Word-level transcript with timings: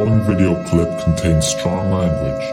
following 0.00 0.24
video 0.24 0.56
clip 0.64 0.88
contains 1.04 1.46
strong 1.46 1.90
language 1.90 2.44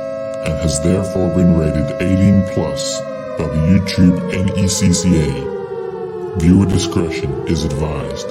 and 0.46 0.54
has 0.60 0.84
therefore 0.84 1.34
been 1.34 1.58
rated 1.58 1.90
18 2.02 2.44
plus 2.54 3.00
by 3.38 3.48
the 3.48 3.62
YouTube 3.72 4.20
NECCA. 4.34 6.42
Viewer 6.42 6.66
discretion 6.66 7.32
is 7.48 7.64
advised. 7.64 8.28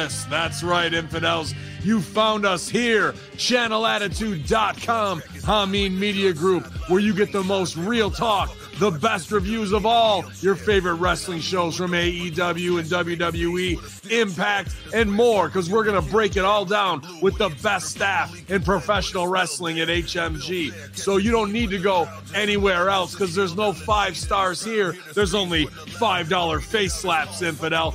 Yes, 0.00 0.24
that's 0.24 0.62
right, 0.62 0.94
infidels. 0.94 1.54
You 1.82 2.00
found 2.00 2.46
us 2.46 2.70
here, 2.70 3.12
channelattitude.com, 3.36 5.20
Hameen 5.20 5.98
Media 5.98 6.32
Group, 6.32 6.64
where 6.88 7.00
you 7.00 7.12
get 7.12 7.32
the 7.32 7.44
most 7.44 7.76
real 7.76 8.10
talk, 8.10 8.48
the 8.80 8.90
best 8.90 9.30
reviews 9.30 9.72
of 9.72 9.84
all 9.84 10.24
your 10.40 10.56
favorite 10.56 10.94
wrestling 10.94 11.38
shows 11.38 11.76
from 11.76 11.90
AEW 11.92 12.80
and 12.80 12.88
WWE, 12.88 14.10
Impact, 14.10 14.74
and 14.94 15.12
more, 15.12 15.48
because 15.48 15.68
we're 15.68 15.84
going 15.84 16.02
to 16.02 16.10
break 16.10 16.36
it 16.36 16.44
all 16.46 16.64
down 16.64 17.02
with 17.20 17.36
the 17.36 17.50
best 17.62 17.90
staff 17.90 18.34
in 18.50 18.62
professional 18.62 19.28
wrestling 19.28 19.80
at 19.80 19.88
HMG. 19.88 20.96
So 20.96 21.18
you 21.18 21.30
don't 21.30 21.52
need 21.52 21.68
to 21.70 21.78
go 21.78 22.08
anywhere 22.34 22.88
else, 22.88 23.12
because 23.12 23.34
there's 23.34 23.54
no 23.54 23.74
five 23.74 24.16
stars 24.16 24.64
here. 24.64 24.96
There's 25.14 25.34
only 25.34 25.66
$5 25.66 26.62
face 26.62 26.94
slaps, 26.94 27.42
infidel. 27.42 27.94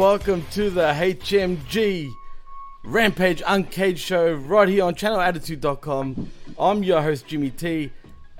Welcome 0.00 0.42
to 0.50 0.70
the 0.70 0.80
HMG 0.80 2.10
Rampage 2.84 3.42
Uncaged 3.46 3.98
Show 3.98 4.32
right 4.32 4.66
here 4.66 4.84
on 4.84 4.94
channelattitude.com. 4.94 6.30
I'm 6.58 6.82
your 6.82 7.02
host, 7.02 7.26
Jimmy 7.26 7.50
T, 7.50 7.92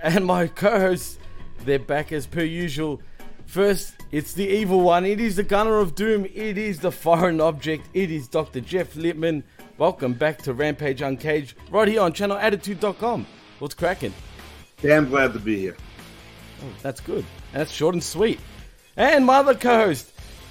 and 0.03 0.25
my 0.25 0.47
co 0.47 0.81
hosts, 0.81 1.19
they're 1.67 1.79
back 1.79 2.13
as 2.13 2.27
per 2.27 2.41
usual. 2.41 3.03
First, 3.45 3.93
it's 4.11 4.33
the 4.33 4.49
evil 4.49 4.81
one. 4.81 5.05
It 5.05 5.21
is 5.21 5.37
the 5.37 5.43
Gunner 5.43 5.81
of 5.81 5.95
Doom. 5.95 6.25
It 6.25 6.57
is 6.57 6.81
the 6.81 6.91
foreign 6.91 7.43
object. 7.43 7.91
It 7.93 8.11
is 8.11 8.27
Dr. 8.27 8.63
Jeff 8.63 8.97
Lippman. 8.97 9.45
Welcome 9.77 10.15
back 10.15 10.41
to 10.45 10.55
Rampage 10.55 11.03
Uncaged 11.03 11.57
right 11.71 11.89
here 11.89 12.01
on 12.01 12.15
channelattitude.com. 12.15 13.27
What's 13.59 13.75
cracking? 13.75 14.15
Damn 14.81 15.11
glad 15.11 15.35
to 15.35 15.39
be 15.39 15.59
here. 15.59 15.77
Oh, 16.63 16.73
that's 16.81 17.03
good. 17.03 17.27
That's 17.53 17.71
short 17.71 17.95
and 17.95 18.03
sweet. 18.03 18.41
And 18.97 19.27
my 19.27 19.37
other 19.37 19.55
co-host, 19.55 20.11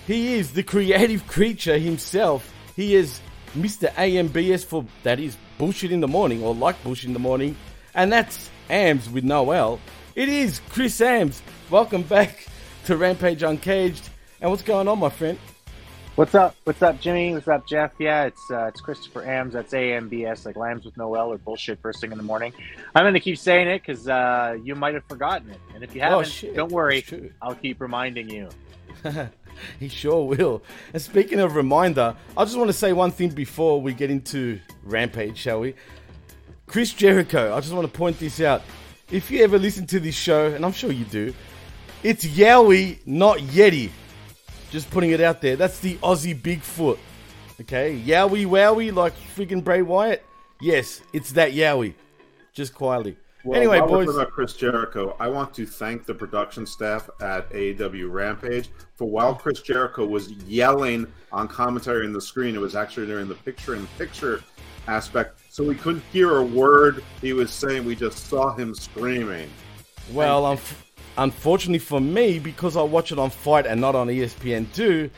he 0.09 0.34
is 0.34 0.53
the 0.53 0.64
creative 0.64 1.28
creature 1.28 1.78
himself. 1.78 2.52
He 2.75 2.96
is 2.96 3.22
Mr. 3.56 3.92
AMBS 3.94 4.66
for 4.66 4.84
that 5.03 5.20
is 5.20 5.38
bullshit 5.59 5.92
in 5.92 6.00
the 6.00 6.08
morning 6.08 6.42
or 6.44 6.56
like 6.56 6.84
bullshit 6.84 7.06
in 7.09 7.14
the 7.14 7.20
morning, 7.20 7.56
and 7.94 8.12
that's 8.12 8.50
Ams 8.72 9.08
with 9.08 9.24
Noel. 9.24 9.80
It 10.16 10.28
is 10.28 10.62
Chris 10.70 11.00
Ambs. 11.00 11.42
Welcome 11.70 12.02
back 12.02 12.47
to 12.86 12.97
Rampage 12.97 13.44
Uncaged. 13.44 14.09
And 14.42 14.50
what's 14.50 14.64
going 14.64 14.88
on, 14.88 14.97
my 14.97 15.09
friend? 15.09 15.38
What's 16.16 16.34
up? 16.34 16.56
What's 16.64 16.81
up, 16.81 17.00
Jimmy? 17.00 17.36
What's 17.36 17.47
up, 17.47 17.68
Jeff? 17.68 17.91
Yeah, 18.00 18.24
it's 18.24 18.41
uh, 18.50 18.66
it's 18.66 18.81
Christopher 18.81 19.22
Ambs. 19.22 19.52
That's 19.52 19.74
AMBS, 19.74 20.44
like 20.44 20.56
lambs 20.56 20.86
with 20.86 20.97
Noel 20.97 21.31
or 21.34 21.38
bullshit 21.38 21.80
first 21.84 22.02
thing 22.02 22.12
in 22.12 22.18
the 22.18 22.24
morning. 22.24 22.52
I'm 22.96 23.03
going 23.03 23.14
to 23.14 23.20
keep 23.20 23.38
saying 23.38 23.68
it 23.68 23.84
because 23.86 24.09
uh, 24.09 24.58
you 24.64 24.74
might 24.74 24.96
have 24.96 25.06
forgotten 25.06 25.52
it. 25.52 25.59
And 25.76 25.84
if 25.84 25.94
you 25.94 26.02
Oh, 26.02 26.09
haven't, 26.09 26.29
shit. 26.29 26.55
don't 26.55 26.72
worry. 26.72 27.05
I'll 27.44 27.53
keep 27.53 27.79
reminding 27.79 28.28
you. 28.29 28.50
he 29.79 29.88
sure 29.90 30.26
will. 30.26 30.61
And 30.94 31.02
speaking 31.02 31.40
of 31.40 31.56
reminder, 31.56 32.16
I 32.38 32.46
just 32.46 32.58
want 32.58 32.70
to 32.70 32.73
say 32.73 32.94
one 32.94 33.11
thing 33.11 33.29
before 33.29 33.82
we 33.82 33.94
get 33.94 34.09
into 34.09 34.59
Rampage, 34.84 35.38
shall 35.38 35.61
we? 35.61 35.76
Chris 36.67 36.94
Jericho, 36.94 37.56
I 37.56 37.59
just 37.61 37.73
want 37.73 37.91
to 37.91 37.97
point 37.97 38.20
this 38.20 38.40
out. 38.41 38.61
If 39.11 39.32
you 39.32 39.44
ever 39.44 39.58
listen 39.58 39.88
to 39.88 40.00
this 40.00 40.16
show, 40.16 40.47
and 40.47 40.64
I'm 40.64 40.72
sure 40.72 40.91
you 40.91 41.06
do, 41.06 41.34
it's 42.03 42.26
Yowie, 42.26 43.00
not 43.06 43.40
Yeti. 43.40 43.90
Just 44.70 44.90
putting 44.91 45.11
it 45.11 45.20
out 45.20 45.41
there. 45.41 45.56
That's 45.56 45.79
the 45.79 45.96
Aussie 45.96 46.40
Bigfoot. 46.40 47.00
Okay? 47.62 48.00
Yowie 48.00 48.46
Wowie, 48.46 48.94
like 48.94 49.14
freaking 49.35 49.64
Bray 49.64 49.82
Wyatt. 49.82 50.23
Yes, 50.62 51.02
it's 51.12 51.32
that 51.32 51.53
Yowie. 51.53 51.96
Just 52.53 52.73
quietly. 52.73 53.17
Well, 53.46 53.58
anyway, 53.58 53.80
boys. 53.80 54.06
talking 54.06 54.22
about 54.22 54.32
Chris 54.32 54.53
Jericho, 54.53 55.16
I 55.18 55.30
want 55.30 55.53
to 55.53 55.66
thank 55.66 56.06
the 56.06 56.14
production 56.14 56.66
staff 56.66 57.09
at 57.22 57.50
AEW 57.52 58.12
Rampage 58.12 58.70
for 58.96 59.09
while 59.09 59.34
Chris 59.34 59.62
Jericho 59.62 60.06
was 60.06 60.32
yelling 60.32 61.08
on 61.32 61.47
commentary 61.47 62.06
in 62.06 62.12
the 62.12 62.20
screen, 62.20 62.53
it 62.53 62.59
was 62.59 62.76
actually 62.76 63.08
during 63.08 63.30
the 63.30 63.36
picture-in-picture 63.36 64.44
aspect, 64.88 65.40
so 65.50 65.64
we 65.64 65.76
couldn't 65.76 66.03
hear 66.12 66.38
a 66.38 66.44
word 66.44 67.02
he 67.22 67.32
was 67.32 67.50
saying. 67.52 67.86
We 67.86 67.96
just 67.96 68.28
saw 68.28 68.53
him 68.53 68.76
screaming. 68.76 69.50
Well, 70.12 70.46
um, 70.46 70.59
unfortunately 71.18 71.80
for 71.80 72.02
me, 72.02 72.40
because 72.40 72.76
I 72.76 72.82
watch 72.82 73.14
it 73.14 73.20
on 73.20 73.30
Fight 73.30 73.66
and 73.66 73.80
not 73.80 73.96
on 73.96 74.09
E 74.09 74.20
ESPN2, 74.20 75.09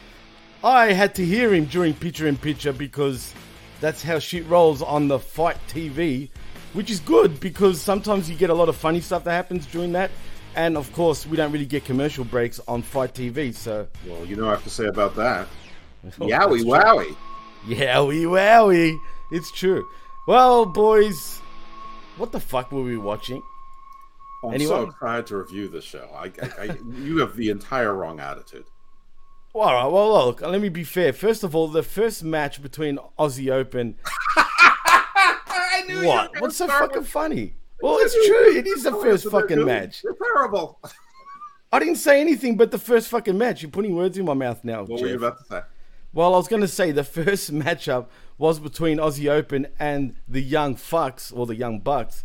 I 0.63 0.93
had 0.93 1.15
to 1.15 1.25
hear 1.25 1.55
him 1.55 1.65
during 1.65 1.95
picture 1.95 2.27
in 2.27 2.37
picture 2.37 2.71
because 2.71 3.33
That's 3.79 4.03
how 4.03 4.19
shit 4.19 4.47
rolls 4.47 4.83
on 4.83 5.07
the 5.07 5.17
Fight 5.17 5.57
TV, 5.67 6.29
which 6.73 6.89
is 6.89 6.99
good 6.99 7.39
because 7.39 7.81
sometimes 7.81 8.29
you 8.29 8.35
get 8.35 8.49
a 8.49 8.53
lot 8.53 8.69
of 8.69 8.75
funny 8.75 9.01
stuff 9.01 9.23
that 9.25 9.31
happens 9.31 9.65
during 9.67 9.91
that. 9.93 10.11
And 10.55 10.75
of 10.77 10.91
course, 10.93 11.25
we 11.25 11.37
don't 11.37 11.51
really 11.51 11.65
get 11.65 11.85
commercial 11.85 12.25
breaks 12.25 12.59
on 12.67 12.81
Fight 12.81 13.13
TV, 13.13 13.55
so 13.55 13.87
Well, 14.05 14.25
you 14.25 14.35
know 14.35 14.43
what 14.43 14.49
I 14.51 14.53
have 14.55 14.63
to 14.63 14.69
say 14.69 14.85
about 14.85 15.15
that. 15.15 15.47
Oh, 16.19 16.25
Yowie 16.25 16.63
wowie. 16.63 17.15
Yowie 17.67 18.25
wowie. 18.25 18.97
It's 19.31 19.51
true. 19.51 19.85
Well, 20.27 20.65
boys, 20.65 21.39
what 22.17 22.31
the 22.31 22.39
fuck 22.39 22.71
were 22.71 22.81
we 22.81 22.97
watching? 22.97 23.39
Oh, 24.43 24.49
I'm 24.51 24.59
so 24.59 24.73
Anyone? 24.73 24.89
excited 24.89 25.27
to 25.27 25.37
review 25.37 25.67
this 25.69 25.83
show. 25.83 26.09
I, 26.11 26.31
I, 26.41 26.63
I, 26.69 26.77
you 26.95 27.19
have 27.19 27.35
the 27.35 27.51
entire 27.51 27.93
wrong 27.93 28.19
attitude. 28.19 28.65
All 29.53 29.71
right, 29.73 29.85
well, 29.85 30.11
look, 30.25 30.41
let 30.41 30.59
me 30.59 30.69
be 30.69 30.83
fair. 30.83 31.13
First 31.13 31.43
of 31.43 31.55
all, 31.55 31.67
the 31.67 31.83
first 31.83 32.23
match 32.23 32.61
between 32.63 32.97
Aussie 33.19 33.51
Open. 33.51 33.95
I 35.81 35.87
knew 35.87 36.07
What? 36.07 36.41
What's 36.41 36.57
so 36.57 36.67
fucking 36.67 37.03
funny? 37.03 37.55
Well, 37.81 37.97
it's 37.99 38.13
true. 38.13 38.57
It 38.57 38.67
is 38.67 38.83
the 38.83 38.91
first 38.93 39.29
fucking 39.29 39.65
match. 39.65 40.03
You're 40.03 40.15
terrible. 40.15 40.79
I 41.71 41.79
didn't 41.79 41.95
say 41.95 42.21
anything 42.21 42.57
but 42.57 42.71
the 42.71 42.77
first 42.77 43.07
fucking 43.09 43.37
match. 43.37 43.61
You're 43.61 43.71
putting 43.71 43.95
words 43.95 44.17
in 44.17 44.25
my 44.25 44.33
mouth 44.33 44.63
now. 44.63 44.83
What 44.83 45.01
were 45.01 45.07
you 45.07 45.15
about 45.15 45.39
to 45.39 45.43
say? 45.45 45.61
Well, 46.13 46.33
I 46.33 46.37
was 46.37 46.47
going 46.47 46.61
to 46.61 46.67
say 46.67 46.91
the 46.91 47.03
first 47.19 47.53
matchup 47.53 48.07
was 48.37 48.59
between 48.59 48.97
Aussie 48.97 49.29
Open 49.29 49.67
and 49.79 50.15
the 50.27 50.41
Young 50.41 50.75
Fucks 50.75 51.35
or 51.35 51.45
the 51.45 51.55
Young 51.55 51.79
Bucks. 51.79 52.23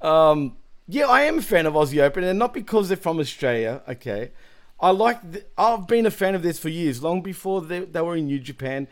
Um, 0.00 0.56
yeah, 0.86 1.06
I 1.06 1.22
am 1.22 1.38
a 1.38 1.42
fan 1.42 1.66
of 1.66 1.74
Aussie 1.74 2.02
Open, 2.02 2.24
and 2.24 2.38
not 2.38 2.52
because 2.52 2.88
they're 2.88 2.96
from 2.96 3.18
Australia. 3.18 3.82
Okay, 3.88 4.32
I 4.78 4.90
like. 4.90 5.18
I've 5.56 5.86
been 5.86 6.06
a 6.06 6.10
fan 6.10 6.34
of 6.34 6.42
this 6.42 6.58
for 6.58 6.68
years, 6.68 7.02
long 7.02 7.22
before 7.22 7.62
they, 7.62 7.80
they 7.80 8.00
were 8.00 8.16
in 8.16 8.26
New 8.26 8.40
Japan, 8.40 8.88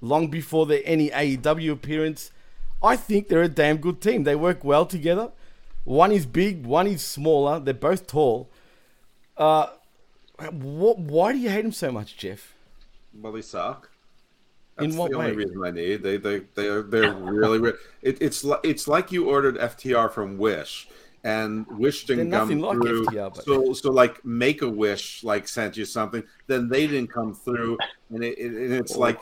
long 0.00 0.28
before 0.28 0.66
their 0.66 0.82
any 0.84 1.10
AEW 1.10 1.72
appearance. 1.72 2.30
I 2.82 2.96
think 2.96 3.28
they're 3.28 3.42
a 3.42 3.48
damn 3.48 3.78
good 3.78 4.00
team. 4.00 4.24
They 4.24 4.36
work 4.36 4.62
well 4.64 4.86
together. 4.86 5.32
One 5.84 6.12
is 6.12 6.26
big, 6.26 6.64
one 6.66 6.86
is 6.86 7.02
smaller. 7.04 7.58
They're 7.60 7.74
both 7.74 8.06
tall. 8.06 8.50
Uh, 9.36 9.68
what? 10.50 10.98
Why 10.98 11.32
do 11.32 11.38
you 11.38 11.50
hate 11.50 11.62
them 11.62 11.72
so 11.72 11.90
much, 11.90 12.16
Jeff? 12.16 12.54
Well, 13.18 13.32
they 13.32 13.42
suck. 13.42 13.90
In 14.78 14.90
That's 14.90 14.96
what 14.96 15.10
the 15.10 15.16
only 15.16 15.34
reason 15.34 15.64
I 15.64 15.70
need. 15.72 16.02
They 16.02 16.18
they 16.18 16.40
they 16.54 16.68
are 16.68 16.82
they're 16.82 17.12
really 17.12 17.58
re- 17.58 17.72
it, 18.02 18.18
it's 18.20 18.44
li- 18.44 18.58
it's 18.62 18.86
like 18.86 19.10
you 19.10 19.28
ordered 19.28 19.56
FTR 19.56 20.12
from 20.12 20.38
Wish 20.38 20.88
and 21.24 21.66
Wish 21.66 22.06
didn't 22.06 22.30
come 22.30 22.60
like 22.60 22.76
through. 22.76 23.06
FTR, 23.06 23.34
but- 23.34 23.44
So 23.44 23.72
so 23.72 23.90
like 23.90 24.24
Make 24.24 24.62
a 24.62 24.68
Wish 24.68 25.24
like 25.24 25.48
sent 25.48 25.76
you 25.76 25.84
something, 25.84 26.22
then 26.46 26.68
they 26.68 26.86
didn't 26.86 27.10
come 27.10 27.34
through, 27.34 27.76
and 28.10 28.22
it, 28.22 28.38
it, 28.38 28.52
and 28.52 28.72
it's 28.72 28.94
like 28.94 29.18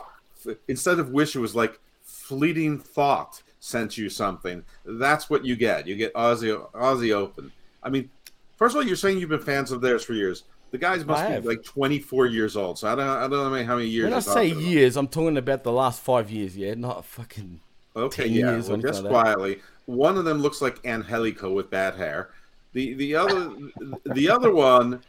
instead 0.67 0.99
of 0.99 1.09
Wish, 1.09 1.35
it 1.35 1.39
was 1.39 1.55
like 1.55 1.79
Fleeting 2.03 2.77
Thought 2.77 3.41
sent 3.59 3.97
you 3.97 4.09
something. 4.09 4.63
That's 4.85 5.29
what 5.29 5.45
you 5.45 5.55
get. 5.55 5.87
You 5.87 5.95
get 5.95 6.13
Aussie 6.13 6.69
Aussie 6.71 7.13
Open. 7.13 7.51
I 7.83 7.89
mean, 7.89 8.09
first 8.55 8.75
of 8.75 8.81
all, 8.81 8.87
you're 8.87 8.95
saying 8.95 9.19
you've 9.19 9.29
been 9.29 9.39
fans 9.39 9.71
of 9.71 9.81
theirs 9.81 10.03
for 10.03 10.13
years. 10.13 10.43
The 10.71 10.77
guys 10.77 11.05
must 11.05 11.23
I 11.23 11.27
be 11.27 11.33
have. 11.33 11.45
like 11.45 11.63
24 11.63 12.25
years 12.25 12.57
old. 12.57 12.77
So 12.77 12.91
I 12.91 12.95
don't 12.95 13.07
I 13.07 13.21
don't 13.21 13.31
know 13.31 13.65
how 13.65 13.75
many 13.75 13.87
years. 13.87 14.05
When 14.05 14.13
I 14.13 14.19
say 14.19 14.47
years, 14.47 14.97
I'm 14.97 15.07
talking 15.07 15.37
about 15.37 15.63
the 15.63 15.71
last 15.71 16.01
five 16.01 16.29
years, 16.29 16.57
yeah, 16.57 16.73
not 16.73 17.05
fucking. 17.05 17.61
Okay, 17.95 18.23
10 18.23 18.31
yeah. 18.33 18.51
years 18.51 18.69
Well, 18.69 18.77
just 18.77 19.03
like 19.03 19.11
quietly, 19.11 19.61
one 19.85 20.17
of 20.17 20.25
them 20.25 20.39
looks 20.39 20.61
like 20.61 20.85
Angelico 20.85 21.51
with 21.51 21.69
bad 21.69 21.95
hair. 21.95 22.31
The 22.73 22.93
the 22.93 23.15
other 23.15 23.55
the 24.05 24.29
other 24.29 24.53
one, 24.53 25.01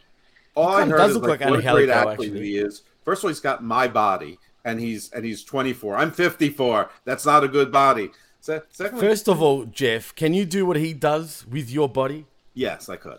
all 0.54 0.68
I 0.68 0.86
heard 0.86 1.10
is 1.10 1.16
like, 1.16 1.40
like 1.40 1.50
what 1.50 1.58
a 1.58 1.62
great 1.62 1.90
athlete 1.90 2.30
actually. 2.30 2.48
he 2.48 2.56
is. 2.56 2.82
First 3.04 3.20
of 3.20 3.24
all, 3.24 3.28
he's 3.28 3.40
got 3.40 3.62
my 3.62 3.88
body, 3.88 4.38
and 4.64 4.80
he's 4.80 5.10
and 5.10 5.24
he's 5.24 5.44
24. 5.44 5.96
I'm 5.96 6.12
54. 6.12 6.90
That's 7.04 7.26
not 7.26 7.44
a 7.44 7.48
good 7.48 7.72
body. 7.72 8.10
Se- 8.40 8.60
Secondly, 8.70 9.06
First 9.06 9.28
of 9.28 9.42
all, 9.42 9.64
Jeff, 9.64 10.14
can 10.14 10.32
you 10.34 10.44
do 10.46 10.64
what 10.66 10.76
he 10.76 10.92
does 10.92 11.44
with 11.50 11.70
your 11.70 11.88
body? 11.88 12.26
yes, 12.54 12.88
I 12.88 12.96
could. 12.96 13.18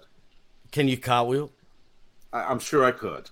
Can 0.72 0.88
you 0.88 0.98
cartwheel? 0.98 1.52
I, 2.34 2.44
I'm 2.44 2.60
sure 2.60 2.84
I 2.86 2.92
could. 2.92 3.30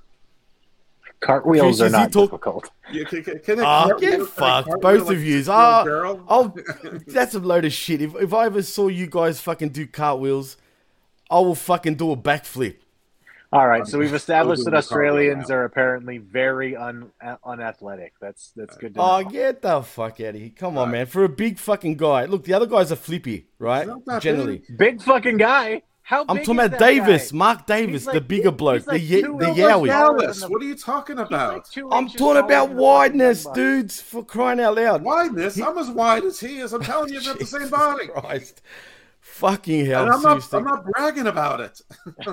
Cartwheels 1.20 1.80
Chris, 1.80 1.82
are 1.82 1.90
not 1.98 2.12
talk- 2.12 2.30
difficult. 2.30 2.72
You, 2.92 3.06
can, 3.06 3.24
can, 3.24 3.40
can 3.40 3.60
I 3.60 3.64
Ah, 3.64 3.88
get 3.98 4.22
fucked, 4.28 4.70
both 4.82 5.08
like 5.08 5.16
of 5.18 5.22
a 5.24 5.26
yous. 5.26 5.48
little 5.48 5.54
Ah, 5.62 5.84
girl? 5.84 6.24
oh, 6.30 6.54
that's 7.08 7.34
a 7.34 7.40
load 7.40 7.66
of 7.66 7.74
shit. 7.74 8.02
If, 8.02 8.16
if 8.16 8.34
I 8.34 8.46
ever 8.46 8.62
saw 8.62 8.88
you 8.88 9.08
guys 9.08 9.40
fucking 9.42 9.70
do 9.70 9.88
cartwheels, 9.88 10.58
I 11.30 11.40
will 11.40 11.56
fucking 11.56 11.96
do 11.96 12.12
a 12.12 12.18
backflip. 12.18 12.76
All 13.54 13.66
right, 13.66 13.88
so 13.88 13.98
um, 13.98 14.02
we've 14.04 14.14
established 14.14 14.66
that 14.66 14.74
Australians 14.74 15.50
are 15.50 15.64
apparently 15.64 16.18
very 16.18 16.76
un, 16.76 17.12
unathletic. 17.46 18.14
That's 18.20 18.52
that's 18.58 18.76
good 18.76 18.94
to 18.96 19.02
Oh, 19.02 19.22
know. 19.22 19.30
get 19.30 19.62
the 19.62 19.82
fuck 19.84 20.20
out 20.20 20.36
of 20.36 20.36
here. 20.36 20.52
Come 20.56 20.78
on, 20.78 20.92
man. 20.92 21.06
For 21.06 21.24
a 21.24 21.30
big 21.30 21.58
fucking 21.58 21.96
guy. 21.96 22.26
Look, 22.26 22.44
the 22.44 22.54
other 22.54 22.66
guys 22.66 22.92
are 22.92 22.98
flippy, 22.98 23.48
right? 23.58 23.88
Generally. 24.20 24.64
Big 24.78 25.02
fucking 25.02 25.38
guy. 25.38 25.84
How 26.02 26.26
I'm 26.30 26.38
big 26.38 26.46
talking 26.46 26.60
is 26.62 26.66
about 26.68 26.80
that 26.80 26.86
Davis, 26.86 27.32
guy? 27.32 27.38
Mark 27.38 27.66
Davis, 27.66 28.06
He's 28.06 28.14
the 28.14 28.22
bigger 28.22 28.52
bloke, 28.52 28.88
like 28.88 28.96
the 28.96 29.00
ye- 29.00 29.22
two 29.24 29.38
the 29.40 29.48
yowie. 29.48 29.88
Dallas, 29.88 30.48
what 30.48 30.62
are 30.62 30.66
you 30.66 30.76
talking 30.76 31.20
about? 31.20 31.54
like 31.76 31.86
I'm 31.92 32.08
talking 32.08 32.44
about 32.44 32.70
wideness, 32.72 33.46
dudes, 33.54 34.00
for 34.02 34.24
crying 34.24 34.60
out 34.62 34.76
loud. 34.76 35.04
Wideness? 35.04 35.62
I'm 35.66 35.78
as 35.78 35.90
wide 35.90 36.24
as 36.24 36.40
he 36.40 36.60
is. 36.60 36.72
I'm 36.74 36.82
telling 36.82 37.12
you, 37.14 37.20
they're 37.22 37.34
the 37.34 37.46
same 37.46 37.70
body. 37.70 38.08
Christ. 38.08 38.62
Fucking 39.20 39.86
hell, 39.86 40.04
And 40.04 40.12
I'm 40.14 40.22
not. 40.22 40.54
I'm 40.54 40.64
not 40.64 40.86
bragging 40.86 41.28
about 41.28 41.60
it. 41.62 41.82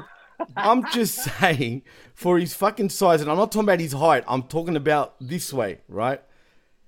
I'm 0.56 0.84
just 0.90 1.14
saying, 1.40 1.82
for 2.14 2.38
his 2.38 2.54
fucking 2.54 2.90
size, 2.90 3.20
and 3.20 3.30
I'm 3.30 3.36
not 3.36 3.52
talking 3.52 3.66
about 3.68 3.80
his 3.80 3.92
height, 3.92 4.24
I'm 4.26 4.42
talking 4.44 4.76
about 4.76 5.14
this 5.20 5.52
way, 5.52 5.80
right? 5.88 6.20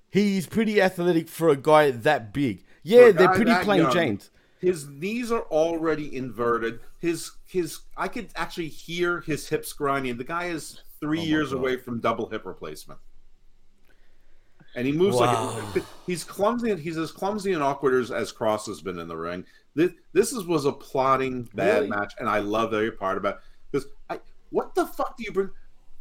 He's 0.09 0.47
pretty 0.47 0.81
athletic 0.81 1.27
for 1.29 1.49
a 1.49 1.55
guy 1.57 1.91
that 1.91 2.33
big. 2.33 2.63
Yeah, 2.83 3.11
they're 3.11 3.33
pretty 3.33 3.53
plain 3.63 3.81
young, 3.81 3.91
Janes. 3.91 4.29
His 4.59 4.87
knees 4.87 5.31
are 5.31 5.43
already 5.43 6.15
inverted. 6.15 6.79
His 6.99 7.31
his 7.45 7.79
I 7.95 8.07
could 8.07 8.29
actually 8.35 8.69
hear 8.69 9.19
his 9.21 9.47
hips 9.49 9.71
grinding. 9.73 10.17
The 10.17 10.23
guy 10.23 10.45
is 10.45 10.81
three 10.99 11.19
oh 11.19 11.23
years 11.23 11.51
Oh 11.51 11.55
God. 11.55 11.59
away 11.61 11.77
from 11.77 11.99
double 11.99 12.27
hip 12.29 12.45
replacement. 12.45 12.99
And 14.75 14.85
he 14.87 14.93
moves 14.93 15.17
Wow. 15.17 15.61
like 15.75 15.83
he's 16.07 16.23
clumsy. 16.23 16.75
He's 16.75 16.97
as 16.97 17.11
clumsy 17.11 17.53
and 17.53 17.61
awkward 17.61 18.01
as, 18.01 18.11
as 18.11 18.31
Cross 18.31 18.67
has 18.67 18.81
been 18.81 18.97
in 18.99 19.07
the 19.07 19.17
ring. 19.17 19.45
This 19.77 19.91
this 20.11 20.33
is, 20.33 20.43
was 20.45 20.65
a 20.65 20.71
plotting 20.71 21.43
bad 21.53 21.83
Really? 21.83 21.89
match, 21.89 22.15
and 22.19 22.27
I 22.27 22.39
love 22.39 22.73
every 22.73 22.91
part 22.91 23.15
about 23.15 23.41
because 23.71 23.87
I 24.09 24.19
what 24.49 24.73
the 24.73 24.87
fuck 24.87 25.15
do 25.15 25.23
you 25.23 25.31
bring? 25.31 25.51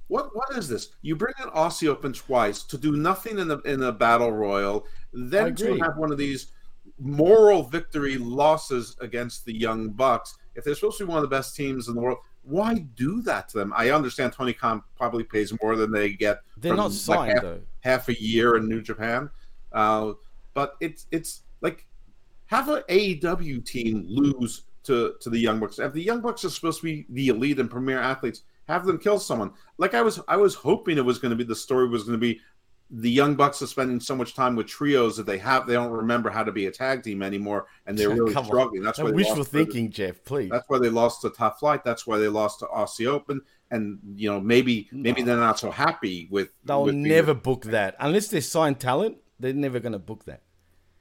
What 0.09 0.35
what 0.35 0.57
is 0.57 0.67
this? 0.67 0.89
You 1.03 1.15
bring 1.15 1.35
an 1.41 1.51
Aussie 1.51 1.87
Open 1.87 2.15
twice 2.15 2.63
to 2.63 2.79
do 2.79 2.97
nothing 2.97 3.39
in 3.39 3.49
the 3.49 3.59
in 3.61 3.81
the 3.81 3.93
battle 3.93 4.33
royal, 4.33 4.87
then 5.13 5.55
to 5.57 5.77
have 5.77 5.99
one 5.99 6.11
of 6.11 6.17
these 6.17 6.53
moral 6.99 7.65
victory 7.65 8.17
losses 8.17 8.97
against 9.03 9.45
the 9.45 9.55
young 9.55 9.91
bucks. 9.91 10.39
If 10.55 10.65
they're 10.65 10.75
supposed 10.75 10.97
to 10.99 11.05
be 11.05 11.11
one 11.11 11.19
of 11.19 11.29
the 11.29 11.37
best 11.37 11.55
teams 11.55 11.89
in 11.89 11.95
the 11.95 12.01
world, 12.01 12.19
why 12.45 12.79
do 12.95 13.21
that 13.23 13.51
to 13.51 13.59
them? 13.59 13.75
I 13.77 13.91
understand 13.91 14.33
Tony 14.33 14.55
Khan 14.55 14.83
probably 14.97 15.25
pays 15.25 15.53
more 15.63 15.77
than 15.77 15.93
they 15.93 16.15
get. 16.15 16.39
They're 16.57 16.75
not 16.75 16.85
like, 16.85 16.93
signed, 16.93 17.33
half, 17.33 17.43
though. 17.43 17.61
half 17.81 18.09
a 18.09 18.19
year 18.19 18.57
in 18.57 18.71
New 18.71 18.81
Japan, 18.81 19.29
uh, 19.73 20.13
but 20.55 20.77
it's 20.81 21.07
it's 21.11 21.43
like 21.61 21.86
have 22.47 22.69
an 22.69 22.83
AEW 22.89 23.65
team 23.65 24.05
lose 24.09 24.63
to 24.85 25.15
to 25.21 25.31
the 25.31 25.39
Young 25.39 25.61
Bucks. 25.61 25.79
If 25.79 25.93
the 25.93 26.03
Young 26.03 26.21
Bucks 26.21 26.45
are 26.45 26.51
supposed 26.51 26.81
to 26.81 26.85
be 26.85 27.07
the 27.11 27.29
elite 27.29 27.59
and 27.59 27.71
premier 27.71 27.99
athletes, 27.99 28.43
have 28.69 28.87
them 28.87 28.99
kill 28.99 29.19
someone. 29.19 29.53
Like 29.79 29.95
I 29.95 30.03
was 30.03 30.21
I 30.29 30.37
was 30.37 30.55
hoping 30.55 30.99
it 30.99 31.05
was 31.05 31.19
going 31.19 31.31
to 31.31 31.37
be 31.37 31.45
the 31.45 31.55
story 31.55 31.89
was 31.89 32.05
going 32.05 32.19
to 32.19 32.19
be 32.19 32.41
the 32.91 33.11
Young 33.11 33.35
Bucks 33.35 33.61
are 33.63 33.67
spending 33.67 33.99
so 33.99 34.15
much 34.15 34.35
time 34.35 34.55
with 34.55 34.69
trios 34.69 35.17
that 35.17 35.27
they 35.27 35.39
have 35.39 35.67
they 35.67 35.75
don't 35.75 35.91
remember 35.91 36.31
how 36.31 36.45
to 36.45 36.53
be 36.53 36.67
a 36.67 36.71
tag 36.71 37.03
team 37.03 37.23
anymore, 37.23 37.67
and 37.87 37.99
they're 37.99 38.11
really 38.11 38.31
struggling. 38.31 38.83
That's 38.83 38.99
why 38.99 39.07
they 39.07 39.13
wishful 39.13 39.45
thinking, 39.45 39.91
Jeff, 39.91 40.23
please. 40.25 40.51
That's 40.51 40.69
why 40.69 40.79
they 40.79 40.89
lost 40.89 41.23
to 41.23 41.31
Top 41.31 41.59
Flight. 41.59 41.83
That's 41.85 42.07
why 42.07 42.19
they 42.19 42.29
lost 42.29 42.61
to 42.61 42.67
Aussie 42.67 43.07
Open. 43.07 43.41
And 43.73 43.99
you 44.15 44.31
know 44.31 44.41
maybe 44.41 44.89
maybe 44.93 45.23
they're 45.23 45.37
not 45.37 45.59
so 45.59 45.73
happy 45.73 46.29
with. 46.31 46.51
They'll 46.65 46.85
with 46.85 46.95
never 46.95 47.35
book 47.35 47.65
that. 47.65 47.97
Unless 47.99 48.29
they're 48.29 48.41
signed 48.41 48.79
talent, 48.79 49.17
they're 49.41 49.53
never 49.53 49.81
going 49.81 49.93
to 49.93 49.99
book 49.99 50.25
that. 50.27 50.43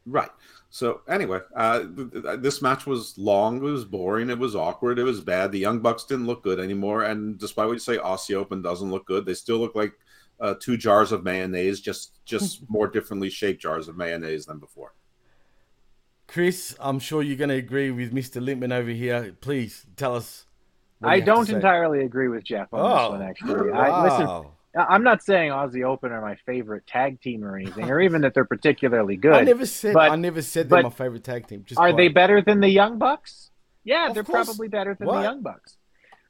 Right. 0.08 0.30
So 0.76 1.00
anyway, 1.08 1.40
uh, 1.56 1.84
th- 1.96 2.12
th- 2.12 2.40
this 2.42 2.62
match 2.62 2.86
was 2.86 3.18
long. 3.18 3.56
It 3.60 3.62
was 3.62 3.86
boring. 3.86 4.30
It 4.30 4.38
was 4.38 4.58
awkward. 4.58 5.00
It 5.00 5.04
was 5.04 5.22
bad. 5.22 5.54
The 5.54 5.58
Young 5.60 5.80
Bucks 5.80 6.04
didn't 6.04 6.28
look 6.28 6.44
good 6.44 6.60
anymore. 6.60 7.04
And 7.06 7.38
despite 7.38 7.68
what 7.68 7.72
you 7.72 7.80
say, 7.80 7.96
Aussie 7.98 8.36
Open 8.36 8.62
doesn't 8.62 8.92
look 8.92 9.06
good. 9.06 9.26
They 9.26 9.36
still 9.36 9.58
look 9.58 9.74
like 9.74 9.94
uh, 10.42 10.56
two 10.60 10.76
jars 10.76 11.14
of 11.14 11.24
mayonnaise, 11.24 11.80
just 11.80 12.26
just 12.26 12.70
more 12.70 12.90
differently 12.90 13.30
shaped 13.30 13.62
jars 13.62 13.88
of 13.88 13.96
mayonnaise 13.96 14.48
than 14.48 14.60
before. 14.60 14.94
Chris, 16.28 16.76
I'm 16.82 17.00
sure 17.00 17.24
you're 17.24 17.38
going 17.38 17.52
to 17.52 17.56
agree 17.56 17.92
with 17.92 18.14
Mr. 18.14 18.44
Lippman 18.44 18.74
over 18.74 18.90
here. 18.90 19.34
Please 19.40 19.86
tell 19.96 20.14
us. 20.14 20.46
what 21.00 21.10
I 21.10 21.16
you 21.16 21.22
have 21.22 21.26
to 21.26 21.32
don't 21.36 21.46
say. 21.46 21.54
entirely 21.54 22.04
agree 22.04 22.28
with 22.28 22.44
Jeff 22.44 22.74
on 22.74 22.82
this 22.90 23.00
Oh, 23.00 23.10
one. 23.12 23.22
Actually, 23.22 23.72
I, 23.74 24.04
listen, 24.04 24.26
wow. 24.28 24.52
I- 24.52 24.55
I'm 24.78 25.04
not 25.04 25.24
saying 25.24 25.52
Aussie 25.52 25.84
Open 25.86 26.12
are 26.12 26.22
my 26.22 26.36
favorite 26.46 26.86
tag 26.86 27.22
team 27.22 27.44
or 27.46 27.56
anything, 27.56 27.90
or 27.90 28.02
even 28.02 28.22
that 28.22 28.34
they're 28.34 28.46
particularly 28.46 29.16
good. 29.16 29.34
I 29.34 29.42
never 29.44 29.66
said. 29.66 29.94
but- 29.94 30.12
I 30.12 30.16
never 30.16 30.42
said 30.42 30.70
they're 30.70 30.84
my 30.84 30.90
favorite 30.90 31.24
tag 31.24 31.48
team. 31.48 31.64
Just 31.66 31.80
are 31.80 31.94
they 31.94 32.10
better 32.10 32.42
than 32.42 32.60
the 32.60 32.68
Young 32.70 32.98
Bucks? 32.98 33.52
Yeah, 33.84 34.08
Of 34.10 34.16
they're 34.16 34.24
course. 34.24 34.48
probably 34.48 34.68
better 34.68 34.96
than 34.96 35.08
What? 35.08 35.18
the 35.18 35.24
Young 35.24 35.42
Bucks. 35.44 35.78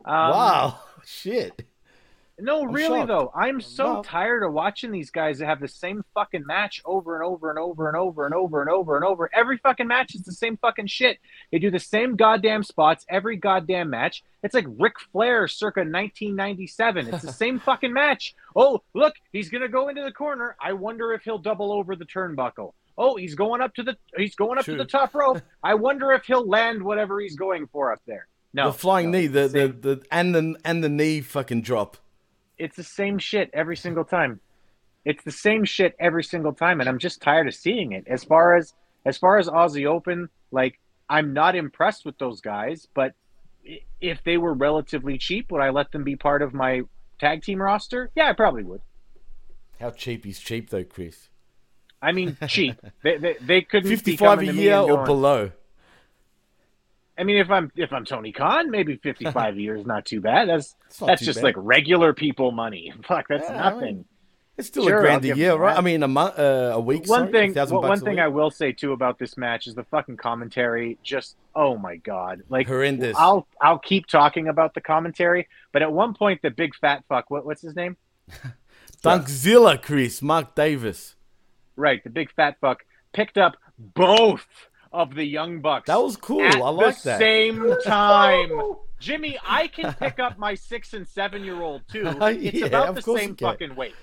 Um, 0.03 0.13
wow, 0.13 0.79
shit. 1.05 1.65
No, 2.37 2.65
really 2.65 2.99
shocked. 2.99 3.07
though, 3.07 3.31
I'm 3.33 3.61
so 3.61 4.03
tired 4.03 4.43
of 4.43 4.51
watching 4.51 4.91
these 4.91 5.09
guys 5.09 5.39
that 5.39 5.45
have 5.45 5.61
the 5.61 5.69
same 5.69 6.03
fucking 6.13 6.45
match 6.45 6.81
over 6.83 7.15
and 7.15 7.23
over 7.23 7.49
and 7.49 7.57
over 7.57 7.87
and 7.87 7.95
over 7.95 8.25
and 8.25 8.33
over 8.33 8.61
and 8.61 8.69
over 8.69 8.95
and 8.97 9.05
over. 9.05 9.29
Every 9.33 9.57
fucking 9.57 9.87
match 9.87 10.15
is 10.15 10.23
the 10.23 10.33
same 10.33 10.57
fucking 10.57 10.87
shit. 10.87 11.19
They 11.51 11.59
do 11.59 11.71
the 11.71 11.79
same 11.79 12.17
goddamn 12.17 12.63
spots 12.63 13.05
every 13.07 13.37
goddamn 13.37 13.89
match. 13.89 14.21
It's 14.43 14.53
like 14.53 14.65
Ric 14.67 14.99
Flair 15.13 15.47
circa 15.47 15.79
1997. 15.79 17.07
It's 17.07 17.23
the 17.23 17.31
same 17.31 17.57
fucking 17.59 17.93
match. 17.93 18.35
Oh, 18.53 18.81
look, 18.93 19.13
he's 19.31 19.49
gonna 19.49 19.69
go 19.69 19.87
into 19.87 20.03
the 20.03 20.11
corner. 20.11 20.57
I 20.61 20.73
wonder 20.73 21.13
if 21.13 21.23
he'll 21.23 21.37
double 21.37 21.71
over 21.71 21.95
the 21.95 22.05
turnbuckle. 22.05 22.73
Oh, 22.97 23.15
he's 23.15 23.35
going 23.35 23.61
up 23.61 23.73
to 23.75 23.83
the 23.83 23.97
he's 24.17 24.35
going 24.35 24.57
up 24.57 24.65
True. 24.65 24.75
to 24.75 24.83
the 24.83 24.89
top 24.89 25.15
rope. 25.15 25.41
I 25.63 25.75
wonder 25.75 26.11
if 26.11 26.25
he'll 26.25 26.47
land 26.47 26.83
whatever 26.83 27.21
he's 27.21 27.37
going 27.37 27.67
for 27.67 27.93
up 27.93 28.01
there. 28.05 28.27
No, 28.53 28.71
the 28.71 28.77
flying 28.77 29.11
no, 29.11 29.19
knee, 29.19 29.27
the, 29.27 29.47
the 29.47 29.67
the 29.67 30.05
and 30.11 30.35
the 30.35 30.55
and 30.65 30.83
the 30.83 30.89
knee 30.89 31.21
fucking 31.21 31.61
drop. 31.61 31.97
It's 32.57 32.75
the 32.75 32.83
same 32.83 33.17
shit 33.17 33.50
every 33.53 33.77
single 33.77 34.03
time. 34.03 34.39
It's 35.03 35.24
the 35.24 35.31
same 35.31 35.65
shit 35.65 35.95
every 36.00 36.24
single 36.24 36.53
time, 36.53 36.79
and 36.79 36.89
I'm 36.89 36.97
just 36.97 37.21
tired 37.21 37.47
of 37.47 37.53
seeing 37.53 37.91
it. 37.91 38.05
As 38.07 38.24
far 38.24 38.55
as 38.55 38.74
as 39.05 39.17
far 39.17 39.38
as 39.38 39.47
Aussie 39.47 39.85
Open, 39.85 40.29
like 40.51 40.79
I'm 41.09 41.33
not 41.33 41.55
impressed 41.55 42.05
with 42.05 42.17
those 42.17 42.41
guys, 42.41 42.88
but 42.93 43.13
if 44.01 44.24
they 44.24 44.38
were 44.38 44.53
relatively 44.53 45.17
cheap, 45.17 45.51
would 45.51 45.62
I 45.62 45.69
let 45.69 45.91
them 45.91 46.03
be 46.03 46.15
part 46.15 46.41
of 46.41 46.53
my 46.53 46.81
tag 47.19 47.43
team 47.43 47.62
roster? 47.62 48.09
Yeah, 48.15 48.29
I 48.29 48.33
probably 48.33 48.63
would. 48.63 48.81
How 49.79 49.91
cheap 49.91 50.25
is 50.25 50.39
cheap 50.39 50.69
though, 50.69 50.83
Chris? 50.83 51.29
I 52.01 52.12
mean, 52.12 52.38
cheap. 52.47 52.77
they, 53.03 53.17
they 53.17 53.35
they 53.41 53.62
couldn't 53.62 53.89
be 53.89 53.95
Fifty-five 53.95 54.39
a 54.39 54.41
coming 54.41 54.47
to 54.47 54.53
me 54.53 54.63
year 54.63 54.77
or 54.77 55.05
below? 55.05 55.51
I 57.17 57.24
mean, 57.24 57.38
if 57.38 57.50
I'm 57.50 57.72
if 57.75 57.93
I'm 57.93 58.05
Tony 58.05 58.31
Khan, 58.31 58.69
maybe 58.72 58.98
55 58.98 59.60
years 59.65 59.86
not 59.86 60.05
too 60.05 60.22
bad. 60.22 60.50
That's 60.50 60.75
that's 61.00 61.24
just 61.24 61.38
bad. 61.38 61.43
like 61.45 61.55
regular 61.57 62.13
people 62.13 62.51
money. 62.51 62.93
Fuck, 63.07 63.27
that's 63.29 63.50
Yeah, 63.50 63.55
I 63.67 63.69
nothing. 63.69 63.81
mean, 63.98 64.05
It's 64.57 64.67
still 64.67 64.88
Sure, 64.88 64.98
a 64.98 65.01
grand 65.01 65.25
a 65.25 65.36
year, 65.36 65.55
right? 65.55 65.77
I 65.77 65.81
mean, 65.81 66.03
a 66.03 66.07
month, 66.07 66.38
uh, 66.39 66.72
a 66.75 66.79
week. 66.79 67.07
one 67.07 67.31
sorry, 67.31 67.31
thing, 67.31 67.53
thousand 67.53 67.77
one 67.77 68.00
thing 68.00 68.15
week. 68.15 68.19
I 68.19 68.27
will 68.27 68.51
say 68.51 68.72
too 68.72 68.91
about 68.93 69.17
this 69.19 69.38
match 69.38 69.67
is 69.67 69.75
the 69.75 69.84
fucking 69.86 70.17
commentary. 70.17 70.98
Just 71.03 71.36
oh 71.55 71.77
my 71.77 71.98
god, 71.98 72.43
like 72.50 72.67
Horrendous. 72.67 73.15
I'll 73.17 73.48
I'll 73.62 73.79
keep 73.79 74.07
talking 74.07 74.48
about 74.48 74.74
the 74.74 74.81
commentary, 74.81 75.48
but 75.72 75.81
at 75.81 75.91
one 75.91 76.13
point 76.13 76.41
the 76.41 76.51
big 76.51 76.75
fat 76.75 77.03
fuck, 77.10 77.29
what, 77.29 77.45
what's 77.45 77.62
his 77.62 77.75
name? 77.75 77.98
Dunkzilla, 79.03 79.81
Chris, 79.81 80.22
Mark 80.22 80.55
Davis. 80.55 81.15
Right, 81.75 82.03
the 82.03 82.10
big 82.10 82.31
fat 82.34 82.57
fuck 82.62 82.84
picked 83.13 83.38
up 83.38 83.55
both 83.77 84.45
of 84.95 85.13
the 85.15 85.23
young 85.25 85.59
bucks. 85.61 85.87
That 85.87 86.01
was 86.01 86.17
cool. 86.17 86.41
At 86.41 86.55
I 86.55 86.69
like 86.69 87.01
the 87.01 87.09
that. 87.09 87.19
same 87.19 87.75
time. 87.83 88.49
Jimmy, 88.99 89.37
I 89.45 89.67
can 89.67 89.93
pick 89.93 90.19
up 90.19 90.37
my 90.39 90.55
six 90.55 90.93
and 90.93 91.07
seven 91.07 91.43
year 91.43 91.61
old 91.61 91.81
too. 91.91 92.05
It's 92.21 92.57
Yeah, 92.57 92.65
about 92.67 92.95
the 92.95 93.01
same 93.01 93.35
fucking 93.35 93.75
weight. 93.75 93.93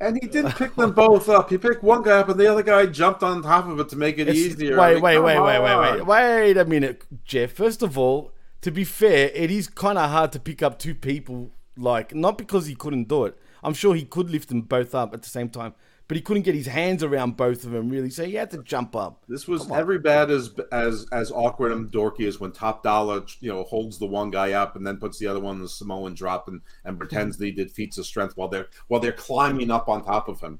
And 0.00 0.18
he 0.20 0.26
didn't 0.26 0.56
pick 0.56 0.74
them 0.74 0.92
both 1.04 1.28
up. 1.28 1.50
He 1.50 1.58
picked 1.58 1.82
one 1.84 2.02
guy 2.02 2.18
up, 2.18 2.28
and 2.28 2.40
the 2.40 2.50
other 2.50 2.62
guy 2.64 2.86
jumped 2.86 3.22
on 3.22 3.42
top 3.42 3.68
of 3.68 3.78
it 3.78 3.88
to 3.90 3.96
make 3.96 4.16
it 4.18 4.22
It's- 4.22 4.36
easier. 4.36 4.76
Wait, 4.76 4.92
I 4.92 4.94
mean, 4.94 5.02
wait, 5.02 5.14
come 5.14 5.24
wait, 5.24 5.36
wait, 5.38 5.60
wait, 5.60 5.92
wait, 5.92 6.06
wait 6.06 6.56
a 6.56 6.64
minute, 6.64 7.04
Jeff. 7.24 7.52
First 7.52 7.82
of 7.82 7.96
all, 7.96 8.32
to 8.62 8.70
be 8.72 8.82
fair, 8.84 9.30
it 9.34 9.50
is 9.50 9.68
kind 9.68 9.98
of 9.98 10.10
hard 10.10 10.32
to 10.32 10.40
pick 10.40 10.62
up 10.62 10.78
two 10.78 10.94
people. 10.94 11.52
Like, 11.76 12.14
not 12.14 12.36
because 12.36 12.66
he 12.66 12.74
couldn't 12.74 13.08
do 13.08 13.26
it. 13.26 13.38
I'm 13.62 13.74
sure 13.74 13.94
he 13.94 14.04
could 14.04 14.28
lift 14.28 14.48
them 14.48 14.62
both 14.62 14.92
up 14.94 15.14
at 15.14 15.22
the 15.22 15.28
same 15.30 15.48
time, 15.50 15.74
but 16.08 16.16
he 16.16 16.20
couldn't 16.20 16.42
get 16.42 16.54
his 16.54 16.66
hands 16.66 17.02
around 17.02 17.36
both 17.36 17.64
of 17.64 17.70
them 17.70 17.88
really. 17.88 18.10
So 18.10 18.24
he 18.24 18.34
had 18.34 18.50
to 18.50 18.62
jump 18.62 18.94
up. 18.94 19.22
This 19.28 19.48
was 19.48 19.62
Come 19.62 19.72
on. 19.72 19.78
every 19.78 19.98
bad 19.98 20.30
as 20.30 20.52
as 20.70 21.06
as 21.12 21.30
awkward 21.30 21.72
and 21.72 21.90
dorky 21.90 22.26
as 22.26 22.38
when 22.40 22.52
Top 22.52 22.82
Dolla, 22.82 23.24
you 23.40 23.52
know, 23.52 23.62
holds 23.64 23.98
the 23.98 24.06
one 24.06 24.30
guy 24.30 24.52
up 24.52 24.76
and 24.76 24.86
then 24.86 24.98
puts 24.98 25.18
the 25.18 25.26
other 25.26 25.40
one 25.40 25.56
in 25.56 25.62
the 25.62 25.68
Samoan 25.68 26.14
drop 26.14 26.48
and, 26.48 26.60
and 26.84 26.98
pretends 26.98 27.36
that 27.38 27.46
he 27.46 27.52
did 27.52 27.70
feats 27.70 27.98
of 27.98 28.06
strength 28.06 28.36
while 28.36 28.48
they're 28.48 28.68
while 28.88 29.00
they're 29.00 29.12
climbing 29.12 29.70
up 29.70 29.88
on 29.88 30.04
top 30.04 30.28
of 30.28 30.40
him. 30.40 30.58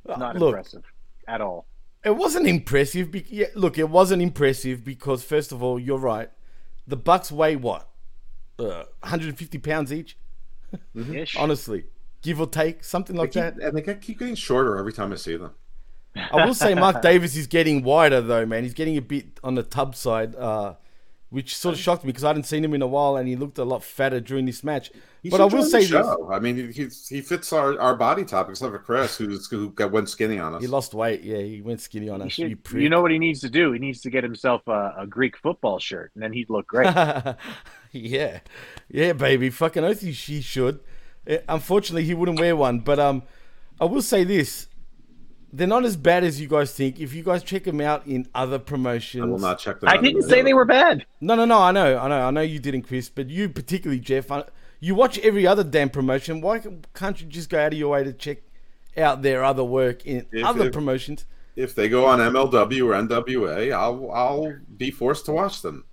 Not 0.07 0.35
Look, 0.37 0.49
impressive 0.55 0.83
at 1.27 1.41
all. 1.41 1.65
It 2.03 2.15
wasn't 2.15 2.47
impressive. 2.47 3.11
Be- 3.11 3.25
yeah, 3.29 3.47
look, 3.55 3.77
it 3.77 3.89
wasn't 3.89 4.21
impressive 4.21 4.83
because 4.83 5.23
first 5.23 5.51
of 5.51 5.61
all, 5.61 5.79
you're 5.79 5.97
right. 5.97 6.29
The 6.87 6.95
Bucks 6.97 7.31
weigh 7.31 7.55
what, 7.55 7.87
uh, 8.57 8.85
150 9.01 9.57
pounds 9.59 9.93
each. 9.93 10.17
Ish. 10.95 11.35
Honestly, 11.37 11.85
give 12.21 12.39
or 12.39 12.47
take, 12.47 12.83
something 12.83 13.15
like 13.15 13.31
They 13.33 13.41
that. 13.41 13.55
keep, 13.55 13.63
and 13.63 13.77
they 13.77 13.95
keep 13.95 14.19
getting 14.19 14.35
shorter 14.35 14.77
every 14.77 14.93
time 14.93 15.11
I 15.11 15.15
see 15.15 15.35
them. 15.37 15.51
I 16.15 16.45
will 16.45 16.53
say 16.53 16.73
Mark 16.73 17.01
Davis 17.03 17.35
is 17.35 17.47
getting 17.47 17.83
wider 17.83 18.19
though, 18.21 18.45
man. 18.45 18.63
He's 18.63 18.73
getting 18.73 18.97
a 18.97 19.01
bit 19.01 19.39
on 19.43 19.55
the 19.55 19.63
tub 19.63 19.95
side, 19.95 20.35
uh, 20.35 20.73
which 21.29 21.55
sort 21.55 21.75
of 21.75 21.79
shocked 21.79 22.03
me 22.03 22.07
because 22.09 22.23
I 22.23 22.29
hadn't 22.29 22.43
seen 22.43 22.65
him 22.65 22.73
in 22.73 22.81
a 22.81 22.87
while, 22.87 23.15
and 23.15 23.27
he 23.27 23.35
looked 23.35 23.59
a 23.59 23.63
lot 23.63 23.83
fatter 23.83 24.19
during 24.19 24.45
this 24.47 24.63
match. 24.63 24.91
He 25.21 25.29
but 25.29 25.39
I 25.39 25.45
will 25.45 25.63
say 25.63 25.79
this: 25.81 25.89
show. 25.89 26.29
I 26.31 26.39
mean, 26.39 26.71
he, 26.71 26.87
he 27.09 27.21
fits 27.21 27.53
our, 27.53 27.79
our 27.79 27.95
body 27.95 28.25
type, 28.25 28.49
except 28.49 28.71
for 28.71 28.79
Chris, 28.79 29.17
who's 29.17 29.47
who 29.47 29.69
got 29.71 29.91
went 29.91 30.09
skinny 30.09 30.39
on 30.39 30.55
us. 30.55 30.61
he 30.61 30.67
lost 30.67 30.93
weight. 30.95 31.21
Yeah, 31.21 31.37
he 31.37 31.61
went 31.61 31.81
skinny 31.81 32.09
on 32.09 32.21
He 32.21 32.25
us. 32.27 32.33
should- 32.33 32.49
you 32.49 32.79
you 32.79 32.89
know 32.89 33.01
what 33.01 33.11
he 33.11 33.19
needs 33.19 33.41
to 33.41 33.49
do? 33.49 33.71
He 33.73 33.79
needs 33.79 34.01
to 34.01 34.09
get 34.09 34.23
himself 34.23 34.67
a, 34.67 34.95
a 34.97 35.05
Greek 35.07 35.37
football 35.37 35.77
shirt, 35.77 36.11
and 36.15 36.23
then 36.23 36.33
he'd 36.33 36.49
look 36.49 36.67
great. 36.67 36.87
yeah, 37.91 38.39
yeah, 38.89 39.13
baby. 39.13 39.49
Fucking 39.51 39.83
oath, 39.83 40.01
he 40.01 40.11
she 40.13 40.41
should. 40.41 40.79
Eh, 41.27 41.39
Unfortunately, 41.47 42.03
he 42.03 42.13
wouldn't 42.13 42.39
wear 42.39 42.55
one. 42.55 42.79
But 42.79 42.99
um, 42.99 43.23
I 43.79 43.85
will 43.85 44.01
say 44.01 44.23
this: 44.23 44.67
they're 45.51 45.67
not 45.67 45.85
as 45.85 45.97
bad 45.97 46.23
as 46.23 46.39
you 46.39 46.47
guys 46.47 46.73
think. 46.73 46.99
If 46.99 47.13
you 47.13 47.23
guys 47.23 47.43
check 47.43 47.63
them 47.63 47.81
out 47.81 48.05
in 48.07 48.27
other 48.33 48.59
promotions, 48.59 49.23
I 49.23 49.27
will 49.27 49.39
not 49.39 49.59
check 49.59 49.79
them. 49.79 49.89
I 49.89 49.95
out 49.97 50.03
didn't 50.03 50.23
say 50.23 50.41
they 50.41 50.53
were 50.53 50.65
bad. 50.65 51.05
No, 51.21 51.35
no, 51.35 51.45
no. 51.45 51.59
I 51.59 51.71
know, 51.71 51.97
I 51.97 52.07
know, 52.07 52.21
I 52.27 52.31
know 52.31 52.41
you 52.41 52.59
didn't, 52.59 52.83
Chris. 52.83 53.09
But 53.09 53.29
you 53.29 53.49
particularly, 53.49 53.99
Jeff. 53.99 54.31
I, 54.31 54.43
you 54.79 54.95
watch 54.95 55.19
every 55.19 55.45
other 55.45 55.63
damn 55.63 55.89
promotion. 55.89 56.39
Why 56.41 56.61
can't 56.93 57.19
you 57.21 57.27
just 57.27 57.49
go 57.49 57.59
out 57.59 57.73
of 57.73 57.79
your 57.79 57.89
way 57.89 58.03
to 58.05 58.13
check 58.13 58.37
out 58.97 59.21
their 59.21 59.43
other 59.43 59.63
work 59.63 60.05
in 60.05 60.25
If 60.31 60.45
other 60.45 60.67
it- 60.67 60.73
promotions? 60.73 61.25
If 61.55 61.75
they 61.75 61.89
go 61.89 62.05
on 62.05 62.19
MLW 62.19 62.85
or 62.85 62.93
NWA, 62.93 63.73
I'll 63.73 64.09
I'll 64.11 64.53
be 64.77 64.91
forced 64.91 65.25
to 65.25 65.33
watch 65.33 65.61
them. 65.61 65.83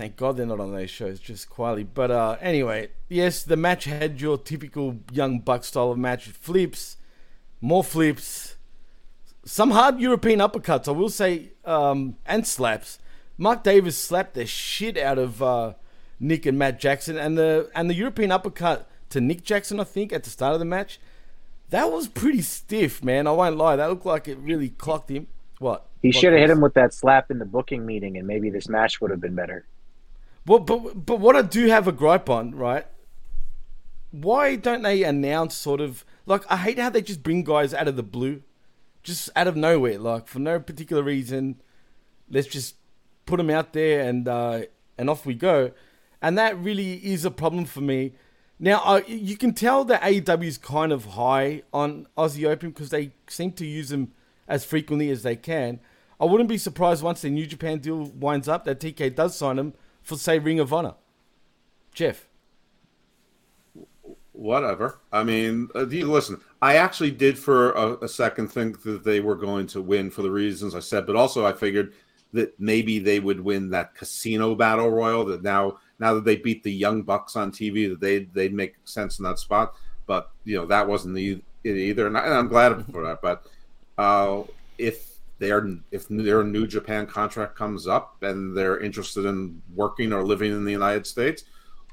Thank 0.00 0.16
God 0.16 0.38
they're 0.38 0.46
not 0.46 0.60
on 0.60 0.72
those 0.72 0.88
shows, 0.88 1.20
just 1.20 1.50
quietly. 1.50 1.84
But 1.84 2.10
uh, 2.10 2.38
anyway, 2.40 2.88
yes, 3.10 3.42
the 3.42 3.54
match 3.54 3.84
had 3.84 4.18
your 4.18 4.38
typical 4.38 5.00
young 5.12 5.40
buck 5.40 5.62
style 5.62 5.90
of 5.90 5.98
match: 5.98 6.28
flips, 6.28 6.96
more 7.60 7.84
flips, 7.84 8.56
some 9.44 9.72
hard 9.72 10.00
European 10.00 10.38
uppercuts. 10.38 10.88
I 10.88 10.92
will 10.92 11.10
say, 11.10 11.50
um, 11.66 12.16
and 12.24 12.46
slaps. 12.46 12.98
Mark 13.36 13.62
Davis 13.62 13.98
slapped 13.98 14.32
the 14.32 14.46
shit 14.46 14.96
out 14.96 15.18
of 15.18 15.42
uh, 15.42 15.74
Nick 16.18 16.46
and 16.46 16.58
Matt 16.58 16.80
Jackson, 16.80 17.18
and 17.18 17.36
the 17.36 17.70
and 17.74 17.90
the 17.90 17.94
European 17.94 18.32
uppercut 18.32 18.88
to 19.10 19.20
Nick 19.20 19.42
Jackson, 19.44 19.78
I 19.80 19.84
think, 19.84 20.14
at 20.14 20.24
the 20.24 20.30
start 20.30 20.54
of 20.54 20.60
the 20.60 20.64
match. 20.64 20.98
That 21.68 21.92
was 21.92 22.08
pretty 22.08 22.40
stiff, 22.40 23.04
man. 23.04 23.26
I 23.26 23.32
won't 23.32 23.58
lie. 23.58 23.76
That 23.76 23.90
looked 23.90 24.06
like 24.06 24.28
it 24.28 24.38
really 24.38 24.70
clocked 24.70 25.10
him. 25.10 25.26
What? 25.58 25.84
He 26.00 26.10
should 26.10 26.32
have 26.32 26.40
hit 26.40 26.48
him 26.48 26.62
with 26.62 26.72
that 26.72 26.94
slap 26.94 27.30
in 27.30 27.38
the 27.38 27.44
booking 27.44 27.84
meeting, 27.84 28.16
and 28.16 28.26
maybe 28.26 28.48
this 28.48 28.66
match 28.66 29.02
would 29.02 29.10
have 29.10 29.20
been 29.20 29.34
better. 29.34 29.66
Well, 30.46 30.58
but 30.58 31.06
but 31.06 31.20
what 31.20 31.36
I 31.36 31.42
do 31.42 31.66
have 31.66 31.86
a 31.86 31.92
gripe 31.92 32.28
on, 32.30 32.54
right? 32.54 32.86
Why 34.10 34.56
don't 34.56 34.82
they 34.82 35.04
announce 35.04 35.54
sort 35.54 35.80
of 35.80 36.04
like 36.26 36.42
I 36.50 36.56
hate 36.56 36.78
how 36.78 36.90
they 36.90 37.02
just 37.02 37.22
bring 37.22 37.44
guys 37.44 37.74
out 37.74 37.88
of 37.88 37.96
the 37.96 38.02
blue, 38.02 38.42
just 39.02 39.30
out 39.36 39.46
of 39.46 39.56
nowhere, 39.56 39.98
like 39.98 40.28
for 40.28 40.38
no 40.38 40.58
particular 40.58 41.02
reason. 41.02 41.60
Let's 42.30 42.48
just 42.48 42.76
put 43.26 43.36
them 43.36 43.50
out 43.50 43.72
there 43.72 44.08
and 44.08 44.26
uh, 44.26 44.62
and 44.96 45.10
off 45.10 45.26
we 45.26 45.34
go, 45.34 45.72
and 46.22 46.36
that 46.38 46.58
really 46.58 46.94
is 46.94 47.24
a 47.24 47.30
problem 47.30 47.64
for 47.64 47.80
me. 47.80 48.12
Now 48.58 48.96
you 49.06 49.36
can 49.36 49.54
tell 49.54 49.84
that 49.86 50.02
AEW 50.02 50.44
is 50.44 50.58
kind 50.58 50.92
of 50.92 51.04
high 51.06 51.62
on 51.72 52.06
Aussie 52.16 52.46
Open 52.46 52.70
because 52.70 52.90
they 52.90 53.12
seem 53.28 53.52
to 53.52 53.66
use 53.66 53.88
them 53.88 54.12
as 54.48 54.64
frequently 54.64 55.10
as 55.10 55.22
they 55.22 55.36
can. 55.36 55.80
I 56.20 56.26
wouldn't 56.26 56.48
be 56.48 56.58
surprised 56.58 57.02
once 57.02 57.22
the 57.22 57.30
New 57.30 57.46
Japan 57.46 57.78
deal 57.78 58.04
winds 58.04 58.48
up 58.48 58.64
that 58.64 58.80
TK 58.80 59.14
does 59.14 59.34
sign 59.36 59.56
them 59.56 59.72
for 60.02 60.16
say 60.16 60.38
Ring 60.38 60.60
of 60.60 60.72
Honor. 60.72 60.94
Jeff. 61.92 62.26
Whatever. 64.32 65.00
I 65.12 65.22
mean, 65.22 65.68
uh, 65.74 65.80
listen. 65.80 66.40
I 66.62 66.76
actually 66.76 67.10
did 67.10 67.38
for 67.38 67.72
a, 67.72 68.04
a 68.04 68.08
second 68.08 68.48
think 68.48 68.82
that 68.82 69.04
they 69.04 69.20
were 69.20 69.34
going 69.34 69.66
to 69.68 69.82
win 69.82 70.10
for 70.10 70.22
the 70.22 70.30
reasons 70.30 70.74
I 70.74 70.80
said, 70.80 71.06
but 71.06 71.16
also 71.16 71.44
I 71.44 71.52
figured 71.52 71.92
that 72.32 72.58
maybe 72.60 72.98
they 72.98 73.20
would 73.20 73.40
win 73.40 73.70
that 73.70 73.94
casino 73.94 74.54
battle 74.54 74.90
royal. 74.90 75.24
That 75.24 75.42
now, 75.42 75.78
now 75.98 76.14
that 76.14 76.24
they 76.24 76.36
beat 76.36 76.62
the 76.62 76.72
Young 76.72 77.02
Bucks 77.02 77.36
on 77.36 77.50
TV, 77.50 77.88
that 77.90 78.00
they 78.00 78.20
they'd 78.24 78.54
make 78.54 78.76
sense 78.84 79.18
in 79.18 79.24
that 79.24 79.38
spot. 79.38 79.74
But 80.06 80.30
you 80.44 80.56
know 80.56 80.66
that 80.66 80.88
wasn't 80.88 81.14
the, 81.14 81.42
it 81.64 81.76
either, 81.76 82.06
and, 82.06 82.16
I, 82.16 82.24
and 82.24 82.34
I'm 82.34 82.48
glad 82.48 82.84
for 82.92 83.02
that. 83.04 83.20
But 83.20 83.46
uh, 83.98 84.44
if 84.78 85.09
their 85.40 85.66
if 85.90 86.06
their 86.08 86.44
New 86.44 86.66
Japan 86.66 87.06
contract 87.06 87.56
comes 87.56 87.88
up 87.88 88.22
and 88.22 88.56
they're 88.56 88.78
interested 88.78 89.24
in 89.24 89.60
working 89.74 90.12
or 90.12 90.22
living 90.22 90.52
in 90.52 90.64
the 90.64 90.70
United 90.70 91.06
States, 91.06 91.44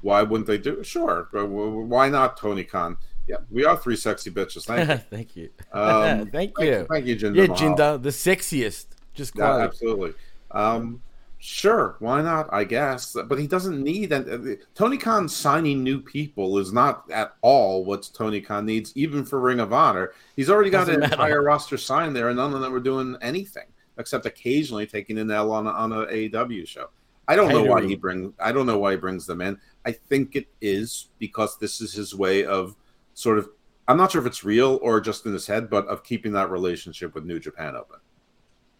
why 0.02 0.22
wouldn't 0.22 0.46
they 0.46 0.58
do 0.58 0.78
it? 0.80 0.86
Sure. 0.86 1.28
But 1.32 1.40
w- 1.40 1.64
w- 1.64 1.86
why 1.86 2.08
not, 2.08 2.36
Tony 2.36 2.62
Khan? 2.62 2.96
Yeah, 3.26 3.38
we 3.50 3.64
are 3.64 3.76
three 3.76 3.96
sexy 3.96 4.30
bitches. 4.30 4.64
Thank 4.66 4.88
you. 4.88 4.96
Thank 5.10 5.36
you. 5.36 5.48
Um, 5.72 6.26
Thank 6.32 6.52
you. 6.60 6.86
Thank 6.90 7.06
you, 7.06 7.16
Jinder 7.16 7.36
Yeah. 7.36 7.46
Jinder, 7.54 8.02
the 8.02 8.10
sexiest. 8.10 8.86
Just 9.14 9.34
Yeah, 9.34 9.58
absolutely. 9.58 10.14
Um, 10.50 11.02
Sure, 11.40 11.94
why 12.00 12.20
not? 12.20 12.48
I 12.52 12.64
guess, 12.64 13.16
but 13.26 13.38
he 13.38 13.46
doesn't 13.46 13.80
need. 13.82 14.12
And 14.12 14.58
Tony 14.74 14.96
Khan 14.98 15.28
signing 15.28 15.84
new 15.84 16.00
people 16.00 16.58
is 16.58 16.72
not 16.72 17.08
at 17.12 17.34
all 17.42 17.84
what 17.84 18.10
Tony 18.12 18.40
Khan 18.40 18.66
needs, 18.66 18.92
even 18.96 19.24
for 19.24 19.38
Ring 19.38 19.60
of 19.60 19.72
Honor. 19.72 20.12
He's 20.34 20.50
already 20.50 20.70
got 20.70 20.88
an 20.88 21.00
matter. 21.00 21.04
entire 21.04 21.42
roster 21.42 21.76
signed 21.78 22.16
there, 22.16 22.28
and 22.28 22.36
none 22.38 22.54
of 22.54 22.60
them 22.60 22.74
are 22.74 22.80
doing 22.80 23.16
anything 23.22 23.66
except 23.98 24.26
occasionally 24.26 24.86
taking 24.86 25.18
an 25.18 25.30
L 25.30 25.52
on 25.52 25.66
a, 25.66 25.70
on 25.70 25.92
a 25.92 26.06
AEW 26.06 26.66
show. 26.66 26.88
I 27.28 27.36
don't 27.36 27.52
know 27.52 27.62
why 27.64 27.82
he 27.82 27.94
Catering. 27.94 28.00
brings. 28.00 28.32
I 28.40 28.50
don't 28.52 28.66
know 28.66 28.78
why 28.78 28.92
he 28.92 28.96
brings 28.96 29.26
them 29.26 29.40
in. 29.40 29.58
I 29.84 29.92
think 29.92 30.34
it 30.34 30.48
is 30.60 31.10
because 31.18 31.58
this 31.58 31.80
is 31.80 31.92
his 31.92 32.14
way 32.14 32.44
of 32.44 32.74
sort 33.14 33.38
of. 33.38 33.48
I'm 33.86 33.96
not 33.96 34.12
sure 34.12 34.20
if 34.20 34.26
it's 34.26 34.44
real 34.44 34.78
or 34.82 35.00
just 35.00 35.24
in 35.24 35.32
his 35.32 35.46
head, 35.46 35.70
but 35.70 35.86
of 35.86 36.02
keeping 36.02 36.32
that 36.32 36.50
relationship 36.50 37.14
with 37.14 37.24
New 37.24 37.38
Japan 37.38 37.76
open. 37.76 37.98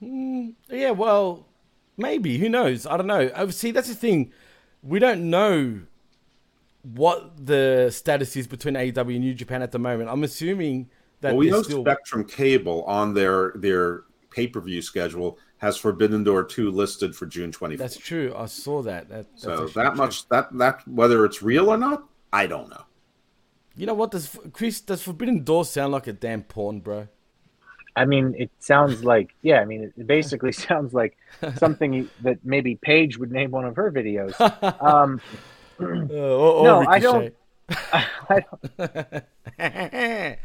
Mm, 0.02 0.54
yeah, 0.68 0.90
well, 0.90 1.47
maybe. 1.98 2.38
Who 2.38 2.48
knows? 2.48 2.86
I 2.86 2.96
don't 2.96 3.06
know. 3.06 3.26
Uh, 3.34 3.50
See, 3.50 3.70
that's 3.70 3.88
the 3.88 3.94
thing. 3.94 4.32
We 4.82 4.98
don't 4.98 5.28
know 5.28 5.80
what 6.82 7.44
the 7.44 7.90
status 7.92 8.36
is 8.36 8.46
between 8.46 8.74
AEW 8.74 9.16
and 9.16 9.20
New 9.20 9.34
Japan 9.34 9.60
at 9.62 9.72
the 9.72 9.78
moment. 9.78 10.08
I'm 10.08 10.22
assuming 10.24 10.88
that 11.20 11.30
Well, 11.30 11.38
we 11.38 11.50
know 11.50 11.62
still. 11.62 11.82
Spectrum 11.84 12.24
Cable 12.24 12.84
on 12.84 13.14
their 13.14 13.52
their 13.56 14.04
pay 14.30 14.46
per 14.46 14.60
view 14.60 14.80
schedule 14.80 15.38
has 15.58 15.76
Forbidden 15.76 16.22
Door 16.22 16.44
two 16.44 16.70
listed 16.70 17.16
for 17.16 17.26
June 17.26 17.50
24th. 17.50 17.78
That's 17.78 17.96
true. 17.96 18.32
I 18.36 18.46
saw 18.46 18.80
that. 18.82 19.08
that 19.08 19.26
that's 19.32 19.42
so 19.42 19.66
that 19.68 19.88
true. 19.88 19.96
much 19.96 20.28
that 20.28 20.56
that 20.58 20.86
whether 20.86 21.24
it's 21.24 21.42
real 21.42 21.68
or 21.68 21.76
not, 21.76 22.04
I 22.32 22.46
don't 22.46 22.70
know. 22.70 22.84
You 23.74 23.86
know 23.86 23.94
what? 23.94 24.12
Does 24.12 24.36
Chris? 24.52 24.80
Does 24.80 25.02
Forbidden 25.02 25.44
Door 25.44 25.64
sound 25.66 25.92
like 25.92 26.06
a 26.06 26.12
damn 26.12 26.42
porn, 26.44 26.80
bro? 26.80 27.08
I 27.98 28.04
mean, 28.04 28.34
it 28.38 28.50
sounds 28.58 29.04
like 29.04 29.34
yeah. 29.42 29.60
I 29.60 29.64
mean, 29.64 29.92
it 29.96 30.06
basically 30.06 30.52
sounds 30.68 30.94
like 30.94 31.16
something 31.56 32.08
that 32.22 32.38
maybe 32.44 32.76
Paige 32.76 33.18
would 33.18 33.32
name 33.32 33.50
one 33.50 33.64
of 33.64 33.76
her 33.76 33.90
videos. 33.92 34.34
Um, 34.80 35.20
Uh, 35.80 35.84
or, 35.84 35.94
or 35.94 36.64
No, 36.64 36.84
I 36.88 36.98
don't- 36.98 37.32
Ricochet. 37.70 37.92
I 38.30 38.44
don't, 39.60 40.38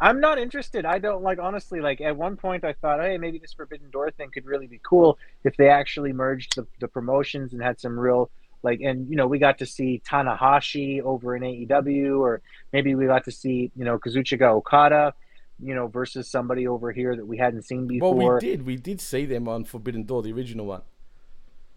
I'm 0.00 0.20
not 0.20 0.38
interested. 0.38 0.84
I 0.84 0.98
don't 0.98 1.22
like 1.22 1.38
honestly. 1.38 1.80
Like 1.80 2.00
at 2.00 2.16
one 2.16 2.36
point, 2.36 2.64
I 2.64 2.72
thought, 2.72 3.00
hey, 3.00 3.16
maybe 3.18 3.38
this 3.38 3.52
Forbidden 3.52 3.90
Door 3.90 4.10
thing 4.12 4.30
could 4.32 4.44
really 4.46 4.66
be 4.66 4.80
cool 4.82 5.18
if 5.44 5.56
they 5.56 5.68
actually 5.68 6.12
merged 6.12 6.56
the, 6.56 6.66
the 6.80 6.88
promotions 6.88 7.52
and 7.52 7.62
had 7.62 7.78
some 7.80 7.98
real 7.98 8.30
like. 8.62 8.80
And 8.80 9.08
you 9.08 9.16
know, 9.16 9.26
we 9.28 9.38
got 9.38 9.58
to 9.58 9.66
see 9.66 10.02
Tanahashi 10.08 11.00
over 11.02 11.36
in 11.36 11.42
AEW, 11.42 12.18
or 12.18 12.42
maybe 12.72 12.94
we 12.96 13.06
got 13.06 13.24
to 13.24 13.30
see 13.30 13.70
you 13.76 13.84
know 13.84 13.98
Kazuchika 13.98 14.48
Okada, 14.50 15.14
you 15.62 15.74
know, 15.74 15.86
versus 15.86 16.28
somebody 16.28 16.66
over 16.66 16.92
here 16.92 17.14
that 17.16 17.26
we 17.26 17.38
hadn't 17.38 17.62
seen 17.62 17.86
before. 17.86 18.14
well, 18.14 18.34
we 18.34 18.40
did. 18.40 18.66
We 18.66 18.76
did 18.76 19.00
see 19.00 19.24
them 19.26 19.48
on 19.48 19.64
Forbidden 19.64 20.04
Door, 20.04 20.22
the 20.22 20.32
original 20.32 20.66
one. 20.66 20.82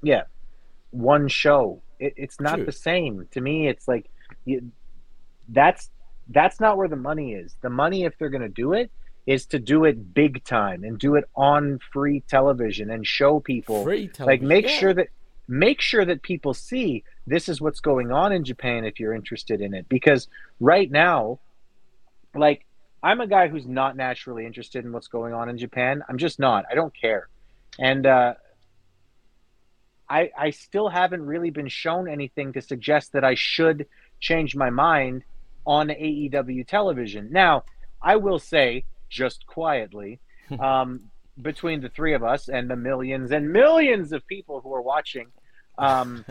yeah 0.02 0.24
one 0.92 1.28
show 1.28 1.82
it, 2.00 2.14
it's 2.18 2.40
not 2.40 2.56
True. 2.56 2.66
the 2.66 2.72
same 2.72 3.28
to 3.32 3.42
me 3.42 3.68
it's 3.68 3.88
like 3.88 4.10
you, 4.46 4.72
that's 5.50 5.90
that's 6.30 6.60
not 6.60 6.78
where 6.78 6.88
the 6.88 6.96
money 6.96 7.34
is 7.34 7.56
the 7.62 7.70
money 7.70 8.04
if 8.04 8.18
they're 8.18 8.30
going 8.30 8.42
to 8.42 8.50
do 8.50 8.74
it 8.74 8.92
is 9.26 9.46
to 9.48 9.60
do 9.60 9.84
it 9.84 10.14
big 10.14 10.44
time 10.46 10.84
and 10.84 10.98
do 11.00 11.16
it 11.16 11.26
on 11.36 11.80
free 11.92 12.22
television 12.22 12.90
and 12.90 13.06
show 13.06 13.40
people 13.40 13.84
Free 13.84 14.10
like 14.20 14.42
make 14.42 14.66
yeah. 14.66 14.78
sure 14.80 14.94
that 14.94 15.08
make 15.50 15.82
sure 15.82 16.06
that 16.06 16.22
people 16.22 16.54
see 16.54 17.04
this 17.26 17.50
is 17.50 17.62
what's 17.62 17.80
going 17.80 18.12
on 18.12 18.32
in 18.32 18.44
Japan 18.44 18.86
if 18.86 19.00
you're 19.00 19.14
interested 19.14 19.62
in 19.62 19.74
it 19.74 19.88
because 19.90 20.28
right 20.60 20.90
now 20.90 21.40
like 22.36 22.66
I'm 23.08 23.22
a 23.22 23.28
guy 23.28 23.48
who's 23.48 23.66
not 23.66 23.96
naturally 23.96 24.46
interested 24.46 24.84
in 24.84 24.92
what's 24.92 25.08
going 25.08 25.34
on 25.34 25.50
in 25.50 25.58
Japan 25.58 26.04
I'm 26.10 26.18
just 26.18 26.40
not 26.40 26.66
I 26.70 26.76
don't 26.76 26.94
care 26.96 27.30
and 27.80 28.06
uh 28.06 28.34
I 30.10 30.32
I 30.38 30.50
still 30.52 30.90
haven't 30.90 31.26
really 31.26 31.50
been 31.50 31.68
shown 31.68 32.10
anything 32.10 32.54
to 32.54 32.62
suggest 32.62 33.14
that 33.14 33.24
I 33.24 33.36
should 33.36 33.88
change 34.20 34.56
my 34.56 34.70
mind 34.70 35.24
on 35.65 35.89
AEW 35.89 36.65
television. 36.65 37.30
Now, 37.32 37.65
I 38.02 38.15
will 38.15 38.39
say 38.39 38.86
just 39.10 39.46
quietly, 39.46 40.20
um, 40.60 41.12
between 41.41 41.82
the 41.82 41.89
three 41.89 42.13
of 42.13 42.24
us 42.24 42.48
and 42.48 42.70
the 42.70 42.76
millions 42.76 43.32
and 43.32 43.52
millions 43.52 44.12
of 44.13 44.26
people 44.28 44.62
who 44.62 44.74
are 44.74 44.82
watching, 44.82 45.28
um, 45.78 46.26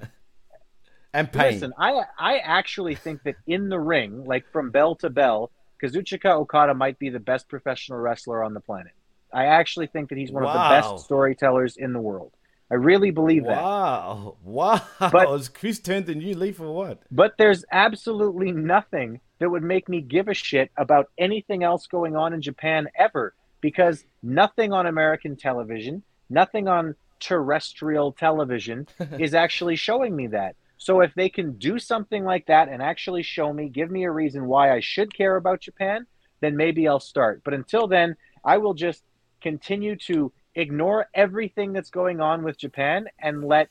and 1.12 1.30
pain. 1.30 1.54
listen, 1.54 1.72
I 1.78 2.02
I 2.18 2.38
actually 2.38 2.94
think 2.94 3.22
that 3.24 3.36
in 3.46 3.68
the 3.68 3.78
ring, 3.78 4.24
like 4.24 4.50
from 4.52 4.70
bell 4.70 4.94
to 4.96 5.10
bell, 5.10 5.50
Kazuchika 5.82 6.30
Okada 6.30 6.74
might 6.74 6.98
be 6.98 7.08
the 7.10 7.20
best 7.20 7.48
professional 7.48 7.98
wrestler 7.98 8.42
on 8.42 8.54
the 8.54 8.60
planet. 8.60 8.92
I 9.32 9.46
actually 9.46 9.86
think 9.88 10.08
that 10.10 10.18
he's 10.18 10.30
one 10.32 10.44
of 10.44 10.52
the 10.52 10.58
best 10.94 11.04
storytellers 11.04 11.76
in 11.76 11.92
the 11.92 12.00
world. 12.00 12.32
I 12.70 12.74
really 12.74 13.10
believe 13.12 13.44
that. 13.44 13.62
Wow, 13.62 14.36
wow! 14.44 14.80
But- 14.98 15.28
Has 15.28 15.48
Chris 15.48 15.78
turned 15.78 16.08
a 16.08 16.14
new 16.14 16.34
leaf 16.34 16.60
or 16.60 16.72
what? 16.72 17.02
But 17.10 17.34
there's 17.38 17.64
absolutely 17.70 18.50
nothing 18.52 19.20
that 19.38 19.50
would 19.50 19.62
make 19.62 19.88
me 19.88 20.00
give 20.00 20.28
a 20.28 20.34
shit 20.34 20.70
about 20.76 21.10
anything 21.18 21.62
else 21.62 21.86
going 21.86 22.16
on 22.16 22.32
in 22.32 22.40
Japan 22.42 22.88
ever 22.98 23.34
because 23.60 24.04
nothing 24.22 24.72
on 24.72 24.86
American 24.86 25.36
television, 25.36 26.02
nothing 26.30 26.66
on 26.68 26.94
terrestrial 27.20 28.12
television 28.12 28.86
is 29.18 29.34
actually 29.34 29.76
showing 29.76 30.14
me 30.16 30.28
that. 30.28 30.56
So 30.78 31.00
if 31.00 31.14
they 31.14 31.28
can 31.28 31.52
do 31.52 31.78
something 31.78 32.24
like 32.24 32.46
that 32.46 32.68
and 32.68 32.82
actually 32.82 33.22
show 33.22 33.52
me, 33.52 33.68
give 33.68 33.90
me 33.90 34.04
a 34.04 34.10
reason 34.10 34.46
why 34.46 34.72
I 34.72 34.80
should 34.80 35.14
care 35.14 35.36
about 35.36 35.60
Japan, 35.60 36.06
then 36.40 36.56
maybe 36.56 36.86
I'll 36.86 37.00
start. 37.00 37.40
But 37.44 37.54
until 37.54 37.86
then, 37.86 38.16
I 38.44 38.58
will 38.58 38.74
just 38.74 39.02
continue 39.40 39.96
to 39.96 40.32
ignore 40.54 41.08
everything 41.14 41.72
that's 41.72 41.90
going 41.90 42.20
on 42.20 42.42
with 42.42 42.58
Japan 42.58 43.06
and 43.20 43.44
let 43.44 43.68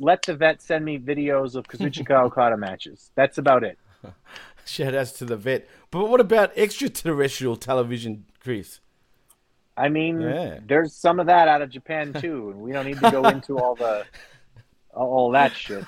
let 0.00 0.22
the 0.22 0.34
vet 0.34 0.60
send 0.60 0.84
me 0.84 0.98
videos 0.98 1.54
of 1.54 1.66
Kazuchika 1.68 2.10
Okada 2.24 2.56
matches. 2.56 3.10
That's 3.14 3.38
about 3.38 3.62
it. 3.62 3.78
Shout 4.66 4.94
outs 4.94 5.12
to 5.12 5.24
the 5.24 5.36
vet. 5.36 5.68
But 5.90 6.08
what 6.08 6.20
about 6.20 6.52
extraterrestrial 6.56 7.56
television, 7.56 8.24
Chris? 8.40 8.80
I 9.76 9.88
mean, 9.88 10.20
Yeah. 10.20 10.58
there's 10.66 10.94
some 10.94 11.20
of 11.20 11.26
that 11.26 11.48
out 11.48 11.62
of 11.62 11.70
Japan 11.70 12.12
too, 12.12 12.50
and 12.50 12.60
we 12.60 12.72
don't 12.72 12.86
need 12.86 12.98
to 13.00 13.10
go 13.10 13.28
into 13.28 13.58
all 13.58 13.74
the 13.74 14.04
all 14.92 15.30
that 15.32 15.54
shit. 15.54 15.84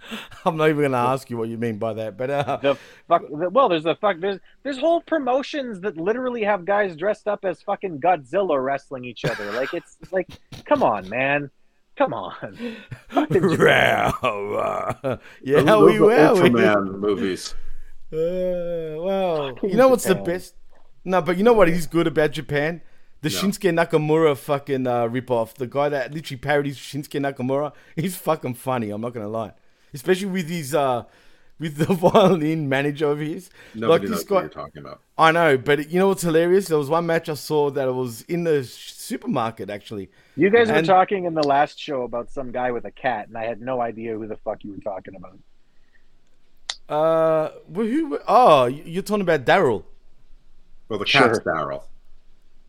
I'm 0.44 0.56
not 0.56 0.66
even 0.68 0.78
going 0.82 0.92
to 0.92 0.98
ask 0.98 1.28
you 1.30 1.36
what 1.36 1.48
you 1.48 1.58
mean 1.58 1.78
by 1.78 1.92
that, 1.94 2.16
but 2.16 2.30
uh, 2.30 2.56
The 2.62 2.74
fuck. 3.08 3.22
The, 3.28 3.50
well, 3.50 3.68
there's 3.68 3.84
the 3.84 3.94
fuck. 3.96 4.18
There's 4.20 4.38
there's 4.62 4.78
whole 4.78 5.00
promotions 5.02 5.80
that 5.80 5.96
literally 5.96 6.42
have 6.44 6.64
guys 6.64 6.96
dressed 6.96 7.28
up 7.28 7.44
as 7.44 7.60
fucking 7.62 8.00
Godzilla 8.00 8.62
wrestling 8.62 9.04
each 9.04 9.24
other. 9.24 9.50
Like 9.52 9.74
it's 9.74 9.96
like, 10.12 10.28
come 10.64 10.82
on, 10.82 11.08
man, 11.08 11.50
come 11.96 12.14
on. 12.14 12.34
Fucking 13.08 13.50
Japan. 13.56 14.12
Wow. 14.22 14.96
yeah, 15.42 15.56
Those- 15.60 15.66
how 15.68 15.80
those 15.80 15.90
we 15.92 15.96
are 15.98 16.02
were. 16.02 16.10
Ultraman 16.48 16.98
movies. 17.00 17.54
Uh, 18.10 18.16
well, 19.02 19.54
Fucking 19.54 19.70
you 19.70 19.76
know 19.76 19.88
what's 19.88 20.04
the 20.04 20.14
best? 20.14 20.54
No, 21.04 21.20
but 21.22 21.36
you 21.36 21.44
know 21.44 21.52
what 21.52 21.68
is 21.68 21.86
good 21.86 22.06
about 22.06 22.32
Japan? 22.32 22.80
The 23.20 23.28
No. 23.30 23.34
Shinsuke 23.36 23.72
Nakamura 23.74 24.36
fucking 24.36 24.86
uh, 24.86 25.08
ripoff. 25.08 25.54
The 25.54 25.66
guy 25.66 25.88
that 25.88 26.14
literally 26.14 26.38
parodies 26.38 26.78
Shinsuke 26.78 27.20
Nakamura. 27.20 27.72
He's 27.96 28.16
fucking 28.16 28.54
funny. 28.54 28.90
I'm 28.90 29.00
not 29.00 29.12
gonna 29.12 29.28
lie, 29.28 29.52
especially 29.94 30.26
with 30.28 30.48
his 30.48 30.74
uh, 30.74 31.04
with 31.58 31.76
the 31.76 31.92
violin 31.94 32.68
manager 32.68 33.10
of 33.10 33.18
his. 33.18 33.50
Nobody 33.74 34.04
like 34.04 34.10
knows 34.10 34.20
this 34.22 34.30
what 34.30 34.40
you're 34.42 34.48
talking 34.50 34.82
about. 34.82 35.00
I 35.16 35.32
know, 35.32 35.58
but 35.58 35.90
you 35.90 35.98
know 35.98 36.08
what's 36.08 36.22
hilarious? 36.22 36.68
There 36.68 36.78
was 36.78 36.88
one 36.88 37.06
match 37.06 37.28
I 37.28 37.34
saw 37.34 37.70
that 37.70 37.92
was 37.92 38.22
in 38.22 38.44
the 38.44 38.64
supermarket 38.64 39.70
actually. 39.70 40.10
You 40.36 40.50
guys 40.50 40.70
were 40.70 40.82
talking 40.82 41.24
in 41.24 41.34
the 41.34 41.46
last 41.46 41.78
show 41.78 42.02
about 42.02 42.30
some 42.30 42.52
guy 42.52 42.70
with 42.70 42.84
a 42.84 42.92
cat, 42.92 43.28
and 43.28 43.36
I 43.36 43.44
had 43.44 43.60
no 43.60 43.80
idea 43.80 44.16
who 44.16 44.26
the 44.26 44.36
fuck 44.36 44.62
you 44.64 44.72
were 44.72 44.78
talking 44.78 45.14
about. 45.16 45.38
Uh, 46.88 47.50
well, 47.68 47.86
who? 47.86 48.18
Oh, 48.26 48.66
you're 48.66 49.02
talking 49.02 49.22
about 49.22 49.44
Daryl. 49.44 49.84
Well, 50.88 50.98
the 50.98 51.06
Sure. 51.06 51.34
Daryl. 51.40 51.82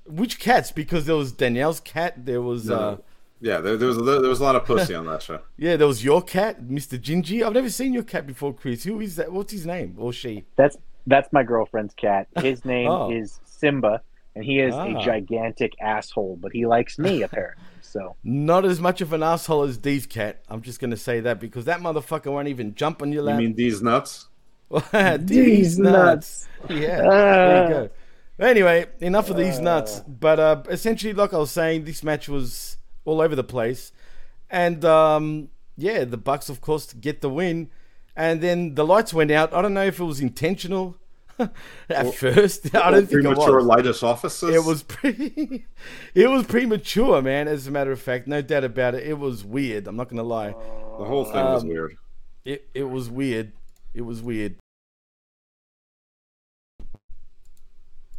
Which 0.06 0.40
cats? 0.40 0.72
Because 0.72 1.06
there 1.06 1.16
was 1.16 1.32
Danielle's 1.32 1.80
cat. 1.80 2.26
There 2.26 2.42
was 2.42 2.66
No, 2.66 2.76
uh, 2.76 2.98
Yeah, 3.42 3.60
there, 3.60 3.78
there 3.78 3.88
was 3.88 3.98
a, 3.98 4.02
there 4.02 4.30
was 4.30 4.40
a 4.40 4.44
lot 4.44 4.56
of 4.56 4.66
pussy 4.66 4.94
on 4.94 5.06
that 5.06 5.22
show. 5.24 5.40
yeah, 5.58 5.76
there 5.78 5.88
was 5.88 6.04
your 6.04 6.22
cat, 6.22 6.62
Mr. 6.64 7.00
Gingy. 7.00 7.42
I've 7.46 7.54
never 7.54 7.70
seen 7.70 7.94
your 7.94 8.04
cat 8.04 8.28
before, 8.28 8.54
Chris. 8.54 8.84
Who 8.84 9.00
is 9.00 9.16
that? 9.16 9.32
What's 9.32 9.54
his 9.54 9.66
name 9.66 9.96
or 9.98 10.12
she? 10.12 10.44
That's 10.58 10.78
that's 11.08 11.32
my 11.32 11.44
girlfriend's 11.44 11.94
cat. 11.94 12.28
His 12.42 12.66
name 12.74 12.90
Oh. 12.90 13.12
is 13.12 13.40
Simba, 13.46 14.02
and 14.36 14.44
he 14.44 14.60
is 14.60 14.74
Ah. 14.76 14.86
a 15.00 15.04
gigantic 15.04 15.74
asshole, 15.82 16.38
but 16.42 16.52
he 16.52 16.66
likes 16.66 17.00
me 17.00 17.22
apparently. 17.28 17.64
So 17.82 18.16
Not 18.24 18.66
as 18.66 18.80
much 18.80 19.02
of 19.02 19.14
an 19.14 19.24
asshole 19.24 19.64
as 19.64 19.78
Dee's 19.78 20.06
cat. 20.06 20.44
I'm 20.50 20.62
just 20.62 20.80
gonna 20.80 20.98
say 20.98 21.22
that 21.22 21.40
because 21.40 21.66
that 21.66 21.80
motherfucker 21.80 22.32
won't 22.32 22.48
even 22.50 22.76
jump 22.76 23.02
on 23.02 23.12
your 23.12 23.24
lap. 23.24 23.40
You 23.40 23.48
mean 23.48 23.56
these 23.56 23.82
nuts? 23.82 24.28
these 25.18 25.80
nuts. 25.80 26.48
Yeah. 26.70 27.02
there 27.02 27.64
you 27.64 27.70
go. 27.70 27.90
Anyway, 28.46 28.86
enough 29.00 29.30
of 29.30 29.38
these 29.38 29.60
nuts. 29.60 30.02
But 30.08 30.40
uh, 30.40 30.64
essentially, 30.70 31.14
like 31.14 31.34
I 31.34 31.38
was 31.38 31.52
saying, 31.52 31.86
this 31.86 32.04
match 32.04 32.30
was 32.30 32.78
all 33.06 33.22
over 33.22 33.36
the 33.36 33.44
place, 33.44 33.92
and 34.50 34.84
um, 34.86 35.50
yeah, 35.78 36.04
the 36.04 36.18
Bucks, 36.18 36.50
of 36.50 36.62
course, 36.62 36.94
get 36.94 37.22
the 37.22 37.30
win. 37.30 37.70
And 38.16 38.42
then 38.42 38.76
the 38.76 38.86
lights 38.86 39.14
went 39.14 39.32
out. 39.32 39.54
I 39.54 39.62
don't 39.62 39.74
know 39.74 39.86
if 39.86 40.00
it 40.00 40.04
was 40.04 40.20
intentional. 40.20 40.98
At 41.90 42.14
first, 42.16 42.76
I 42.76 42.92
don't 42.92 43.08
think 43.08 43.22
it 43.22 43.24
premature 43.24 43.58
was. 43.58 43.66
lightest 43.66 44.04
offices. 44.04 44.54
It 44.54 44.66
was 44.66 44.84
pretty. 44.84 45.66
it 46.14 46.28
was 46.30 46.46
premature, 46.46 47.22
man. 47.22 47.48
As 47.48 47.66
a 47.66 47.72
matter 47.72 47.94
of 47.94 48.02
fact, 48.02 48.28
no 48.28 48.42
doubt 48.42 48.66
about 48.66 48.96
it. 48.96 49.08
It 49.08 49.18
was 49.18 49.46
weird. 49.46 49.88
I'm 49.88 49.96
not 49.96 50.10
gonna 50.10 50.24
lie. 50.24 50.50
the 50.50 51.06
whole 51.06 51.24
thing 51.24 51.36
was 51.36 51.64
um, 51.64 51.70
weird. 51.70 51.96
It 52.44 52.68
it 52.74 52.84
was 52.84 53.10
weird. 53.10 53.54
It 53.94 54.02
was 54.02 54.22
weird. 54.22 54.58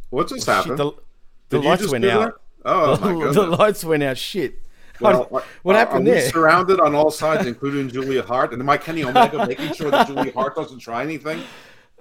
What 0.09 0.27
just 0.27 0.45
Shit, 0.45 0.55
happened? 0.55 0.79
the 0.79 0.91
the 1.49 1.59
you 1.59 1.69
lights 1.69 1.81
just 1.83 1.91
went 1.91 2.05
out. 2.05 2.33
that? 2.63 2.69
Oh 2.69 2.97
my 2.99 3.23
god! 3.23 3.35
the 3.35 3.43
lights 3.43 3.83
went 3.83 4.01
out. 4.01 4.17
Shit. 4.17 4.55
Well, 5.01 5.43
what 5.63 5.75
are- 5.75 5.79
happened 5.79 6.07
there? 6.07 6.29
surrounded 6.29 6.79
on 6.79 6.95
all 6.95 7.11
sides, 7.11 7.45
including 7.53 7.89
Julia 7.89 8.23
Hart, 8.23 8.53
and 8.53 8.63
Mike 8.63 8.83
Kenny 8.83 9.03
Omega 9.03 9.45
making 9.47 9.73
sure 9.73 9.91
that 9.91 10.07
Julia 10.07 10.31
Hart 10.33 10.55
doesn't 10.55 10.79
try 10.79 11.03
anything. 11.03 11.39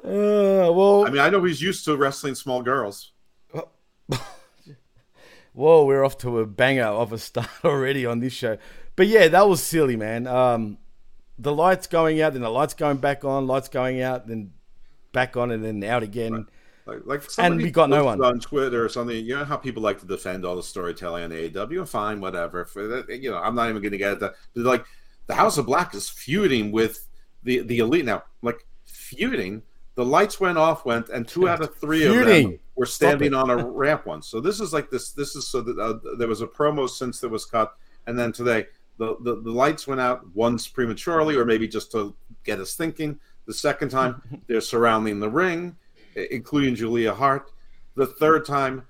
Uh, 0.05 0.73
well, 0.73 1.07
I 1.07 1.11
mean, 1.11 1.21
I 1.21 1.29
know 1.29 1.45
he's 1.45 1.61
used 1.61 1.85
to 1.85 1.97
wrestling 1.97 2.35
small 2.35 2.63
girls. 2.63 3.13
Whoa, 5.53 5.85
we're 5.85 6.05
off 6.05 6.17
to 6.19 6.39
a 6.39 6.47
banger 6.47 6.85
of 6.85 7.13
a 7.13 7.19
start 7.19 7.49
already 7.65 8.07
on 8.07 8.21
this 8.21 8.33
show. 8.33 8.57
But 8.97 9.09
yeah, 9.09 9.29
that 9.29 9.49
was 9.49 9.63
silly, 9.63 9.97
man. 9.97 10.27
Um, 10.27 10.79
the 11.39 11.53
lights 11.53 11.87
going 11.87 12.21
out, 12.21 12.35
then 12.35 12.43
the 12.43 12.51
lights 12.51 12.75
going 12.75 12.99
back 12.99 13.25
on, 13.25 13.47
lights 13.47 13.69
going 13.69 14.01
out, 14.01 14.27
then 14.27 14.53
back 15.13 15.37
on, 15.37 15.51
and 15.51 15.65
then 15.65 15.83
out 15.83 16.03
again. 16.03 16.47
Like, 16.91 17.07
like 17.07 17.23
And 17.39 17.57
we 17.57 17.71
got 17.71 17.91
no 17.91 18.05
one. 18.05 18.23
on 18.23 18.41
Twitter 18.41 18.85
or 18.85 18.89
something. 18.89 19.25
You 19.25 19.37
know 19.37 19.45
how 19.45 19.57
people 19.57 19.83
like 19.83 20.01
to 20.01 20.07
defend 20.07 20.45
all 20.45 20.57
the 20.57 20.63
storytelling 20.63 21.25
on 21.25 21.31
AEW. 21.31 21.89
Fine, 21.89 22.21
whatever. 22.21 22.65
For 22.65 22.87
that, 22.89 23.09
you 23.23 23.31
know, 23.31 23.39
I'm 23.39 23.55
not 23.55 23.69
even 23.69 23.83
going 23.83 23.93
to 23.93 23.99
get 23.99 24.13
at 24.13 24.21
that. 24.21 24.35
But 24.55 24.65
like, 24.65 24.85
the 25.27 25.35
House 25.35 25.59
of 25.59 25.67
Black 25.67 25.95
is 25.95 26.09
feuding 26.09 26.73
with 26.73 27.07
the 27.43 27.61
the 27.61 27.79
elite 27.79 28.05
now. 28.05 28.25
Like 28.43 28.67
feuding. 28.87 29.63
The 29.97 30.05
lights 30.05 30.41
went 30.41 30.57
off, 30.57 30.85
went, 30.87 31.09
and 31.09 31.27
two 31.27 31.49
out 31.49 31.61
of 31.61 31.75
three 31.77 32.05
of 32.07 32.25
them 32.25 32.59
were 32.75 32.87
standing 32.87 33.35
on 33.35 33.51
a 33.51 33.57
ramp 33.57 34.07
once. 34.07 34.27
So 34.29 34.41
this 34.41 34.61
is 34.61 34.73
like 34.73 34.89
this. 34.91 35.13
This 35.13 35.37
is 35.37 35.47
so 35.47 35.61
that 35.61 35.79
uh, 35.79 35.99
there 36.17 36.29
was 36.29 36.41
a 36.41 36.47
promo 36.47 36.89
since 36.89 37.21
there 37.21 37.29
was 37.29 37.45
cut, 37.45 37.77
and 38.07 38.19
then 38.19 38.33
today 38.33 38.67
the, 38.99 39.17
the 39.21 39.43
the 39.43 39.51
lights 39.51 39.87
went 39.87 40.01
out 40.01 40.25
once 40.35 40.69
prematurely, 40.69 41.37
or 41.37 41.45
maybe 41.45 41.69
just 41.69 41.93
to 41.93 42.15
get 42.45 42.61
us 42.61 42.75
thinking. 42.75 43.19
The 43.47 43.55
second 43.55 43.91
time 43.91 44.23
they're 44.47 44.61
surrounding 44.61 45.21
the 45.21 45.29
ring, 45.29 45.77
including 46.15 46.75
Julia 46.75 47.15
Hart. 47.15 47.51
The 47.95 48.07
third 48.07 48.45
time 48.45 48.87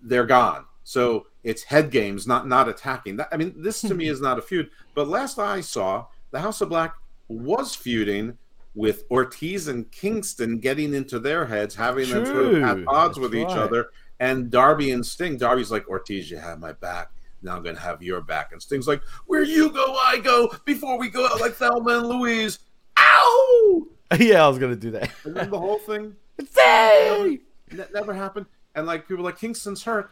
they're 0.00 0.26
gone. 0.26 0.64
So 0.84 1.26
it's 1.44 1.62
head 1.62 1.90
games, 1.90 2.26
not 2.26 2.46
not 2.46 2.68
attacking. 2.68 3.16
That, 3.16 3.28
I 3.32 3.36
mean, 3.36 3.54
this 3.56 3.80
to 3.82 3.94
me 3.94 4.08
is 4.08 4.20
not 4.20 4.38
a 4.38 4.42
feud. 4.42 4.70
But 4.94 5.08
last 5.08 5.38
I 5.38 5.60
saw, 5.60 6.06
the 6.30 6.40
House 6.40 6.60
of 6.60 6.68
Black 6.68 6.94
was 7.28 7.74
feuding 7.74 8.36
with 8.74 9.04
Ortiz 9.10 9.68
and 9.68 9.90
Kingston, 9.90 10.58
getting 10.58 10.94
into 10.94 11.18
their 11.18 11.46
heads, 11.46 11.74
having 11.74 12.08
them 12.08 12.24
sort 12.24 12.46
of 12.46 12.62
at 12.62 12.74
True. 12.74 12.84
odds 12.88 13.18
with 13.18 13.32
That's 13.32 13.42
each 13.42 13.56
right. 13.56 13.64
other. 13.64 13.90
And 14.20 14.50
Darby 14.50 14.92
and 14.92 15.04
Sting, 15.04 15.36
Darby's 15.36 15.70
like, 15.70 15.88
Ortiz, 15.88 16.30
you 16.30 16.38
have 16.38 16.58
my 16.58 16.72
back. 16.72 17.10
Now 17.42 17.56
I'm 17.56 17.62
going 17.62 17.74
to 17.74 17.82
have 17.82 18.02
your 18.02 18.20
back. 18.20 18.52
And 18.52 18.62
Sting's 18.62 18.86
like, 18.86 19.02
where 19.26 19.42
you 19.42 19.70
go, 19.70 19.96
I 20.00 20.18
go. 20.18 20.54
Before 20.64 20.96
we 20.96 21.10
go 21.10 21.26
out 21.26 21.40
like 21.40 21.54
Thelma 21.54 21.98
and 21.98 22.06
Louise. 22.06 22.60
Ow! 22.98 23.86
yeah, 24.18 24.44
I 24.44 24.48
was 24.48 24.58
gonna 24.58 24.76
do 24.76 24.90
that. 24.92 25.10
And 25.24 25.34
then 25.34 25.50
the 25.50 25.58
whole 25.58 25.78
thing 25.78 26.14
Say! 26.50 27.40
ne- 27.72 27.84
never 27.92 28.14
happened. 28.14 28.46
And 28.74 28.86
like 28.86 29.06
people 29.08 29.24
like 29.24 29.38
Kingston's 29.38 29.82
hurt, 29.84 30.10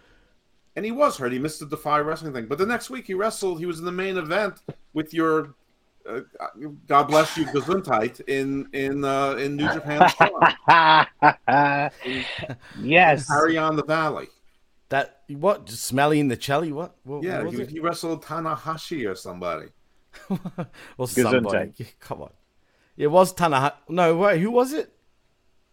and 0.77 0.85
he 0.85 0.91
was 0.93 1.17
hurt. 1.17 1.33
He 1.33 1.39
missed 1.39 1.61
the 1.61 1.67
Defy 1.67 1.99
Wrestling 2.01 2.33
thing. 2.33 2.47
But 2.47 2.59
the 2.59 2.67
next 2.67 2.91
week 2.91 3.07
he 3.07 3.15
wrestled. 3.15 3.59
He 3.59 3.67
was 3.67 3.79
in 3.79 3.85
the 3.87 3.93
main 3.93 4.17
event 4.19 4.61
with 4.93 5.15
your, 5.15 5.55
uh, 6.09 6.21
God 6.87 7.05
bless 7.05 7.37
you, 7.39 7.47
Gesundheit 7.47 8.21
in 8.29 8.69
in 8.73 9.05
uh, 9.05 9.33
in 9.33 9.57
New 9.57 9.69
Japan. 9.73 10.11
Yes. 12.81 13.29
Harry 13.29 13.57
on 13.57 13.77
the 13.77 13.85
Valley. 13.85 14.29
That 14.91 15.23
what? 15.29 15.69
Smelly 15.69 16.19
in 16.21 16.29
the 16.29 16.37
chally? 16.37 16.73
What? 16.73 16.97
what 17.05 17.23
Yeah, 17.23 17.39
what 17.39 17.47
was 17.47 17.55
he, 17.55 17.63
it? 17.63 17.71
he 17.71 17.81
wrestled 17.81 18.25
Tanahashi 18.25 19.11
or 19.11 19.15
somebody. 19.15 19.69
Or 20.99 21.07
somebody? 21.07 21.71
Gesundheit. 21.71 21.93
Come 22.01 22.23
on. 22.23 22.31
It 22.97 23.07
was 23.07 23.33
Tanahashi. 23.33 23.75
No, 23.89 24.17
wait, 24.17 24.41
who 24.41 24.51
was 24.51 24.73
it? 24.73 24.93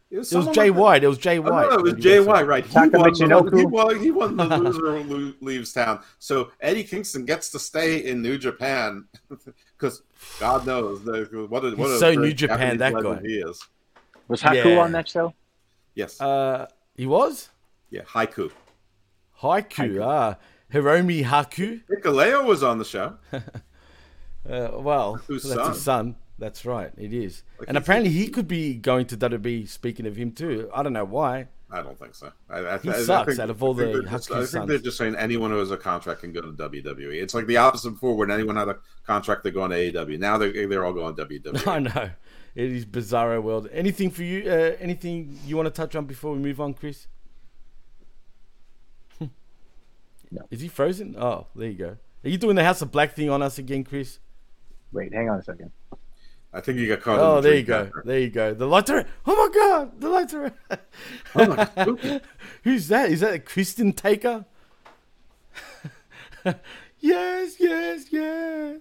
It 0.09 0.19
was, 0.19 0.31
It 0.31 0.37
was 0.37 0.47
Jay 0.55 0.69
like. 0.69 0.79
White. 0.79 1.03
It 1.03 1.07
was 1.07 1.17
Jay 1.17 1.37
Oh, 1.37 1.41
White. 1.41 1.69
no, 1.69 1.69
no, 1.69 1.75
it 1.79 1.81
was 1.83 1.93
that 1.95 1.99
Jay. 2.01 2.19
White, 2.21 2.47
right? 2.47 2.65
He 2.65 2.77
won, 2.79 2.91
the, 2.91 3.57
he, 3.57 3.65
won, 3.65 3.99
he 3.99 4.11
won 4.11 4.37
the 4.37 4.45
loser 4.45 5.01
who 5.03 5.33
leaves 5.41 5.73
town. 5.73 5.99
So 6.19 6.51
Eddie 6.61 6.83
Kingston 6.85 7.25
gets 7.25 7.49
to 7.51 7.59
stay 7.59 8.05
in 8.05 8.21
New 8.21 8.37
Japan 8.37 9.05
because 9.77 10.03
God 10.39 10.65
knows 10.65 11.01
what 11.03 11.65
a, 11.65 11.75
what 11.75 11.89
He's 11.89 11.89
a 11.91 11.99
so 11.99 12.13
New 12.13 12.33
Japan, 12.33 12.77
Japanese 12.77 12.79
that 12.79 13.21
guy. 13.21 13.27
he 13.27 13.33
is. 13.39 13.61
Was 14.29 14.41
Haku 14.41 14.65
Yeah. 14.75 14.79
on 14.79 14.91
that 14.93 15.09
show? 15.09 15.33
Yes, 15.93 16.21
Uh, 16.21 16.67
he 16.95 17.05
was 17.05 17.49
yeah, 17.89 18.01
haiku. 18.03 18.51
Haiku. 19.41 20.03
Ah, 20.03 20.37
Hiromi 20.73 21.23
Haku. 21.25 21.81
Hikuleo 21.89 22.45
was 22.45 22.63
on 22.63 22.77
the 22.77 22.85
show. 22.85 23.17
Uh, 24.49 24.69
well, 24.79 25.17
Haku's 25.27 25.43
that's 25.43 25.55
son. 25.61 25.73
his 25.73 25.81
son. 25.81 26.15
That's 26.39 26.65
right. 26.65 26.91
It 26.97 27.13
is. 27.13 27.43
Like, 27.59 27.69
and 27.69 27.77
apparently, 27.77 28.11
he 28.11 28.27
could 28.27 28.47
be 28.47 28.75
going 28.75 29.05
to 29.07 29.17
WWE. 29.17 29.67
Speaking 29.67 30.05
of 30.05 30.15
him 30.15 30.31
too, 30.31 30.69
I 30.73 30.83
don't 30.83 30.93
know 30.93 31.05
why. 31.05 31.47
I 31.69 31.81
don't 31.81 31.99
think 31.99 32.15
so. 32.15 32.31
I, 32.49 32.59
I, 32.59 32.77
He 32.77 32.89
I, 32.89 33.01
sucks 33.01 33.27
think, 33.29 33.39
out 33.39 33.49
of 33.49 33.61
all 33.61 33.73
I 33.73 33.83
think 33.83 33.93
the 33.93 34.01
they're 34.01 34.11
just, 34.11 34.31
I 34.31 34.45
think 34.45 34.67
they're 34.67 34.77
just 34.77 34.97
saying 34.97 35.15
anyone 35.15 35.51
who 35.51 35.57
has 35.57 35.71
a 35.71 35.77
contract 35.77 36.21
can 36.21 36.31
go 36.31 36.41
to 36.41 36.53
WWE. 36.53 37.21
It's 37.21 37.33
like 37.33 37.45
the 37.45 37.57
opposite 37.57 37.91
before 37.91 38.15
when 38.15 38.31
anyone 38.31 38.55
had 38.55 38.69
a 38.69 38.77
contract 39.05 39.43
they 39.43 39.51
go 39.51 39.63
on 39.63 39.71
to 39.71 39.75
AEW. 39.75 40.17
Now 40.19 40.37
they're 40.37 40.67
they're 40.67 40.85
all 40.85 40.93
going 40.93 41.15
to. 41.15 41.25
WWE. 41.25 41.67
I 41.67 41.79
know. 41.79 42.09
It 42.55 42.71
is 42.71 42.85
bizarro 42.85 43.41
world. 43.43 43.67
Anything 43.71 44.09
for 44.09 44.23
you? 44.23 44.49
Uh, 44.49 44.75
anything 44.79 45.37
you 45.45 45.57
want 45.57 45.67
to 45.67 45.71
touch 45.71 45.95
on 45.95 46.05
before 46.05 46.33
we 46.33 46.39
move 46.39 46.61
on, 46.61 46.73
Chris? 46.73 47.07
No. 50.29 50.41
Is 50.51 50.59
he 50.59 50.67
frozen? 50.67 51.15
Oh, 51.17 51.47
there 51.55 51.69
you 51.69 51.77
go. 51.77 51.97
Are 52.25 52.29
you 52.29 52.37
doing 52.37 52.57
the 52.57 52.63
House 52.65 52.81
of 52.81 52.91
Black 52.91 53.13
thing 53.13 53.29
on 53.29 53.41
us 53.41 53.57
again, 53.59 53.85
Chris? 53.85 54.19
Wait, 54.91 55.13
hang 55.13 55.29
on 55.29 55.39
a 55.39 55.43
second. 55.43 55.71
I 56.57 56.61
think 56.61 56.79
you 56.79 56.87
got 56.87 57.01
caught. 57.01 57.19
Oh, 57.19 57.37
in 57.37 57.43
the 57.43 57.49
there 57.49 57.57
you 57.57 57.63
go. 57.63 57.79
after. 57.81 58.01
There 58.03 58.19
you 58.19 58.29
go. 58.31 58.51
The 58.55 58.65
lights 58.65 58.89
are. 58.89 59.05
Oh 59.27 59.35
my 59.35 59.53
God! 59.53 60.01
The 60.01 60.09
lights 60.09 60.33
are. 60.33 60.51
Oh. 61.35 62.19
Who's 62.63 62.87
that? 62.87 63.11
Is 63.11 63.19
that 63.19 63.35
a 63.35 63.39
Christian 63.39 63.93
Taker? 63.93 64.43
yes, 66.99 67.57
yes, 67.59 68.05
yes. 68.09 68.79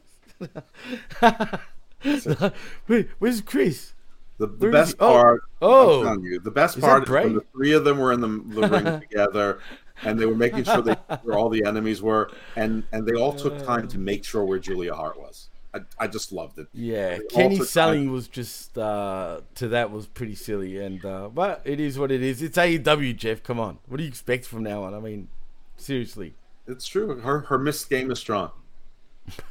Wait, 2.88 3.08
where's 3.18 3.42
Chris? 3.42 3.92
The, 4.38 4.46
the 4.46 4.70
best? 4.70 4.96
Oh, 4.98 5.12
part, 5.12 5.42
oh. 5.60 5.98
I'm 5.98 6.04
telling 6.06 6.24
you, 6.24 6.40
the 6.40 6.50
best 6.50 6.78
Is 6.78 6.80
part 6.82 7.02
is 7.02 7.10
when 7.10 7.34
the 7.34 7.44
three 7.52 7.72
of 7.72 7.84
them 7.84 7.98
were 7.98 8.14
in 8.14 8.22
the, 8.22 8.28
the 8.28 8.68
ring 8.68 9.00
together, 9.00 9.60
and 10.02 10.18
they 10.18 10.24
were 10.24 10.34
making 10.34 10.64
sure 10.64 10.80
they 10.80 10.94
where 11.24 11.36
all 11.36 11.50
the 11.50 11.64
enemies 11.66 12.00
were, 12.00 12.30
and 12.56 12.84
and 12.92 13.06
they 13.06 13.12
all 13.12 13.34
took 13.34 13.62
time 13.66 13.86
to 13.88 13.98
make 13.98 14.24
sure 14.24 14.44
where 14.44 14.58
Julia 14.58 14.94
Hart 14.94 15.20
was. 15.20 15.50
I, 15.76 16.04
I 16.04 16.06
just 16.08 16.32
loved 16.32 16.58
it. 16.58 16.68
Yeah, 16.72 17.18
They 17.18 17.18
all 17.18 17.28
Kenny 17.28 17.58
took 17.58 17.68
selling 17.68 18.04
time. 18.04 18.12
was 18.12 18.28
just 18.28 18.76
uh, 18.78 19.40
to 19.56 19.68
that 19.68 19.90
was 19.90 20.06
pretty 20.06 20.34
silly, 20.34 20.78
and 20.78 21.04
uh, 21.04 21.28
but 21.28 21.62
it 21.64 21.80
is 21.80 21.98
what 21.98 22.10
it 22.10 22.22
is. 22.22 22.42
It's 22.42 22.56
AEW, 22.56 23.16
Jeff. 23.16 23.42
Come 23.42 23.60
on, 23.60 23.78
what 23.86 23.98
do 23.98 24.02
you 24.04 24.08
expect 24.08 24.46
from 24.46 24.62
now 24.62 24.84
on? 24.84 24.94
I 24.94 25.00
mean, 25.00 25.28
seriously. 25.76 26.34
It's 26.66 26.86
true. 26.86 27.20
Her 27.20 27.40
her 27.40 27.58
mist 27.58 27.88
game 27.90 28.10
is 28.10 28.18
strong. 28.18 28.50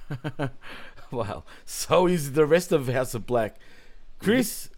Wow. 1.12 1.44
So 1.66 2.08
is 2.08 2.34
the 2.34 2.46
rest 2.46 2.72
of 2.72 2.88
House 2.88 3.14
of 3.14 3.26
Black. 3.26 3.58
Chris, 4.20 4.70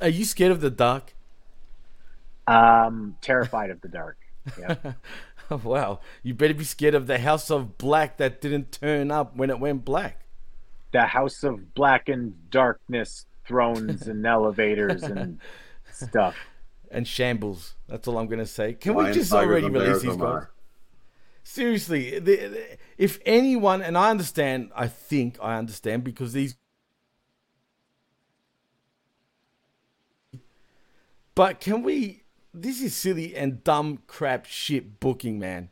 are 0.00 0.08
you 0.08 0.24
scared 0.24 0.52
of 0.52 0.60
the 0.60 0.70
dark? 0.70 1.14
Um, 2.46 3.16
terrified 3.20 3.70
of 3.70 3.80
the 3.80 3.88
dark. 3.88 4.18
Yeah. 4.58 4.76
wow. 5.62 6.00
You 6.22 6.34
better 6.34 6.54
be 6.54 6.64
scared 6.64 6.94
of 6.94 7.06
the 7.06 7.18
House 7.18 7.50
of 7.50 7.76
Black 7.78 8.16
that 8.18 8.40
didn't 8.40 8.72
turn 8.72 9.10
up 9.10 9.36
when 9.36 9.50
it 9.50 9.58
went 9.60 9.84
black. 9.84 10.21
The 10.92 11.02
House 11.02 11.42
of 11.42 11.74
Black 11.74 12.08
and 12.08 12.50
Darkness, 12.50 13.26
thrones 13.46 14.06
and 14.06 14.24
elevators 14.36 15.02
and 15.02 15.38
stuff. 15.90 16.36
And 16.90 17.08
shambles. 17.08 17.74
That's 17.88 18.06
all 18.06 18.18
I'm 18.18 18.26
going 18.26 18.38
to 18.38 18.46
say. 18.46 18.74
Can 18.74 18.94
we 18.94 19.10
just 19.12 19.32
already 19.32 19.68
release 19.68 20.02
these 20.02 20.16
guys? 20.16 20.44
Seriously, 21.44 22.18
the, 22.18 22.36
the- 22.36 22.78
if 22.98 23.18
anyone, 23.26 23.82
and 23.82 23.98
I 23.98 24.10
understand, 24.10 24.70
I 24.76 24.86
think 24.86 25.38
I 25.42 25.56
understand 25.58 26.04
because 26.04 26.32
these. 26.32 26.54
But 31.34 31.60
can 31.60 31.82
we? 31.82 32.22
This 32.54 32.82
is 32.82 32.94
silly 32.94 33.34
and 33.34 33.64
dumb 33.64 34.00
crap 34.06 34.44
shit 34.46 35.00
booking, 35.00 35.38
man. 35.38 35.70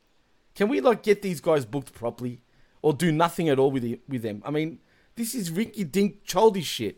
Can 0.55 0.69
we 0.69 0.81
like 0.81 1.03
get 1.03 1.23
these 1.23 1.41
guys 1.41 1.65
booked 1.65 1.93
properly, 1.93 2.41
or 2.83 2.93
do 2.95 3.13
nothing 3.13 3.49
at 3.49 3.59
all 3.59 3.71
with 3.71 3.83
the, 3.83 4.01
with 4.09 4.23
them? 4.23 4.43
I 4.45 4.51
mean, 4.51 4.79
this 5.21 5.35
is 5.35 5.51
Ricky 5.51 5.85
Dink 5.85 6.25
childish 6.25 6.65
shit. 6.65 6.97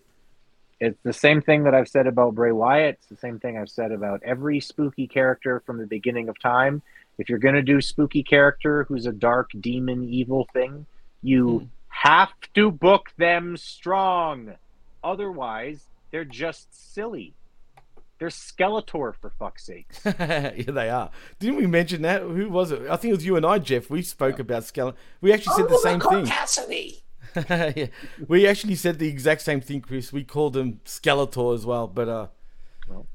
It's 0.79 0.99
the 1.03 1.13
same 1.13 1.43
thing 1.43 1.65
that 1.65 1.75
I've 1.75 1.89
said 1.89 2.07
about 2.07 2.37
Bray 2.37 2.53
Wyatt. 2.53 2.99
It's 3.01 3.09
the 3.09 3.17
same 3.17 3.41
thing 3.41 3.59
I've 3.59 3.69
said 3.69 3.91
about 3.91 4.23
every 4.23 4.61
spooky 4.61 5.09
character 5.09 5.61
from 5.67 5.79
the 5.79 5.87
beginning 5.87 6.29
of 6.29 6.39
time. 6.39 6.83
If 7.19 7.29
you're 7.29 7.41
going 7.41 7.57
to 7.57 7.63
do 7.63 7.81
spooky 7.81 8.23
character 8.23 8.85
who's 8.85 9.07
a 9.07 9.13
dark 9.13 9.51
demon 9.61 10.05
evil 10.05 10.47
thing, 10.53 10.87
you 11.21 11.59
hmm. 11.59 11.67
have 11.89 12.31
to 12.55 12.71
book 12.71 13.13
them 13.19 13.57
strong. 13.57 14.55
Otherwise, 15.03 15.87
they're 16.13 16.25
just 16.25 16.95
silly. 16.95 17.35
They're 18.21 18.29
Skeletor 18.29 19.17
for 19.17 19.31
fuck's 19.37 19.65
sake. 19.65 19.89
yeah, 20.05 20.53
they 20.69 20.91
are. 20.91 21.11
Didn't 21.41 21.57
we 21.57 21.67
mention 21.67 22.03
that? 22.03 22.23
Who 22.23 22.49
was 22.51 22.71
it? 22.71 22.83
I 22.83 22.95
think 22.97 23.11
it 23.11 23.17
was 23.17 23.27
you 23.27 23.35
and 23.35 23.45
I, 23.45 23.59
Jeff. 23.59 23.91
We 23.91 24.03
spoke 24.03 24.39
about 24.39 24.63
skeleton. 24.63 25.01
We 25.21 25.33
actually 25.33 25.57
said 25.57 25.65
oh, 25.65 25.69
the 25.69 25.79
same 25.79 26.01
thing. 26.01 26.27
yeah. 27.49 27.87
We 28.29 28.47
actually 28.47 28.75
said 28.75 28.99
the 28.99 29.09
exact 29.09 29.43
same 29.43 29.61
thing, 29.61 29.81
Chris. 29.81 30.13
We 30.13 30.25
called 30.25 30.57
him 30.57 30.81
Skeletor 30.85 31.55
as 31.55 31.65
well, 31.67 31.87
but 31.87 32.09
uh, 32.09 32.27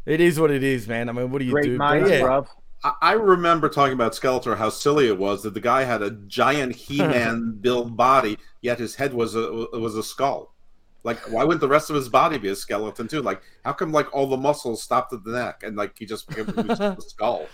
it 0.05 0.21
is 0.21 0.39
what 0.39 0.51
it 0.51 0.63
is, 0.63 0.87
man. 0.87 1.09
I 1.09 1.11
mean, 1.11 1.31
what 1.31 1.39
do 1.39 1.45
you 1.45 1.51
Great 1.51 1.65
do? 1.65 1.77
Minds, 1.77 2.09
yeah. 2.09 2.21
bruv. 2.21 2.47
I- 2.83 2.93
I 3.01 3.11
remember 3.13 3.69
talking 3.69 3.93
about 3.93 4.13
Skeletor, 4.13 4.57
how 4.57 4.69
silly 4.69 5.07
it 5.07 5.17
was 5.17 5.43
that 5.43 5.53
the 5.53 5.59
guy 5.59 5.83
had 5.83 6.01
a 6.01 6.11
giant 6.11 6.75
He-Man 6.85 7.57
built 7.59 7.95
body, 7.95 8.37
yet 8.61 8.79
his 8.79 8.95
head 8.95 9.13
was 9.13 9.35
a 9.35 9.67
was 9.73 9.95
a 9.95 10.03
skull. 10.03 10.53
Like, 11.03 11.19
why 11.31 11.43
wouldn't 11.43 11.61
the 11.61 11.67
rest 11.69 11.89
of 11.89 11.95
his 11.95 12.09
body 12.09 12.37
be 12.37 12.49
a 12.49 12.55
skeleton 12.55 13.07
too? 13.07 13.21
Like, 13.21 13.41
how 13.63 13.73
come 13.73 13.91
like 13.91 14.13
all 14.13 14.27
the 14.27 14.37
muscles 14.37 14.83
stopped 14.83 15.13
at 15.13 15.23
the 15.23 15.31
neck 15.31 15.63
and 15.63 15.75
like 15.77 15.97
he 15.97 16.05
just 16.05 16.27
became 16.27 16.47
he 16.47 16.67
was 16.67 16.79
a 16.79 16.97
skull? 16.99 17.47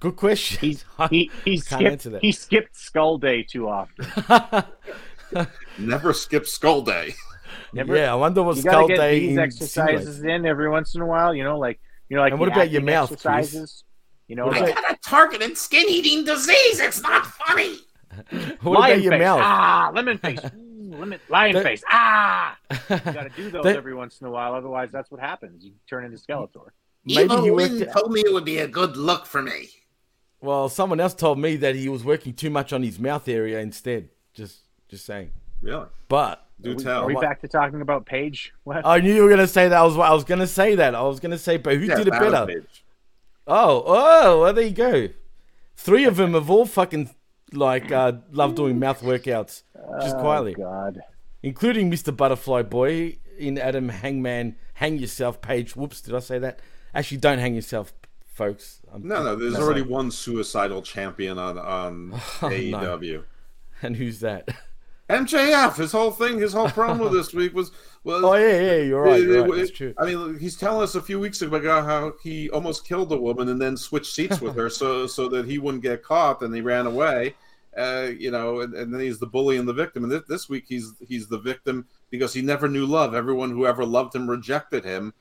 Good 0.00 0.16
question. 0.16 0.58
He's, 0.60 0.84
he 1.10 1.30
he 1.44 1.56
skipped 1.58 2.04
that. 2.04 2.20
he 2.22 2.32
skipped 2.32 2.74
Skull 2.76 3.18
Day 3.18 3.42
too 3.42 3.68
often. 3.68 4.06
Never 5.78 6.12
skip 6.12 6.46
Skull 6.46 6.82
Day. 6.82 7.14
Never- 7.72 7.96
yeah, 7.96 8.12
I 8.12 8.16
wonder 8.16 8.42
what 8.42 8.56
you 8.56 8.62
Skull 8.62 8.72
gotta 8.72 8.88
get 8.88 8.96
Day 8.96 9.20
these 9.20 9.36
insinuates. 9.38 9.60
exercises 9.62 10.22
in 10.24 10.46
every 10.46 10.68
once 10.68 10.94
in 10.94 11.00
a 11.02 11.06
while. 11.06 11.34
You 11.34 11.44
know, 11.44 11.58
like 11.58 11.80
you 12.08 12.16
know, 12.16 12.22
like 12.22 12.32
And 12.32 12.40
what 12.40 12.48
about 12.48 12.70
your 12.70 12.82
mouth, 12.82 13.08
Chris? 13.08 13.24
exercises. 13.26 13.84
You 14.26 14.36
know, 14.36 14.46
I 14.46 14.60
like 14.60 14.72
about- 14.78 14.92
a 14.92 14.98
targeted 15.04 15.56
skin 15.58 15.86
eating 15.88 16.24
disease. 16.24 16.80
It's 16.80 17.02
not 17.02 17.26
funny. 17.26 17.78
What 18.62 18.80
lion 18.80 18.92
about 18.94 19.02
your 19.02 19.12
face. 19.12 19.20
mouth? 19.20 19.40
Ah, 19.42 19.90
lemon 19.94 20.18
face. 20.18 20.40
Ooh, 20.56 20.94
lemon 20.98 21.20
lion 21.28 21.54
That- 21.54 21.62
face. 21.62 21.82
Ah, 21.88 22.56
you 22.70 22.96
got 22.98 23.22
to 23.22 23.30
do 23.36 23.50
those 23.50 23.64
That- 23.64 23.76
every 23.76 23.94
once 23.94 24.20
in 24.20 24.26
a 24.26 24.30
while. 24.30 24.54
Otherwise, 24.54 24.90
that's 24.90 25.10
what 25.10 25.20
happens. 25.20 25.64
You 25.64 25.72
turn 25.88 26.04
into 26.04 26.16
Skeletor. 26.18 26.68
Maybe 27.04 27.34
he 27.36 27.50
worked. 27.50 27.92
told 27.92 28.12
me 28.12 28.20
it 28.20 28.32
would 28.32 28.44
be 28.44 28.58
a 28.58 28.68
good 28.68 28.96
look 28.96 29.26
for 29.26 29.42
me. 29.42 29.68
Well, 30.40 30.68
someone 30.68 31.00
else 31.00 31.14
told 31.14 31.38
me 31.38 31.56
that 31.56 31.74
he 31.74 31.88
was 31.88 32.02
working 32.04 32.32
too 32.32 32.50
much 32.50 32.72
on 32.72 32.82
his 32.82 32.98
mouth 32.98 33.28
area 33.28 33.60
instead. 33.60 34.08
Just, 34.32 34.60
just 34.88 35.04
saying. 35.04 35.30
Really? 35.60 35.86
But 36.08 36.46
Do 36.60 36.72
Are 36.72 36.74
we, 36.76 36.82
tell. 36.82 37.02
are 37.02 37.06
we 37.06 37.14
back 37.16 37.40
to 37.42 37.48
talking 37.48 37.80
about 37.82 38.06
Paige? 38.06 38.52
What? 38.64 38.86
I 38.86 39.00
knew 39.00 39.12
you 39.14 39.22
were 39.22 39.28
gonna 39.30 39.46
say 39.46 39.68
that. 39.68 39.76
I 39.78 39.82
was, 39.84 39.96
I 39.98 40.12
was 40.14 40.24
gonna 40.24 40.46
say 40.46 40.74
that. 40.76 40.94
I 40.94 41.02
was 41.02 41.20
gonna 41.20 41.36
say, 41.38 41.56
but 41.58 41.76
who 41.76 41.84
Yeah, 41.84 41.96
did 41.96 42.06
it 42.08 42.10
Battle 42.12 42.30
better? 42.30 42.46
Page. 42.60 42.84
Oh, 43.46 43.82
oh, 43.86 44.40
well, 44.42 44.52
there 44.54 44.64
you 44.64 44.70
go. 44.74 45.08
Three 45.76 46.04
of 46.04 46.16
them 46.16 46.34
have 46.34 46.48
all 46.50 46.64
fucking 46.66 47.10
like 47.52 47.90
uh, 47.92 48.12
love 48.30 48.54
doing 48.54 48.78
mouth 48.78 49.02
workouts, 49.02 49.62
just 50.00 50.16
quietly, 50.18 50.54
Oh, 50.58 50.62
God. 50.62 51.00
including 51.42 51.90
Mr. 51.90 52.16
Butterfly 52.16 52.62
Boy 52.62 53.18
in 53.38 53.58
Adam 53.58 53.88
Hangman 53.88 54.56
Hang 54.74 54.98
Yourself 54.98 55.40
page. 55.42 55.74
Whoops, 55.74 56.00
did 56.00 56.14
I 56.14 56.20
say 56.20 56.38
that? 56.38 56.60
Actually, 56.94 57.18
don't 57.18 57.38
hang 57.38 57.54
yourself, 57.54 57.92
folks. 58.32 58.80
I'm- 58.92 59.06
No, 59.06 59.22
no. 59.22 59.36
There's 59.36 59.56
already 59.56 59.82
like- 59.82 59.90
one 59.90 60.10
suicidal 60.10 60.82
champion 60.82 61.38
on 61.38 61.58
on 61.58 62.12
Oh, 62.42 62.48
no. 62.48 62.50
AEW. 62.98 63.24
And 63.82 63.96
who's 63.96 64.20
that? 64.20 64.48
MJF, 65.08 65.76
his 65.76 65.90
whole 65.90 66.12
thing, 66.12 66.38
his 66.38 66.52
whole 66.52 66.68
promo 66.68 67.10
this 67.12 67.32
week 67.34 67.52
was 67.54 67.72
was. 68.04 68.22
Oh 68.22 68.34
yeah, 68.34 68.60
yeah, 68.60 68.76
you're 68.76 69.02
right. 69.02 69.20
You're 69.20 69.42
right. 69.44 69.56
That's 69.56 69.70
true. 69.72 69.92
I 69.98 70.06
mean, 70.06 70.38
he's 70.38 70.56
telling 70.56 70.82
us 70.82 70.94
a 70.94 71.02
few 71.02 71.18
weeks 71.18 71.42
ago 71.42 71.82
how 71.82 72.12
he 72.22 72.48
almost 72.50 72.86
killed 72.86 73.10
a 73.12 73.16
woman 73.16 73.48
and 73.48 73.60
then 73.60 73.76
switched 73.76 74.14
seats 74.14 74.40
with 74.40 74.54
her 74.54 74.70
so 74.80 75.06
so 75.08 75.28
that 75.30 75.46
he 75.46 75.58
wouldn't 75.58 75.82
get 75.82 76.02
caught, 76.04 76.42
and 76.42 76.54
he 76.54 76.60
ran 76.60 76.86
away. 76.86 77.34
Uh, 77.76 78.10
you 78.18 78.30
know, 78.32 78.60
and, 78.60 78.74
and 78.74 78.92
then 78.92 79.00
he's 79.00 79.18
the 79.20 79.26
bully 79.26 79.56
and 79.56 79.66
the 79.66 79.72
victim. 79.72 80.02
And 80.04 80.12
this, 80.12 80.22
this 80.28 80.48
week 80.48 80.64
he's 80.68 80.92
he's 81.00 81.26
the 81.28 81.38
victim 81.38 81.86
because 82.10 82.32
he 82.32 82.42
never 82.42 82.68
knew 82.68 82.86
love. 82.86 83.12
Everyone 83.14 83.50
who 83.50 83.66
ever 83.66 83.84
loved 83.84 84.14
him 84.14 84.30
rejected 84.30 84.84
him, 84.84 85.12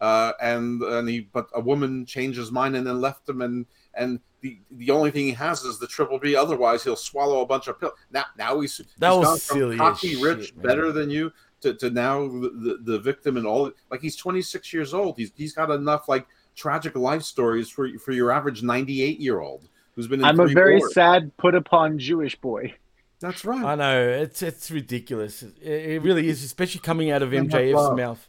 uh, 0.00 0.32
and 0.42 0.82
and 0.82 1.08
he 1.08 1.20
but 1.20 1.48
a 1.54 1.60
woman 1.60 2.04
changed 2.06 2.38
his 2.38 2.52
mind 2.52 2.76
and 2.76 2.86
then 2.86 3.00
left 3.00 3.28
him. 3.28 3.42
And 3.42 3.66
and 3.94 4.20
the 4.40 4.58
the 4.72 4.90
only 4.90 5.10
thing 5.10 5.24
he 5.26 5.32
has 5.32 5.62
is 5.62 5.78
the 5.78 5.86
triple 5.86 6.18
B. 6.18 6.36
Otherwise, 6.36 6.84
he'll 6.84 6.96
swallow 6.96 7.40
a 7.40 7.46
bunch 7.46 7.66
of 7.68 7.80
pills. 7.80 7.94
Now 8.10 8.24
now 8.38 8.60
he's 8.60 8.80
That 8.98 9.10
he's 9.10 9.18
was 9.18 9.26
gone 9.28 9.38
silly 9.38 9.76
cocky, 9.76 10.22
rich, 10.22 10.54
man. 10.54 10.66
better 10.66 10.92
than 10.92 11.10
you 11.10 11.32
to, 11.62 11.72
to 11.74 11.90
now 11.90 12.26
the, 12.28 12.50
the, 12.50 12.92
the 12.92 12.98
victim 12.98 13.36
and 13.38 13.46
all 13.46 13.72
like 13.90 14.00
he's 14.02 14.14
26 14.14 14.74
years 14.74 14.92
old 14.92 15.16
he's 15.16 15.32
he's 15.36 15.54
got 15.54 15.70
enough 15.70 16.06
like 16.06 16.26
tragic 16.54 16.94
life 16.94 17.22
stories 17.22 17.70
for 17.70 17.88
for 17.98 18.12
your 18.12 18.30
average 18.30 18.62
98 18.62 19.18
year 19.18 19.40
old 19.40 19.66
who's 19.94 20.06
been 20.06 20.20
in 20.20 20.26
I'm 20.26 20.38
a 20.38 20.46
very 20.48 20.76
wars. 20.78 20.92
sad 20.92 21.34
put 21.38 21.54
upon 21.54 21.98
Jewish 21.98 22.36
boy. 22.36 22.74
that's 23.20 23.46
right 23.46 23.64
I 23.64 23.74
know 23.74 24.06
it's 24.06 24.42
it's 24.42 24.70
ridiculous. 24.70 25.42
It, 25.42 25.56
it 25.62 26.02
really 26.02 26.28
is, 26.28 26.44
especially 26.44 26.80
coming 26.80 27.10
out 27.10 27.22
of 27.22 27.30
Don't 27.30 27.48
MJF's 27.48 27.96
mouth. 27.96 28.28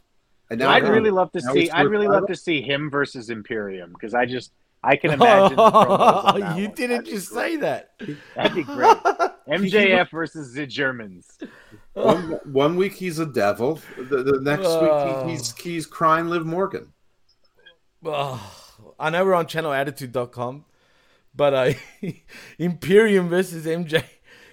And 0.50 0.60
now 0.60 0.70
I'd 0.70 0.82
now- 0.82 0.90
really 0.90 1.10
love 1.10 1.30
to 1.32 1.40
now 1.44 1.52
see. 1.52 1.70
I'd 1.70 1.82
really 1.88 2.08
love 2.08 2.26
to 2.28 2.36
see 2.36 2.60
him 2.62 2.90
versus 2.90 3.30
Imperium 3.30 3.92
because 3.92 4.14
I 4.14 4.26
just 4.26 4.52
I 4.82 4.96
can 4.96 5.10
imagine. 5.18 5.56
the 5.56 5.70
promos 5.70 6.24
on 6.34 6.40
that 6.40 6.56
you 6.58 6.66
one. 6.66 6.74
didn't 6.74 6.96
That'd 7.04 7.12
just 7.12 7.28
say 7.32 7.56
that. 7.56 7.90
That'd 8.36 8.54
be 8.54 8.62
great. 8.62 8.96
MJF 9.48 10.10
versus 10.10 10.52
the 10.52 10.66
Germans. 10.66 11.38
one, 11.94 12.38
one 12.44 12.76
week 12.76 12.92
he's 12.94 13.18
a 13.18 13.26
devil 13.26 13.80
the, 13.96 14.22
the 14.22 14.40
next 14.42 14.66
Oh. 14.66 14.82
week 15.24 15.24
he, 15.26 15.30
he's 15.32 15.56
he's 15.56 15.86
crying 15.86 16.28
liv 16.28 16.44
morgan 16.46 16.92
Oh, 18.04 18.54
I 19.00 19.10
know 19.10 19.24
we're 19.24 19.34
on 19.34 19.46
channelattitude.com, 19.46 20.64
but 21.34 21.54
uh, 21.54 21.72
Imperium 22.58 23.28
versus 23.28 23.66
MJ 23.66 24.04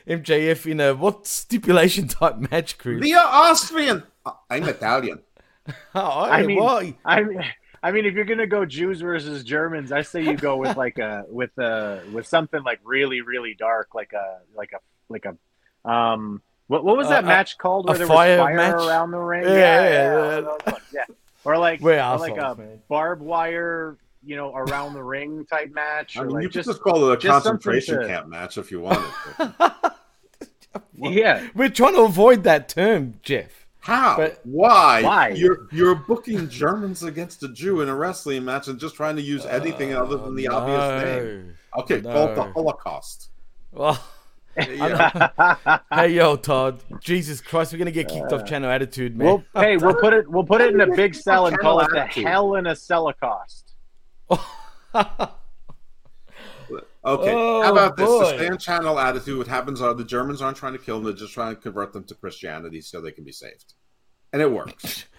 MJF 0.07 0.71
in 0.71 0.79
a 0.79 0.95
what 0.95 1.27
stipulation 1.27 2.07
type 2.07 2.37
match, 2.37 2.77
Chris? 2.77 3.01
the 3.01 3.13
austrian 3.15 4.03
Uh, 4.25 4.31
i'm 4.49 4.63
italian 4.63 5.19
Oh, 5.95 6.21
I 6.23 6.43
mean, 6.45 6.59
why? 6.59 6.95
I 7.03 7.23
mean, 7.23 7.43
I 7.81 7.91
mean, 7.91 8.05
if 8.05 8.13
you're 8.13 8.25
gonna 8.25 8.47
go 8.47 8.65
Jews 8.65 9.01
versus 9.01 9.43
Germans, 9.43 9.91
I 9.91 10.01
say 10.03 10.21
you 10.23 10.35
go 10.37 10.57
with 10.57 10.75
like 10.85 10.97
a 10.99 11.23
with 11.27 11.57
a 11.57 12.03
with 12.13 12.27
something 12.27 12.61
like 12.63 12.79
really 12.83 13.21
really 13.21 13.53
dark, 13.57 13.95
like 13.95 14.13
a 14.13 14.39
like 14.55 14.71
a 14.73 14.79
like 15.09 15.25
a 15.25 15.89
um. 15.89 16.41
What, 16.67 16.83
what 16.83 16.97
was 16.97 17.09
that 17.09 17.25
Uh, 17.25 17.27
match 17.27 17.59
called? 17.59 17.85
Where 17.87 17.93
a 17.95 17.99
there 17.99 18.07
fire 18.07 18.37
was 18.37 18.43
fire 18.45 18.55
match? 18.55 18.73
around 18.73 19.11
the 19.11 19.19
ring? 19.19 19.43
Yeah, 19.43 19.49
Yeah, 19.51 19.57
yeah, 19.83 19.89
yeah, 19.89 20.03
yeah. 20.03 20.15
one 20.15 20.33
of 20.33 20.45
those 20.45 20.73
ones, 20.73 20.85
yeah. 20.91 21.03
Or 21.43 21.57
like, 21.59 21.79
We're 21.79 22.01
or 22.01 22.17
like 22.17 22.37
a 22.39 22.55
man. 22.55 22.81
barbed 22.89 23.21
wire, 23.21 23.97
you 24.25 24.35
know, 24.35 24.51
around 24.55 24.95
the 24.95 25.03
ring 25.03 25.45
type 25.45 25.71
match, 25.75 26.17
I 26.17 26.21
or 26.21 26.25
mean, 26.25 26.29
you 26.31 26.35
like 26.37 26.43
could 26.45 26.51
just 26.53 26.69
just 26.69 26.81
call 26.81 27.11
it 27.11 27.23
a 27.23 27.27
concentration 27.27 27.99
to- 28.01 28.07
camp 28.07 28.29
match 28.29 28.57
if 28.57 28.71
you 28.71 28.79
wanted 28.79 29.03
yeah. 30.95 31.47
We're 31.53 31.69
trying 31.69 31.93
to 31.93 32.01
avoid 32.01 32.43
that 32.43 32.67
term, 32.69 33.19
Jeff. 33.21 33.64
How? 33.85 34.17
But- 34.17 34.39
Why? 34.43 35.03
Why? 35.03 35.29
You're 35.29 35.67
you're 35.71 35.93
booking 35.93 36.49
Germans 36.49 37.03
against 37.03 37.43
a 37.43 37.49
Jew 37.49 37.81
in 37.81 37.87
a 37.89 37.95
wrestling 37.95 38.43
match 38.43 38.67
and 38.67 38.79
just 38.79 38.95
trying 38.95 39.15
to 39.15 39.21
use 39.21 39.45
anything 39.45 39.93
uh, 39.93 40.01
other 40.01 40.17
than 40.17 40.33
the 40.33 40.47
obvious 40.47 41.03
name. 41.03 41.53
Okay, 41.77 42.01
call 42.01 42.29
it 42.29 42.35
the 42.35 42.43
Holocaust. 42.51 43.29
Well, 43.71 44.03
Yeah. 44.57 45.77
hey 45.93 46.07
yo, 46.13 46.35
Todd. 46.35 46.81
Jesus 46.99 47.41
Christ, 47.41 47.73
we're 47.73 47.77
gonna 47.77 47.91
get 47.91 48.07
kicked 48.07 48.33
off 48.33 48.41
uh, 48.41 48.45
channel 48.45 48.71
attitude, 48.71 49.15
man. 49.15 49.27
We'll 49.27 49.43
hey, 49.53 49.77
we'll 49.77 49.93
put 49.95 50.13
it 50.13 50.31
we'll 50.31 50.45
put 50.45 50.61
it 50.61 50.73
in 50.73 50.81
a 50.81 50.95
big 50.95 51.13
cell 51.13 51.45
and 51.45 51.55
call 51.59 51.79
it 51.81 51.89
the 51.91 52.01
Attitude. 52.05 52.25
Hell 52.25 52.55
in 52.55 52.65
a 52.65 52.71
Cellacost. 52.71 53.65
Okay, 57.05 57.31
Oh, 57.33 57.61
how 57.61 57.71
about 57.71 57.97
this? 57.97 58.07
boy. 58.07 58.19
The 58.19 58.37
stand 58.37 58.59
channel 58.59 58.99
attitude. 58.99 59.37
What 59.37 59.47
happens 59.47 59.79
are 59.81 59.93
the 59.93 60.03
Germans 60.03 60.41
aren't 60.41 60.57
trying 60.57 60.73
to 60.73 60.79
kill 60.79 60.95
them; 60.95 61.05
they're 61.05 61.13
just 61.13 61.33
trying 61.33 61.55
to 61.55 61.61
convert 61.61 61.93
them 61.93 62.03
to 62.05 62.15
Christianity 62.15 62.81
so 62.81 62.99
they 62.99 63.11
can 63.11 63.23
be 63.23 63.31
saved, 63.31 63.73
and 64.33 64.41
it 64.41 64.51
works. 64.51 65.05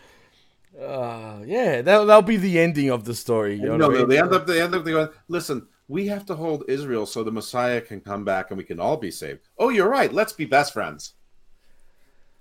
Uh, 0.78 1.40
yeah, 1.46 1.80
that, 1.80 2.04
that'll 2.04 2.20
be 2.20 2.36
the 2.36 2.58
ending 2.58 2.90
of 2.90 3.04
the 3.06 3.14
story. 3.14 3.54
You 3.54 3.62
know 3.64 3.76
no, 3.78 3.86
I 3.86 3.94
no, 3.94 3.98
mean? 4.00 4.08
they 4.10 4.18
end 4.18 4.34
up 4.34 4.46
they 4.46 4.60
end 4.60 4.74
up 4.74 4.84
going. 4.84 5.08
Listen, 5.26 5.66
we 5.88 6.06
have 6.08 6.26
to 6.26 6.34
hold 6.34 6.64
Israel 6.68 7.06
so 7.06 7.24
the 7.24 7.32
Messiah 7.32 7.80
can 7.80 7.98
come 8.02 8.26
back 8.26 8.50
and 8.50 8.58
we 8.58 8.64
can 8.64 8.78
all 8.78 8.98
be 8.98 9.10
saved. 9.10 9.40
Oh, 9.58 9.70
you're 9.70 9.88
right. 9.88 10.12
Let's 10.12 10.34
be 10.34 10.44
best 10.44 10.74
friends. 10.74 11.14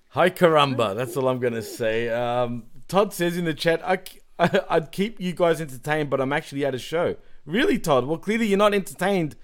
Hi 0.09 0.29
caramba, 0.29 0.95
that's 0.97 1.15
all 1.15 1.29
I'm 1.29 1.39
gonna 1.39 1.61
say. 1.61 2.09
Um, 2.09 2.63
Todd 2.89 3.13
says 3.13 3.37
in 3.37 3.45
the 3.45 3.53
chat, 3.53 3.81
I, 3.85 3.99
would 4.79 4.91
keep 4.91 5.21
you 5.21 5.31
guys 5.31 5.61
entertained, 5.61 6.09
but 6.09 6.19
I'm 6.19 6.33
actually 6.33 6.65
at 6.65 6.75
a 6.75 6.79
show. 6.79 7.15
Really, 7.45 7.77
Todd? 7.79 8.05
Well, 8.05 8.17
clearly 8.17 8.47
you're 8.47 8.57
not 8.57 8.73
entertained. 8.73 9.35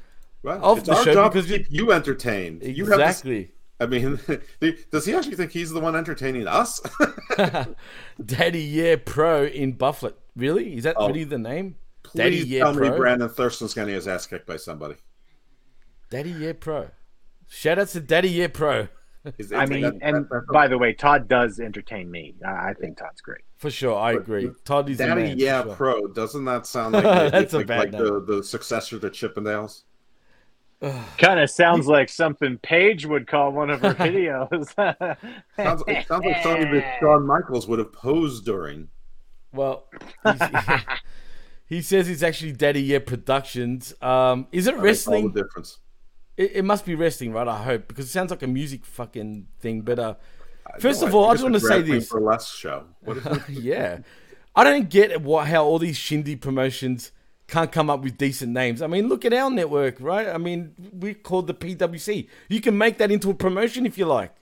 Well, 0.44 0.64
Of 0.64 0.80
it's 0.80 0.88
the 0.88 0.96
our 0.96 1.04
show 1.04 1.14
job 1.14 1.34
because 1.34 1.48
to 1.50 1.58
keep 1.60 1.68
you 1.70 1.92
entertained. 1.92 2.64
You 2.64 2.86
have 2.88 2.98
to 2.98 3.06
Exactly. 3.06 3.52
I 3.80 3.86
mean, 3.88 4.20
does 4.92 5.06
he 5.06 5.14
actually 5.14 5.36
think 5.36 5.52
he's 5.52 5.72
the 5.72 5.80
one 5.80 5.96
entertaining 5.96 6.48
us? 6.48 6.80
Daddy 8.26 8.62
Yeah 8.62 8.96
Pro 9.04 9.46
in 9.46 9.74
Buffalo. 9.74 10.14
Really? 10.36 10.76
Is 10.78 10.84
that 10.84 10.96
Oh. 10.98 11.08
really 11.08 11.24
the 11.24 11.38
name? 11.38 11.76
Daddy 12.16 12.38
Please 12.42 12.46
Yeah 12.50 12.64
tell 12.66 12.74
me 12.74 12.90
Pro. 12.90 12.98
Brandon 12.98 13.30
Thurston's 13.30 13.74
getting 13.74 13.94
his 13.94 14.08
ass 14.08 14.26
kicked 14.28 14.46
by 14.48 14.58
somebody. 14.58 14.96
Daddy 16.10 16.32
Yeah 16.32 16.54
Pro. 16.54 16.90
Shout 17.48 17.80
out 17.80 17.88
to 17.90 18.00
Daddy 18.00 18.30
Yeah 18.30 18.48
Pro. 18.48 18.88
I 19.56 19.66
mean, 19.68 20.00
and 20.02 20.28
by 20.52 20.68
the 20.68 20.78
way, 20.80 20.94
Todd 20.94 21.28
does 21.28 21.60
entertain 21.60 22.10
me. 22.10 22.34
I 22.46 22.70
I 22.70 22.74
think 22.74 22.98
Todd's 22.98 23.22
great. 23.22 23.42
For 23.62 23.70
sure, 23.70 23.96
I 23.98 24.14
agree. 24.14 24.52
Todd 24.66 24.90
is 24.90 24.98
Daddy, 24.98 25.36
man. 25.36 25.40
yeah, 25.40 25.64
sure. 25.64 25.76
pro. 25.76 26.08
Doesn't 26.08 26.46
that 26.46 26.66
sound 26.66 26.94
like 27.04 27.32
That's 27.32 27.54
a 27.54 27.60
like, 27.60 27.68
bad 27.68 27.80
like 27.80 27.92
name. 27.92 28.04
the, 28.04 28.20
the 28.38 28.44
successor 28.44 29.00
to 29.00 29.10
Chippendales? 29.12 29.84
Kind 31.20 31.40
of 31.40 31.50
sounds 31.50 31.86
like 31.88 32.10
something 32.10 32.58
Paige 32.64 33.06
would 33.06 33.28
call 33.28 33.52
one 33.52 33.70
of 33.70 33.82
her 33.82 33.94
videos. 33.94 34.66
Sounds, 35.58 35.84
it 35.88 36.08
sounds 36.08 36.26
like 36.26 36.42
something 36.44 36.72
that 36.72 36.98
Shawn 37.00 37.26
Michaels 37.28 37.68
would 37.68 37.80
have 37.80 37.94
posed 37.94 38.46
during. 38.46 38.90
Well, 39.54 39.88
he 41.68 41.82
says 41.82 42.10
it's 42.10 42.24
actually 42.24 42.54
Daddy 42.54 42.82
Yeah 42.82 43.00
Productions. 43.00 43.94
Um, 44.02 44.48
is 44.52 44.68
it 44.68 44.76
That 44.76 44.84
makes 44.84 45.08
all 45.08 45.22
wrestling? 45.22 45.32
the 45.34 45.44
difference. 45.44 45.80
It, 46.38 46.52
it 46.56 46.66
must 46.66 46.86
be 46.86 46.96
wrestling, 46.96 47.34
right? 47.34 47.48
I 47.48 47.62
hope 47.64 47.88
because 47.88 48.06
it 48.06 48.10
sounds 48.12 48.32
like 48.32 48.42
a 48.42 48.48
music 48.48 48.86
fucking 48.86 49.48
thing. 49.60 49.82
But 49.82 50.00
uh, 50.00 50.16
I 50.16 50.16
first 50.80 51.02
know, 51.02 51.08
of 51.08 51.16
all, 51.16 51.26
I 51.26 51.34
think 51.36 51.36
just 51.36 51.44
want 51.44 51.56
to 51.56 51.60
say 51.60 51.82
this 51.82 51.88
queen 51.88 52.00
this. 52.00 52.10
burlesque 52.10 52.56
show. 52.58 52.86
What 53.02 53.18
is 53.18 53.26
yeah, 53.50 54.00
I 54.56 54.64
don't 54.64 54.90
get 54.90 55.22
what 55.22 55.48
how 55.48 55.66
all 55.66 55.80
these 55.80 55.98
shindy 55.98 56.36
promotions 56.36 57.12
can't 57.48 57.72
come 57.72 57.90
up 57.90 58.02
with 58.02 58.18
decent 58.18 58.54
names. 58.54 58.82
I 58.82 58.88
mean, 58.88 59.08
look 59.10 59.26
at 59.26 59.34
our 59.34 59.50
network, 59.50 59.98
right? 60.00 60.28
I 60.28 60.38
mean, 60.38 60.74
we're 60.94 61.14
called 61.14 61.48
the 61.48 61.54
PWC. 61.54 62.28
You 62.48 62.62
can 62.62 62.78
make 62.78 62.98
that 63.00 63.12
into 63.12 63.30
a 63.30 63.34
promotion 63.34 63.86
if 63.86 63.98
you 63.98 64.06
like. 64.06 64.34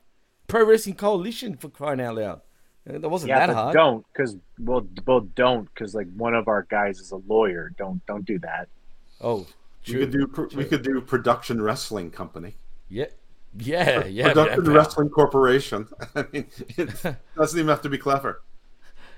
Pro 0.47 0.63
Wrestling 0.65 0.95
Coalition 0.95 1.57
for 1.57 1.69
crying 1.69 2.01
out 2.01 2.15
loud. 2.15 2.41
Uh, 2.89 2.97
That 2.99 3.09
wasn't 3.09 3.29
yeah, 3.29 3.47
that 3.47 3.53
hard. 3.55 3.73
don't 3.73 4.05
because 4.13 4.35
well, 4.59 4.87
well, 5.05 5.21
don't 5.21 5.65
because 5.73 5.93
like 5.95 6.07
one 6.15 6.33
of 6.33 6.47
our 6.47 6.63
guys 6.69 6.99
is 6.99 7.11
a 7.11 7.17
lawyer. 7.27 7.71
Don't 7.77 8.03
don't 8.05 8.25
do 8.25 8.39
that. 8.39 8.67
Oh, 9.21 9.45
We 9.87 9.93
could 9.95 10.11
do 10.11 10.27
pr- 10.27 10.55
we 10.55 10.65
could 10.65 10.81
do 10.83 11.01
production 11.01 11.61
wrestling 11.61 12.09
company, 12.11 12.55
Yeah, 12.89 13.05
yeah, 13.57 14.05
yeah. 14.05 14.29
production 14.29 14.65
yeah. 14.65 14.71
wrestling 14.71 15.09
corporation. 15.09 15.87
I 16.15 16.25
mean, 16.31 16.47
it 16.77 16.89
doesn't 17.37 17.57
even 17.57 17.69
have 17.69 17.81
to 17.81 17.89
be 17.89 17.97
clever. 17.97 18.41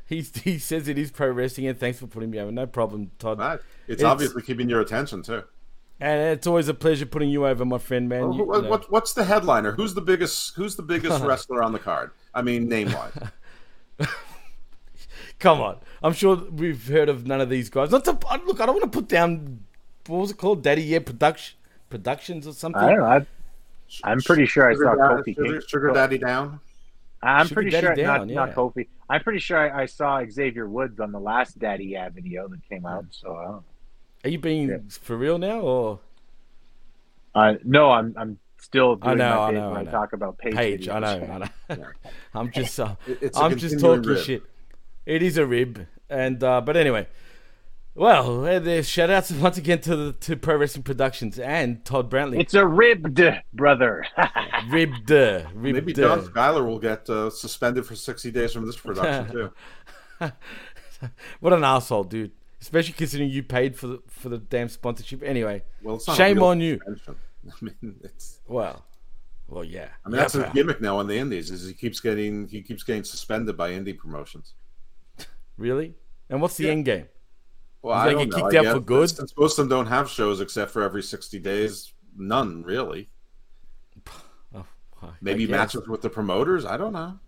He's, 0.06 0.36
he 0.41 0.58
says 0.58 0.88
it 0.88 0.98
is 0.98 1.12
pro 1.12 1.30
wrestling, 1.30 1.67
and 1.67 1.80
thanks 1.80 2.00
for 2.00 2.08
putting 2.08 2.32
me 2.32 2.39
over. 2.39 2.52
No 2.52 2.67
problem, 2.67 3.12
Todd. 3.17 3.39
Right. 3.39 3.60
It's, 3.88 4.02
It's- 4.02 4.04
obviously 4.04 4.41
keeping 4.41 4.70
your 4.70 4.82
attention 4.82 5.24
too. 5.24 5.44
And 6.00 6.20
it's 6.34 6.48
always 6.48 6.67
a 6.67 6.74
pleasure 6.74 7.06
putting 7.06 7.30
you 7.30 7.46
over, 7.46 7.63
my 7.63 7.78
friend, 7.78 8.10
man. 8.10 8.22
Well, 8.30 8.34
You- 8.38 8.44
what, 8.44 8.56
you 8.58 8.62
know. 8.63 8.70
what- 8.70 8.91
what's 8.91 9.13
the 9.13 9.24
headliner? 9.24 9.72
Who's 9.74 9.94
the 9.94 10.02
biggest? 10.02 10.56
Who's 10.56 10.76
the 10.76 10.84
biggest 10.84 11.24
wrestler 11.24 11.62
on 11.63 11.74
the 11.74 11.80
card? 11.80 12.12
I 12.34 12.41
mean, 12.41 12.67
name 12.67 12.91
wise. 12.91 14.10
Come 15.39 15.62
on. 15.62 15.78
I'm 16.04 16.13
sure 16.13 16.36
we've 16.36 16.88
heard 16.88 17.10
of 17.10 17.26
none 17.26 17.41
of 17.41 17.50
these 17.50 17.70
guys. 17.70 17.91
Not 17.91 18.06
to 18.06 18.12
look, 18.46 18.60
I 18.62 18.65
don't 18.65 18.76
want 18.76 18.84
to 18.84 18.89
put 18.89 19.08
down 19.08 19.63
what 20.08 20.20
was 20.20 20.32
it 20.32 20.38
called? 20.38 20.63
Daddy 20.63 20.84
Yeah 20.84 21.00
Production 21.00 21.58
Productions 21.89 22.48
or 22.48 22.54
something. 22.54 22.82
I 22.82 22.89
don't 22.89 23.00
know. 23.00 23.06
I, 23.06 23.26
I'm 24.04 24.21
pretty 24.21 24.45
sure 24.45 24.69
I 24.69 24.73
saw 24.75 24.91
Sugar, 24.93 25.23
Kofi 25.23 25.36
Sugar, 25.36 25.62
Sugar 25.67 25.91
Daddy 25.93 26.17
down. 26.17 26.60
I'm 27.23 27.47
Sugar 27.47 27.62
pretty 27.62 27.71
sure 27.80 27.95
down, 27.95 28.27
not 28.27 28.47
not. 28.47 28.56
Kofi. 28.56 28.88
I'm 29.10 29.21
pretty 29.21 29.39
sure 29.39 29.58
I, 29.60 29.84
I 29.84 29.86
saw 29.86 30.23
Xavier 30.30 30.67
Woods 30.67 30.99
on 30.99 31.12
the 31.12 31.19
last 31.19 31.60
Daddy 31.60 31.86
Yeah 31.86 32.10
video 32.10 32.47
that 32.47 32.60
came 32.69 32.86
out. 32.86 33.06
So 33.12 33.36
I 33.36 33.43
don't 33.43 33.51
know. 33.51 33.63
Are 34.23 34.30
you 34.30 34.39
being 34.39 34.69
Yeah. 34.69 34.77
for 34.89 35.17
real 35.17 35.38
now 35.38 35.60
or 35.62 35.99
Uh, 37.36 37.56
no, 37.63 37.91
I'm 37.91 38.13
I'm 38.17 38.39
still 38.60 38.97
I 39.01 39.08
doing 39.08 39.17
know, 39.19 39.36
my 39.36 39.41
I 39.47 39.51
know, 39.51 39.67
when 39.69 39.77
I 39.77 39.80
I, 39.80 39.84
know. 39.84 39.91
talk 39.91 40.13
about 40.13 40.38
Paige. 40.38 40.56
Paige? 40.56 40.89
I 40.89 40.99
know, 40.99 41.49
I 41.69 41.75
know. 41.75 41.86
I'm 42.34 42.51
just 42.51 42.80
uh, 42.80 42.95
It- 43.08 43.17
it's 43.21 43.38
a 43.38 43.41
I'm 43.41 43.58
just 43.58 43.80
talking 43.80 44.04
rib. 44.04 44.17
shit. 44.23 44.43
It 45.06 45.21
is 45.23 45.38
a 45.38 45.45
rib. 45.45 45.86
And 46.10 46.43
uh, 46.43 46.62
but 46.62 46.75
anyway. 46.77 47.08
Well, 47.93 48.45
uh, 48.45 48.82
shout 48.84 49.10
outs 49.10 49.32
once 49.32 49.58
again 49.58 49.82
to 49.82 49.95
the 49.95 50.13
to 50.13 50.38
Pro 50.38 50.56
Wrestling 50.56 50.84
Productions 50.84 51.38
and 51.39 51.84
Todd 51.84 52.10
Brantley. 52.10 52.39
It's 52.39 52.54
a 52.54 52.65
ribbed 52.65 53.21
brother. 53.54 54.06
ribbed, 54.69 55.10
ribbed. 55.10 55.54
Maybe 55.56 55.93
John 55.93 56.21
Skyler 56.21 56.65
will 56.65 56.80
get 56.80 57.10
uh, 57.10 57.30
suspended 57.30 57.86
for 57.86 57.95
60 57.95 58.32
days 58.32 58.54
from 58.54 58.65
this 58.65 58.77
production 58.77 59.32
too. 60.19 60.32
What 61.41 61.51
an 61.54 61.63
asshole, 61.63 62.06
dude. 62.06 62.32
Especially 62.62 62.93
considering 62.93 63.30
you 63.30 63.43
paid 63.43 63.75
for 63.75 63.88
the 63.88 63.99
for 64.08 64.30
the 64.30 64.38
damn 64.38 64.69
sponsorship. 64.69 65.23
Anyway, 65.23 65.63
Well, 65.84 65.95
it's 65.95 66.08
not 66.08 66.15
shame 66.15 66.41
on 66.43 66.62
you. 66.62 66.80
suspension. 66.86 67.15
I 67.49 67.65
mean, 67.65 67.95
it's. 68.04 68.39
Well, 68.47 68.86
well, 69.47 69.63
yeah. 69.63 69.88
I 70.06 70.10
mean, 70.10 70.17
that's 70.17 70.36
Yeah, 70.36 70.43
his 70.45 70.54
gimmick 70.54 70.80
now 70.80 70.97
on 70.99 71.08
the 71.08 71.17
Indies. 71.17 71.49
Is 71.49 71.67
he 71.67 71.73
keeps 71.73 71.99
getting 71.99 72.47
he 72.47 72.62
keeps 72.62 72.84
getting 72.84 73.04
suspended 73.04 73.58
by 73.58 73.71
indie 73.71 73.97
promotions. 73.97 74.54
Really? 75.58 75.95
And 76.30 76.39
what's 76.39 76.56
the 76.56 76.65
Yeah. 76.65 76.71
end 76.71 76.86
game? 76.86 77.06
Well, 77.82 77.96
He's 77.96 78.04
I 78.04 78.06
gonna 78.06 78.26
don't 78.26 78.30
get 78.30 78.30
know. 78.30 78.44
kicked 78.50 78.54
I 78.54 78.58
out 78.58 78.67
for 78.67 78.80
guess 78.80 78.86
good? 78.86 79.10
Since 79.10 79.34
most 79.38 79.58
of 79.60 79.67
them 79.67 79.70
don't 79.78 79.88
have 79.88 80.10
shows 80.10 80.39
except 80.41 80.72
for 80.72 80.84
every 80.84 81.04
60 81.04 81.39
days, 81.39 81.94
none 82.15 82.63
really. 82.63 83.10
Oh, 85.04 85.15
Maybe 85.20 85.48
guess. 85.48 85.52
matches 85.52 85.88
with 85.88 86.02
the 86.02 86.10
promoters. 86.12 86.63
I 86.63 86.78
don't 86.78 86.94
know. 86.94 87.20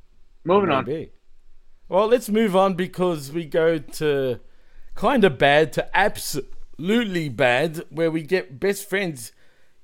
Moving 0.46 0.70
on. 0.70 0.86
Maybe. 0.86 1.12
Well, 1.90 2.08
let's 2.08 2.30
move 2.30 2.56
on 2.56 2.76
because 2.76 3.32
we 3.32 3.46
go 3.46 3.80
to 3.80 4.40
kind 4.96 5.24
of 5.24 5.40
bad 5.40 5.74
to 5.74 5.98
absolutely 5.98 7.30
bad, 7.30 7.84
where 7.90 8.12
we 8.12 8.22
get 8.22 8.60
best 8.60 8.88
friends 8.88 9.32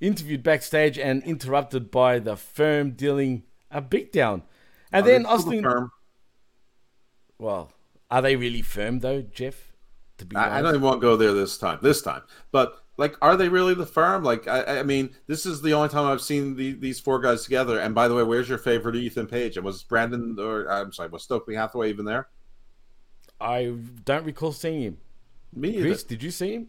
interviewed 0.00 0.42
backstage 0.44 0.98
and 0.98 1.22
interrupted 1.24 1.90
by 1.90 2.20
the 2.20 2.36
firm 2.36 2.92
dealing 2.92 3.42
a 3.72 3.82
beatdown. 3.82 4.42
And 4.92 5.04
Are 5.04 5.08
then 5.08 5.24
they 5.24 5.28
still 5.36 5.54
Austin. 5.54 5.62
firm? 5.62 5.90
Well, 7.38 7.72
are 8.10 8.22
they 8.22 8.36
really 8.36 8.62
firm 8.62 9.00
though, 9.00 9.22
Jeff? 9.22 9.69
To 10.20 10.24
be 10.24 10.36
I, 10.36 10.58
I 10.58 10.62
don't 10.62 10.70
even 10.74 10.82
want 10.82 11.00
to 11.00 11.06
go 11.06 11.16
there 11.16 11.32
this 11.32 11.58
time. 11.58 11.78
This 11.82 12.00
time, 12.02 12.22
but 12.52 12.80
like, 13.00 13.16
are 13.22 13.34
they 13.34 13.48
really 13.48 13.72
the 13.72 13.86
firm? 13.86 14.22
Like, 14.22 14.46
I, 14.46 14.80
I 14.80 14.82
mean, 14.82 15.08
this 15.26 15.46
is 15.46 15.62
the 15.62 15.72
only 15.72 15.88
time 15.88 16.04
I've 16.04 16.20
seen 16.20 16.54
the, 16.54 16.72
these 16.72 17.00
four 17.00 17.18
guys 17.18 17.44
together. 17.44 17.80
And 17.80 17.94
by 17.94 18.08
the 18.08 18.14
way, 18.14 18.22
where's 18.22 18.46
your 18.46 18.58
favorite 18.58 18.94
Ethan 18.94 19.26
Page? 19.26 19.56
And 19.56 19.64
was 19.64 19.82
Brandon 19.82 20.36
or 20.38 20.70
I'm 20.70 20.92
sorry, 20.92 21.08
was 21.08 21.22
Stokely 21.22 21.54
Hathaway 21.54 21.88
even 21.88 22.04
there? 22.04 22.28
I 23.40 23.74
don't 24.04 24.26
recall 24.26 24.52
seeing 24.52 24.82
him. 24.82 24.98
Me 25.54 25.70
either. 25.70 25.86
Chris, 25.86 26.04
did 26.04 26.22
you 26.22 26.30
see 26.30 26.52
him? 26.54 26.68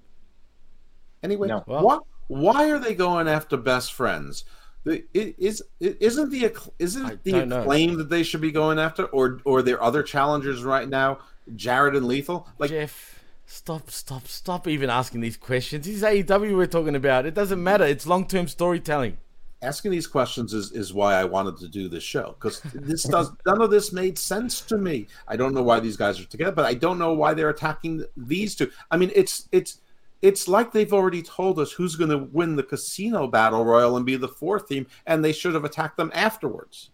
Anyway, 1.21 1.49
No. 1.49 1.63
Well- 1.67 1.83
what? 1.83 2.03
Why 2.27 2.71
are 2.71 2.79
they 2.79 2.95
going 2.95 3.27
after 3.27 3.57
best 3.57 3.91
friends? 3.91 4.45
The, 4.85 5.03
it, 5.13 5.35
is 5.37 5.61
it, 5.81 5.97
isn't 5.99 6.29
the 6.29 6.55
isn't 6.79 7.23
the 7.25 7.31
don't 7.33 7.49
know. 7.49 7.97
that 7.97 8.09
they 8.09 8.23
should 8.23 8.39
be 8.39 8.53
going 8.53 8.79
after, 8.79 9.03
or 9.07 9.41
or 9.43 9.61
their 9.61 9.83
other 9.83 10.01
challengers 10.01 10.63
right 10.63 10.87
now, 10.87 11.19
Jarrett 11.57 11.93
and 11.93 12.07
Lethal? 12.07 12.47
Like 12.57 12.69
Jeff, 12.69 13.20
stop, 13.51 13.91
stop, 13.91 14.27
stop 14.27 14.67
even 14.67 14.89
asking 14.89 15.21
these 15.21 15.37
questions. 15.37 15.85
This 15.85 15.97
is 15.97 16.03
AEW 16.03 16.55
we're 16.55 16.65
talking 16.65 16.95
about. 16.95 17.25
It 17.25 17.33
doesn't 17.33 17.61
matter. 17.61 17.83
It's 17.83 18.07
long 18.07 18.25
term 18.25 18.47
storytelling. 18.47 19.17
asking 19.61 19.91
these 19.91 20.07
questions 20.07 20.53
is, 20.53 20.71
is 20.71 20.93
why 20.93 21.15
I 21.15 21.25
wanted 21.25 21.57
to 21.57 21.67
do 21.67 21.89
this 21.89 22.03
show 22.03 22.35
because 22.39 22.61
this 22.73 23.03
does 23.03 23.31
none 23.45 23.61
of 23.61 23.69
this 23.69 23.91
made 23.91 24.17
sense 24.17 24.61
to 24.61 24.77
me. 24.77 25.07
I 25.27 25.35
don't 25.35 25.53
know 25.53 25.63
why 25.63 25.79
these 25.79 25.97
guys 25.97 26.19
are 26.19 26.25
together, 26.25 26.53
but 26.53 26.65
I 26.65 26.73
don't 26.73 26.97
know 26.97 27.13
why 27.13 27.33
they're 27.33 27.49
attacking 27.49 28.05
these 28.15 28.55
two. 28.55 28.71
I 28.89 28.97
mean, 28.97 29.11
it's 29.13 29.49
it's 29.51 29.81
it's 30.21 30.47
like 30.47 30.71
they've 30.71 30.93
already 30.93 31.21
told 31.21 31.59
us 31.59 31.73
who's 31.73 31.95
going 31.95 32.11
to 32.11 32.29
win 32.31 32.55
the 32.55 32.63
casino 32.63 33.27
battle 33.27 33.65
royal 33.65 33.97
and 33.97 34.05
be 34.05 34.15
the 34.15 34.27
fourth 34.27 34.69
team, 34.69 34.87
and 35.05 35.25
they 35.25 35.33
should 35.33 35.53
have 35.53 35.65
attacked 35.65 35.97
them 35.97 36.11
afterwards. 36.15 36.91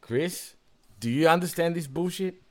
Chris, 0.00 0.54
do 0.98 1.08
you 1.08 1.28
understand 1.28 1.74
this 1.74 1.86
bullshit? 1.86 2.42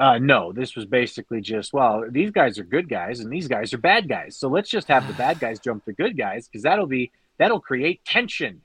Uh, 0.00 0.16
no, 0.16 0.50
this 0.50 0.74
was 0.74 0.86
basically 0.86 1.42
just 1.42 1.74
well, 1.74 2.06
these 2.08 2.30
guys 2.30 2.58
are 2.58 2.64
good 2.64 2.88
guys 2.88 3.20
and 3.20 3.30
these 3.30 3.46
guys 3.46 3.74
are 3.74 3.78
bad 3.78 4.08
guys. 4.08 4.34
So 4.34 4.48
let's 4.48 4.70
just 4.70 4.88
have 4.88 5.06
the 5.06 5.12
bad 5.12 5.38
guys 5.38 5.60
jump 5.64 5.84
the 5.84 5.92
good 5.92 6.16
guys 6.16 6.48
because 6.48 6.62
that'll 6.62 6.86
be 6.86 7.12
that'll 7.38 7.60
create 7.60 8.02
tension. 8.06 8.62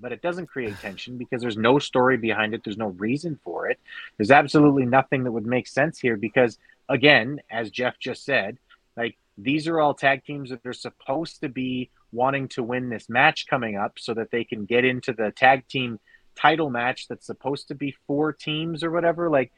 But 0.00 0.12
it 0.12 0.22
doesn't 0.22 0.46
create 0.46 0.74
tension 0.80 1.18
because 1.18 1.42
there's 1.42 1.58
no 1.58 1.78
story 1.78 2.16
behind 2.16 2.54
it. 2.54 2.62
There's 2.64 2.78
no 2.78 2.88
reason 2.88 3.38
for 3.44 3.68
it. 3.68 3.78
There's 4.16 4.30
absolutely 4.30 4.86
nothing 4.86 5.24
that 5.24 5.32
would 5.32 5.44
make 5.44 5.66
sense 5.66 5.98
here 5.98 6.16
because 6.16 6.56
again, 6.88 7.40
as 7.50 7.70
Jeff 7.70 7.98
just 7.98 8.24
said, 8.24 8.56
like 8.96 9.18
these 9.36 9.68
are 9.68 9.78
all 9.80 9.92
tag 9.92 10.24
teams 10.24 10.48
that 10.48 10.64
are 10.64 10.72
supposed 10.72 11.42
to 11.42 11.50
be 11.50 11.90
wanting 12.10 12.48
to 12.48 12.62
win 12.62 12.88
this 12.88 13.10
match 13.10 13.46
coming 13.46 13.76
up 13.76 13.98
so 13.98 14.14
that 14.14 14.30
they 14.30 14.44
can 14.44 14.64
get 14.64 14.86
into 14.86 15.12
the 15.12 15.30
tag 15.30 15.68
team 15.68 16.00
title 16.36 16.70
match 16.70 17.06
that's 17.06 17.26
supposed 17.26 17.68
to 17.68 17.74
be 17.74 17.94
four 18.06 18.32
teams 18.32 18.82
or 18.82 18.90
whatever. 18.90 19.28
Like 19.28 19.52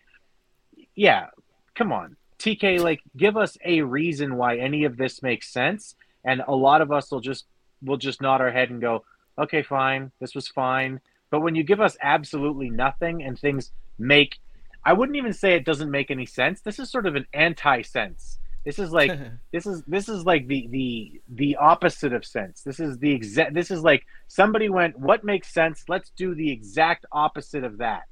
yeah, 0.95 1.27
come 1.75 1.93
on. 1.93 2.17
TK, 2.39 2.81
like, 2.81 3.01
give 3.17 3.37
us 3.37 3.57
a 3.65 3.83
reason 3.83 4.37
why 4.37 4.57
any 4.57 4.85
of 4.85 4.97
this 4.97 5.23
makes 5.23 5.53
sense. 5.53 5.95
And 6.25 6.43
a 6.47 6.55
lot 6.55 6.81
of 6.81 6.91
us 6.93 7.11
will 7.11 7.21
just 7.21 7.47
will 7.83 7.97
just 7.97 8.21
nod 8.21 8.41
our 8.41 8.51
head 8.51 8.71
and 8.71 8.81
go, 8.81 9.05
okay, 9.39 9.63
fine, 9.63 10.13
this 10.21 10.35
was 10.35 10.47
fine. 10.47 11.01
But 11.31 11.41
when 11.41 11.55
you 11.55 11.65
give 11.65 11.81
us 11.81 11.97
absolutely 12.01 12.71
nothing 12.71 13.23
and 13.23 13.39
things 13.39 13.73
make 13.99 14.39
I 14.85 14.93
wouldn't 14.93 15.17
even 15.17 15.33
say 15.33 15.55
it 15.55 15.65
doesn't 15.65 15.91
make 15.91 16.11
any 16.11 16.27
sense. 16.27 16.61
This 16.61 16.79
is 16.79 16.91
sort 16.91 17.07
of 17.07 17.15
an 17.15 17.27
anti-sense. 17.33 18.39
This 18.65 18.79
is 18.79 18.91
like 18.93 19.13
this 19.53 19.67
is 19.67 19.83
this 19.87 20.09
is 20.09 20.25
like 20.25 20.47
the 20.47 20.69
the 20.71 21.21
the 21.29 21.57
opposite 21.57 22.13
of 22.13 22.25
sense. 22.25 22.63
This 22.63 22.81
is 22.81 22.99
the 22.99 23.13
exact 23.13 23.55
this 23.55 23.71
is 23.71 23.83
like 23.83 24.05
somebody 24.29 24.69
went, 24.69 24.99
what 24.99 25.25
makes 25.25 25.53
sense? 25.53 25.85
Let's 25.89 26.11
do 26.11 26.35
the 26.35 26.51
exact 26.51 27.07
opposite 27.13 27.65
of 27.65 27.79
that. 27.79 28.05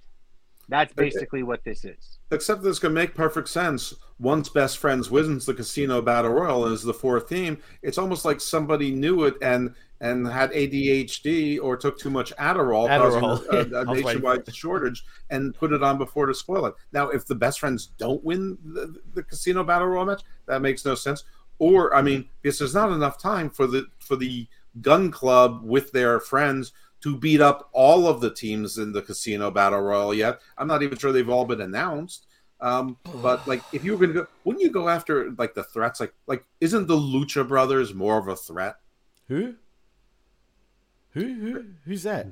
That's 0.71 0.93
basically 0.93 1.43
what 1.43 1.65
this 1.65 1.85
is. 1.85 2.19
Except 2.31 2.63
this 2.63 2.79
can 2.79 2.95
make 2.95 3.15
perfect 3.15 3.49
sense. 3.49 3.93
Once 4.21 4.49
best 4.49 4.79
friends 4.79 5.11
wins 5.11 5.45
the 5.45 5.53
casino 5.53 6.01
battle 6.01 6.31
royal 6.31 6.65
and 6.65 6.75
is 6.75 6.83
the 6.83 6.95
fourth 6.95 7.29
theme, 7.29 7.59
it's 7.83 7.99
almost 7.99 8.25
like 8.25 8.41
somebody 8.41 8.93
knew 8.93 9.25
it 9.25 9.35
and 9.43 9.75
and 10.01 10.27
had 10.27 10.51
ADHD 10.53 11.59
or 11.61 11.77
took 11.77 11.99
too 11.99 12.09
much 12.09 12.35
Adderall, 12.37 12.89
Adderall. 12.89 13.45
causing 13.45 13.75
a, 13.75 13.77
a 13.77 13.81
I 13.81 13.85
was 13.85 13.89
waiting 13.89 14.23
nationwide 14.23 14.55
shortage, 14.55 15.05
and 15.29 15.55
put 15.55 15.73
it 15.73 15.83
on 15.83 15.99
before 15.99 16.27
to 16.27 16.35
spoil 16.35 16.67
it. 16.67 16.75
Now, 16.93 17.11
if 17.11 17.27
the 17.27 17.35
best 17.35 17.61
friends 17.61 17.91
don't 17.99 18.23
win 18.25 18.57
the, 18.65 18.95
the 19.15 19.23
casino 19.23 19.65
battle 19.65 19.89
royal 19.89 20.07
match, 20.07 20.23
that 20.47 20.63
makes 20.63 20.85
no 20.85 20.95
sense. 20.95 21.25
Or, 21.59 21.95
I 21.95 22.01
mean, 22.01 22.29
because 22.41 22.59
there's 22.59 22.75
not 22.75 22.93
enough 22.93 23.19
time 23.21 23.51
for 23.51 23.67
the 23.67 23.87
for 23.99 24.17
the 24.17 24.49
Gunn 24.81 25.11
Club 25.11 25.63
with 25.63 25.93
their 25.93 26.21
friends 26.21 26.73
to 27.03 27.17
beat 27.17 27.41
up 27.41 27.69
all 27.73 28.07
of 28.07 28.21
the 28.21 28.31
teams 28.31 28.79
in 28.79 28.93
the 28.93 29.03
casino 29.03 29.51
battle 29.51 29.81
royal 29.81 30.13
yet. 30.15 30.41
I'm 30.59 30.67
not 30.69 30.83
even 30.83 30.99
sure 30.99 31.13
they've 31.13 31.29
all 31.29 31.45
been 31.47 31.61
announced. 31.63 32.27
Um, 32.61 32.99
but 33.23 33.47
like, 33.49 33.63
if 33.73 33.85
you 33.85 33.93
were 33.97 34.07
gonna 34.07 34.21
go, 34.21 34.27
wouldn't 34.45 34.63
you 34.63 34.71
go 34.71 34.89
after 34.89 35.31
like 35.39 35.55
the 35.55 35.65
threats? 35.65 35.99
Like, 36.01 36.13
like 36.27 36.45
isn't 36.61 36.87
the 36.89 36.97
Lucha 36.97 37.47
Brothers 37.47 37.95
more 37.95 38.19
of 38.19 38.29
a 38.29 38.37
threat? 38.37 38.77
Who? 39.29 39.55
Who? 41.13 41.21
Who? 41.35 41.65
Who's 41.87 42.03
that? 42.03 42.27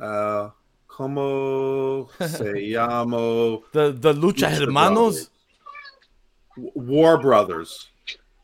Uh, 0.00 0.50
como 0.86 2.06
se 2.20 2.70
llamo? 2.70 3.62
The 3.72 3.92
the 3.92 4.12
Lucha 4.12 4.48
Lucha 4.48 4.58
Hermanos. 4.60 5.30
W- 6.56 6.72
War 6.74 7.18
Brothers. 7.20 7.88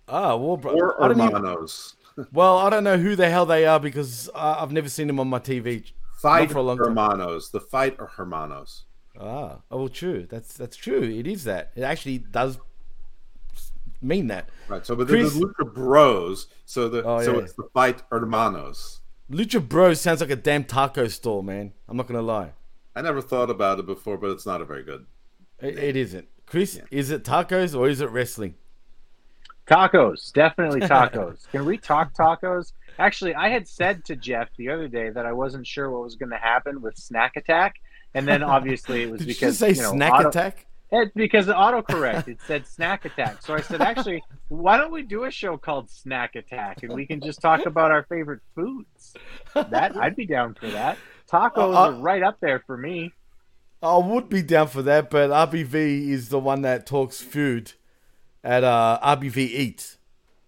Ah, 0.08 0.34
War 0.36 0.58
Bro- 0.58 0.74
War 0.74 0.96
Hermanos. 1.00 1.94
Well, 2.32 2.58
I 2.58 2.70
don't 2.70 2.84
know 2.84 2.96
who 2.98 3.16
the 3.16 3.28
hell 3.30 3.46
they 3.46 3.66
are 3.66 3.80
because 3.80 4.28
uh, 4.34 4.56
I've 4.58 4.72
never 4.72 4.88
seen 4.88 5.06
them 5.06 5.20
on 5.20 5.28
my 5.28 5.38
TV. 5.38 5.92
Fight 6.20 6.50
for 6.50 6.58
a 6.58 6.62
long 6.62 6.78
time. 6.78 6.88
Hermanos. 6.88 7.50
The 7.50 7.60
fight 7.60 7.96
or 7.98 8.06
Hermanos. 8.06 8.84
Ah, 9.20 9.58
oh, 9.70 9.78
well, 9.78 9.88
true. 9.88 10.26
That's 10.28 10.54
that's 10.54 10.76
true. 10.76 11.02
It 11.02 11.26
is 11.26 11.44
that. 11.44 11.70
It 11.76 11.82
actually 11.82 12.18
does 12.18 12.58
mean 14.02 14.26
that. 14.28 14.48
Right. 14.68 14.84
So, 14.84 14.96
but 14.96 15.08
Chris- 15.08 15.34
the 15.34 15.40
Lucha 15.46 15.72
Bros. 15.72 16.46
So 16.64 16.88
the 16.88 17.02
Oh, 17.04 17.22
so 17.22 17.34
yeah. 17.34 17.40
it's 17.40 17.52
the 17.52 17.68
fight 17.74 18.02
Hermanos. 18.10 19.00
Lucha 19.30 19.66
Bros 19.66 20.00
sounds 20.00 20.20
like 20.20 20.30
a 20.30 20.36
damn 20.36 20.64
taco 20.64 21.08
store, 21.08 21.42
man. 21.42 21.72
I'm 21.88 21.96
not 21.96 22.06
gonna 22.06 22.22
lie. 22.22 22.52
I 22.96 23.02
never 23.02 23.20
thought 23.20 23.50
about 23.50 23.78
it 23.78 23.86
before, 23.86 24.16
but 24.18 24.30
it's 24.30 24.46
not 24.46 24.60
a 24.60 24.64
very 24.64 24.82
good. 24.82 25.06
It, 25.60 25.78
it 25.78 25.96
isn't. 25.96 26.28
Chris, 26.46 26.80
is 26.90 27.10
it 27.10 27.24
tacos 27.24 27.76
or 27.78 27.88
is 27.88 28.00
it 28.00 28.10
wrestling? 28.10 28.54
Tacos, 29.66 30.32
definitely 30.32 30.80
tacos. 30.82 31.50
Can 31.50 31.64
we 31.64 31.78
talk 31.78 32.12
tacos? 32.14 32.72
Actually, 32.98 33.34
I 33.34 33.48
had 33.48 33.66
said 33.66 34.04
to 34.06 34.16
Jeff 34.16 34.48
the 34.56 34.68
other 34.68 34.88
day 34.88 35.10
that 35.10 35.26
I 35.26 35.32
wasn't 35.32 35.66
sure 35.66 35.90
what 35.90 36.02
was 36.02 36.16
going 36.16 36.30
to 36.30 36.36
happen 36.36 36.80
with 36.80 36.96
Snack 36.96 37.36
Attack, 37.36 37.76
and 38.12 38.26
then 38.28 38.42
obviously 38.42 39.02
it 39.02 39.10
was 39.10 39.20
Did 39.20 39.28
because 39.28 39.58
just 39.58 39.60
say 39.60 39.70
you 39.70 39.82
know, 39.82 39.92
snack 39.92 40.12
auto- 40.12 40.28
attack? 40.28 40.66
It, 40.92 41.12
because 41.14 41.46
the 41.46 41.54
autocorrect 41.54 42.28
it 42.28 42.38
said 42.46 42.68
Snack 42.68 43.04
Attack. 43.04 43.42
So 43.42 43.54
I 43.54 43.62
said, 43.62 43.80
actually, 43.80 44.22
why 44.48 44.76
don't 44.76 44.92
we 44.92 45.02
do 45.02 45.24
a 45.24 45.30
show 45.30 45.56
called 45.56 45.90
Snack 45.90 46.36
Attack, 46.36 46.84
and 46.84 46.92
we 46.92 47.04
can 47.04 47.20
just 47.20 47.40
talk 47.40 47.66
about 47.66 47.90
our 47.90 48.04
favorite 48.04 48.42
foods? 48.54 49.14
That 49.54 49.96
I'd 49.96 50.14
be 50.14 50.26
down 50.26 50.54
for 50.54 50.68
that. 50.68 50.98
Tacos 51.28 51.74
uh, 51.74 51.78
are 51.78 51.92
right 51.94 52.22
up 52.22 52.38
there 52.40 52.62
for 52.64 52.76
me. 52.76 53.12
I 53.82 53.96
would 53.96 54.28
be 54.28 54.40
down 54.40 54.68
for 54.68 54.82
that, 54.82 55.10
but 55.10 55.30
RBV 55.30 56.08
is 56.08 56.28
the 56.28 56.38
one 56.38 56.62
that 56.62 56.86
talks 56.86 57.20
food 57.20 57.72
at 58.44 58.62
uh, 58.62 58.98
RBV 59.02 59.36
Eats. 59.38 59.98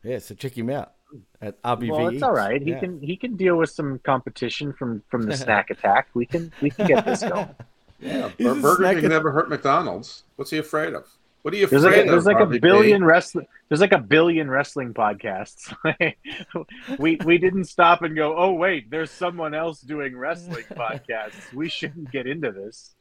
Yeah, 0.05 0.21
so 0.21 0.35
check 0.37 0.57
him 0.57 0.71
out 0.71 0.93
at 1.41 1.61
RBV 1.63 1.91
Well, 1.91 2.07
it's 2.09 2.15
Eats. 2.17 2.23
all 2.23 2.33
right. 2.33 2.63
He 2.63 2.71
Yeah. 2.71 2.79
can 2.81 3.01
he 3.01 3.17
can 3.17 3.35
deal 3.37 3.57
with 3.57 3.71
some 3.71 3.99
competition 4.01 4.73
from 4.73 5.03
from 5.11 5.23
the 5.23 5.37
Snack 5.37 5.71
Attack. 5.75 6.09
We 6.15 6.27
can 6.27 6.53
we 6.63 6.71
can 6.71 6.87
get 6.87 7.05
this 7.05 7.23
going. 7.23 7.49
Yeah, 7.99 8.29
He's 8.37 8.47
a 8.47 8.55
Burger 8.57 8.77
snack 8.83 8.97
King 8.97 9.05
at- 9.07 9.11
never 9.11 9.31
hurt 9.33 9.49
McDonald's. 9.49 10.25
What's 10.37 10.51
he 10.51 10.59
afraid 10.59 10.93
of? 10.93 11.07
What 11.41 11.55
are 11.55 11.57
you 11.57 11.67
There's 11.67 11.83
afraid 11.83 11.97
like 12.01 12.07
a, 12.09 12.11
there's 12.11 12.27
of? 12.27 12.35
like 12.35 12.41
a 12.43 12.61
billion 12.61 13.03
wrestling. 13.03 13.47
There's 13.71 13.81
like 13.81 13.93
a 13.93 13.99
billion 13.99 14.51
wrestling 14.51 14.93
podcasts. 14.93 15.73
we 16.99 17.17
we 17.25 17.39
didn't 17.39 17.65
stop 17.65 18.03
and 18.03 18.15
go. 18.15 18.37
Oh 18.37 18.53
wait, 18.53 18.91
there's 18.91 19.11
someone 19.11 19.55
else 19.55 19.81
doing 19.81 20.15
wrestling 20.15 20.65
podcasts. 20.73 21.55
We 21.55 21.71
shouldn't 21.71 22.11
get 22.11 22.27
into 22.27 22.53
this. 22.53 22.95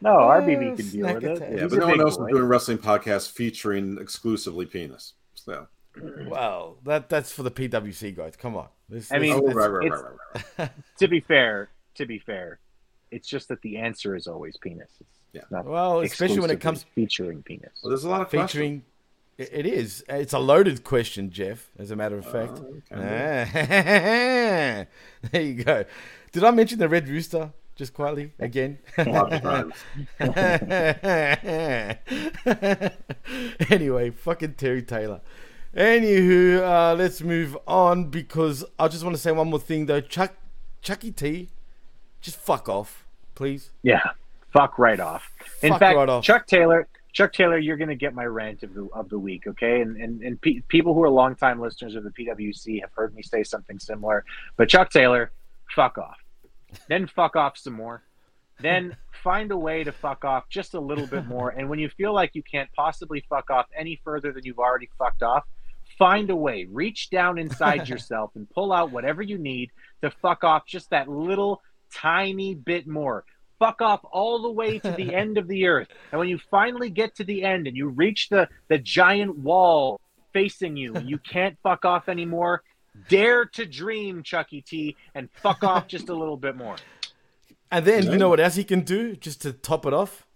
No, 0.00 0.10
RBV 0.10 0.72
uh, 0.72 0.76
can 0.76 0.88
deal 0.88 1.14
with 1.14 1.24
it. 1.24 1.40
Yeah, 1.40 1.62
He's 1.62 1.70
but 1.70 1.78
no 1.78 1.86
one 1.88 2.00
else 2.00 2.16
boy. 2.16 2.26
is 2.26 2.32
doing 2.32 2.44
wrestling 2.44 2.78
podcasts 2.78 3.30
featuring 3.30 3.98
exclusively 3.98 4.66
penis. 4.66 5.14
So, 5.34 5.68
Well, 6.26 6.76
that 6.84 7.08
that's 7.08 7.32
for 7.32 7.42
the 7.42 7.50
PWC 7.50 8.16
guys. 8.16 8.36
Come 8.36 8.56
on. 8.56 8.68
This, 8.88 9.10
I 9.10 9.18
mean, 9.18 9.32
oh, 9.32 9.40
right, 9.40 9.66
right, 9.68 9.90
right, 9.90 10.02
right, 10.02 10.44
right. 10.58 10.70
To 10.98 11.08
be 11.08 11.20
fair, 11.20 11.70
to 11.96 12.06
be 12.06 12.18
fair, 12.18 12.60
it's 13.10 13.28
just 13.28 13.48
that 13.48 13.62
the 13.62 13.78
answer 13.78 14.14
is 14.14 14.26
always 14.26 14.56
penis. 14.58 14.90
It's 15.00 15.18
Yeah. 15.32 15.62
Well, 15.62 16.00
especially 16.00 16.40
when 16.40 16.50
it 16.50 16.54
exclusively 16.54 16.58
comes- 16.58 16.84
featuring 16.94 17.42
penis. 17.42 17.80
Well, 17.82 17.90
there's 17.90 18.04
a 18.04 18.10
lot 18.10 18.20
of 18.20 18.30
featuring. 18.30 18.84
It 19.38 19.50
it 19.52 19.66
is. 19.66 20.04
It's 20.08 20.32
a 20.32 20.38
loaded 20.38 20.84
question, 20.84 21.30
Jeff. 21.30 21.70
As 21.78 21.90
a 21.90 21.96
matter 21.96 22.16
of 22.16 22.26
oh, 22.26 22.30
fact. 22.30 22.62
there 25.32 25.42
you 25.42 25.62
go. 25.62 25.84
Did 26.32 26.44
I 26.44 26.50
mention 26.52 26.78
the 26.78 26.88
Red 26.88 27.08
Rooster 27.08 27.52
just 27.76 27.94
quietly 27.94 28.32
again? 28.38 28.78
Lots 28.98 29.36
of 29.36 29.42
times. 29.42 29.74
anyway, 33.70 34.10
fucking 34.10 34.54
Terry 34.54 34.82
Taylor. 34.82 35.20
Anywho, 35.76 36.62
uh, 36.62 36.94
let's 36.94 37.20
move 37.20 37.56
on 37.66 38.04
because 38.04 38.64
I 38.78 38.88
just 38.88 39.04
want 39.04 39.14
to 39.14 39.20
say 39.20 39.30
one 39.30 39.50
more 39.50 39.60
thing 39.60 39.86
though. 39.86 40.00
Chuck, 40.00 40.32
Chucky 40.80 41.12
T, 41.12 41.50
just 42.22 42.38
fuck 42.38 42.68
off, 42.68 43.04
please. 43.34 43.70
Yeah, 43.82 44.02
fuck 44.52 44.78
right 44.78 44.98
off. 44.98 45.30
In 45.62 45.70
Fuck 45.70 45.80
fact, 45.80 45.96
right 45.96 46.08
off. 46.08 46.24
Chuck 46.24 46.46
Taylor, 46.46 46.88
Chuck 47.12 47.34
Taylor, 47.34 47.58
you're 47.58 47.76
going 47.76 47.90
to 47.90 47.94
get 47.94 48.14
my 48.14 48.24
rant 48.24 48.62
of 48.62 48.72
the 48.72 48.88
of 48.94 49.10
the 49.10 49.18
week, 49.18 49.46
okay? 49.46 49.82
And 49.82 49.98
and 49.98 50.22
and 50.22 50.40
pe- 50.40 50.60
people 50.68 50.94
who 50.94 51.02
are 51.02 51.10
longtime 51.10 51.60
listeners 51.60 51.94
of 51.94 52.04
the 52.04 52.10
PWC 52.10 52.80
have 52.80 52.90
heard 52.94 53.14
me 53.14 53.22
say 53.22 53.42
something 53.42 53.78
similar. 53.78 54.24
But 54.56 54.70
Chuck 54.70 54.90
Taylor, 54.90 55.30
fuck 55.74 55.98
off. 55.98 56.16
Then 56.88 57.06
fuck 57.06 57.36
off 57.36 57.56
some 57.56 57.74
more. 57.74 58.02
Then 58.60 58.96
find 59.22 59.50
a 59.50 59.56
way 59.56 59.84
to 59.84 59.92
fuck 59.92 60.24
off 60.24 60.48
just 60.48 60.74
a 60.74 60.80
little 60.80 61.06
bit 61.06 61.26
more. 61.26 61.50
And 61.50 61.68
when 61.68 61.78
you 61.78 61.90
feel 61.90 62.14
like 62.14 62.34
you 62.34 62.42
can't 62.42 62.70
possibly 62.74 63.24
fuck 63.28 63.50
off 63.50 63.66
any 63.76 64.00
further 64.02 64.32
than 64.32 64.44
you've 64.44 64.58
already 64.58 64.88
fucked 64.98 65.22
off, 65.22 65.44
find 65.98 66.30
a 66.30 66.36
way. 66.36 66.66
Reach 66.70 67.10
down 67.10 67.38
inside 67.38 67.88
yourself 67.88 68.30
and 68.34 68.48
pull 68.50 68.72
out 68.72 68.92
whatever 68.92 69.22
you 69.22 69.38
need 69.38 69.70
to 70.02 70.10
fuck 70.10 70.44
off 70.44 70.66
just 70.66 70.90
that 70.90 71.08
little 71.08 71.60
tiny 71.92 72.54
bit 72.54 72.86
more. 72.86 73.24
Fuck 73.58 73.80
off 73.80 74.00
all 74.10 74.42
the 74.42 74.50
way 74.50 74.78
to 74.78 74.90
the 74.92 75.14
end 75.22 75.38
of 75.38 75.48
the 75.48 75.66
earth. 75.66 75.88
And 76.12 76.18
when 76.18 76.28
you 76.28 76.38
finally 76.50 76.90
get 76.90 77.14
to 77.16 77.24
the 77.24 77.44
end 77.44 77.66
and 77.66 77.76
you 77.76 77.88
reach 77.88 78.28
the, 78.28 78.48
the 78.68 78.78
giant 78.78 79.38
wall 79.38 80.00
facing 80.32 80.76
you 80.76 80.94
and 80.94 81.08
you 81.08 81.18
can't 81.18 81.56
fuck 81.62 81.84
off 81.84 82.08
anymore, 82.08 82.62
dare 83.08 83.44
to 83.44 83.66
dream, 83.66 84.22
Chucky 84.22 84.60
T, 84.60 84.96
and 85.14 85.28
fuck 85.34 85.62
off 85.64 85.86
just 85.88 86.08
a 86.08 86.14
little 86.14 86.36
bit 86.36 86.56
more. 86.56 86.76
And 87.70 87.84
then 87.84 88.10
you 88.10 88.16
know 88.16 88.28
what 88.28 88.40
else 88.40 88.54
he 88.54 88.64
can 88.64 88.80
do 88.82 89.16
just 89.16 89.42
to 89.42 89.52
top 89.52 89.86
it 89.86 89.92
off? 89.92 90.26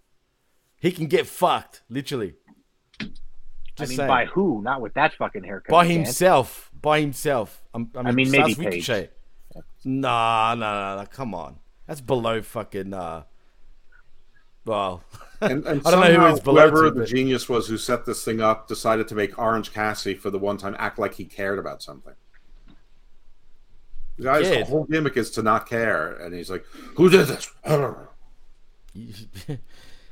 He 0.79 0.91
can 0.91 1.05
get 1.07 1.27
fucked, 1.27 1.81
literally. 1.89 2.33
I 2.99 3.05
Just 3.77 3.89
mean, 3.91 3.97
saying. 3.97 4.07
by 4.09 4.25
who? 4.25 4.61
Not 4.61 4.81
with 4.81 4.93
that 4.95 5.13
fucking 5.13 5.43
haircut. 5.43 5.71
by 5.71 5.83
you 5.83 5.89
can't. 5.95 6.05
himself. 6.07 6.69
By 6.81 6.99
himself. 6.99 7.63
I'm, 7.73 7.89
I 7.95 8.03
mean, 8.11 8.15
mean, 8.15 8.31
maybe 8.31 8.43
besides 8.53 8.57
Paige. 8.57 8.89
Ricochet. 8.89 9.09
Nah, 9.85 10.55
nah, 10.55 10.73
nah, 10.73 10.95
nah, 10.97 11.05
come 11.05 11.33
on. 11.33 11.57
That's 11.87 12.01
below 12.01 12.41
fucking. 12.41 12.93
Uh, 12.93 13.23
well, 14.65 15.03
And, 15.41 15.65
and 15.65 15.81
I 15.87 15.91
don't 15.91 16.01
know 16.01 16.05
who 16.07 16.13
somehow 16.13 16.31
it's 16.31 16.39
below 16.39 16.61
whoever 16.61 16.83
to, 16.85 16.91
the 16.91 16.99
but- 17.01 17.09
genius 17.09 17.49
was 17.49 17.67
who 17.67 17.77
set 17.77 18.05
this 18.05 18.23
thing 18.23 18.41
up 18.41 18.67
decided 18.67 19.07
to 19.07 19.15
make 19.15 19.37
Orange 19.39 19.73
Cassidy 19.73 20.15
for 20.15 20.29
the 20.29 20.37
one 20.37 20.57
time 20.57 20.75
act 20.77 20.99
like 20.99 21.15
he 21.15 21.25
cared 21.25 21.57
about 21.57 21.81
something. 21.81 22.13
The 24.21 24.25
guy's 24.25 24.49
Yeah. 24.49 24.63
whole 24.65 24.83
gimmick 24.85 25.17
is 25.17 25.31
to 25.31 25.41
not 25.41 25.67
care, 25.67 26.13
and 26.17 26.33
he's 26.33 26.49
like, 26.51 26.63
"Who 26.95 27.09
did 27.09 27.27
this? 27.27 27.49
I 27.65 27.69
don't. 27.77 27.97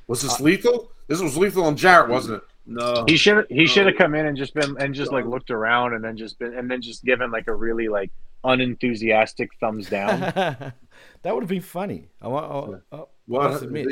Was 0.07 0.24
Uh, 0.24 0.28
this 0.28 0.39
lethal? 0.39 0.91
This 1.07 1.22
was 1.22 1.38
lethal 1.38 1.64
on 1.66 1.76
Jarrett, 1.76 2.10
wasn't 2.10 2.38
it? 2.38 2.43
No. 2.66 3.03
He 3.07 3.18
should 3.18 3.45
he 3.49 3.66
should 3.68 3.86
have 3.88 3.95
come 3.95 4.14
in 4.16 4.26
and 4.28 4.38
just 4.38 4.53
been 4.53 4.76
and 4.80 4.93
just 4.93 5.12
like 5.12 5.26
looked 5.26 5.49
around 5.51 5.93
and 5.93 6.03
then 6.03 6.18
just 6.18 6.38
been 6.39 6.53
and 6.55 6.70
then 6.70 6.82
just 6.82 7.03
given 7.03 7.32
like 7.32 7.47
a 7.47 7.53
really 7.53 7.88
like 7.89 8.12
unenthusiastic 8.43 9.49
thumbs 9.60 9.89
down. 9.89 10.20
that 10.32 10.74
would 11.26 11.41
have 11.43 11.49
been 11.49 11.62
funny. 11.62 12.07
I, 12.22 12.28
want. 12.28 12.84
I, 12.91 12.95
I, 12.95 12.99
I 12.99 13.03
What? 13.28 13.51
must 13.51 13.64
admit. 13.64 13.88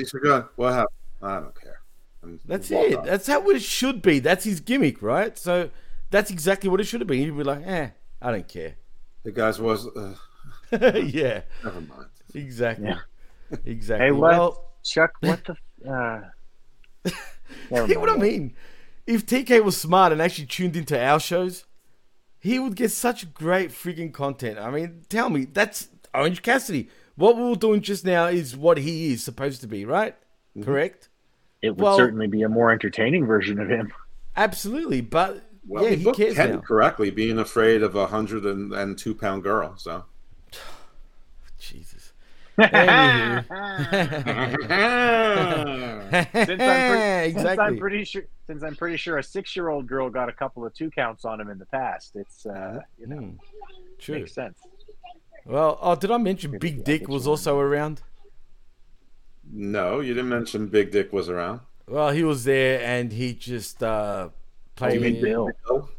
What 0.56 0.74
happened? 0.74 0.88
I 1.22 1.40
don't 1.40 1.60
care. 1.62 1.80
And 2.24 2.40
That's 2.46 2.70
it. 2.72 2.96
off. 2.98 3.06
That's 3.06 3.28
how 3.28 3.48
it 3.50 3.62
should 3.62 4.02
be. 4.02 4.20
That's 4.20 4.44
his 4.44 4.60
gimmick, 4.60 5.02
right? 5.02 5.38
So 5.38 5.70
that's 6.12 6.30
exactly 6.32 6.70
what 6.70 6.80
it 6.80 6.86
should 6.86 7.02
have 7.02 7.08
been. 7.08 7.20
He'd 7.20 7.36
be 7.38 7.44
like, 7.44 7.66
eh, 7.66 7.90
I 8.22 8.32
don't 8.32 8.48
care. 8.48 8.76
The 9.24 9.32
guys 9.32 9.60
was. 9.60 9.88
Uh, 9.88 10.16
yeah, 10.72 11.42
never 11.64 11.82
mind. 11.82 12.06
exactly. 12.34 12.88
Yeah. 12.88 13.00
Exactly. 13.66 14.08
hey, 14.08 14.12
what 14.12 14.32
Well, 14.32 14.72
Chuck? 14.84 15.12
What 15.22 15.42
the? 15.46 15.90
Uh, 15.90 16.22
see 17.88 17.98
what 17.98 18.10
I 18.10 18.18
mean? 18.18 18.56
If 19.06 19.26
TK 19.26 19.64
was 19.64 19.78
smart 19.80 20.12
and 20.12 20.22
actually 20.22 20.48
tuned 20.48 20.76
into 20.76 21.02
our 21.02 21.20
shows, 21.20 21.64
he 22.40 22.60
would 22.60 22.76
get 22.76 22.92
such 22.92 23.34
great 23.34 23.72
freaking 23.72 24.14
content. 24.14 24.60
I 24.60 24.70
mean, 24.70 25.04
tell 25.10 25.30
me, 25.30 25.46
that's 25.46 25.88
Orange 26.14 26.42
Cassidy. 26.42 26.90
What 27.16 27.38
we 27.38 27.44
were 27.44 27.56
doing 27.56 27.82
just 27.82 28.06
now 28.06 28.26
is 28.28 28.56
what 28.58 28.78
he 28.78 29.14
is 29.14 29.24
supposed 29.24 29.62
to 29.62 29.68
be, 29.68 29.86
right? 29.86 30.16
Correct? 30.62 31.10
It 31.62 31.72
would 31.72 31.82
Well- 31.82 31.98
certainly 31.98 32.28
be 32.28 32.42
a 32.44 32.50
more 32.50 32.72
entertaining 32.72 33.26
version 33.26 33.60
of 33.60 33.70
him. 33.70 33.94
Absolutely. 34.36 35.02
But 35.02 35.47
Well, 35.68 35.84
yeah, 35.84 35.90
he 35.92 35.96
he 35.98 36.04
booked 36.04 36.18
cares 36.18 36.36
Ken 36.36 36.52
now. 36.52 36.58
correctly, 36.62 37.10
being 37.12 37.38
afraid 37.40 37.82
of 37.84 37.96
a 37.96 38.08
hundred 38.08 38.46
and, 38.46 38.74
and 38.74 38.98
two 38.98 39.14
pound 39.16 39.44
girl. 39.44 39.76
So 39.78 40.06
Jesus. 41.60 42.14
Anywho. 42.74 43.46
Since 46.46 46.62
I'm, 46.68 46.86
pretty, 46.86 47.34
since 47.40 47.60
I'm 47.60 47.78
pretty 47.78 48.04
sure, 48.06 48.24
since 48.48 48.64
I'm 48.64 48.76
pretty 48.76 48.98
sure 48.98 49.18
a 49.18 49.24
six-year-old 49.24 49.88
girl 49.88 50.10
got 50.10 50.30
a 50.30 50.32
couple 50.32 50.66
of 50.66 50.74
two 50.74 50.90
counts 50.90 51.26
on 51.26 51.40
him 51.42 51.50
in 51.50 51.58
the 51.60 51.66
past, 51.66 52.16
it's 52.16 52.46
uh, 52.46 52.80
you 52.98 53.08
know 53.08 53.18
Hmm, 53.18 53.30
true. 54.00 54.20
makes 54.20 54.34
sense. 54.34 54.58
Well, 55.46 55.78
oh, 55.82 55.96
did 55.96 56.12
I 56.12 56.18
mention 56.18 56.58
Big 56.58 56.84
Dick 56.84 57.08
was 57.08 57.28
also 57.28 57.60
around? 57.60 58.02
no, 59.50 60.02
you 60.02 60.14
didn't 60.14 60.30
mention 60.30 60.68
Big 60.68 60.92
Dick 60.92 61.14
was 61.14 61.30
around. 61.30 61.62
Well, 61.88 62.12
he 62.12 62.24
was 62.24 62.44
there 62.44 62.82
and 62.84 63.14
he 63.14 63.34
just 63.34 63.82
uh, 63.82 64.30
played. 64.78 65.02
Big 65.02 65.22
Bill. 65.22 65.50
Bill? 65.68 65.90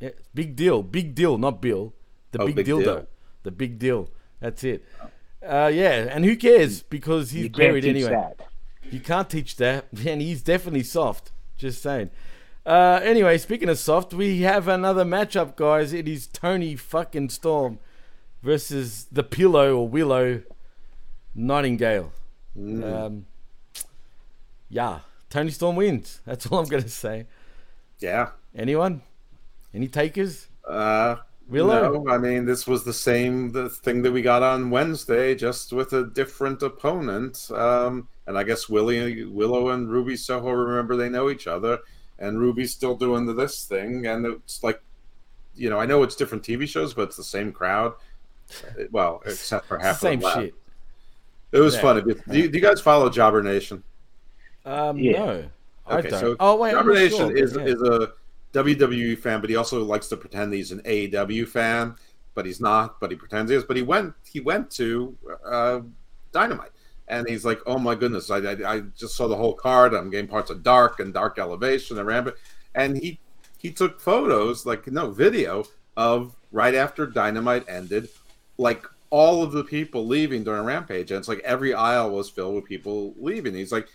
Yeah, 0.00 0.10
big 0.34 0.56
deal, 0.56 0.82
big 0.82 1.14
deal, 1.14 1.38
not 1.38 1.62
Bill. 1.62 1.94
The 2.32 2.42
Oh, 2.42 2.46
big, 2.46 2.56
big 2.56 2.66
deal, 2.66 2.78
deal. 2.78 2.86
though. 2.86 3.06
The 3.44 3.50
big 3.52 3.78
deal. 3.78 4.10
That's 4.40 4.64
it. 4.64 4.84
Uh, 5.46 5.70
yeah, 5.72 6.08
and 6.10 6.24
who 6.24 6.36
cares 6.36 6.82
because 6.82 7.30
he's 7.30 7.44
You 7.44 7.50
can't 7.50 7.56
buried 7.58 7.82
teach 7.84 7.90
anyway. 7.96 8.10
that. 8.10 8.40
You 8.90 9.00
can't 9.00 9.28
teach 9.30 9.56
that, 9.56 9.86
and 10.06 10.20
he's 10.20 10.42
definitely 10.42 10.82
soft. 10.82 11.30
Just 11.56 11.82
saying. 11.82 12.10
Uh, 12.66 13.00
anyway, 13.02 13.38
speaking 13.38 13.68
of 13.68 13.78
soft, 13.78 14.12
we 14.14 14.40
have 14.42 14.66
another 14.68 15.04
matchup, 15.04 15.56
guys. 15.56 15.92
It 15.92 16.06
is 16.08 16.26
Tony 16.26 16.74
fucking 16.76 17.28
Storm 17.30 17.78
versus 18.42 19.06
the 19.10 19.22
Pillow 19.24 19.76
or 19.76 19.88
Willow 19.88 20.42
Nightingale. 21.34 22.12
Um, 22.56 23.26
yeah, 24.68 25.00
Toni 25.30 25.50
Storm 25.50 25.76
wins. 25.76 26.20
That's 26.24 26.46
all 26.46 26.58
I'm 26.60 26.66
gonna 26.68 26.88
say. 26.88 27.26
Yeah. 28.02 28.30
Anyone? 28.54 29.02
Any 29.72 29.88
takers? 29.88 30.48
Uh, 30.68 31.16
Willow? 31.48 32.02
No, 32.02 32.10
I 32.12 32.18
mean 32.18 32.44
this 32.44 32.66
was 32.66 32.84
the 32.84 32.92
same 32.92 33.52
the 33.52 33.68
thing 33.70 34.02
that 34.02 34.12
we 34.12 34.22
got 34.22 34.42
on 34.42 34.70
Wednesday, 34.70 35.34
just 35.34 35.72
with 35.72 35.92
a 35.92 36.04
different 36.06 36.62
opponent. 36.62 37.50
Um, 37.54 38.08
and 38.26 38.36
I 38.38 38.42
guess 38.44 38.68
Willie, 38.68 39.24
Willow 39.24 39.70
and 39.70 39.90
Ruby 39.90 40.16
Soho 40.16 40.50
remember 40.50 40.96
they 40.96 41.08
know 41.08 41.30
each 41.30 41.46
other, 41.46 41.78
and 42.18 42.40
Ruby's 42.40 42.72
still 42.72 42.94
doing 42.96 43.26
the, 43.26 43.32
this 43.32 43.64
thing, 43.64 44.06
and 44.06 44.26
it's 44.26 44.62
like, 44.62 44.80
you 45.54 45.68
know, 45.70 45.78
I 45.80 45.86
know 45.86 46.02
it's 46.02 46.14
different 46.16 46.44
TV 46.44 46.68
shows, 46.68 46.94
but 46.94 47.02
it's 47.04 47.16
the 47.16 47.24
same 47.24 47.52
crowd. 47.52 47.94
Well, 48.90 49.22
except 49.26 49.66
for 49.66 49.78
half 49.78 50.00
the 50.00 50.12
of 50.12 50.22
same 50.22 50.32
shit. 50.42 50.54
It 51.52 51.58
was 51.60 51.74
Yeah. 51.74 51.80
funny. 51.80 52.02
Do 52.02 52.14
you, 52.38 52.48
do 52.48 52.58
you 52.58 52.62
guys 52.62 52.80
follow 52.80 53.10
Jobber 53.10 53.42
Nation? 53.42 53.82
Um, 54.64 54.98
Yeah. 54.98 55.18
no, 55.18 55.30
I 55.38 55.48
Okay, 55.90 56.10
so 56.10 56.36
oh 56.38 56.56
wait, 56.56 56.74
Nation 56.86 57.18
sure, 57.18 57.36
is 57.36 57.56
yeah. 57.56 57.64
is 57.64 57.82
a 57.82 58.12
WWE 58.52 59.18
fan, 59.18 59.40
but 59.40 59.50
he 59.50 59.56
also 59.56 59.82
likes 59.82 60.08
to 60.08 60.16
pretend 60.16 60.52
he's 60.52 60.70
an 60.70 60.80
AEW 60.82 61.48
fan, 61.48 61.96
but 62.34 62.46
he's 62.46 62.60
not. 62.60 63.00
But 63.00 63.10
he 63.10 63.16
pretends 63.16 63.50
he 63.50 63.56
is. 63.56 63.64
But 63.64 63.76
he 63.76 63.82
went 63.82 64.14
he 64.30 64.40
went 64.40 64.70
to 64.72 65.16
uh, 65.44 65.80
Dynamite, 66.30 66.70
and 67.08 67.28
he's 67.28 67.44
like, 67.44 67.60
"Oh 67.66 67.78
my 67.78 67.94
goodness, 67.94 68.30
I, 68.30 68.38
I 68.38 68.74
I 68.74 68.80
just 68.96 69.16
saw 69.16 69.26
the 69.26 69.36
whole 69.36 69.54
card. 69.54 69.94
I'm 69.94 70.10
getting 70.10 70.28
parts 70.28 70.50
of 70.50 70.62
Dark 70.62 71.00
and 71.00 71.12
Dark 71.12 71.38
Elevation 71.38 71.98
and 71.98 72.06
Rampage," 72.06 72.34
and 72.74 72.96
he 72.96 73.18
he 73.58 73.70
took 73.70 74.00
photos, 74.00 74.66
like 74.66 74.86
no 74.86 75.10
video 75.10 75.64
of 75.96 76.36
right 76.52 76.74
after 76.74 77.06
Dynamite 77.06 77.64
ended, 77.68 78.08
like 78.58 78.86
all 79.10 79.42
of 79.42 79.52
the 79.52 79.62
people 79.62 80.06
leaving 80.06 80.42
during 80.42 80.64
Rampage, 80.64 81.10
and 81.10 81.18
it's 81.18 81.28
like 81.28 81.40
every 81.40 81.74
aisle 81.74 82.10
was 82.10 82.30
filled 82.30 82.54
with 82.54 82.64
people 82.64 83.14
leaving. 83.18 83.54
He's 83.54 83.72
like, 83.72 83.88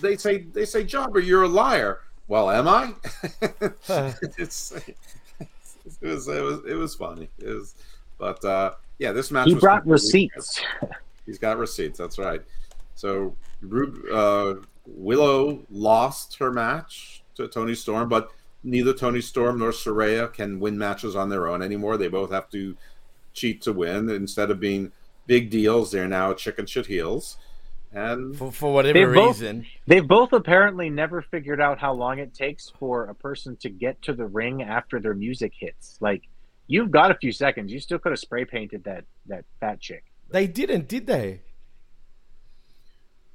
they 0.00 0.16
say 0.16 0.38
they 0.38 0.64
say, 0.64 0.84
Jobber, 0.84 1.20
you're 1.20 1.44
a 1.44 1.48
liar. 1.48 2.00
Well, 2.28 2.50
am 2.50 2.68
I? 2.68 2.94
it's, 4.38 4.72
it 4.72 6.06
was 6.06 6.28
it 6.28 6.42
was 6.42 6.60
it 6.66 6.74
was 6.74 6.94
funny. 6.94 7.28
It 7.38 7.48
was, 7.48 7.74
but 8.18 8.44
uh, 8.44 8.72
yeah, 8.98 9.12
this 9.12 9.30
match. 9.30 9.48
He 9.48 9.54
was 9.54 9.60
brought 9.60 9.82
completely- 9.82 10.30
receipts. 10.32 10.60
He's 11.26 11.38
got 11.38 11.58
receipts. 11.58 11.98
That's 11.98 12.18
right. 12.18 12.42
So 12.94 13.34
Ru- 13.62 14.12
uh, 14.12 14.54
Willow 14.86 15.64
lost 15.70 16.36
her 16.38 16.50
match 16.50 17.22
to 17.36 17.48
Toni 17.48 17.74
Storm, 17.74 18.08
but 18.08 18.30
neither 18.62 18.92
Toni 18.92 19.20
Storm 19.20 19.58
nor 19.58 19.70
Saraya 19.70 20.32
can 20.32 20.60
win 20.60 20.76
matches 20.76 21.16
on 21.16 21.28
their 21.28 21.48
own 21.48 21.62
anymore. 21.62 21.96
They 21.96 22.08
both 22.08 22.30
have 22.30 22.50
to 22.50 22.76
cheat 23.32 23.62
to 23.62 23.72
win. 23.72 24.10
Instead 24.10 24.50
of 24.50 24.60
being 24.60 24.92
big 25.26 25.50
deals, 25.50 25.90
they're 25.90 26.08
now 26.08 26.34
chicken 26.34 26.66
shit 26.66 26.86
heels. 26.86 27.38
And 27.92 28.36
for, 28.36 28.52
for 28.52 28.72
whatever 28.72 28.92
They 28.98 29.04
both- 29.14 29.40
reason. 29.40 29.66
They've 29.86 30.06
both 30.06 30.32
apparently 30.32 30.90
never 30.90 31.22
figured 31.22 31.60
out 31.60 31.78
how 31.80 31.92
long 31.92 32.18
it 32.20 32.32
takes 32.32 32.70
for 32.78 33.06
a 33.06 33.14
person 33.14 33.56
to 33.62 33.68
get 33.68 34.00
to 34.02 34.12
the 34.12 34.26
ring 34.26 34.62
after 34.62 35.00
their 35.00 35.14
music 35.14 35.52
hits. 35.58 35.98
Like, 36.00 36.22
you've 36.68 36.90
got 36.92 37.10
a 37.10 37.14
few 37.16 37.32
seconds. 37.32 37.72
You 37.72 37.80
still 37.80 37.98
could 37.98 38.12
have 38.12 38.20
spray 38.20 38.44
painted 38.44 38.84
that 38.84 39.04
that 39.26 39.44
fat 39.58 39.80
chick. 39.80 40.04
They 40.30 40.46
didn't, 40.46 40.86
did 40.88 41.06
they? 41.08 41.40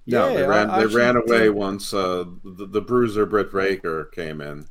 no, 0.07 0.29
they 0.33 0.41
Yeah, 0.41 0.45
ran, 0.47 0.69
I- 0.69 0.77
I 0.77 0.85
they 0.85 0.95
ran 0.95 1.15
away 1.17 1.39
did- 1.45 1.49
once 1.55 1.93
uh, 1.93 2.25
the, 2.43 2.65
the 2.67 2.81
bruiser 2.81 3.25
Britt 3.25 3.51
Baker 3.51 4.05
came 4.05 4.39
in. 4.39 4.67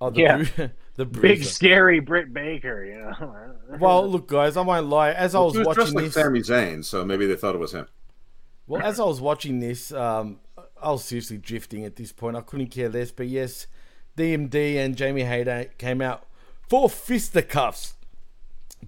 Oh, 0.00 0.10
the 0.10 0.20
Yeah. 0.20 0.44
bru- 0.56 0.70
the 0.94 1.04
Big 1.06 1.42
scary 1.44 2.00
Britt 2.00 2.32
Baker, 2.32 2.84
you 2.84 2.98
know. 3.00 3.54
Well, 3.80 4.08
look, 4.08 4.28
guys, 4.28 4.56
I 4.56 4.62
won't 4.62 4.86
lie. 4.86 5.10
As 5.12 5.34
I 5.34 5.40
was 5.40 5.52
he 5.54 5.58
was 5.60 5.66
watching 5.68 5.82
dressed 5.92 5.94
like 5.96 6.12
Sami 6.12 6.40
Zayn, 6.40 6.84
so 6.84 7.04
maybe 7.04 7.26
they 7.26 7.36
thought 7.36 7.54
it 7.54 7.58
was 7.58 7.72
him. 7.72 7.86
Well, 8.70 8.82
as 8.82 9.00
I 9.00 9.04
was 9.04 9.20
watching 9.20 9.58
this, 9.58 9.90
um, 9.90 10.38
I 10.80 10.92
was 10.92 11.04
seriously 11.04 11.38
drifting 11.38 11.84
at 11.84 11.96
this 11.96 12.12
point. 12.12 12.36
I 12.36 12.40
couldn't 12.40 12.68
care 12.68 12.88
less. 12.88 13.10
But 13.10 13.26
yes, 13.26 13.66
DMD 14.16 14.76
and 14.76 14.94
Jamie 14.94 15.24
Hayter 15.24 15.72
came 15.76 16.00
out 16.00 16.24
for 16.68 16.88
fisticuffs. 16.88 17.94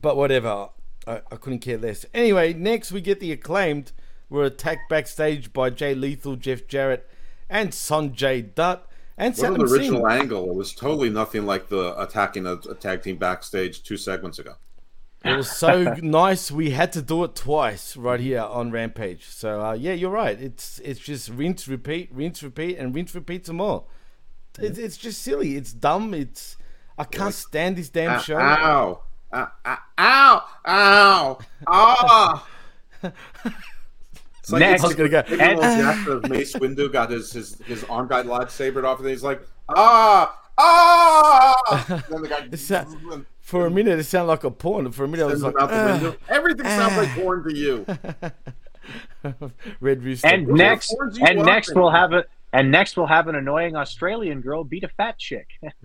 But 0.00 0.16
whatever, 0.16 0.68
I, 1.04 1.22
I 1.32 1.34
couldn't 1.34 1.58
care 1.58 1.78
less. 1.78 2.06
Anyway, 2.14 2.52
next 2.52 2.92
we 2.92 3.00
get 3.00 3.18
the 3.18 3.32
acclaimed. 3.32 3.90
We're 4.30 4.44
attacked 4.44 4.88
backstage 4.88 5.52
by 5.52 5.70
Jay 5.70 5.96
Lethal, 5.96 6.36
Jeff 6.36 6.68
Jarrett, 6.68 7.10
and 7.50 7.70
Sonjay 7.70 8.54
Dutt. 8.54 8.88
And 9.18 9.36
What 9.36 9.48
an 9.48 9.54
Satnam 9.56 9.68
Singh. 9.68 9.78
original 9.78 10.08
angle! 10.08 10.48
It 10.48 10.54
was 10.54 10.72
totally 10.72 11.10
nothing 11.10 11.44
like 11.44 11.70
the 11.70 12.00
attacking 12.00 12.46
a, 12.46 12.52
a 12.52 12.76
tag 12.76 13.02
team 13.02 13.16
backstage 13.16 13.82
two 13.82 13.96
segments 13.96 14.38
ago. 14.38 14.54
It 15.24 15.36
was 15.36 15.50
so 15.50 15.94
nice. 16.02 16.50
We 16.50 16.70
had 16.70 16.92
to 16.94 17.02
do 17.02 17.22
it 17.24 17.34
twice 17.36 17.96
right 17.96 18.18
here 18.20 18.40
on 18.40 18.70
Rampage. 18.70 19.26
So 19.26 19.60
uh, 19.64 19.72
yeah, 19.74 19.92
you're 19.92 20.10
right. 20.10 20.40
It's 20.40 20.80
it's 20.84 21.00
just 21.00 21.28
rinse, 21.28 21.68
repeat, 21.68 22.10
rinse, 22.12 22.42
repeat, 22.42 22.76
and 22.78 22.94
rinse, 22.94 23.14
repeat 23.14 23.46
some 23.46 23.56
more. 23.56 23.84
It's, 24.58 24.78
it's 24.78 24.96
just 24.96 25.22
silly. 25.22 25.56
It's 25.56 25.72
dumb. 25.72 26.12
It's 26.14 26.56
I 26.98 27.04
can't 27.04 27.34
stand 27.34 27.76
this 27.76 27.88
damn 27.88 28.12
Ow! 28.12 28.18
show. 28.18 28.36
Ow! 28.36 29.02
Ow! 29.32 29.78
Ow! 29.98 30.44
Ow! 30.66 31.38
Ah! 31.66 32.48
It's 34.40 34.50
like 34.50 34.58
Next. 34.58 34.82
it's 34.82 34.94
gonna 34.96 35.08
go. 35.08 35.18
like 35.18 35.40
And- 35.40 35.60
Samuel 35.60 36.20
Mace 36.28 36.52
Windu 36.54 36.92
got 36.92 37.10
his, 37.12 37.32
his 37.32 37.56
his 37.64 37.84
arm 37.84 38.08
guy 38.08 38.24
lightsabered 38.24 38.82
off, 38.82 38.98
and 38.98 39.08
he's 39.08 39.22
like, 39.22 39.40
ah, 39.68 40.36
ah. 40.58 42.02
then 42.10 42.22
the 42.22 42.28
guy 42.28 42.48
It's 42.50 42.66
that- 42.66 42.88
For 43.52 43.66
a 43.66 43.70
minute, 43.70 43.98
it 43.98 44.04
sounded 44.04 44.28
like 44.28 44.44
a 44.44 44.50
porn. 44.50 44.90
For 44.92 45.04
a 45.04 45.08
minute, 45.08 45.24
I 45.24 45.26
was 45.26 45.42
like, 45.42 45.52
him 45.54 45.60
out 45.60 45.68
the 45.68 45.76
"Ah, 45.76 45.92
window. 45.92 46.16
Everything 46.30 46.64
sounds 46.64 46.96
like 46.96 47.08
porn 47.10 47.44
to 47.44 47.54
you. 47.54 47.84
Red 49.80 50.02
Rooster. 50.02 50.26
and 50.26 50.46
What 50.46 50.56
next, 50.56 50.96
and 51.20 51.38
next 51.44 51.68
watching? 51.68 51.74
we'll 51.82 51.90
have 51.90 52.14
a, 52.14 52.24
and 52.54 52.70
next 52.70 52.96
we'll 52.96 53.08
have 53.08 53.28
an 53.28 53.34
annoying 53.34 53.76
Australian 53.76 54.40
girl 54.40 54.64
beat 54.64 54.84
a 54.84 54.88
fat 54.88 55.18
chick. 55.18 55.48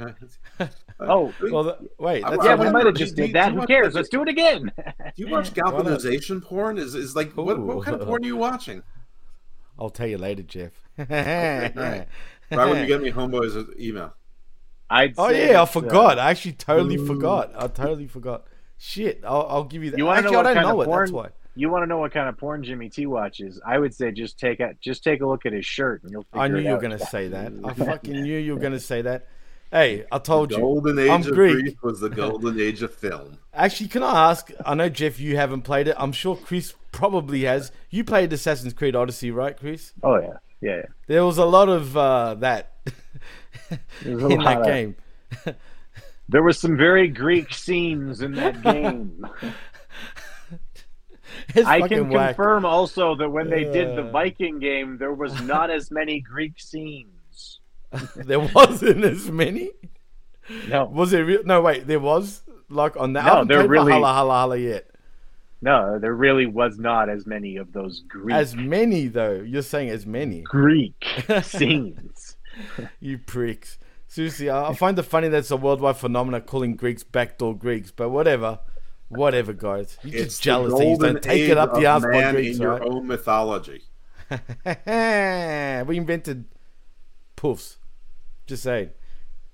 oh, 1.01 1.33
well, 1.51 1.65
th- 1.65 1.91
wait. 1.99 2.23
I- 2.23 2.29
That's 2.29 2.41
I 2.45 2.45
yeah, 2.51 2.55
we 2.55 2.69
might 2.69 2.85
have 2.85 2.95
just 2.95 3.17
did 3.17 3.33
that. 3.33 3.47
you 3.47 3.55
Who 3.55 3.59
watch 3.59 3.67
cares? 3.67 3.93
Let's 3.93 4.07
do 4.07 4.21
it 4.21 4.29
again. 4.29 4.71
Do 4.77 5.11
you 5.17 5.27
watch 5.27 5.53
galvanization 5.53 6.39
porn? 6.39 6.77
Is 6.77 6.95
is 6.95 7.17
like 7.17 7.33
what, 7.33 7.59
what 7.59 7.83
kind 7.83 7.99
of 7.99 8.07
porn 8.07 8.23
are 8.23 8.27
you 8.27 8.37
watching? 8.37 8.81
I'll 9.77 9.89
tell 9.89 10.07
you 10.07 10.17
later, 10.17 10.43
Jeff. 10.43 10.71
right. 10.97 11.75
Right 11.75 12.07
when 12.49 12.79
you 12.79 12.87
get 12.87 13.01
me 13.01 13.11
homeboys 13.11 13.77
email. 13.77 14.13
I'd 14.89 15.15
Oh 15.17 15.29
yeah, 15.29 15.37
I 15.37 15.43
it's, 15.43 15.55
uh, 15.55 15.65
forgot. 15.65 16.19
I 16.19 16.31
actually 16.31 16.53
totally 16.53 16.97
forgot. 16.97 17.51
I 17.55 17.67
totally 17.67 18.07
forgot. 18.07 18.45
Shit, 18.77 19.21
I'll, 19.25 19.47
I'll 19.49 19.63
give 19.63 19.83
you 19.83 19.91
that. 19.91 19.97
You 19.97 20.05
want 20.05 20.23
to 20.23 20.31
know 20.31 20.37
what 20.37 20.47
I 20.47 20.53
kind 20.53 20.67
know 20.67 20.81
of 20.81 20.87
it. 20.87 20.89
porn? 20.89 21.05
That's 21.05 21.11
why. 21.11 21.29
You 21.55 21.69
want 21.69 21.81
to 21.83 21.87
know 21.87 21.97
what 21.97 22.13
kind 22.13 22.29
of 22.29 22.37
porn 22.37 22.63
Jimmy 22.63 22.87
T 22.89 23.07
watches? 23.07 23.59
I 23.65 23.79
would 23.79 23.93
say 23.93 24.11
just 24.11 24.37
take 24.37 24.59
a 24.59 24.75
just 24.79 25.03
take 25.03 25.21
a 25.21 25.27
look 25.27 25.45
at 25.45 25.53
his 25.53 25.65
shirt 25.65 26.03
and 26.03 26.11
you'll. 26.11 26.23
Figure 26.23 26.41
I 26.41 26.47
knew 26.47 26.59
you 26.59 26.71
were 26.71 26.77
gonna 26.77 26.99
say 26.99 27.27
that. 27.29 27.51
I 27.65 27.73
fucking 27.73 28.21
knew 28.21 28.37
you 28.37 28.53
were 28.53 28.59
gonna 28.59 28.79
say 28.79 29.01
that. 29.01 29.27
Hey, 29.71 30.05
I 30.11 30.19
told 30.19 30.51
you. 30.51 30.59
Golden 30.59 30.97
age 30.97 31.09
I'm 31.09 31.21
of 31.21 31.33
Greek. 31.33 31.53
grief 31.53 31.83
was 31.83 31.99
the 31.99 32.09
golden 32.09 32.59
age 32.61 32.83
of 32.83 32.93
film. 32.93 33.37
Actually, 33.53 33.89
can 33.89 34.03
I 34.03 34.29
ask? 34.29 34.51
I 34.65 34.75
know 34.75 34.87
Jeff, 34.87 35.19
you 35.19 35.35
haven't 35.35 35.63
played 35.63 35.87
it. 35.89 35.95
I'm 35.97 36.13
sure 36.13 36.37
Chris 36.37 36.73
probably 36.91 37.43
has. 37.43 37.71
You 37.89 38.03
played 38.03 38.31
Assassin's 38.31 38.73
Creed 38.73 38.95
Odyssey, 38.95 39.31
right, 39.31 39.57
Chris? 39.57 39.93
Oh 40.03 40.19
yeah, 40.19 40.37
yeah. 40.61 40.75
yeah. 40.77 40.81
There 41.07 41.25
was 41.25 41.37
a 41.37 41.45
lot 41.45 41.67
of 41.67 41.97
uh, 41.97 42.35
that 42.35 42.73
There's 42.85 42.95
a 42.95 43.36
in 44.05 44.17
that 44.39 44.61
of- 44.61 44.65
game. 44.65 44.95
There 46.29 46.43
was 46.43 46.59
some 46.59 46.75
very 46.75 47.07
Greek 47.07 47.53
scenes 47.53 48.21
in 48.21 48.33
that 48.33 48.61
game. 48.61 49.25
I 51.65 51.87
can 51.87 52.09
whack. 52.09 52.35
confirm 52.35 52.65
also 52.65 53.15
that 53.15 53.29
when 53.29 53.49
they 53.49 53.63
did 53.63 53.95
the. 53.95 54.03
Viking 54.03 54.59
game, 54.59 54.97
there 54.97 55.13
was 55.13 55.41
not 55.43 55.69
as 55.69 55.89
many 55.89 56.19
Greek 56.19 56.59
scenes. 56.59 57.59
There 58.15 58.39
wasn't 58.41 59.05
as 59.05 59.31
many. 59.31 59.71
No, 60.67 60.85
Was 60.85 61.13
it? 61.13 61.19
Real? 61.19 61.43
No, 61.45 61.61
wait. 61.61 61.87
There 61.87 61.99
was 62.01 62.43
like 62.69 62.97
on 62.97 63.13
that. 63.13 63.25
No, 63.25 63.45
they're 63.45 63.65
really- 63.67 63.93
Valhalla, 63.93 64.13
Halla, 64.13 64.33
Halla 64.33 64.57
yet. 64.57 64.89
no, 65.61 65.97
there 65.97 66.13
really 66.13 66.45
was 66.45 66.77
not 66.77 67.07
as 67.09 67.25
many 67.25 67.55
of 67.55 67.71
those 67.71 68.01
Greek 68.07 68.35
As 68.35 68.53
many 68.53 69.07
though. 69.07 69.41
You're 69.45 69.61
saying 69.61 69.89
as 69.91 70.05
many. 70.05 70.41
Greek 70.41 71.05
scenes. 71.43 72.26
You 72.99 73.17
pricks. 73.17 73.77
Seriously, 74.07 74.49
I 74.49 74.69
I 74.69 74.73
find 74.73 74.97
it 74.97 75.03
funny 75.03 75.27
that 75.27 75.37
it's 75.39 75.51
a 75.51 75.57
worldwide 75.57 75.97
phenomenon 75.97 76.41
calling 76.41 76.75
Greeks 76.75 77.03
backdoor 77.03 77.55
Greeks, 77.57 77.91
but 77.91 78.09
whatever. 78.09 78.59
Whatever, 79.09 79.53
guys. 79.53 79.97
You're 80.03 80.23
It's 80.23 80.35
just 80.35 80.43
jealous 80.43 80.73
that 80.73 80.79
you 80.85 80.97
golden 80.97 81.13
don't 81.13 81.23
take 81.23 81.49
it 81.49 81.57
up 81.57 81.73
the 81.73 81.79
of 81.79 81.85
ass 81.85 82.01
by 82.03 82.31
Greeks, 82.31 82.57
in 82.57 82.61
your 82.61 82.71
right? 82.71 82.81
own 82.81 83.07
mythology. 83.07 83.83
we 84.29 85.97
invented 85.97 86.45
Poofs. 87.37 87.77
Just 88.45 88.63
saying. 88.63 88.89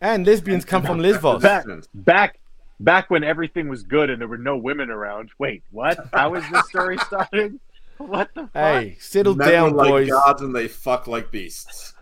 And 0.02 0.26
lesbians 0.26 0.66
come 0.66 0.84
from 0.84 1.00
Lesbos. 1.00 1.42
Back, 1.42 1.66
back, 1.94 2.40
back 2.80 3.10
when 3.10 3.24
everything 3.24 3.70
was 3.70 3.84
good 3.84 4.10
and 4.10 4.20
there 4.20 4.28
were 4.28 4.38
no 4.38 4.58
women 4.58 4.90
around. 4.90 5.30
Wait, 5.38 5.64
what? 5.72 5.98
How 6.14 6.34
is 6.36 6.44
this 6.52 6.68
story 6.68 6.98
starting? 6.98 7.60
What 7.98 8.30
the 8.34 8.48
fuck? 8.48 8.52
Hey, 8.54 8.98
settle 9.00 9.36
Men 9.36 9.50
down, 9.50 9.70
are 9.74 9.76
like 9.76 9.90
boys. 9.90 10.10
gods 10.10 10.42
and 10.42 10.56
they 10.56 10.68
fuck 10.68 11.08
like 11.08 11.32
beasts. 11.32 11.93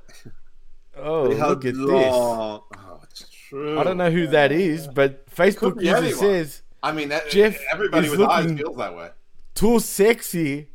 Oh, 0.97 1.27
They 1.29 1.35
have 1.35 1.49
look 1.49 1.65
at 1.65 1.73
this. 1.75 1.85
Oh, 1.85 2.63
it's 3.03 3.29
true. 3.29 3.79
I 3.79 3.83
don't 3.83 3.97
know 3.97 4.11
who 4.11 4.27
that 4.27 4.51
is, 4.51 4.87
but 4.87 5.25
Facebook 5.29 5.77
be 5.77 5.85
user 5.85 5.97
anyone. 5.97 6.15
says 6.19 6.61
I 6.83 6.91
mean, 6.91 7.09
that, 7.09 7.29
Jeff 7.29 7.57
everybody 7.71 8.07
is 8.07 8.11
with 8.17 8.21
eyes 8.27 8.51
feels 8.51 8.77
that 8.77 8.95
way. 8.95 9.09
too 9.55 9.79
sexy 9.79 10.69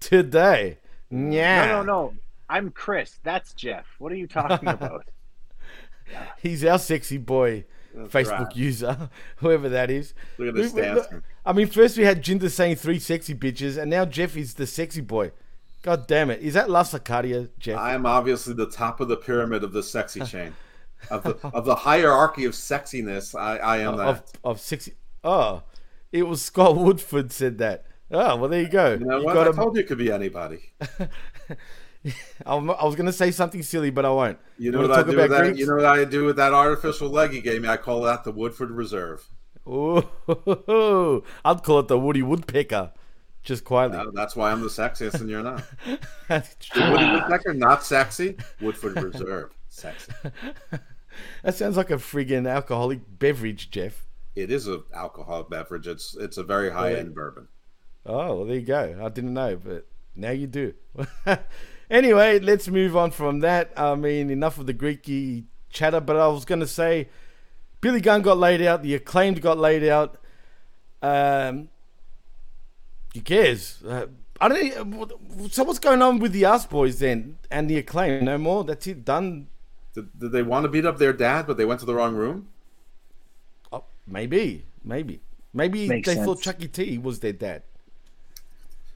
today. 0.00 0.78
Yeah. 1.10 1.66
No, 1.66 1.82
no, 1.82 1.82
no. 1.82 2.14
I'm 2.48 2.70
Chris. 2.70 3.18
That's 3.22 3.52
Jeff. 3.54 3.86
What 3.98 4.12
are 4.12 4.16
you 4.16 4.26
talking 4.26 4.68
about? 4.68 5.10
He's 6.42 6.64
our 6.64 6.78
sexy 6.78 7.18
boy 7.18 7.64
Facebook 7.94 8.46
right. 8.48 8.56
user, 8.56 9.10
whoever 9.36 9.68
that 9.70 9.90
is. 9.90 10.12
Look 10.38 10.48
at 10.48 10.54
this 10.54 10.72
We- 10.72 10.80
we- 10.82 10.86
dancing. 10.86 11.22
I 11.44 11.52
mean, 11.52 11.66
first 11.66 11.98
we 11.98 12.04
had 12.04 12.22
Jinder 12.22 12.48
saying 12.50 12.76
three 12.76 12.98
sexy 13.00 13.34
bitches, 13.34 13.76
and 13.76 13.90
now 13.90 14.04
Jeff 14.04 14.36
is 14.36 14.54
the 14.54 14.66
sexy 14.66 15.00
boy. 15.00 15.32
God 15.82 16.06
damn 16.06 16.30
it. 16.30 16.40
Is 16.40 16.54
that 16.54 16.70
La 16.70 16.82
Sacadia, 16.82 17.48
Jeff? 17.58 17.78
I 17.78 17.94
am 17.94 18.06
obviously 18.06 18.54
the 18.54 18.70
top 18.70 19.00
of 19.00 19.08
the 19.08 19.16
pyramid 19.16 19.64
of 19.64 19.72
the 19.72 19.82
sexy 19.82 20.20
chain. 20.24 20.54
Of 21.10 21.24
the, 21.24 21.36
of 21.48 21.64
the 21.64 21.74
hierarchy 21.74 22.44
of 22.44 22.52
sexiness, 22.52 23.38
I, 23.38 23.56
I 23.56 23.78
am 23.78 23.96
that. 23.96 24.06
of, 24.06 24.22
of 24.44 24.60
sexy. 24.60 24.94
Oh, 25.24 25.64
it 26.12 26.22
was 26.22 26.40
Scott 26.42 26.76
Woodford 26.76 27.32
said 27.32 27.58
that. 27.58 27.84
Oh, 28.12 28.36
well, 28.36 28.48
there 28.48 28.62
you 28.62 28.68
go. 28.68 28.92
you 28.92 28.98
know 29.04 29.18
You 29.18 29.24
what? 29.24 29.34
got 29.34 29.48
I 29.48 29.52
told 29.52 29.74
you 29.74 29.82
it 29.82 29.88
could 29.88 29.98
be 29.98 30.12
anybody. 30.12 30.60
I 32.46 32.54
was 32.54 32.94
going 32.94 33.06
to 33.06 33.12
say 33.12 33.30
something 33.30 33.62
silly, 33.62 33.90
but 33.90 34.04
I 34.04 34.10
won't. 34.10 34.38
You 34.58 34.70
know 34.72 34.82
what 34.82 34.92
I 34.92 35.02
do 35.02 35.16
with 35.16 35.30
that? 35.30 35.42
Greeks? 35.42 35.58
You 35.58 35.66
know 35.66 35.76
what 35.76 35.86
I 35.86 36.04
do 36.04 36.24
with 36.24 36.36
that 36.36 36.52
artificial 36.52 37.08
leg 37.08 37.32
you 37.32 37.40
gave 37.40 37.62
me? 37.62 37.68
I 37.68 37.76
call 37.76 38.02
that 38.02 38.24
the 38.24 38.32
Woodford 38.32 38.70
Reserve. 38.70 39.24
Ooh, 39.68 40.02
I'd 41.44 41.62
call 41.62 41.78
it 41.78 41.88
the 41.88 41.98
Woody 41.98 42.22
Woodpecker, 42.22 42.92
just 43.42 43.64
quietly. 43.64 43.98
Uh, 43.98 44.06
that's 44.12 44.36
why 44.36 44.50
I'm 44.50 44.60
the 44.60 44.68
sexiest 44.68 45.20
and 45.20 45.28
you're 45.28 45.42
not. 45.42 45.64
That's 46.28 46.54
true. 46.60 46.90
Woody 46.90 47.10
Woodpecker, 47.10 47.54
not 47.54 47.84
sexy. 47.84 48.36
Woodford 48.60 49.02
Reserve, 49.02 49.52
sexy. 49.68 50.12
That 51.42 51.54
sounds 51.54 51.76
like 51.76 51.90
a 51.90 51.96
friggin' 51.96 52.48
alcoholic 52.48 53.00
beverage, 53.18 53.70
Jeff. 53.70 54.06
It 54.34 54.50
is 54.50 54.66
an 54.66 54.82
alcoholic 54.94 55.50
beverage. 55.50 55.86
It's 55.86 56.16
it's 56.16 56.38
a 56.38 56.42
very 56.42 56.70
high 56.70 56.94
end 56.94 57.14
bourbon. 57.14 57.48
Oh, 58.06 58.36
well, 58.36 58.44
there 58.44 58.56
you 58.56 58.62
go. 58.62 58.98
I 59.02 59.08
didn't 59.10 59.34
know, 59.34 59.56
but 59.56 59.86
now 60.16 60.30
you 60.30 60.46
do. 60.46 60.74
anyway, 61.90 62.38
let's 62.40 62.68
move 62.68 62.96
on 62.96 63.10
from 63.10 63.40
that. 63.40 63.72
I 63.76 63.94
mean, 63.94 64.30
enough 64.30 64.58
of 64.58 64.66
the 64.66 64.74
Greeky 64.74 65.44
chatter, 65.70 66.00
but 66.00 66.16
I 66.16 66.28
was 66.28 66.44
going 66.44 66.60
to 66.60 66.66
say 66.66 67.08
Billy 67.80 68.00
Gunn 68.00 68.22
got 68.22 68.38
laid 68.38 68.62
out, 68.62 68.82
the 68.82 68.94
acclaimed 68.94 69.40
got 69.42 69.58
laid 69.58 69.84
out. 69.84 70.18
Um, 71.02 71.68
who 73.14 73.20
cares? 73.20 73.82
Uh, 73.86 74.06
I 74.40 74.48
don't. 74.48 75.52
So 75.52 75.64
what's 75.64 75.78
going 75.78 76.02
on 76.02 76.18
with 76.18 76.32
the 76.32 76.44
Ass 76.44 76.66
Boys 76.66 76.98
then 76.98 77.38
and 77.50 77.68
the 77.68 77.78
acclaim? 77.78 78.24
No 78.24 78.38
more. 78.38 78.64
That's 78.64 78.86
it. 78.86 79.04
Done. 79.04 79.46
Did, 79.94 80.18
did 80.18 80.32
they 80.32 80.42
want 80.42 80.64
to 80.64 80.68
beat 80.68 80.86
up 80.86 80.98
their 80.98 81.12
dad, 81.12 81.46
but 81.46 81.56
they 81.56 81.64
went 81.64 81.80
to 81.80 81.86
the 81.86 81.94
wrong 81.94 82.14
room? 82.14 82.48
Oh, 83.72 83.84
maybe. 84.06 84.64
Maybe. 84.84 85.20
Maybe 85.54 85.86
Makes 85.86 86.08
they 86.08 86.16
thought. 86.16 86.40
Chucky 86.40 86.68
T 86.68 86.98
was 86.98 87.20
their 87.20 87.32
dad. 87.32 87.62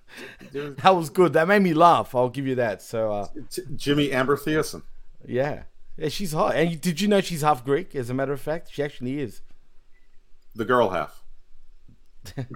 That 0.52 0.94
was 0.94 1.08
good. 1.10 1.32
That 1.32 1.48
made 1.48 1.62
me 1.62 1.72
laugh. 1.74 2.14
I'll 2.14 2.28
give 2.28 2.46
you 2.46 2.54
that. 2.56 2.82
So 2.82 3.10
uh, 3.12 3.28
Jimmy 3.74 4.12
Amber 4.12 4.36
Thiessen. 4.36 4.82
yeah, 5.26 5.62
yeah, 5.96 6.08
she's 6.10 6.32
hot. 6.32 6.54
And 6.54 6.78
did 6.80 7.00
you 7.00 7.08
know 7.08 7.20
she's 7.22 7.40
half 7.40 7.64
Greek? 7.64 7.94
As 7.96 8.10
a 8.10 8.14
matter 8.14 8.32
of 8.34 8.40
fact, 8.40 8.70
she 8.72 8.82
actually 8.82 9.20
is. 9.20 9.40
The 10.54 10.64
girl 10.64 10.90
half. 10.90 11.22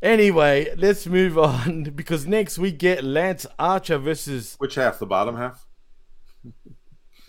Anyway, 0.00 0.72
let's 0.76 1.08
move 1.08 1.36
on 1.36 1.82
because 1.82 2.24
next 2.24 2.56
we 2.56 2.70
get 2.70 3.02
Lance 3.02 3.46
Archer 3.58 3.98
versus 3.98 4.54
Which 4.58 4.76
half? 4.76 5.00
The 5.00 5.06
bottom 5.06 5.36
half? 5.36 5.66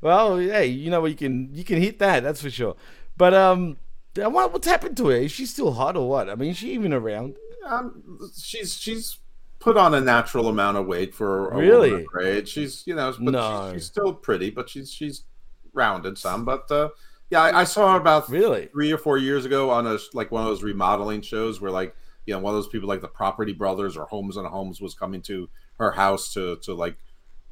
well, 0.00 0.36
hey, 0.38 0.66
you 0.66 0.90
know 0.90 1.04
you 1.06 1.14
can 1.16 1.50
you 1.52 1.64
can 1.64 1.80
hit 1.80 1.98
that, 1.98 2.22
that's 2.22 2.42
for 2.42 2.50
sure. 2.50 2.76
But 3.16 3.34
um, 3.34 3.76
what, 4.14 4.52
what's 4.52 4.66
happened 4.66 4.96
to 4.98 5.08
her? 5.08 5.16
Is 5.16 5.32
she 5.32 5.46
still 5.46 5.72
hot 5.72 5.96
or 5.96 6.08
what? 6.08 6.28
I 6.30 6.34
mean, 6.34 6.50
is 6.50 6.56
she 6.58 6.72
even 6.74 6.92
around? 6.92 7.36
Um, 7.66 8.18
she's 8.36 8.74
she's 8.76 9.18
put 9.58 9.76
on 9.76 9.94
a 9.94 10.00
natural 10.00 10.48
amount 10.48 10.76
of 10.76 10.86
weight 10.86 11.14
for 11.14 11.50
a 11.50 11.56
Really? 11.58 12.06
age. 12.24 12.48
She's 12.48 12.86
you 12.86 12.94
know, 12.94 13.12
but 13.20 13.32
No. 13.32 13.70
she's, 13.72 13.82
she's 13.82 13.86
still 13.86 14.12
pretty, 14.14 14.50
but 14.50 14.68
she's 14.68 14.92
she's 14.92 15.24
rounded 15.72 16.18
some. 16.18 16.44
But 16.44 16.70
uh, 16.70 16.88
yeah, 17.30 17.42
I, 17.42 17.60
I 17.60 17.64
saw 17.64 17.92
her 17.94 17.98
about 18.00 18.28
Really? 18.28 18.66
three 18.66 18.92
or 18.92 18.98
four 18.98 19.18
years 19.18 19.44
ago 19.44 19.70
on 19.70 19.86
a 19.86 19.98
like 20.14 20.30
one 20.30 20.42
of 20.42 20.48
those 20.48 20.62
remodeling 20.62 21.20
shows 21.22 21.60
where 21.60 21.70
like 21.70 21.94
you 22.26 22.34
know 22.34 22.40
one 22.40 22.52
of 22.54 22.56
those 22.56 22.68
people 22.68 22.88
like 22.88 23.00
the 23.00 23.08
Property 23.08 23.52
Brothers 23.52 23.96
or 23.96 24.04
Homes 24.06 24.36
and 24.36 24.46
Homes 24.46 24.80
was 24.80 24.94
coming 24.94 25.22
to 25.22 25.48
her 25.82 25.92
house 25.92 26.32
to 26.34 26.56
to 26.62 26.74
like 26.74 26.96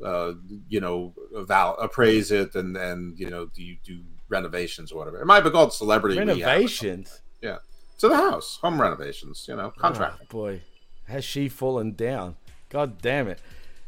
uh 0.04 0.32
you 0.68 0.80
know 0.80 1.12
eval- 1.36 1.76
appraise 1.78 2.30
it 2.30 2.54
and 2.54 2.76
and 2.76 3.18
you 3.18 3.28
know 3.28 3.46
do 3.46 3.76
do 3.84 4.00
renovations 4.28 4.92
or 4.92 4.98
whatever. 4.98 5.20
It 5.20 5.26
might 5.26 5.42
be 5.42 5.50
called 5.50 5.72
celebrity 5.72 6.18
rehab 6.18 6.28
or 6.28 6.32
something. 6.32 6.46
Renovations. 6.48 7.22
Yeah, 7.42 7.58
to 7.98 8.08
the 8.08 8.16
house, 8.16 8.58
home 8.62 8.80
renovations. 8.80 9.44
You 9.48 9.56
know, 9.56 9.72
contracting. 9.76 10.26
Oh, 10.30 10.32
boy, 10.32 10.62
has 11.06 11.24
she 11.24 11.48
fallen 11.48 11.92
down? 11.92 12.36
God 12.68 13.02
damn 13.02 13.28
it. 13.28 13.40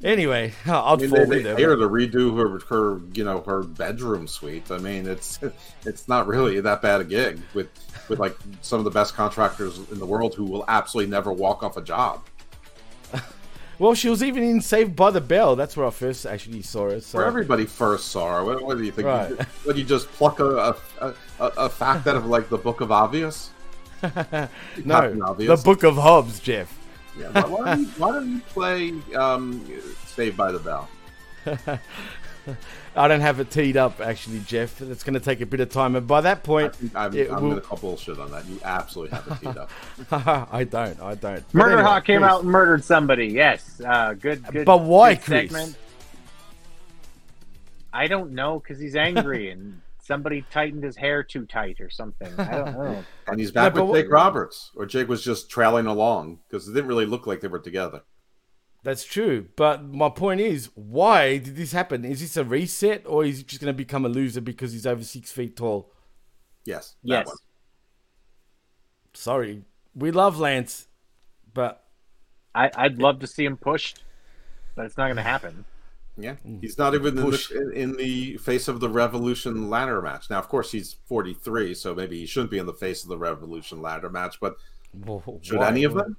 Anyway, 0.04 0.52
I'll 0.66 0.94
I 0.94 0.96
mean, 0.96 1.10
fall 1.10 1.26
they, 1.26 1.42
they 1.42 1.62
her. 1.62 1.70
her 1.70 1.76
to 1.76 1.88
redo 1.88 2.36
her, 2.36 2.58
her, 2.68 3.00
you 3.12 3.24
know, 3.24 3.40
her 3.42 3.62
bedroom 3.62 4.26
suite. 4.26 4.70
I 4.70 4.78
mean, 4.78 5.06
it's 5.06 5.38
it's 5.86 6.08
not 6.08 6.26
really 6.26 6.60
that 6.60 6.82
bad 6.82 7.00
a 7.00 7.04
gig 7.04 7.40
with 7.54 7.68
with 8.08 8.18
like 8.18 8.36
some 8.60 8.78
of 8.78 8.84
the 8.84 8.90
best 8.90 9.14
contractors 9.14 9.78
in 9.90 9.98
the 9.98 10.06
world 10.06 10.34
who 10.34 10.44
will 10.44 10.64
absolutely 10.68 11.10
never 11.10 11.32
walk 11.32 11.62
off 11.62 11.76
a 11.76 11.82
job. 11.82 12.22
Well, 13.82 13.94
she 13.94 14.08
was 14.08 14.22
even 14.22 14.44
in 14.44 14.60
Saved 14.60 14.94
by 14.94 15.10
the 15.10 15.20
Bell. 15.20 15.56
That's 15.56 15.76
where 15.76 15.84
I 15.84 15.90
first 15.90 16.24
actually 16.24 16.62
saw 16.62 16.88
her. 16.88 17.00
So 17.00 17.18
Where 17.18 17.26
everybody 17.26 17.66
first 17.66 18.12
saw 18.12 18.36
her. 18.36 18.44
What, 18.44 18.62
what 18.62 18.78
do 18.78 18.84
you 18.84 18.92
think? 18.92 19.08
Right. 19.08 19.30
You, 19.30 19.38
would 19.66 19.76
you 19.76 19.82
just 19.82 20.06
pluck 20.12 20.38
a, 20.38 20.76
a, 21.00 21.14
a, 21.40 21.46
a 21.46 21.68
fact 21.68 22.06
out 22.06 22.14
of 22.14 22.26
like 22.26 22.48
the 22.48 22.58
Book 22.58 22.80
of 22.80 22.92
Obvious? 22.92 23.50
no, 24.02 24.10
Captain 24.86 25.18
the 25.36 25.60
Book 25.64 25.82
of 25.82 25.96
Hobbs, 25.96 26.38
Jeff. 26.38 26.72
Yeah, 27.18 27.32
why, 27.32 27.42
why, 27.42 27.64
don't 27.64 27.80
you, 27.80 27.86
why 27.98 28.12
don't 28.12 28.30
you 28.30 28.40
play 28.50 28.92
um, 29.16 29.68
Saved 30.06 30.36
by 30.36 30.52
the 30.52 30.60
Bell? 30.60 30.88
I 32.96 33.08
don't 33.08 33.20
have 33.20 33.38
it 33.40 33.50
teed 33.50 33.76
up 33.76 34.00
actually, 34.00 34.40
Jeff. 34.40 34.80
It's 34.80 35.02
going 35.04 35.14
to 35.14 35.20
take 35.20 35.40
a 35.40 35.46
bit 35.46 35.60
of 35.60 35.70
time, 35.70 35.94
and 35.96 36.06
by 36.06 36.20
that 36.22 36.38
I 36.38 36.40
point, 36.40 36.74
think 36.76 36.94
I'm, 36.96 37.12
I'm 37.12 37.28
will- 37.28 37.40
going 37.40 37.54
to 37.56 37.60
call 37.60 37.78
bullshit 37.78 38.18
on 38.18 38.30
that. 38.32 38.44
You 38.46 38.58
absolutely 38.64 39.16
have 39.16 39.28
it 39.28 39.46
teed 39.46 39.56
up. 39.56 39.70
I 40.52 40.64
don't. 40.64 41.00
I 41.00 41.14
don't. 41.14 41.20
But 41.36 41.54
Murder 41.54 41.70
anyway, 41.74 41.82
Hawk 41.84 42.04
came 42.04 42.20
Chris. 42.20 42.30
out 42.32 42.42
and 42.42 42.50
murdered 42.50 42.84
somebody. 42.84 43.26
Yes, 43.28 43.80
uh, 43.86 44.14
good, 44.14 44.44
good. 44.48 44.66
But 44.66 44.82
why, 44.82 45.14
good 45.14 45.50
Chris? 45.50 45.76
I 47.92 48.06
don't 48.06 48.32
know 48.32 48.58
because 48.58 48.78
he's 48.80 48.96
angry 48.96 49.50
and 49.52 49.80
somebody 50.02 50.44
tightened 50.50 50.82
his 50.82 50.96
hair 50.96 51.22
too 51.22 51.46
tight 51.46 51.80
or 51.80 51.90
something. 51.90 52.28
I 52.38 52.50
don't 52.50 52.72
know. 52.72 53.04
And 53.28 53.38
he's 53.38 53.52
back 53.52 53.74
Yeah, 53.76 53.82
with 53.82 53.92
but 53.92 54.02
Jake 54.02 54.10
Roberts, 54.12 54.72
or 54.74 54.84
Jake 54.84 55.08
was 55.08 55.22
just 55.22 55.48
trailing 55.48 55.86
along 55.86 56.40
because 56.48 56.66
it 56.68 56.72
didn't 56.72 56.88
really 56.88 57.06
look 57.06 57.26
like 57.26 57.40
they 57.40 57.46
were 57.48 57.60
together. 57.60 58.02
That's 58.82 59.04
true. 59.04 59.48
But 59.56 59.84
my 59.84 60.08
point 60.08 60.40
is, 60.40 60.70
why 60.74 61.38
did 61.38 61.56
this 61.56 61.72
happen? 61.72 62.04
Is 62.04 62.20
this 62.20 62.36
a 62.36 62.44
reset, 62.44 63.04
or 63.06 63.24
is 63.24 63.38
he 63.38 63.44
just 63.44 63.60
going 63.60 63.72
to 63.72 63.76
become 63.76 64.04
a 64.04 64.08
loser 64.08 64.40
because 64.40 64.72
he's 64.72 64.86
over 64.86 65.04
six 65.04 65.30
feet 65.30 65.56
tall? 65.56 65.92
Yes. 66.64 66.96
yes. 67.02 67.26
one. 67.26 67.36
Sorry, 69.14 69.62
we 69.94 70.10
love 70.10 70.38
Lance, 70.38 70.88
but 71.52 71.84
I, 72.54 72.70
I'd 72.74 72.98
love 72.98 73.20
to 73.20 73.26
see 73.26 73.44
him 73.44 73.56
pushed, 73.56 74.02
but 74.74 74.86
it's 74.86 74.96
not 74.96 75.06
going 75.06 75.16
to 75.16 75.22
happen. 75.22 75.64
Yeah, 76.16 76.36
he's 76.60 76.76
not 76.76 76.94
even 76.94 77.16
in 77.18 77.30
the, 77.30 77.70
in 77.74 77.96
the 77.96 78.36
face 78.36 78.68
of 78.68 78.80
the 78.80 78.88
Revolution 78.88 79.70
ladder 79.70 80.02
match. 80.02 80.28
Now, 80.28 80.38
of 80.38 80.48
course, 80.48 80.70
he's 80.70 80.96
43, 81.06 81.74
so 81.74 81.94
maybe 81.94 82.18
he 82.20 82.26
shouldn't 82.26 82.50
be 82.50 82.58
in 82.58 82.66
the 82.66 82.74
face 82.74 83.02
of 83.02 83.08
the 83.08 83.16
Revolution 83.16 83.80
ladder 83.80 84.10
match. 84.10 84.38
But 84.40 84.56
should 85.40 85.58
why- 85.58 85.68
any 85.68 85.84
of 85.84 85.94
them? 85.94 86.16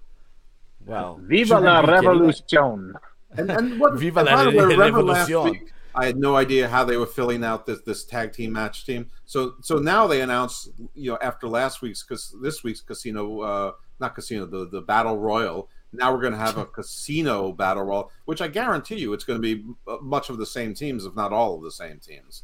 Well, 0.85 1.19
Viva 1.21 1.59
la 1.59 1.81
be 1.81 1.87
getting- 1.87 2.05
revolution! 2.09 2.93
And, 3.35 3.49
and 3.51 3.79
what? 3.79 3.93
Viva 3.95 4.19
and 4.21 4.29
la 4.29 4.35
by 4.35 4.51
the 4.51 4.57
way, 4.57 4.65
remember 4.65 5.01
last 5.03 5.29
revolution. 5.29 5.67
I 5.95 6.07
had 6.07 6.17
no 6.17 6.35
idea 6.35 6.67
how 6.67 6.83
they 6.83 6.97
were 6.97 7.05
filling 7.05 7.43
out 7.43 7.65
this 7.65 7.81
this 7.81 8.03
tag 8.03 8.33
team 8.33 8.53
match 8.53 8.85
team. 8.85 9.09
So 9.25 9.55
so 9.61 9.77
now 9.77 10.07
they 10.07 10.21
announced, 10.21 10.69
you 10.95 11.11
know, 11.11 11.17
after 11.21 11.47
last 11.47 11.81
week's 11.81 12.03
because 12.03 12.35
this 12.41 12.63
week's 12.63 12.81
casino, 12.81 13.41
uh, 13.41 13.71
not 13.99 14.15
casino, 14.15 14.45
the 14.45 14.67
the 14.67 14.81
battle 14.81 15.17
royal. 15.17 15.69
Now 15.95 16.11
we're 16.11 16.21
going 16.21 16.33
to 16.33 16.39
have 16.39 16.57
a 16.57 16.65
casino 16.65 17.51
battle 17.51 17.83
royal, 17.83 18.11
which 18.25 18.41
I 18.41 18.47
guarantee 18.47 18.95
you, 18.95 19.13
it's 19.13 19.23
going 19.23 19.39
to 19.39 19.55
be 19.55 19.63
uh, 19.87 19.97
much 20.01 20.31
of 20.31 20.39
the 20.39 20.45
same 20.47 20.73
teams, 20.73 21.05
if 21.05 21.15
not 21.15 21.31
all 21.31 21.55
of 21.57 21.61
the 21.61 21.71
same 21.71 21.99
teams. 21.99 22.41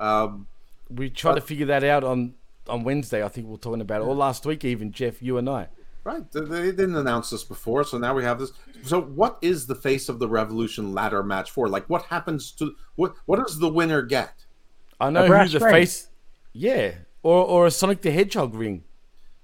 Um, 0.00 0.48
We 0.90 1.08
tried 1.08 1.36
to 1.36 1.40
figure 1.40 1.66
that 1.66 1.84
out 1.84 2.02
on 2.02 2.34
on 2.68 2.82
Wednesday. 2.82 3.22
I 3.24 3.28
think 3.28 3.46
we 3.46 3.52
were 3.52 3.58
talking 3.58 3.80
about 3.80 4.02
it, 4.02 4.04
or 4.06 4.14
last 4.16 4.44
week 4.44 4.64
even, 4.64 4.90
Jeff, 4.90 5.22
you 5.22 5.38
and 5.38 5.48
I. 5.48 5.68
Right. 6.08 6.32
They, 6.32 6.40
they 6.40 6.70
didn't 6.70 6.96
announce 6.96 7.28
this 7.28 7.44
before, 7.44 7.84
so 7.84 7.98
now 7.98 8.14
we 8.14 8.24
have 8.24 8.38
this. 8.38 8.52
So, 8.82 8.98
what 8.98 9.36
is 9.42 9.66
the 9.66 9.74
face 9.74 10.08
of 10.08 10.18
the 10.18 10.26
Revolution 10.26 10.94
ladder 10.94 11.22
match 11.22 11.50
for? 11.50 11.68
Like, 11.68 11.84
what 11.90 12.04
happens 12.04 12.50
to 12.52 12.74
what? 12.94 13.12
What 13.26 13.38
does 13.40 13.58
the 13.58 13.68
winner 13.68 14.00
get? 14.00 14.32
I 14.98 15.10
know 15.10 15.24
who 15.24 15.28
brass 15.28 15.52
the 15.52 15.60
ring. 15.60 15.70
face. 15.70 16.08
Yeah, 16.54 16.94
or 17.22 17.44
or 17.44 17.66
a 17.66 17.70
Sonic 17.70 18.00
the 18.00 18.10
Hedgehog 18.10 18.54
ring. 18.54 18.84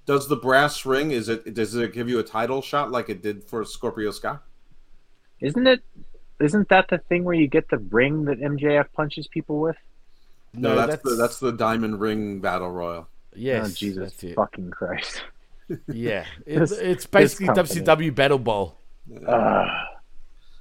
Does 0.07 0.27
the 0.27 0.37
brass 0.37 0.87
ring? 0.87 1.11
Is 1.11 1.29
it? 1.29 1.53
Does 1.53 1.75
it 1.75 1.93
give 1.93 2.09
you 2.09 2.17
a 2.17 2.23
title 2.23 2.63
shot 2.63 2.89
like 2.89 3.09
it 3.09 3.21
did 3.21 3.43
for 3.43 3.63
Scorpio 3.63 4.09
Sky? 4.09 4.39
Isn't 5.41 5.67
it? 5.67 5.83
Isn't 6.39 6.67
that 6.69 6.87
the 6.87 6.97
thing 6.97 7.25
where 7.25 7.35
you 7.35 7.47
get 7.47 7.69
the 7.69 7.77
ring 7.77 8.25
that 8.25 8.39
MJF 8.39 8.87
punches 8.91 9.27
people 9.27 9.59
with? 9.59 9.77
No, 10.51 10.75
that's, 10.75 11.03
the 11.03 11.13
that's 11.13 11.39
the 11.39 11.51
diamond 11.51 11.99
ring 11.99 12.39
battle 12.39 12.71
royal. 12.71 13.07
yes, 13.35 13.67
oh, 13.67 13.73
Jesus 13.75 14.15
fucking 14.35 14.71
Christ! 14.71 15.21
Yeah, 15.87 16.25
it's, 16.45 16.71
it's 16.71 17.05
basically 17.05 17.47
company. 17.47 17.81
WCW 17.81 18.13
Battle 18.15 18.39
Bowl. 18.39 18.77
Ah, 19.27 19.87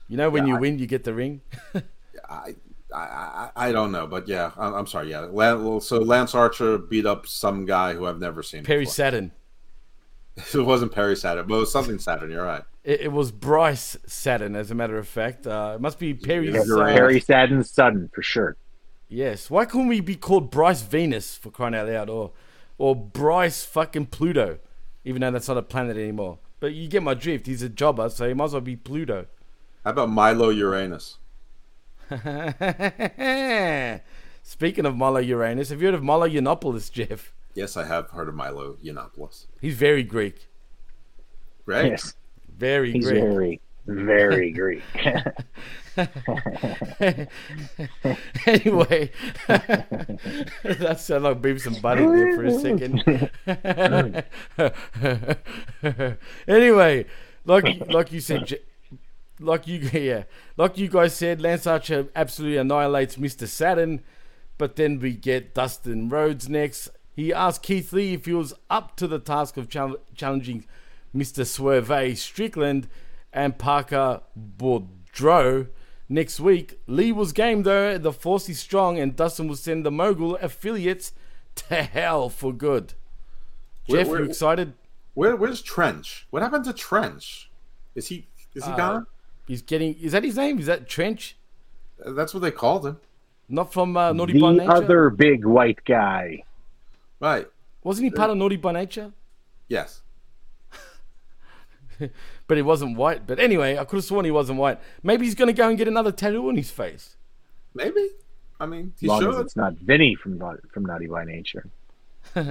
You 0.09 0.16
know, 0.16 0.30
when 0.30 0.44
Yeah, 0.46 0.52
you 0.52 0.57
I- 0.57 0.61
win, 0.61 0.78
you 0.78 0.86
get 0.86 1.05
the 1.05 1.14
ring. 1.14 1.40
I, 2.28 2.55
I, 2.94 2.98
I, 2.98 3.50
I 3.57 3.72
don't 3.72 3.90
know, 3.92 4.07
but 4.07 4.28
yeah, 4.28 4.52
I'm, 4.57 4.72
I'm 4.74 4.86
sorry. 4.86 5.11
Yeah, 5.11 5.20
Lan- 5.30 5.80
so 5.80 5.98
Lance 5.98 6.34
Archer 6.34 6.78
beat 6.78 7.07
up 7.07 7.26
some 7.26 7.64
guy 7.66 7.92
who 7.94 8.07
I've 8.07 8.20
never 8.20 8.42
seen. 8.42 8.64
Perry 8.64 8.80
before. 8.84 8.94
Saturn. 8.94 9.32
It 10.52 10.59
wasn't 10.59 10.90
Perry 10.92 11.14
Saturn, 11.14 11.46
but 11.46 11.55
it 11.55 11.59
was 11.61 11.70
something 11.70 11.96
Saturn. 11.98 12.28
You're 12.30 12.44
right. 12.44 12.64
It, 12.82 13.02
it 13.02 13.12
was 13.12 13.30
Bryce 13.30 13.96
Saturn, 14.07 14.57
as 14.57 14.70
a 14.72 14.74
matter 14.74 14.98
of 14.98 15.07
fact. 15.07 15.46
Uh, 15.46 15.74
it 15.76 15.80
must 15.80 15.96
be 16.00 16.12
Perry. 16.12 16.50
Yeah, 16.50 16.64
you're 16.66 16.78
uh, 16.80 16.86
right. 16.86 16.92
Harry 16.92 17.20
Sadden's 17.20 17.70
sudden 17.70 18.11
for 18.12 18.20
sure. 18.22 18.57
Yes. 19.09 19.48
Why 19.48 19.64
couldn't 19.64 19.86
we 19.86 20.00
be 20.00 20.16
called 20.16 20.50
Bryce 20.50 20.82
Venus 20.82 21.36
for 21.36 21.50
crying 21.50 21.74
out 21.76 21.86
loud, 21.88 22.11
or 22.11 22.32
or 22.78 22.96
Bryce 22.96 23.64
fucking 23.64 24.07
Pluto, 24.07 24.59
even 25.05 25.20
though 25.22 25.30
that's 25.30 25.48
not 25.48 25.57
a 25.59 25.62
planet 25.62 25.96
anymore? 25.96 26.38
But 26.61 26.74
you 26.74 26.88
get 26.88 27.02
my 27.02 27.14
drift. 27.14 27.46
He's 27.46 27.62
a 27.62 27.68
jobber, 27.68 28.09
so 28.09 28.26
he 28.28 28.34
might 28.34 28.44
as 28.46 28.52
well 28.52 28.61
be 28.61 28.76
Pluto. 28.76 29.26
How 29.84 29.90
about 29.90 30.11
Milo 30.11 30.48
Uranus? 30.50 31.18
Speaking 34.42 34.86
of 34.86 34.96
Milo 34.96 35.20
Uranus, 35.20 35.70
have 35.70 35.80
you 35.80 35.88
heard 35.88 35.94
of 35.94 36.02
Milo 36.02 36.28
Yiannopoulos, 36.28 36.90
Jeff? 36.90 37.32
Yes, 37.55 37.76
I 37.76 37.84
have 37.84 38.11
heard 38.11 38.28
of 38.28 38.34
Milo 38.34 38.74
Yiannopoulos. 38.84 39.46
He's 39.61 39.76
very 39.76 40.02
Greek. 40.02 40.48
Right? 41.66 41.92
Yes, 41.92 42.14
Very 42.59 42.92
he's 42.92 43.07
Greek. 43.07 43.22
very, 43.22 43.61
very 43.86 44.50
Greek. 44.52 44.82
anyway, 48.47 49.11
that 49.47 50.97
sounded 50.99 51.28
like 51.28 51.40
Beavis 51.40 51.66
and 51.66 51.80
Buddy 51.80 52.05
there 52.05 52.34
for 52.34 52.45
a 52.45 52.59
second. 52.59 53.30
anyway, 56.49 57.07
like 57.45 57.88
like 57.88 58.11
you 58.11 58.20
said, 58.20 58.59
like 59.38 59.68
you 59.68 59.88
yeah, 59.92 60.24
like 60.57 60.76
you 60.78 60.88
guys 60.88 61.14
said, 61.14 61.40
Lance 61.40 61.64
Archer 61.66 62.09
absolutely 62.16 62.57
annihilates 62.57 63.16
Mister 63.16 63.47
Saturn, 63.47 64.03
but 64.59 64.74
then 64.74 64.99
we 64.99 65.12
get 65.12 65.55
Dustin 65.55 66.09
Rhodes 66.09 66.49
next. 66.49 66.88
He 67.14 67.32
asked 67.32 67.62
Keith 67.62 67.92
Lee 67.92 68.14
if 68.14 68.26
he 68.26 68.32
was 68.32 68.53
up 68.68 68.97
to 68.97 69.07
the 69.07 69.20
task 69.20 69.57
of 69.57 69.68
chal- 69.68 69.99
challenging 70.16 70.64
Mr. 71.14 71.47
Swerve 71.47 72.18
Strickland 72.18 72.88
and 73.32 73.57
Parker 73.57 74.22
Boudreaux 74.36 75.68
next 76.14 76.38
week. 76.40 76.78
Lee 76.86 77.12
was 77.12 77.32
game 77.32 77.64
though. 77.64 77.98
The 77.98 78.12
force 78.12 78.48
is 78.48 78.58
strong, 78.60 78.98
and 78.98 79.14
Dustin 79.16 79.48
will 79.48 79.56
send 79.56 79.84
the 79.84 79.90
Mogul 79.90 80.36
affiliates 80.36 81.12
to 81.56 81.82
hell 81.82 82.28
for 82.28 82.52
good. 82.52 82.94
Where- 83.86 84.00
Jeff, 84.00 84.08
where- 84.08 84.20
you 84.20 84.26
excited? 84.26 84.72
Where, 85.14 85.36
where's 85.36 85.62
Trench? 85.62 86.26
What 86.30 86.42
happened 86.42 86.64
to 86.64 86.72
Trench? 86.72 87.50
Is 87.94 88.08
he 88.08 88.26
is 88.54 88.64
he 88.64 88.72
Uh, 88.72 88.76
gone? 88.76 89.06
He's 89.46 89.62
getting. 89.62 89.94
Is 89.94 90.12
that 90.12 90.24
his 90.24 90.36
name? 90.36 90.58
Is 90.58 90.66
that 90.66 90.88
Trench? 90.88 91.36
That's 92.04 92.32
what 92.34 92.40
they 92.40 92.50
called 92.50 92.84
him, 92.86 92.96
Not 93.48 93.72
from 93.72 93.96
uh, 93.96 94.12
Naughty 94.12 94.40
by 94.40 94.52
the 94.52 94.58
Nature. 94.58 94.72
other 94.72 95.10
big 95.10 95.44
white 95.44 95.84
guy. 95.84 96.42
right? 97.20 97.46
Wasn't 97.84 98.04
he 98.04 98.10
part 98.10 98.30
of 98.30 98.36
Naughty 98.36 98.56
by 98.56 98.72
Nature? 98.72 99.12
Yes. 99.68 100.02
But 102.47 102.57
he 102.59 102.62
wasn't 102.62 102.97
white. 102.97 103.26
But 103.26 103.38
anyway, 103.38 103.78
I 103.78 103.84
could 103.84 103.97
have 103.97 104.05
sworn 104.05 104.24
he 104.24 104.30
wasn't 104.30 104.59
white. 104.59 104.78
Maybe 105.03 105.24
he's 105.24 105.34
going 105.34 105.49
to 105.49 105.55
go 105.55 105.68
and 105.68 105.78
get 105.78 105.88
another 105.88 106.12
tattoo 106.12 106.49
on 106.49 106.57
his 106.57 106.70
face. 106.70 107.16
Maybe. 107.74 108.11
I 108.61 108.66
mean, 108.66 108.92
he 109.01 109.07
As 109.07 109.11
long 109.11 109.34
as 109.34 109.40
it's 109.40 109.57
not 109.57 109.74
Vinny 109.74 110.14
from 110.14 110.40
from 110.70 110.84
Naughty 110.84 111.07
by 111.07 111.24
Nature. 111.24 111.68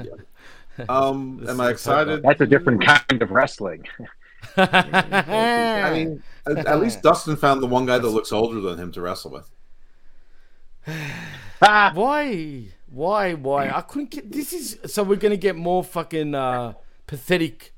Um, 0.90 1.38
This 1.40 1.50
am 1.50 1.62
I 1.62 1.70
excited? 1.70 2.24
That's 2.24 2.42
a 2.42 2.48
different 2.48 2.84
kind 2.84 3.22
of 3.22 3.30
wrestling. 3.30 3.86
I 4.58 5.92
mean, 5.94 6.24
at, 6.48 6.66
at 6.66 6.80
least 6.80 7.04
Dustin 7.04 7.36
found 7.36 7.62
the 7.62 7.68
one 7.68 7.86
guy 7.86 8.00
that 8.00 8.10
looks 8.10 8.32
older 8.32 8.60
than 8.60 8.80
him 8.80 8.92
to 8.94 9.02
wrestle 9.02 9.32
with. 9.32 9.50
Ah, 11.66 11.92
Why? 11.94 12.70
Why? 12.90 13.36
Why? 13.36 13.70
I 13.70 13.82
couldn't 13.82 14.12
get. 14.12 14.32
This 14.32 14.52
is 14.52 14.80
so 14.92 15.02
we're 15.02 15.16
gonna 15.16 15.38
get 15.38 15.56
more 15.56 15.82
fucking 15.82 16.36
uh, 16.36 16.74
pathetic 17.08 17.73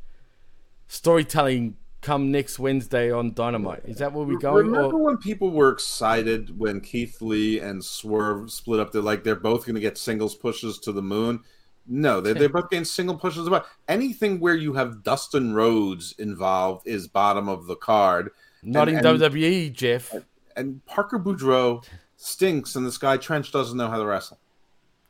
storytelling 0.87 1.77
come 2.01 2.31
next 2.31 2.59
Wednesday 2.59 3.11
on 3.11 3.33
Dynamite. 3.33 3.81
Is 3.85 3.97
that 3.97 4.13
where 4.13 4.25
we're 4.25 4.37
going? 4.37 4.67
Remember 4.67 4.95
Or, 4.97 5.03
when 5.05 5.17
people 5.17 5.49
were 5.49 5.69
excited 5.69 6.57
when 6.57 6.79
Keith 6.79 7.19
Lee 7.21 7.59
and 7.59 7.83
Swerve 7.83 8.51
split 8.51 8.79
up? 8.79 8.91
They're 8.91 9.01
like 9.01 9.23
they're 9.23 9.35
both 9.35 9.65
going 9.65 9.75
to 9.75 9.81
get 9.81 9.97
singles 9.97 10.35
pushes 10.35 10.77
to 10.79 10.91
the 10.91 11.01
moon. 11.01 11.41
No, 11.87 12.19
they're, 12.19 12.33
they're 12.33 12.49
both 12.49 12.69
getting 12.69 12.85
single 12.85 13.15
pushes. 13.17 13.45
About 13.47 13.67
anything 13.87 14.39
where 14.39 14.55
you 14.55 14.73
have 14.73 15.03
Dustin 15.03 15.53
Rhodes 15.53 16.15
involved 16.17 16.87
is 16.87 17.07
bottom 17.07 17.47
of 17.47 17.67
the 17.67 17.75
card. 17.75 18.31
not 18.63 18.87
and- 18.87 18.97
in 18.99 19.05
and- 19.05 19.19
WWE, 19.19 19.71
Jeff. 19.73 20.13
And 20.57 20.83
Parker 20.85 21.19
Boudreaux 21.19 21.85
stinks, 22.15 22.75
and 22.75 22.85
this 22.87 22.97
guy 22.97 23.17
Trench 23.17 23.51
doesn't 23.51 23.77
know 23.77 23.89
how 23.89 23.97
to 23.97 24.05
wrestle. 24.05 24.39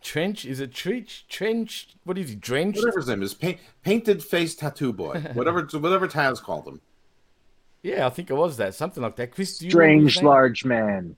Trench? 0.06 0.46
Is 0.46 0.60
it 0.60 0.72
Trench? 0.72 1.26
Trench? 1.28 1.96
What 2.04 2.18
is 2.20 2.30
he? 2.30 2.36
Drenched? 2.36 2.78
Whatever 2.78 3.00
his 3.00 3.08
name 3.10 3.24
is, 3.24 3.34
paint, 3.34 3.60
painted 3.82 4.24
face 4.24 4.54
tattoo 4.56 4.94
boy, 4.94 5.20
whatever 5.34 5.64
whatever 5.80 6.08
Taz 6.08 6.40
called 6.42 6.68
him. 6.68 6.80
Yeah, 7.82 8.06
I 8.06 8.10
think 8.12 8.30
it 8.30 8.36
was 8.36 8.58
that. 8.58 8.76
Something 8.76 9.02
like 9.02 9.16
that. 9.16 9.32
Chris, 9.32 9.58
do 9.58 9.68
you 9.68 9.76
remember 9.78 10.04
his 10.06 10.14
strange 10.14 10.24
large 10.26 10.64
man. 10.66 11.16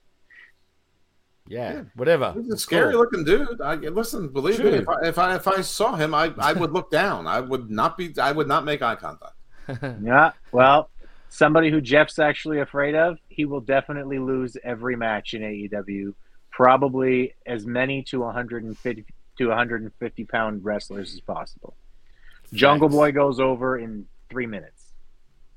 Yeah, 1.46 1.82
whatever. 1.94 2.32
He's 2.34 2.48
a 2.50 2.52
It's 2.54 2.62
scary 2.62 2.92
cool. 2.92 3.00
looking 3.00 3.24
dude. 3.24 3.60
I 3.60 3.74
listen, 3.74 4.28
believe 4.28 4.56
True. 4.56 4.72
me. 4.72 4.78
If 4.78 4.88
I, 4.88 4.94
if 5.06 5.18
I 5.18 5.34
if 5.36 5.46
I 5.48 5.60
saw 5.60 5.94
him, 5.94 6.14
I 6.14 6.32
I 6.38 6.54
would 6.54 6.72
look 6.72 6.90
down. 6.90 7.26
I 7.26 7.40
would 7.40 7.70
not 7.70 7.98
be. 7.98 8.14
I 8.18 8.32
would 8.32 8.48
not 8.48 8.64
make 8.64 8.80
eye 8.82 8.96
contact. 8.96 9.34
Yeah. 10.02 10.32
Well, 10.50 10.88
somebody 11.28 11.70
who 11.70 11.82
Jeff's 11.82 12.18
actually 12.18 12.60
afraid 12.60 12.94
of, 12.94 13.18
he 13.28 13.44
will 13.44 13.60
definitely 13.60 14.18
lose 14.18 14.56
every 14.64 14.96
match 14.96 15.34
in 15.34 15.42
AEW. 15.42 16.14
Probably 16.62 17.34
as 17.46 17.64
many 17.66 18.02
to 18.10 18.18
150 18.18 19.04
to 19.38 19.46
150 19.46 20.24
pound 20.24 20.64
wrestlers 20.64 21.14
as 21.14 21.20
possible. 21.20 21.76
Jungle 22.52 22.88
Boy 22.88 23.12
goes 23.12 23.38
over 23.38 23.78
in 23.78 24.06
three 24.28 24.46
minutes. 24.46 24.90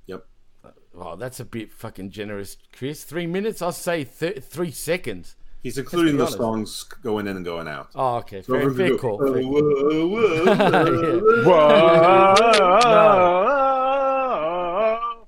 Yep. 0.06 0.24
Oh, 0.96 1.16
that's 1.16 1.40
a 1.40 1.46
bit 1.46 1.72
fucking 1.72 2.12
generous, 2.12 2.56
Chris. 2.78 3.04
Three 3.04 3.26
minutes? 3.26 3.64
I'll 3.64 3.72
say 3.72 4.04
th- 4.04 4.44
three 4.44 4.70
seconds. 4.70 5.36
He's 5.64 5.80
including 5.80 6.18
the 6.18 6.26
honest. 6.26 6.38
songs 6.38 6.84
going 6.84 7.26
in 7.26 7.36
and 7.36 7.44
going 7.44 7.68
out. 7.68 7.90
Oh, 7.96 8.18
okay. 8.18 8.44
So 8.44 8.54
Fair, 8.54 8.62
everyone's 8.70 8.78
fair 8.78 8.88
gonna 8.90 9.00
call. 9.00 9.18
go, 9.18 9.34
fair 9.34 9.42
"Whoa, 9.42 10.08
whoa, 10.08 10.44
Yeah. 10.44 11.20
whoa, 11.46 12.36
Whoa. 14.92 15.28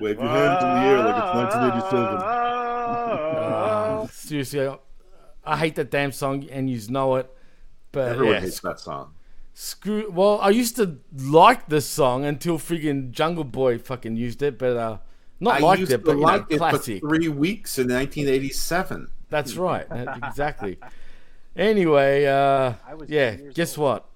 Wave 0.00 0.18
your 0.20 0.28
hands 0.28 0.62
in 0.62 0.68
the 0.68 0.80
air 0.86 0.98
like 0.98 1.16
it's 1.16 1.34
1987. 1.34 2.18
Uh, 2.18 4.06
seriously, 4.12 4.68
I, 5.48 5.54
I 5.54 5.56
hate 5.56 5.74
that 5.76 5.90
damn 5.90 6.12
song, 6.12 6.48
and 6.50 6.68
you 6.70 6.80
know 6.88 7.16
it. 7.16 7.30
But 7.92 8.10
Everyone 8.10 8.34
yeah, 8.34 8.40
hates 8.40 8.60
that 8.60 8.80
song. 8.80 9.14
Screw. 9.54 10.10
Well, 10.10 10.38
I 10.40 10.50
used 10.50 10.76
to 10.76 10.98
like 11.16 11.68
this 11.68 11.86
song 11.86 12.24
until 12.24 12.58
freaking 12.58 13.10
Jungle 13.10 13.44
Boy 13.44 13.78
fucking 13.78 14.16
used 14.16 14.42
it, 14.42 14.58
but 14.58 14.76
uh, 14.76 14.98
not 15.40 15.56
I 15.56 15.58
liked 15.58 15.80
used 15.80 15.92
it, 15.92 15.98
to 15.98 16.04
but 16.04 16.12
you 16.12 16.20
know, 16.20 16.26
like 16.26 16.42
it 16.42 16.58
for 16.58 16.70
classic. 16.70 17.00
three 17.00 17.28
weeks 17.28 17.78
in 17.78 17.88
1987. 17.88 19.08
That's 19.30 19.56
right. 19.56 19.86
exactly. 20.24 20.78
Anyway, 21.56 22.24
uh, 22.26 22.74
yeah. 23.08 23.36
Guess 23.54 23.76
old. 23.76 23.84
what? 23.84 24.08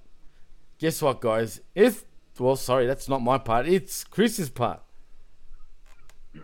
Guess 0.79 1.03
what, 1.03 1.21
guys? 1.21 1.61
If 1.75 2.05
well, 2.39 2.57
sorry, 2.57 2.87
that's 2.87 3.09
not 3.09 3.23
my 3.23 3.39
part. 3.39 3.67
It's 3.67 4.05
Chris's 4.05 4.51
part. 4.51 4.81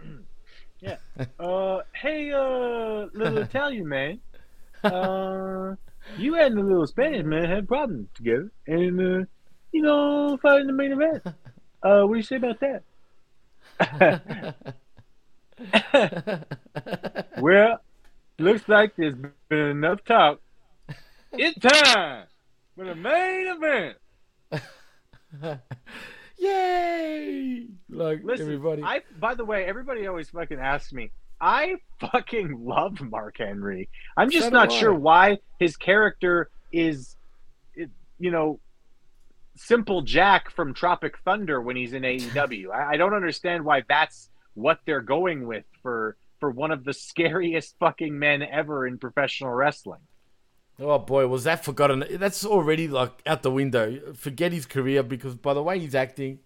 Yeah. 0.81 0.99
Uh, 1.41 1.81
hey, 1.93 2.31
uh, 2.31 3.07
little 3.13 3.39
Italian 3.43 3.89
man. 3.89 4.21
Uh, 4.85 5.75
you 6.17 6.37
and 6.37 6.57
the 6.57 6.63
little 6.63 6.87
Spanish 6.87 7.25
man 7.25 7.45
had 7.45 7.69
problems 7.69 8.09
together, 8.15 8.51
and 8.67 9.01
uh, 9.01 9.25
you 9.73 9.83
know, 9.83 10.39
fighting 10.41 10.67
the 10.67 10.73
main 10.73 10.93
event. 10.93 11.23
Uh, 11.83 12.03
what 12.03 12.15
do 12.15 12.17
you 12.17 12.23
say 12.23 12.37
about 12.37 12.61
that? 12.61 12.83
well, 17.39 17.81
looks 18.39 18.69
like 18.69 18.97
there's 18.97 19.15
been 19.49 19.59
enough 19.59 20.05
talk. 20.05 20.41
It's 21.33 21.59
time 21.59 22.27
for 22.75 22.85
the 22.85 22.95
main 22.95 23.95
event. 24.51 24.63
Yay! 26.39 27.67
Like 27.91 28.21
Listen, 28.25 28.47
everybody. 28.47 28.83
I 28.83 29.03
by 29.19 29.35
the 29.35 29.45
way, 29.45 29.65
everybody 29.65 30.07
always 30.07 30.31
fucking 30.31 30.59
asks 30.59 30.93
me. 30.93 31.11
I 31.41 31.77
fucking 32.01 32.65
love 32.65 33.01
Mark 33.01 33.37
Henry. 33.39 33.89
I'm 34.17 34.31
just 34.31 34.47
So 34.47 34.51
not 34.51 34.73
sure 34.73 34.93
why 34.95 35.39
his 35.59 35.77
character 35.77 36.51
is, 36.73 37.17
you 37.75 38.31
know, 38.31 38.61
simple 39.57 40.03
Jack 40.03 40.51
from 40.51 40.75
Tropic 40.75 41.19
Thunder 41.25 41.61
when 41.61 41.77
he's 41.77 41.93
in 41.93 42.03
AEW. 42.03 42.71
I, 42.71 42.93
I 42.93 42.97
don't 42.97 43.15
understand 43.15 43.65
why 43.65 43.83
that's 43.89 44.31
what 44.55 44.81
they're 44.87 45.01
going 45.01 45.47
with 45.47 45.65
for 45.83 46.17
for 46.41 46.51
one 46.51 46.71
of 46.71 46.85
the 46.85 46.93
scariest 46.93 47.75
fucking 47.81 48.17
men 48.17 48.43
ever 48.43 48.87
in 48.87 48.99
professional 48.99 49.51
wrestling. 49.53 50.01
Oh 50.81 50.99
boy, 50.99 51.27
was 51.27 51.45
that 51.45 51.65
forgotten? 51.65 52.05
That's 52.13 52.45
already 52.45 52.87
like 52.87 53.21
out 53.27 53.43
the 53.43 53.51
window. 53.51 54.15
Forget 54.15 54.53
his 54.53 54.65
career 54.67 55.03
because 55.03 55.35
by 55.35 55.55
the 55.55 55.63
way 55.63 55.79
he's 55.81 55.95
acting. 55.95 56.39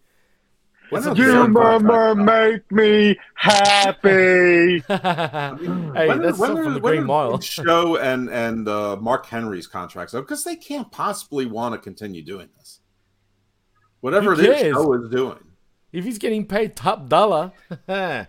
When 0.93 0.99
It's 0.99 1.07
a 1.07 1.11
are 1.11 1.15
good 1.15 1.27
their 1.27 1.33
song. 1.33 1.55
contracts 1.55 1.91
up? 1.91 2.17
make 2.71 2.73
me 2.73 3.19
happy. 3.35 4.81
hey, 4.89 6.09
When 6.09 6.23
that's 6.23 6.39
when 6.39 6.59
are- 6.59 6.63
from 6.65 6.75
the 6.75 6.81
Green 6.81 7.05
Mile. 7.05 7.33
Big 7.33 7.43
Show 7.45 7.97
and 7.97 8.29
and 8.29 8.69
uh, 8.69 8.97
Mark 8.97 9.27
Henry's 9.27 9.67
contracts 9.67 10.13
up 10.15 10.25
because 10.25 10.45
they 10.45 10.57
can't 10.57 10.91
possibly 10.93 11.47
want 11.47 11.75
to 11.75 11.79
continue 11.79 12.23
doing 12.23 12.49
this. 12.59 12.81
Whatever 14.01 14.35
Who 14.35 14.43
it 14.43 14.49
is, 14.51 14.61
cares? 14.63 14.75
Show 14.75 14.93
is 14.95 15.09
doing. 15.11 15.39
If 15.93 16.05
he's 16.05 16.19
getting 16.19 16.47
paid 16.47 16.75
top 16.77 17.09
dollar, 17.09 17.53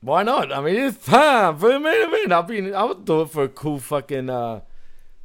why 0.00 0.22
not? 0.22 0.52
I 0.52 0.60
mean, 0.60 0.76
it's 0.76 1.04
time 1.04 1.58
for 1.58 1.68
the 1.72 1.80
main 1.80 2.08
event. 2.08 2.32
I 2.32 2.46
mean, 2.46 2.74
I 2.74 2.84
would 2.84 3.04
do 3.04 3.22
it 3.22 3.30
for 3.30 3.44
a 3.44 3.48
cool 3.48 3.78
fucking 3.80 4.30
uh, 4.30 4.60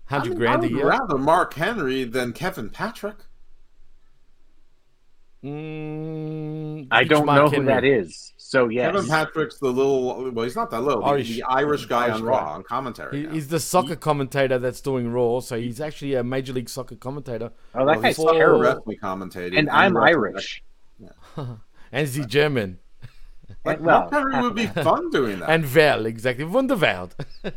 I, 0.10 0.14
hundred 0.16 0.38
mean, 0.38 0.48
I 0.48 0.52
grand 0.58 0.64
a 0.66 0.70
year. 0.70 0.88
rather 0.88 1.18
Mark 1.18 1.54
Henry 1.54 2.04
than 2.04 2.34
Kevin 2.34 2.70
Patrick. 2.70 3.18
Mm, 5.44 6.88
I 6.92 7.04
don't 7.04 7.26
know 7.26 7.48
who 7.48 7.56
Henry? 7.56 7.66
that 7.74 7.84
is. 7.84 8.34
So 8.38 8.70
yeah, 8.70 8.92
Kevin 8.92 9.08
Patrick's 9.10 9.58
the 9.60 9.68
little 9.68 10.32
well, 10.32 10.44
he's 10.46 10.56
not 10.56 10.70
that 10.72 10.82
little. 10.82 11.02
the- 11.02 11.08
Irish- 11.08 11.30
the, 11.36 11.44
Irish 11.44 11.86
guy 11.86 12.04
Irish 12.06 12.16
on 12.16 12.22
guy. 12.22 12.28
Raw 12.28 12.54
on 12.54 12.64
commentary. 12.64 13.26
He, 13.26 13.28
he's 13.34 13.48
the 13.50 13.60
soccer 13.60 13.96
commentator 13.96 14.58
that's 14.60 14.80
doing 14.82 15.12
Raw, 15.12 15.40
so 15.42 15.58
he's 15.60 15.82
actually 15.82 16.14
a 16.16 16.24
major 16.24 16.54
league 16.54 16.70
soccer 16.70 16.96
commentator. 16.96 17.52
oh, 17.76 17.80
that 17.80 17.86
Well, 17.86 18.02
guy's 18.02 18.16
he's 18.18 18.26
terrible. 18.26 18.62
wrestling 18.62 18.98
commentating, 19.02 19.58
And 19.58 19.70
I'm 19.70 19.98
wrestling- 19.98 20.34
Irish. 20.34 20.64
And 21.92 22.08
is 22.08 22.16
he 22.16 22.26
German? 22.26 22.80
Like, 23.64 23.80
Well, 23.80 24.00
Mark 24.02 24.12
Henry 24.14 24.42
would 24.42 24.56
be 24.56 24.66
fun 24.88 25.12
doing 25.12 25.40
that. 25.42 25.50
And 25.50 25.64
Val, 25.64 26.06
exactly. 26.08 26.44
Wunderwelt. 26.46 27.12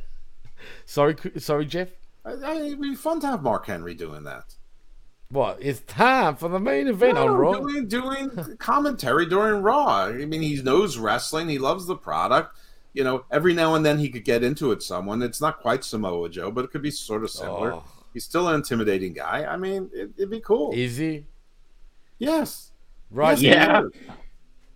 sorry, 0.84 1.14
Cr- 1.14 1.38
sorry, 1.38 1.64
Jeff. 1.64 1.88
I, 2.24 2.32
I, 2.32 2.54
it'd 2.66 2.80
be 2.82 2.94
fun 2.94 3.20
to 3.20 3.28
have 3.28 3.42
Mark 3.42 3.66
Henry 3.66 3.94
doing 3.94 4.24
that. 4.24 4.54
What? 5.30 5.58
It's 5.60 5.80
time 5.80 6.36
for 6.36 6.48
the 6.48 6.60
main 6.60 6.86
event 6.86 7.18
on 7.18 7.26
No, 7.26 7.34
Raw. 7.34 7.52
doing, 7.54 7.88
doing 7.88 8.30
commentary 8.58 9.26
during 9.26 9.62
Raw. 9.62 10.06
I 10.06 10.12
mean, 10.24 10.40
he 10.42 10.62
knows 10.62 10.98
wrestling. 10.98 11.48
He 11.48 11.58
loves 11.58 11.86
the 11.86 11.96
product. 11.96 12.56
You 12.94 13.04
know, 13.04 13.24
every 13.30 13.52
now 13.52 13.74
and 13.74 13.84
then 13.84 13.98
he 13.98 14.08
could 14.08 14.24
get 14.24 14.42
into 14.44 14.70
it. 14.72 14.82
Someone. 14.82 15.22
It's 15.22 15.40
not 15.40 15.58
quite 15.60 15.84
Samoa 15.84 16.28
Joe, 16.28 16.50
but 16.50 16.64
it 16.64 16.70
could 16.70 16.82
be 16.82 16.90
sort 16.92 17.24
of 17.24 17.30
similar. 17.30 17.72
Oh. 17.74 17.84
He's 18.14 18.24
still 18.24 18.48
an 18.48 18.54
intimidating 18.54 19.12
guy. 19.12 19.44
I 19.44 19.56
mean, 19.56 19.90
it, 19.92 20.10
it'd 20.16 20.30
be 20.30 20.40
cool. 20.40 20.72
Easy. 20.74 21.26
yes. 22.18 22.72
Right. 23.10 23.38
Yes, 23.38 23.84
Yeah. 24.00 24.16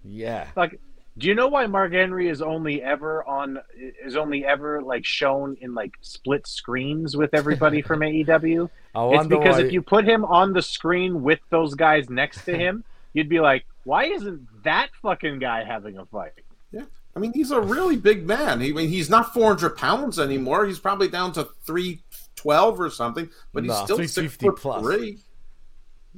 Yeah. 0.05 0.47
Like, 0.57 0.81
do 1.19 1.27
you 1.27 1.35
know 1.35 1.49
why 1.49 1.67
Mark 1.67 1.93
Henry 1.93 2.29
is 2.29 2.41
only 2.41 2.83
ever 2.83 3.25
on 3.25 3.59
is 4.05 4.17
only 4.17 4.45
ever 4.47 4.81
like 4.83 5.05
shown 5.05 5.57
in 5.61 5.75
like 5.75 5.93
split 6.01 6.47
screens 6.47 7.17
with 7.17 7.35
everybody 7.35 7.83
from 7.89 8.01
AEW? 8.01 8.71
It's 8.95 9.27
because 9.29 9.57
why. 9.57 9.63
if 9.65 9.73
you 9.73 9.83
put 9.83 10.05
him 10.05 10.25
on 10.25 10.53
the 10.53 10.63
screen 10.63 11.23
with 11.23 11.41
those 11.51 11.75
guys 11.75 12.09
next 12.11 12.45
to 12.45 12.57
him, 12.57 12.85
you'd 13.13 13.29
be 13.29 13.41
like, 13.41 13.65
why 13.85 14.05
isn't 14.07 14.47
that 14.65 14.89
fucking 15.03 15.39
guy 15.41 15.65
having 15.65 15.99
a 15.99 16.07
fight? 16.07 16.33
Yeah. 16.73 16.85
I 17.17 17.19
mean, 17.19 17.33
he's 17.33 17.51
a 17.51 17.61
really 17.61 17.97
big 17.97 18.25
man. 18.27 18.61
He, 18.61 18.71
I 18.71 18.73
mean, 18.73 18.89
he's 18.89 19.11
not 19.11 19.35
400 19.35 19.77
pounds 19.77 20.19
anymore. 20.21 20.65
He's 20.67 20.79
probably 20.79 21.09
down 21.09 21.33
to 21.33 21.49
312 21.67 22.81
or 22.81 22.89
something, 22.91 23.29
but 23.53 23.65
he's 23.65 23.71
Nah, 23.73 23.85
still 23.85 23.97
six 24.07 24.37
foot 24.37 24.57
plus. 24.57 24.81
three. 24.83 25.19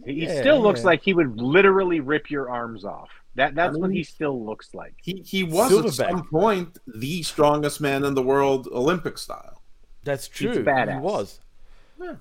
He 0.04 0.24
Yeah, 0.26 0.40
still 0.40 0.60
looks 0.60 0.80
yeah. 0.80 0.86
like 0.86 1.02
he 1.02 1.14
would 1.14 1.40
literally 1.40 2.00
rip 2.00 2.30
your 2.30 2.50
arms 2.50 2.84
off. 2.84 3.08
That 3.34 3.54
that's 3.54 3.76
I 3.76 3.78
what 3.78 3.90
he 3.90 4.02
still 4.04 4.44
looks 4.44 4.74
like. 4.74 4.94
He, 5.02 5.22
he 5.24 5.42
was 5.42 5.72
at 5.72 5.84
Silverback. 5.86 6.10
some 6.10 6.28
point 6.28 6.78
the 6.86 7.22
strongest 7.22 7.80
man 7.80 8.04
in 8.04 8.14
the 8.14 8.22
world, 8.22 8.68
Olympic 8.70 9.16
style. 9.18 9.62
That's 10.04 10.28
true. 10.28 10.52
He 10.52 10.58
badass. 10.58 11.00
was. 11.00 11.40
Yeah. 12.00 12.16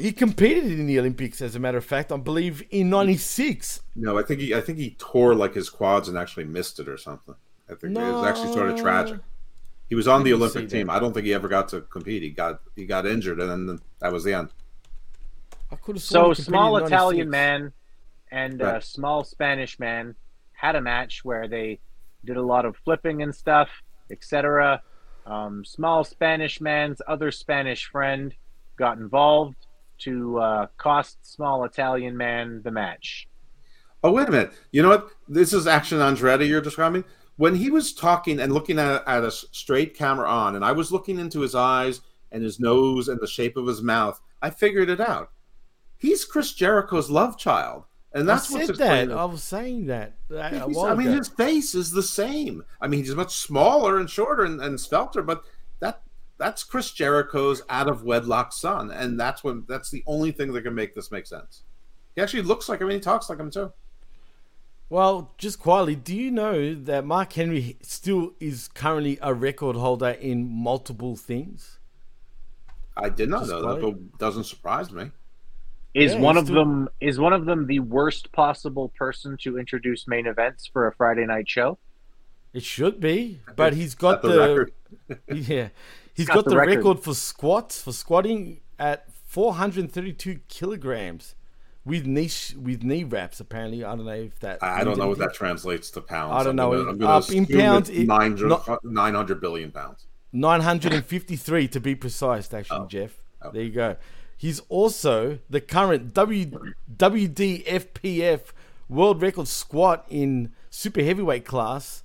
He 0.00 0.10
competed 0.12 0.64
in 0.64 0.86
the 0.86 0.98
Olympics, 0.98 1.40
as 1.42 1.54
a 1.54 1.60
matter 1.60 1.78
of 1.78 1.84
fact, 1.84 2.10
I 2.10 2.16
believe 2.16 2.62
in 2.70 2.90
'96. 2.90 3.80
No, 3.94 4.18
I 4.18 4.22
think 4.22 4.40
he 4.40 4.54
I 4.54 4.60
think 4.60 4.78
he 4.78 4.96
tore 4.98 5.34
like 5.34 5.54
his 5.54 5.68
quads 5.70 6.08
and 6.08 6.16
actually 6.18 6.44
missed 6.44 6.80
it 6.80 6.88
or 6.88 6.96
something. 6.96 7.34
I 7.70 7.74
think 7.74 7.96
it 7.96 8.00
was 8.00 8.26
actually 8.26 8.52
sort 8.52 8.70
of 8.70 8.78
tragic. 8.78 9.20
He 9.88 9.94
was 9.94 10.08
on 10.08 10.24
the 10.24 10.30
didn't 10.30 10.42
Olympic 10.42 10.68
team. 10.70 10.86
that. 10.88 10.94
I 10.94 10.98
don't 10.98 11.12
think 11.12 11.26
he 11.26 11.34
ever 11.34 11.46
got 11.48 11.68
to 11.68 11.82
compete. 11.82 12.22
He 12.22 12.30
got 12.30 12.60
he 12.74 12.86
got 12.86 13.06
injured 13.06 13.38
and 13.40 13.68
then 13.68 13.80
that 14.00 14.12
was 14.12 14.24
the 14.24 14.32
end. 14.34 14.48
I 15.70 15.76
could 15.76 15.96
have 15.96 16.02
So 16.02 16.32
small 16.34 16.76
Italian 16.78 17.30
man 17.30 17.72
and 18.30 18.60
uh, 18.62 18.64
Right. 18.64 18.84
small 18.84 19.24
Spanish 19.24 19.78
man 19.78 20.14
had 20.64 20.76
a 20.76 20.80
match 20.80 21.24
where 21.24 21.46
they 21.46 21.78
did 22.24 22.38
a 22.38 22.42
lot 22.42 22.64
of 22.64 22.74
flipping 22.84 23.22
and 23.22 23.34
stuff, 23.34 23.68
etc. 24.10 24.80
Um, 25.26 25.62
small 25.64 26.04
Spanish 26.04 26.58
man's 26.60 27.02
other 27.06 27.30
Spanish 27.30 27.84
friend 27.86 28.34
got 28.78 28.96
involved 28.96 29.66
to 29.98 30.38
uh, 30.38 30.66
cost 30.78 31.18
small 31.22 31.64
Italian 31.64 32.16
man 32.16 32.62
the 32.64 32.70
match. 32.70 33.28
Oh 34.02 34.12
wait 34.12 34.28
a 34.28 34.30
minute! 34.30 34.52
You 34.72 34.82
know 34.82 34.88
what? 34.88 35.10
This 35.28 35.52
is 35.52 35.66
Action 35.66 35.98
Andretti 35.98 36.48
you're 36.48 36.60
describing. 36.62 37.04
When 37.36 37.56
he 37.56 37.70
was 37.70 37.92
talking 37.92 38.40
and 38.40 38.52
looking 38.52 38.78
at, 38.78 39.06
at 39.06 39.24
us 39.24 39.44
straight 39.52 39.94
camera 39.94 40.28
on, 40.28 40.56
and 40.56 40.64
I 40.64 40.72
was 40.72 40.92
looking 40.92 41.18
into 41.18 41.40
his 41.40 41.54
eyes 41.54 42.00
and 42.32 42.42
his 42.42 42.58
nose 42.58 43.08
and 43.08 43.20
the 43.20 43.26
shape 43.26 43.56
of 43.56 43.66
his 43.66 43.82
mouth, 43.82 44.20
I 44.40 44.50
figured 44.50 44.88
it 44.88 45.00
out. 45.00 45.30
He's 45.98 46.24
Chris 46.24 46.52
Jericho's 46.52 47.10
love 47.10 47.36
child, 47.38 47.84
and 48.14 48.30
I 48.30 48.34
that's 48.34 48.50
what's 48.50 48.66
said 48.66 48.76
that. 48.76 49.10
I 49.10 49.24
was 49.24 49.42
saying 49.42 49.86
that. 49.86 50.14
uh, 50.30 50.60
while 50.68 50.86
I 50.86 50.94
mean, 50.94 51.08
his 51.08 51.28
face 51.28 51.74
is 51.74 51.90
the 51.90 52.02
same. 52.02 52.64
I 52.80 52.86
mean, 52.86 53.00
he's 53.00 53.14
much 53.14 53.34
smaller 53.34 53.98
and 53.98 54.08
shorter 54.08 54.44
and, 54.44 54.60
and 54.60 54.78
svelter, 54.78 55.26
but 55.26 55.42
that 55.80 56.00
that's 56.38 56.62
Chris 56.62 56.92
Jericho's 56.92 57.62
out 57.68 57.88
of 57.88 58.04
wedlock 58.04 58.52
son, 58.52 58.92
and 58.92 59.18
that's 59.18 59.42
when 59.42 59.64
that's 59.68 59.90
the 59.90 60.04
only 60.06 60.30
thing 60.30 60.52
that 60.52 60.62
can 60.62 60.76
make 60.76 60.94
this 60.94 61.10
make 61.10 61.26
sense. 61.26 61.62
He 62.14 62.22
actually 62.22 62.44
looks 62.44 62.68
like 62.68 62.80
him, 62.80 62.86
and 62.86 62.94
he 62.94 63.00
talks 63.00 63.28
like 63.28 63.40
him 63.40 63.50
too. 63.50 63.72
Well, 64.88 65.34
just 65.36 65.58
quietly, 65.58 65.96
do 65.96 66.14
you 66.14 66.30
know 66.30 66.72
that 66.74 67.04
Mark 67.04 67.32
Henry 67.32 67.78
still 67.82 68.34
is 68.38 68.68
currently 68.68 69.18
a 69.22 69.34
record 69.34 69.74
holder 69.74 70.10
in 70.10 70.48
multiple 70.48 71.16
things? 71.16 71.80
I 72.96 73.08
did 73.08 73.28
not 73.28 73.40
Just 73.40 73.50
know 73.50 73.74
that, 73.74 73.80
but 73.80 74.18
doesn't 74.18 74.44
surprise 74.44 74.92
me. 74.92 75.10
Is 75.94 76.12
Yeah, 76.12 76.18
one 76.20 76.36
of 76.36 76.46
still- 76.46 76.56
them 76.56 76.88
is 77.00 77.18
one 77.20 77.32
of 77.32 77.44
them 77.46 77.66
the 77.66 77.78
worst 77.80 78.32
possible 78.32 78.88
person 78.98 79.36
to 79.42 79.58
introduce 79.58 80.06
main 80.08 80.26
events 80.26 80.66
for 80.66 80.86
a 80.88 80.92
Friday 80.94 81.24
night 81.26 81.48
show? 81.48 81.78
It 82.52 82.62
should 82.64 83.00
be, 83.00 83.40
but 83.56 83.74
he's 83.74 83.94
got 83.94 84.16
At 84.16 84.22
the 84.22 84.28
the, 84.28 84.38
record. 84.38 84.72
yeah, 85.48 85.68
he's 86.14 86.26
got 86.26 86.34
got, 86.36 86.44
the 86.44 86.50
the 86.50 86.56
record. 86.56 86.76
record. 86.78 87.00
for 87.04 87.14
squats 87.14 87.80
for 87.82 87.92
squatting 87.92 88.60
at 88.78 89.06
432 89.26 90.40
kilograms 90.48 91.34
with 91.84 92.06
knee 92.06 92.30
with 92.60 92.82
knee 92.82 93.04
wraps. 93.04 93.38
Apparently, 93.40 93.84
I 93.84 93.94
don't 93.94 94.04
know 94.06 94.12
if 94.12 94.38
that. 94.40 94.62
I 94.62 94.80
I 94.80 94.84
don't 94.84 94.98
know 94.98 95.08
what 95.08 95.18
that 95.18 95.34
translates 95.34 95.90
to 95.92 96.00
pounds. 96.00 96.32
I 96.34 96.38
don't 96.44 96.50
I'm 96.50 96.56
know. 96.56 96.70
Gonna, 96.72 96.90
I'm 96.90 96.98
gonna 96.98 97.12
Up 97.18 97.30
in 97.30 97.46
pounds, 97.46 97.88
it- 97.90 98.06
900, 98.06 98.48
not- 98.48 98.84
900 98.84 99.40
billion 99.40 99.70
pounds. 99.70 100.06
953 100.32 101.68
to 101.68 101.80
be 101.80 101.94
precise, 101.94 102.52
actually, 102.52 102.78
Oh. 102.80 102.86
Jeff. 102.86 103.12
Oh. 103.42 103.50
There 103.52 103.62
you 103.62 103.70
go. 103.70 103.96
He's 104.36 104.60
also 104.68 105.38
the 105.48 105.60
current 105.60 106.12
w, 106.14 106.74
WDFPF 106.96 108.40
world 108.88 109.22
record 109.22 109.48
squat 109.48 110.04
in 110.08 110.52
super 110.70 111.02
heavyweight 111.02 111.44
class 111.44 112.02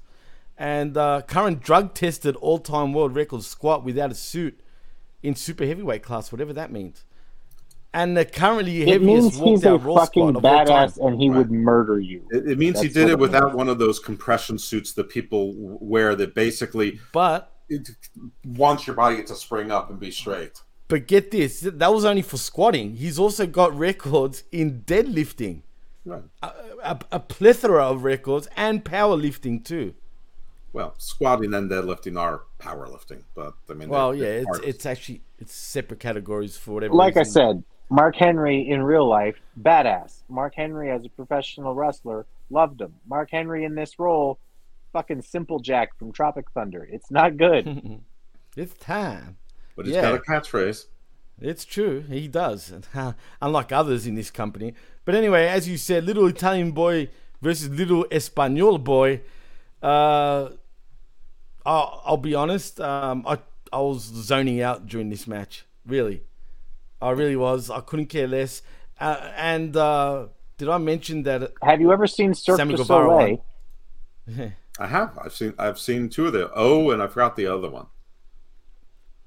and 0.58 0.98
uh, 0.98 1.22
current 1.22 1.62
drug 1.62 1.94
tested 1.94 2.36
all 2.38 2.60
time 2.60 2.94
world 2.94 3.16
record 3.16 3.44
squat 3.44 3.84
without 3.84 4.12
a 4.12 4.16
suit 4.16 4.60
in 5.24 5.36
super 5.36 5.66
heavyweight 5.66 6.04
class, 6.04 6.32
whatever 6.32 6.54
that 6.54 6.72
means. 6.72 7.06
And 7.94 8.16
the 8.16 8.26
currently 8.26 8.84
It 8.86 9.02
means 9.02 9.32
heaviest 9.32 9.40
walked 9.40 9.64
he's 9.64 9.66
a 9.66 9.74
out 9.74 9.84
raw 9.84 10.00
fucking 10.00 10.06
squat 10.06 10.36
of 10.36 10.46
all 10.46 10.64
time. 10.64 10.90
badass 10.90 10.98
and 11.04 11.20
he 11.20 11.30
would 11.30 11.50
murder 11.50 12.00
you. 12.00 12.28
It, 12.30 12.52
it 12.52 12.58
means 12.60 12.80
he 12.82 12.88
did 12.88 13.10
it 13.10 13.14
it 13.14 13.20
without 13.20 13.46
means. 13.46 13.56
one 13.56 13.70
of 13.70 13.80
those 13.80 14.00
compression 14.00 14.60
suits 14.60 14.94
that 14.94 15.10
people 15.10 15.54
wear 15.58 16.16
that 16.16 16.36
basically 16.36 17.00
But 17.14 17.52
it 17.70 17.90
wants 18.46 18.86
your 18.86 18.96
body 18.96 19.24
to 19.24 19.36
spring 19.36 19.72
up 19.72 19.90
and 19.90 20.00
be 20.00 20.12
straight. 20.12 20.62
But 20.90 21.08
get 21.08 21.30
this, 21.32 21.62
that 21.62 21.94
was 21.94 22.04
only 22.04 22.24
for 22.24 22.38
squatting. 22.38 22.96
He's 22.98 23.18
also 23.20 23.46
got 23.46 23.78
records 23.78 24.44
in 24.52 24.82
deadlifting, 24.82 25.62
Right. 26.04 26.24
a, 26.42 26.52
a, 26.84 27.00
a 27.14 27.20
plethora 27.20 27.86
of 27.86 28.04
records, 28.04 28.48
and 28.58 28.84
powerlifting 28.84 29.64
too. 29.64 29.94
Well, 30.74 30.96
squatting 30.98 31.54
and 31.54 31.70
deadlifting 31.70 32.20
are 32.20 32.42
powerlifting, 32.60 33.24
but 33.36 33.54
I 33.70 33.74
mean, 33.74 33.90
Well, 33.90 34.12
they're- 34.12 34.18
yeah, 34.20 34.28
they're 34.30 34.38
it's 34.40 34.46
parts. 34.48 34.62
it's 34.66 34.86
actually 34.88 35.22
it's 35.38 35.54
separate 35.54 36.00
categories 36.00 36.58
for 36.58 36.72
whatever. 36.74 36.94
Like 36.96 37.18
I 37.18 37.24
said, 37.24 37.64
Mark 37.92 38.16
Henry 38.16 38.68
in 38.68 38.82
real 38.84 39.08
life, 39.08 39.36
badass. 39.62 40.24
Mark 40.28 40.54
Henry 40.56 40.90
as 40.92 41.06
a 41.06 41.10
professional 41.10 41.74
wrestler, 41.76 42.26
loved 42.50 42.82
him. 42.82 42.94
Mark 43.08 43.30
Henry 43.32 43.64
in 43.64 43.74
this 43.76 43.98
role, 44.00 44.40
fucking 44.94 45.22
simple 45.22 45.60
Jack 45.60 45.98
from 46.00 46.12
Tropic 46.12 46.46
Thunder. 46.52 46.88
It's 46.92 47.10
not 47.12 47.38
good. 47.38 48.02
it's 48.58 48.74
time. 48.76 49.38
But 49.80 49.86
he's 49.86 49.96
yeah. 49.96 50.02
got 50.02 50.16
a 50.16 50.20
catchphrase. 50.20 50.88
It's 51.40 51.64
true, 51.64 52.02
he 52.02 52.28
does. 52.28 52.74
Unlike 53.42 53.72
others 53.72 54.06
in 54.06 54.16
this 54.16 54.30
company. 54.30 54.74
But 55.06 55.16
anyway, 55.16 55.48
as 55.48 55.70
you 55.70 55.78
said, 55.78 56.04
little 56.04 56.28
Italian 56.28 56.74
boy 56.74 57.08
versus 57.42 57.70
little 57.70 58.06
Espanol 58.12 58.78
boy. 58.78 59.22
Uh, 59.82 60.50
I'll, 61.66 62.02
I'll 62.04 62.18
be 62.18 62.36
honest. 62.36 62.82
Um, 62.82 63.24
I 63.26 63.40
I 63.72 63.80
was 63.80 64.02
zoning 64.02 64.62
out 64.62 64.86
during 64.86 65.10
this 65.10 65.28
match. 65.28 65.64
Really, 65.86 66.24
I 67.02 67.12
really 67.12 67.38
was. 67.38 67.70
I 67.70 67.80
couldn't 67.80 68.08
care 68.08 68.28
less. 68.28 68.62
Uh, 69.00 69.32
and 69.38 69.78
uh, 69.78 70.28
did 70.58 70.68
I 70.68 70.78
mention 70.78 71.24
that? 71.24 71.54
Have 71.62 71.80
you 71.80 71.94
ever 71.94 72.06
seen 72.06 72.34
Cirque 72.34 72.58
Sammy 72.58 72.76
du 72.76 72.84
Soleil? 72.84 73.46
I 74.78 74.88
have. 74.88 75.18
I've 75.24 75.34
seen. 75.34 75.54
I've 75.58 75.80
seen 75.80 76.10
two 76.10 76.28
of 76.28 76.34
them. 76.34 76.50
Oh, 76.54 76.92
and 76.92 77.02
I 77.02 77.08
forgot 77.08 77.38
the 77.38 77.48
other 77.48 77.70
one. 77.70 77.88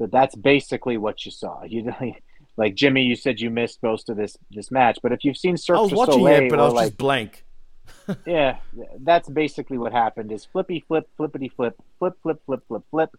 But 0.02 0.10
that's 0.10 0.34
basically 0.34 0.96
what 0.96 1.24
you 1.24 1.30
saw. 1.30 1.62
You 1.62 1.94
like 2.56 2.74
Jimmy, 2.74 3.02
you 3.02 3.14
said 3.14 3.38
you 3.38 3.50
missed 3.50 3.80
most 3.84 4.08
of 4.08 4.16
this 4.16 4.36
this 4.50 4.72
match, 4.72 4.98
but 5.00 5.12
if 5.12 5.22
you've 5.22 5.36
seen 5.36 5.56
Cirque 5.56 5.78
I 5.78 5.80
was 5.80 5.92
watching 5.92 6.14
Soleil, 6.14 6.42
it, 6.42 6.50
but 6.50 6.58
I 6.58 6.64
was 6.64 6.74
like 6.74 6.86
just 6.88 6.98
blank. 6.98 7.44
yeah, 8.26 8.56
that's 8.98 9.28
basically 9.28 9.78
what 9.78 9.92
happened. 9.92 10.32
Is 10.32 10.44
flippy 10.44 10.84
flip, 10.88 11.08
flippity 11.16 11.50
flip, 11.50 11.80
flip 12.00 12.14
flip 12.20 12.42
flip 12.46 12.64
flip 12.66 12.82
flip, 12.90 13.10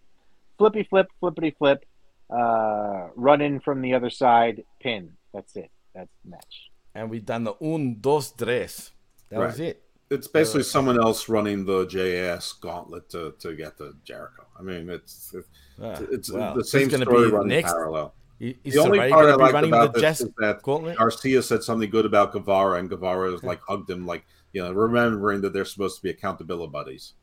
flippy 0.57 0.83
flip, 0.83 1.07
flippity 1.21 1.51
flip, 1.51 1.85
uh, 2.29 3.07
run 3.15 3.39
in 3.39 3.61
from 3.61 3.81
the 3.81 3.93
other 3.93 4.09
side, 4.09 4.65
pin. 4.81 5.13
That's 5.33 5.55
it. 5.55 5.71
That's 5.95 6.11
the 6.25 6.31
match. 6.31 6.69
And 6.93 7.09
we've 7.09 7.25
done 7.25 7.45
the 7.45 7.53
un, 7.61 7.95
dos, 8.01 8.33
tres. 8.33 8.91
That 9.29 9.39
was 9.39 9.61
it. 9.61 9.83
It's 10.09 10.27
basically 10.27 10.63
someone 10.63 11.01
else 11.01 11.29
running 11.29 11.63
the 11.65 11.87
JS 11.87 12.59
gauntlet 12.59 13.09
to, 13.11 13.35
to 13.39 13.55
get 13.55 13.77
to 13.77 13.95
Jericho. 14.03 14.45
I 14.59 14.61
mean, 14.63 14.89
it's 14.89 15.33
it's, 15.33 15.47
It's 15.79 16.31
well, 16.31 16.55
the 16.55 16.63
same 16.63 16.87
gonna 16.89 17.05
story 17.05 17.27
be 17.27 17.31
running 17.31 17.47
next? 17.49 17.71
parallel. 17.71 18.13
I- 18.41 18.55
Is 18.63 18.73
the 18.73 18.79
only 18.81 18.99
Saray 18.99 19.09
part 19.11 19.25
I 19.25 19.27
gonna 19.31 19.37
be 19.37 19.43
liked 19.43 19.53
running 19.53 19.69
about 19.73 19.93
this 19.93 20.01
Jazz 20.01 20.21
is 20.21 20.29
that 20.39 20.61
gauntlet? 20.63 20.97
Garcia 20.97 21.41
said 21.41 21.63
something 21.63 21.89
good 21.89 22.05
about 22.05 22.33
Guevara, 22.33 22.79
and 22.79 22.89
Guevara 22.89 23.31
was 23.31 23.43
like 23.43 23.61
hugged 23.61 23.89
him, 23.89 24.05
like 24.05 24.25
you 24.51 24.61
know, 24.61 24.71
remembering 24.71 25.41
that 25.41 25.53
they're 25.53 25.65
supposed 25.65 25.95
to 25.97 26.03
be 26.03 26.09
accountability 26.09 26.71
buddies. 26.71 27.13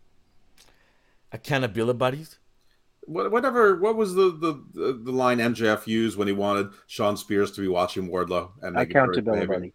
Accountability 1.33 1.97
buddies. 1.99 2.39
What- 3.03 3.31
Whatever. 3.31 3.77
What 3.77 3.97
was 3.97 4.15
the, 4.15 4.31
the 4.31 4.65
the 4.73 4.93
the 5.05 5.13
line 5.13 5.39
MJF 5.39 5.87
used 5.87 6.17
when 6.19 6.29
he 6.29 6.33
wanted 6.35 6.69
Shawn 6.87 7.17
Spears 7.17 7.51
to 7.53 7.61
be 7.61 7.69
watching 7.69 8.09
Wardlow 8.09 8.51
and 8.63 8.75
making 8.75 8.93
sure 8.93 9.07
he's 9.07 9.19
Accountability. 9.19 9.47
behaving? 9.47 9.73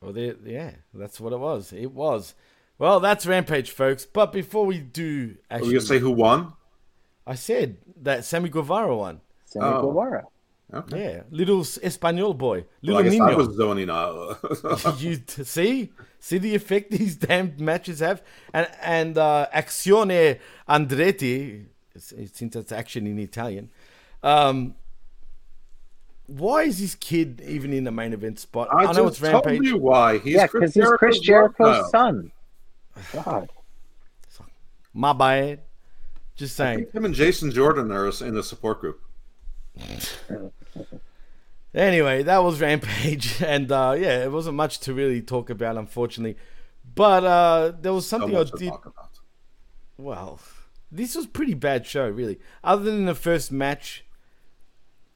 Well, 0.00 0.12
there, 0.12 0.34
yeah, 0.44 0.72
that's 0.94 1.20
what 1.20 1.32
it 1.32 1.38
was. 1.38 1.72
It 1.72 1.90
was. 1.92 2.34
Well, 2.78 3.00
that's 3.00 3.26
Rampage, 3.26 3.70
folks. 3.70 4.04
But 4.04 4.32
before 4.32 4.66
we 4.66 4.78
do, 4.78 5.36
Are 5.50 5.56
we 5.56 5.56
actually, 5.56 5.72
gonna 5.74 5.80
say 5.86 5.98
who 5.98 6.10
won? 6.12 6.52
I 7.26 7.34
said 7.34 7.78
that 8.02 8.24
Sammy 8.24 8.48
Guevara 8.48 8.96
won. 8.96 9.20
Sammy 9.46 9.66
Oh. 9.66 9.82
Guevara. 9.88 10.24
Okay. 10.74 11.14
Yeah, 11.14 11.22
little 11.30 11.60
Espanol 11.60 12.34
boy, 12.34 12.58
Well, 12.58 12.66
little 12.82 12.98
I 12.98 13.02
guess 13.04 13.12
Nino. 13.12 13.24
I 13.26 13.34
was 13.36 13.54
zoning 13.56 13.88
out. 13.88 14.38
you 15.00 15.16
t- 15.18 15.44
see, 15.44 15.92
see 16.18 16.38
the 16.38 16.54
effect 16.56 16.90
these 16.90 17.14
damn 17.28 17.54
matches 17.58 18.00
have, 18.00 18.20
and 18.52 18.68
and 18.82 19.16
uh, 19.16 19.46
Azione 19.54 20.40
Andretti, 20.68 21.66
s- 21.94 22.12
since 22.32 22.56
it's 22.56 22.72
action 22.72 23.06
in 23.06 23.16
Italian. 23.20 23.70
Um, 24.24 24.74
why 26.26 26.62
is 26.64 26.80
this 26.80 26.96
kid 26.96 27.40
even 27.46 27.72
in 27.72 27.84
the 27.84 27.92
main 27.92 28.12
event 28.12 28.40
spot? 28.40 28.66
I, 28.72 28.86
I, 28.86 28.92
know 28.92 29.04
just 29.08 29.20
it's 29.22 29.30
told 29.30 29.46
Rampage. 29.46 29.62
you 29.68 29.78
why. 29.78 30.18
He's 30.18 30.34
yeah, 30.34 30.46
because 30.48 30.74
he's 30.74 30.84
Chris 30.98 31.20
Jericho's 31.20 31.88
son. 31.92 32.32
God. 33.12 33.48
My 34.92 35.12
bad. 35.12 35.60
Just 36.36 36.54
saying. 36.56 36.86
him 36.92 37.04
and 37.04 37.14
Jason 37.14 37.50
Jordan 37.50 37.90
are 37.90 38.06
in 38.22 38.34
the 38.34 38.42
support 38.42 38.80
group. 38.80 39.00
Anyway, 41.74 42.22
that 42.22 42.42
was 42.42 42.60
Rampage, 42.60 43.42
and 43.46 43.70
uh, 43.70 43.94
yeah, 43.98 44.24
it 44.24 44.32
wasn't 44.32 44.56
much 44.56 44.80
to 44.80 44.94
really 44.94 45.20
talk 45.20 45.50
about, 45.50 45.76
unfortunately. 45.76 46.36
But 46.94 47.24
uh, 47.24 47.72
there 47.80 47.92
was 47.92 48.06
So 48.06 48.18
something 48.18 48.34
I 48.36 48.40
much 48.40 48.50
to 48.52 48.56
did. 48.58 48.68
talk 48.70 48.86
about. 48.86 49.10
Well, 49.98 50.40
this 50.90 51.14
was 51.14 51.26
pretty 51.26 51.54
bad 51.54 51.86
show, 51.86 52.08
really. 52.08 52.38
Other 52.64 52.84
than 52.84 53.04
the 53.04 53.14
first 53.14 53.52
match, 53.52 54.04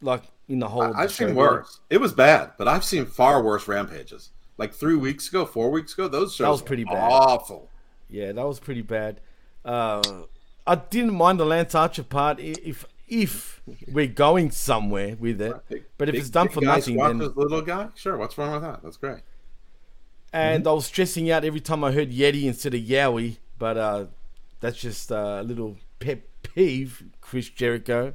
like 0.03 0.25
in 0.49 0.59
the 0.59 0.69
whole. 0.69 0.83
I- 0.83 1.03
I've 1.05 1.13
seen 1.13 1.35
worse. 1.35 1.81
It 1.89 1.99
was 1.99 2.13
bad, 2.13 2.53
but 2.59 2.69
I've 2.69 2.85
seen 2.85 3.07
far 3.07 3.43
worse 3.43 3.67
rampages. 3.67 4.31
Like 4.59 4.75
three 4.75 4.97
weeks 4.97 5.29
ago, 5.29 5.47
four 5.47 5.71
weeks 5.71 5.95
ago, 5.95 6.09
those 6.09 6.35
shows 6.35 6.45
that 6.45 6.51
was 6.51 6.61
were 6.61 6.67
pretty 6.67 6.85
bad. 6.85 6.97
Awful. 7.11 7.71
Yeah, 8.11 8.33
that 8.33 8.47
was 8.47 8.61
pretty 8.61 8.83
bad. 8.83 9.21
Uh, 9.65 10.03
I 10.67 10.75
didn't 10.77 11.15
mind 11.15 11.41
the 11.41 11.45
Lance 11.47 11.75
Archer 11.75 12.03
part 12.03 12.39
if 12.41 12.85
if 13.09 13.61
we're 13.91 14.07
going 14.07 14.51
somewhere 14.53 15.17
with 15.19 15.41
it. 15.41 15.55
Big- 15.69 15.85
But 15.99 16.09
if 16.09 16.13
big- 16.13 16.21
it's 16.21 16.31
done 16.31 16.49
for 16.49 16.61
nothing, 16.61 16.97
then 16.97 17.19
little 17.19 17.63
guy, 17.63 17.89
sure. 17.95 18.17
What's 18.17 18.37
wrong 18.39 18.53
with 18.53 18.63
that? 18.63 18.83
That's 18.83 18.97
great. 18.97 19.21
and 20.33 20.63
Mm-hmm. 20.63 20.69
I 20.69 20.73
was 20.73 20.87
stressing 20.87 21.31
out 21.31 21.45
every 21.45 21.61
time 21.61 21.83
I 21.83 21.91
heard 21.93 22.11
Yeti 22.11 22.45
instead 22.45 22.75
of 22.75 22.81
Yowie. 22.81 23.39
But 23.59 23.77
uh, 23.77 24.05
that's 24.61 24.79
just 24.79 25.11
a 25.11 25.43
little 25.43 25.77
pet 25.99 26.23
peeve, 26.43 27.03
Chris 27.21 27.49
Jericho. 27.49 28.15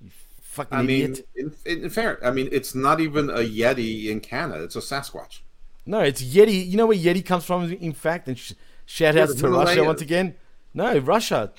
You 0.00 0.10
fucking 0.42 0.76
I 0.78 0.82
mean, 0.82 1.12
idiot. 1.34 1.56
in, 1.64 1.84
in 1.84 1.90
fair, 1.90 2.24
I 2.24 2.30
mean, 2.30 2.48
it's 2.52 2.74
not 2.74 3.00
even 3.00 3.30
a 3.30 3.38
Yeti 3.38 4.08
in 4.10 4.20
Canada; 4.20 4.64
it's 4.64 4.76
a 4.76 4.80
Sasquatch. 4.80 5.40
No, 5.86 6.00
it's 6.00 6.22
Yeti. 6.22 6.68
You 6.68 6.76
know 6.76 6.86
where 6.86 6.96
Yeti 6.96 7.24
comes 7.24 7.44
from, 7.44 7.72
in 7.72 7.92
fact? 7.94 8.28
And 8.28 8.38
sh- 8.38 8.52
shout 8.84 9.14
Yeah, 9.14 9.22
outs 9.22 9.34
to 9.36 9.48
Russia 9.48 9.82
once 9.84 10.02
again. 10.02 10.34
No, 10.74 10.98
Russia. 10.98 11.52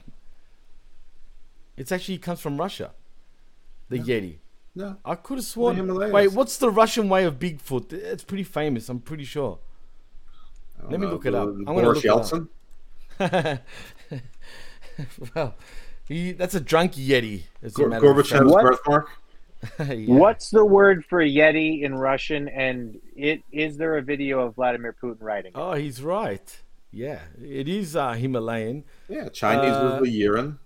It's 1.77 1.91
actually 1.91 2.17
comes 2.17 2.39
from 2.41 2.57
Russia. 2.57 2.91
The 3.89 3.99
Yeti. 3.99 4.37
No, 4.75 4.97
I 5.05 5.15
could 5.15 5.37
have 5.37 5.45
sworn. 5.45 5.75
Himalayas. 5.75 6.11
Wait, 6.13 6.31
what's 6.33 6.57
the 6.57 6.69
Russian 6.69 7.07
way 7.09 7.23
of 7.23 7.39
Bigfoot? 7.39 7.93
It's 7.93 8.23
pretty 8.23 8.43
famous. 8.43 8.89
I'm 8.89 8.99
pretty 8.99 9.23
sure. 9.23 9.59
I 10.77 10.81
don't 10.83 10.91
Let 10.91 10.99
me 10.99 11.05
know, 11.07 11.13
look 11.13 11.25
it 11.25 11.33
up. 11.33 11.47
I'm 11.47 11.65
gonna 11.65 11.81
Boris 11.81 12.03
look 12.03 12.05
it 12.05 12.11
up. 12.11 12.49
Yeltsin. 13.19 13.59
well, 15.35 15.55
he, 16.07 16.31
that's 16.33 16.55
a 16.55 16.59
drunk 16.59 16.93
Yeti. 16.93 17.43
As 17.63 17.73
a 17.73 17.75
Gor- 17.75 17.89
Gorbachev's 17.89 18.51
What? 18.51 18.63
birthmark. 18.63 19.09
Yeah. 19.79 20.13
What's 20.15 20.51
the 20.51 20.63
word 20.63 21.03
for 21.03 21.19
Yeti 21.19 21.81
in 21.81 21.95
Russian? 21.95 22.47
And 22.47 22.99
it 23.15 23.41
is 23.51 23.75
there 23.75 23.97
a 23.97 24.03
video 24.03 24.41
of 24.41 24.53
Vladimir 24.53 24.95
Putin 25.01 25.17
writing? 25.19 25.51
it? 25.55 25.57
Oh, 25.57 25.73
he's 25.73 25.99
right. 26.03 26.61
Yeah, 26.91 27.21
it 27.43 27.67
is 27.67 27.95
uh, 27.95 28.13
Himalayan. 28.13 28.83
Yeah, 29.09 29.29
Chinese 29.29 29.73
Uh, 29.73 29.97
was 29.99 30.07
the 30.07 30.21
Yeren. 30.21 30.59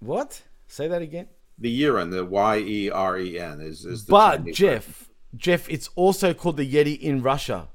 What? 0.00 0.42
Say 0.66 0.88
that 0.88 1.02
again. 1.02 1.28
The 1.58 1.82
Yeren, 1.82 2.10
the 2.10 2.24
Y 2.24 2.58
E 2.58 2.90
R 2.90 3.18
E 3.18 3.38
N, 3.38 3.60
is 3.60 3.84
is 3.84 4.04
the 4.04 4.10
But 4.10 4.36
Chinese 4.38 4.56
Jeff, 4.56 5.10
Jeff, 5.36 5.68
it's 5.70 5.88
also 5.94 6.34
called 6.34 6.58
the 6.58 6.70
Yeti 6.70 6.98
in 6.98 7.22
Russia, 7.22 7.68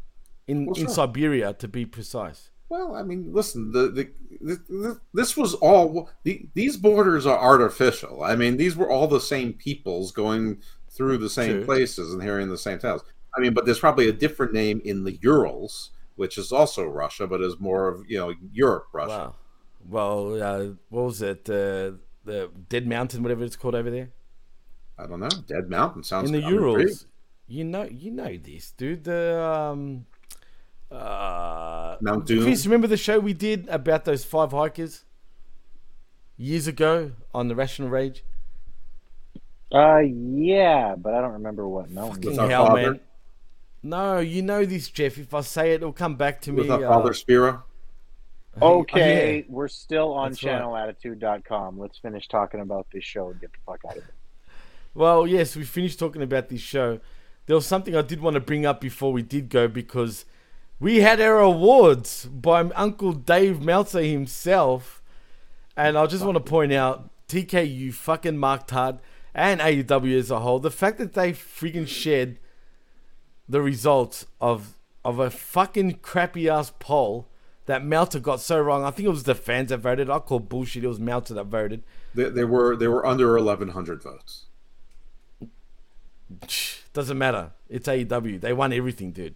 in 0.48 0.66
Well, 0.66 0.76
in 0.76 0.86
sure. 0.86 0.94
Siberia 0.94 1.54
to 1.54 1.68
be 1.68 1.86
precise. 1.86 2.52
Well, 2.70 2.96
I 2.96 3.04
mean, 3.04 3.34
listen, 3.34 3.72
the, 3.72 3.90
the, 3.90 4.12
the, 4.40 4.56
the 4.70 5.02
this 5.14 5.36
was 5.36 5.56
all 5.56 6.10
the, 6.24 6.48
these 6.54 6.78
borders 6.78 7.26
are 7.26 7.38
artificial. 7.38 8.24
I 8.24 8.36
mean, 8.36 8.58
these 8.58 8.78
were 8.78 8.90
all 8.90 9.08
the 9.08 9.20
same 9.20 9.54
peoples 9.54 10.12
going 10.12 10.62
through 10.90 11.18
the 11.18 11.30
same 11.30 11.58
True. 11.58 11.66
places 11.66 12.14
and 12.14 12.22
hearing 12.22 12.50
the 12.50 12.58
same 12.58 12.80
tales. 12.80 13.04
I 13.36 13.42
mean, 13.42 13.54
but 13.54 13.66
there's 13.66 13.80
probably 13.80 14.08
a 14.10 14.14
different 14.14 14.54
name 14.54 14.82
in 14.86 15.04
the 15.04 15.18
Urals, 15.22 15.92
which 16.16 16.38
is 16.38 16.52
also 16.52 16.86
Russia, 16.86 17.28
but 17.28 17.42
is 17.42 17.60
more 17.60 17.88
of 17.88 18.10
you 18.10 18.18
know 18.18 18.34
Europe, 18.54 18.88
Russia. 18.94 19.10
Wow. 19.10 19.36
Well, 19.90 20.44
uh, 20.44 20.66
what 20.90 21.06
was 21.06 21.22
it? 21.22 21.50
Uh, 21.50 21.94
the 22.24 22.50
Dead 22.70 22.88
Mountain, 22.88 23.24
whatever 23.24 23.44
it's 23.44 23.56
called 23.56 23.76
over 23.76 23.90
there 23.90 24.10
I 25.02 25.08
don't 25.08 25.20
know. 25.20 25.30
Dead 25.48 25.70
Mountain 25.70 26.04
sounds 26.04 26.30
in 26.30 26.40
the 26.40 26.46
I'm 26.46 26.54
intrigued. 26.54 26.90
Urals. 26.90 27.06
You 27.48 27.64
know, 27.64 27.84
you 27.84 28.12
know 28.12 28.38
this, 28.38 28.72
dude. 28.72 29.04
The 29.04 29.44
um, 29.44 30.06
uh, 30.92 31.98
Mount 32.02 32.26
Doom. 32.26 32.44
Chris, 32.44 32.66
remember 32.66 32.88
the 32.88 32.98
show 32.98 33.20
we 33.20 33.34
did 33.34 33.68
about 33.70 34.06
those 34.06 34.24
five 34.24 34.52
hikers 34.52 35.04
years 36.38 36.68
ago 36.68 37.12
on 37.34 37.48
the 37.48 37.56
Rational 37.56 37.90
Rage? 37.90 38.24
Uh, 39.74 40.00
yeah, 40.00 40.96
but 40.96 41.14
I 41.14 41.22
don't 41.22 41.34
remember 41.34 41.68
what 41.68 41.90
mountain. 41.90 42.22
With 42.22 42.36
Fucking 42.36 42.40
our 42.40 42.50
hell, 42.50 42.68
father? 42.68 42.92
man. 42.92 43.00
No, 43.84 44.20
you 44.20 44.44
know 44.44 44.64
this, 44.66 44.90
Jeff. 44.90 45.18
If 45.18 45.34
I 45.34 45.42
say 45.42 45.72
it, 45.72 45.76
it'll 45.76 45.94
come 45.94 46.16
back 46.16 46.42
to 46.42 46.52
me. 46.52 46.62
With 46.62 46.72
our 46.72 46.86
uh, 46.86 46.90
father 46.90 47.14
Spiro. 47.14 47.64
Okay, 48.60 49.38
yeah. 49.38 49.44
we're 49.48 49.68
still 49.68 50.14
on 50.14 50.32
That's 50.32 50.44
right. 50.44 50.62
channelattitude.com. 50.62 51.80
Let's 51.80 51.98
finish 51.98 52.28
talking 52.28 52.60
about 52.60 52.88
this 52.92 53.04
show 53.04 53.30
and 53.30 53.40
get 53.40 53.52
the 53.52 53.60
fuck 53.66 53.82
out 53.86 53.98
of 53.98 54.04
it. 54.04 54.14
Well, 54.94 55.26
yes, 55.26 55.56
we 55.56 55.64
finished 55.64 56.00
talking 56.00 56.22
about 56.22 56.50
this 56.50 56.62
show. 56.62 57.00
There 57.46 57.56
was 57.56 57.66
something 57.66 57.96
I 57.96 58.02
did 58.02 58.22
want 58.22 58.34
to 58.34 58.42
bring 58.42 58.66
up 58.66 58.82
before 58.82 59.14
we 59.14 59.22
did 59.22 59.50
go 59.50 59.68
because 59.68 60.26
we 60.80 60.98
had 60.98 61.22
our 61.22 61.40
awards 61.40 62.26
by 62.26 62.62
Uncle 62.62 63.14
Dave 63.14 63.62
Meltzer 63.62 64.04
himself. 64.04 65.02
And 65.78 65.98
I 65.98 66.06
just 66.08 66.26
want 66.26 66.36
to 66.36 66.44
point 66.44 66.74
out 66.74 67.10
TKU 67.30 67.94
fucking 67.94 68.38
marked 68.38 68.72
hard 68.72 69.00
and 69.34 69.62
AEW 69.62 70.20
as 70.20 70.30
a 70.30 70.40
whole. 70.40 70.60
The 70.60 70.70
fact 70.70 70.98
that 70.98 71.14
they 71.14 71.32
freaking 71.32 71.88
shared 71.88 72.38
the 73.48 73.62
results 73.62 74.26
of 74.40 74.78
of 75.04 75.18
a 75.18 75.32
fucking 75.32 75.94
crappy 76.04 76.48
ass 76.48 76.72
poll 76.80 77.28
that 77.66 77.86
Meltzer 77.86 78.20
got 78.20 78.40
so 78.40 78.60
wrong. 78.60 78.84
I 78.84 78.92
think 78.92 79.06
it 79.06 79.12
was 79.12 79.24
the 79.24 79.36
fans 79.36 79.70
that 79.70 79.78
voted. 79.78 80.10
I 80.10 80.20
call 80.20 80.40
bullshit. 80.40 80.84
It 80.84 80.88
was 80.88 81.00
Meltzer 81.00 81.34
that 81.36 81.46
voted. 81.46 81.84
They, 82.14 82.30
they 82.30 82.44
were 82.44 82.76
they 82.76 82.88
were 82.88 83.06
under 83.06 83.34
1,100 83.36 84.04
votes. 84.04 84.46
Doesn't 86.94 87.18
matter. 87.18 87.52
It's 87.70 87.88
AEW. 87.88 88.42
They 88.42 88.54
won 88.54 88.74
everything, 88.74 89.12
dude. 89.12 89.36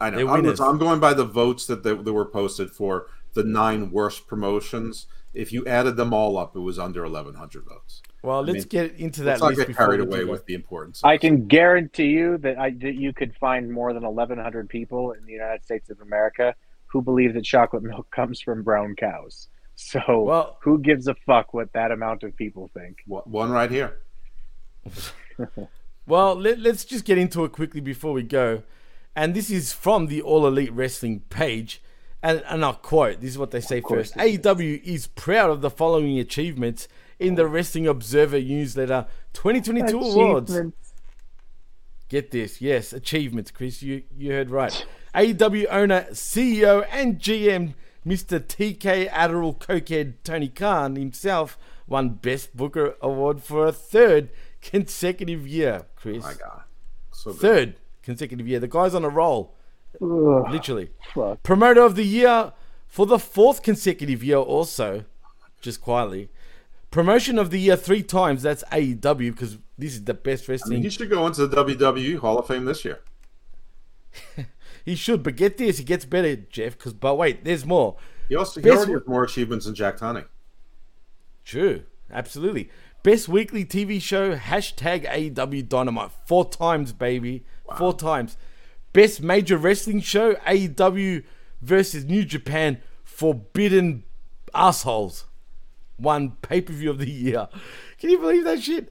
I 0.00 0.10
know. 0.10 0.28
I'm. 0.28 0.46
I'm 0.60 0.78
going 0.78 1.00
by 1.00 1.14
the 1.14 1.24
votes 1.24 1.66
that, 1.66 1.82
they, 1.82 1.94
that 1.94 2.12
were 2.12 2.24
posted 2.24 2.70
for 2.70 3.06
the 3.34 3.44
nine 3.44 3.90
worst 3.90 4.26
promotions. 4.26 5.06
If 5.34 5.52
you 5.52 5.66
added 5.66 5.96
them 5.96 6.14
all 6.14 6.38
up, 6.38 6.56
it 6.56 6.60
was 6.60 6.78
under 6.78 7.02
1,100 7.02 7.64
votes. 7.64 8.02
Well, 8.22 8.42
let's 8.42 8.64
mean, 8.64 8.68
get 8.68 8.94
into 8.96 9.22
that 9.24 9.40
Let's 9.40 9.58
not 9.58 9.66
get 9.66 9.76
carried 9.76 10.00
away 10.00 10.24
with 10.24 10.46
the 10.46 10.54
importance. 10.54 11.02
I 11.04 11.18
can 11.18 11.46
guarantee 11.46 12.08
you 12.08 12.38
that 12.38 12.58
I 12.58 12.70
that 12.70 12.94
you 12.94 13.12
could 13.12 13.36
find 13.36 13.70
more 13.70 13.92
than 13.92 14.02
1,100 14.02 14.68
people 14.68 15.12
in 15.12 15.24
the 15.26 15.32
United 15.32 15.64
States 15.64 15.90
of 15.90 16.00
America 16.00 16.54
who 16.88 17.00
believe 17.02 17.34
that 17.34 17.44
chocolate 17.44 17.82
milk 17.82 18.10
comes 18.14 18.40
from 18.40 18.62
brown 18.62 18.96
cows. 18.96 19.48
So 19.76 20.00
Well- 20.24 20.58
who 20.60 20.78
gives 20.78 21.06
a 21.06 21.14
fuck 21.14 21.54
what 21.54 21.72
that 21.72 21.92
amount 21.92 22.22
of 22.24 22.36
people 22.36 22.70
think? 22.74 22.98
One- 23.06 23.22
One 23.24 23.50
right 23.50 23.70
here. 23.70 23.98
Well, 26.06 26.34
let, 26.34 26.58
let's 26.58 26.86
just 26.86 27.04
get 27.04 27.18
into 27.18 27.44
it 27.44 27.52
quickly 27.52 27.82
before 27.82 28.14
we 28.14 28.22
go. 28.22 28.62
And 29.14 29.34
this 29.34 29.50
is 29.50 29.74
from 29.74 30.06
the 30.06 30.22
All 30.22 30.46
Elite 30.46 30.72
Wrestling 30.72 31.20
page. 31.28 31.82
And, 32.22 32.42
and 32.48 32.64
I'll 32.64 32.72
quote 32.74 33.20
this 33.20 33.30
is 33.32 33.38
what 33.38 33.50
they 33.50 33.60
say 33.60 33.82
first 33.82 34.14
AEW 34.16 34.82
is 34.82 35.06
proud 35.08 35.50
of 35.50 35.60
the 35.60 35.68
following 35.70 36.18
achievements 36.18 36.88
in 37.18 37.34
the 37.34 37.46
Wrestling 37.46 37.86
Observer 37.86 38.40
newsletter 38.40 39.06
2022 39.34 40.00
awards. 40.00 40.58
Get 42.08 42.30
this, 42.30 42.60
yes, 42.62 42.92
achievements, 42.94 43.50
Chris. 43.50 43.82
You 43.82 44.02
you 44.16 44.32
heard 44.32 44.50
right. 44.50 44.86
AEW 45.14 45.66
owner, 45.70 46.06
CEO, 46.12 46.86
and 46.90 47.18
GM, 47.18 47.74
Mr. 48.06 48.40
TK 48.40 49.08
Adderall 49.10 49.58
Cokehead 49.58 50.14
Tony 50.24 50.48
Khan 50.48 50.96
himself 50.96 51.58
won 51.86 52.10
Best 52.10 52.56
Booker 52.56 52.96
Award 53.00 53.42
for 53.42 53.66
a 53.66 53.72
third 53.72 54.30
consecutive 54.60 55.46
year, 55.46 55.86
Chris. 55.96 56.22
My 56.22 56.34
God. 56.34 56.62
So. 57.12 57.32
Third 57.32 57.76
consecutive 58.02 58.46
year. 58.46 58.60
The 58.60 58.68
guy's 58.68 58.94
on 58.94 59.04
a 59.04 59.08
roll. 59.08 59.54
Literally. 60.00 60.90
fuck. 61.14 61.42
Promoter 61.42 61.82
of 61.82 61.96
the 61.96 62.04
year 62.04 62.52
for 62.86 63.06
the 63.06 63.18
fourth 63.18 63.62
consecutive 63.62 64.22
year, 64.22 64.36
also, 64.36 65.04
just 65.60 65.80
quietly. 65.80 66.28
Promotion 66.90 67.38
of 67.38 67.50
the 67.50 67.60
year 67.60 67.76
three 67.76 68.02
times. 68.02 68.42
That's 68.42 68.64
AEW 68.72 69.32
because 69.32 69.58
this 69.76 69.92
is 69.92 70.04
the 70.04 70.14
best 70.14 70.44
I 70.44 70.52
mean, 70.52 70.54
wrestling. 70.54 70.82
he 70.82 70.90
should 70.90 71.10
go 71.10 71.26
into 71.26 71.46
the 71.46 71.64
WWE 71.64 72.18
Hall 72.18 72.38
of 72.38 72.46
Fame 72.46 72.64
this 72.64 72.84
year. 72.84 73.00
He 74.88 74.94
should, 74.94 75.22
but 75.22 75.36
get 75.36 75.58
this, 75.58 75.76
he 75.76 75.84
gets 75.84 76.06
better, 76.06 76.34
Jeff. 76.34 76.72
Because 76.72 76.94
but 76.94 77.16
wait, 77.16 77.44
there's 77.44 77.66
more. 77.66 77.96
He 78.26 78.34
also 78.34 78.58
he 78.58 78.64
Best 78.64 78.78
already 78.78 78.92
has 78.94 79.06
more 79.06 79.22
achievements 79.22 79.66
than 79.66 79.74
Jack 79.74 79.98
Tunney. 79.98 80.24
True, 81.44 81.82
absolutely. 82.10 82.70
Best 83.02 83.28
weekly 83.28 83.66
TV 83.66 84.00
show 84.00 84.34
hashtag 84.34 85.06
AEW 85.06 85.68
Dynamite 85.68 86.10
four 86.26 86.48
times, 86.48 86.94
baby, 86.94 87.44
four 87.76 87.92
times. 87.92 88.38
Best 88.94 89.20
major 89.20 89.58
wrestling 89.58 90.00
show 90.00 90.36
AEW 90.46 91.22
versus 91.60 92.06
New 92.06 92.24
Japan 92.24 92.80
Forbidden 93.04 94.04
Assholes. 94.54 95.26
One 95.98 96.30
pay 96.40 96.62
per 96.62 96.72
view 96.72 96.88
of 96.88 96.98
the 96.98 97.10
year. 97.10 97.50
Can 97.98 98.08
you 98.08 98.18
believe 98.18 98.44
that 98.44 98.62
shit? 98.62 98.90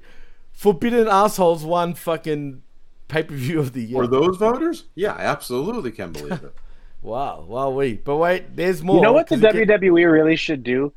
Forbidden 0.51 1.07
Assholes 1.07 1.65
won 1.65 1.95
fucking 1.95 2.61
pay 3.07 3.23
per 3.23 3.33
view 3.35 3.59
of 3.59 3.73
the 3.73 3.83
year. 3.83 3.97
Were 3.97 4.07
those 4.07 4.37
voters? 4.37 4.85
Yeah, 4.95 5.13
I 5.13 5.21
absolutely 5.23 5.91
can 5.91 6.11
believe 6.11 6.43
it. 6.43 6.53
Wow, 7.03 7.45
wow, 7.47 7.69
we. 7.69 7.93
But 7.93 8.17
wait, 8.17 8.55
there's 8.55 8.81
more. 8.81 8.95
You 8.95 9.01
know 9.03 9.13
what 9.13 9.27
the 9.27 9.35
it 9.35 9.41
get- 9.67 9.81
WWE 9.81 10.11
really 10.11 10.35
should 10.35 10.63
do? 10.63 10.91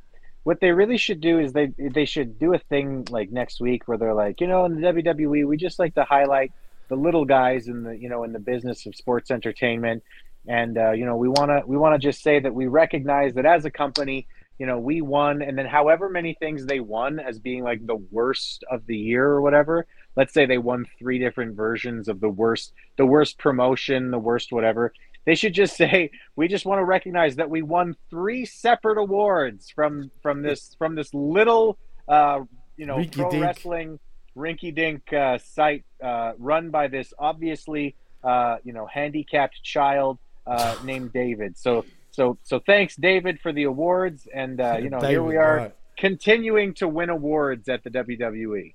What 0.44 0.58
they 0.60 0.72
really 0.72 0.96
should 0.96 1.20
do 1.20 1.38
is 1.38 1.52
they 1.52 1.72
they 1.78 2.06
should 2.06 2.38
do 2.38 2.54
a 2.54 2.58
thing 2.58 3.06
like 3.10 3.30
next 3.30 3.60
week 3.60 3.86
where 3.86 3.98
they're 3.98 4.14
like, 4.14 4.40
you 4.40 4.46
know, 4.46 4.64
in 4.64 4.80
the 4.80 4.86
WWE, 4.88 5.46
we 5.46 5.58
just 5.58 5.78
like 5.78 5.94
to 5.96 6.04
highlight 6.04 6.52
the 6.88 6.96
little 6.96 7.26
guys 7.26 7.68
in 7.68 7.84
the 7.84 7.96
you 7.96 8.08
know 8.08 8.24
in 8.24 8.32
the 8.32 8.38
business 8.38 8.86
of 8.86 8.96
sports 8.96 9.30
entertainment, 9.30 10.02
and 10.48 10.78
uh, 10.78 10.92
you 10.92 11.04
know 11.04 11.16
we 11.16 11.28
want 11.28 11.50
to 11.50 11.62
we 11.66 11.76
want 11.76 12.00
to 12.00 12.04
just 12.04 12.22
say 12.22 12.40
that 12.40 12.54
we 12.54 12.66
recognize 12.66 13.34
that 13.34 13.44
as 13.44 13.66
a 13.66 13.70
company, 13.70 14.26
you 14.58 14.64
know, 14.66 14.78
we 14.78 15.02
won, 15.02 15.42
and 15.42 15.56
then 15.56 15.66
however 15.66 16.08
many 16.08 16.34
things 16.34 16.64
they 16.64 16.80
won 16.80 17.20
as 17.20 17.38
being 17.38 17.62
like 17.62 17.86
the 17.86 17.96
worst 18.10 18.64
of 18.70 18.86
the 18.86 18.96
year 18.96 19.26
or 19.26 19.42
whatever. 19.42 19.86
Let's 20.16 20.34
say 20.34 20.46
they 20.46 20.58
won 20.58 20.86
three 20.98 21.18
different 21.18 21.56
versions 21.56 22.08
of 22.08 22.20
the 22.20 22.28
worst, 22.28 22.72
the 22.96 23.06
worst 23.06 23.38
promotion, 23.38 24.10
the 24.10 24.18
worst 24.18 24.52
whatever. 24.52 24.92
They 25.24 25.34
should 25.34 25.54
just 25.54 25.76
say 25.82 26.10
we 26.36 26.48
just 26.48 26.66
want 26.66 26.80
to 26.80 26.84
recognize 26.84 27.36
that 27.36 27.48
we 27.48 27.62
won 27.62 27.96
three 28.08 28.44
separate 28.44 28.98
awards 28.98 29.70
from 29.70 30.10
from 30.22 30.42
this 30.42 30.74
from 30.78 30.94
this 30.94 31.12
little 31.14 31.78
uh, 32.08 32.40
you 32.76 32.86
know 32.86 32.96
pro 32.96 33.26
Rinky-dink. 33.26 33.42
wrestling 33.42 33.98
rinky 34.36 34.74
dink 34.74 35.12
uh, 35.12 35.38
site 35.38 35.84
uh, 36.02 36.32
run 36.38 36.70
by 36.70 36.88
this 36.88 37.12
obviously 37.18 37.96
uh, 38.24 38.56
you 38.64 38.72
know 38.72 38.86
handicapped 38.86 39.62
child 39.62 40.18
uh, 40.46 40.76
named 40.84 41.12
David. 41.12 41.56
So 41.56 41.84
so 42.10 42.38
so 42.42 42.58
thanks 42.58 42.96
David 42.96 43.40
for 43.40 43.52
the 43.52 43.64
awards 43.64 44.26
and 44.34 44.60
uh, 44.60 44.78
you 44.80 44.90
know 44.90 45.00
here 45.00 45.22
we 45.22 45.36
are 45.36 45.56
right. 45.56 45.74
continuing 45.96 46.74
to 46.74 46.88
win 46.88 47.10
awards 47.10 47.68
at 47.68 47.84
the. 47.84 47.90
WWE. 47.90 48.74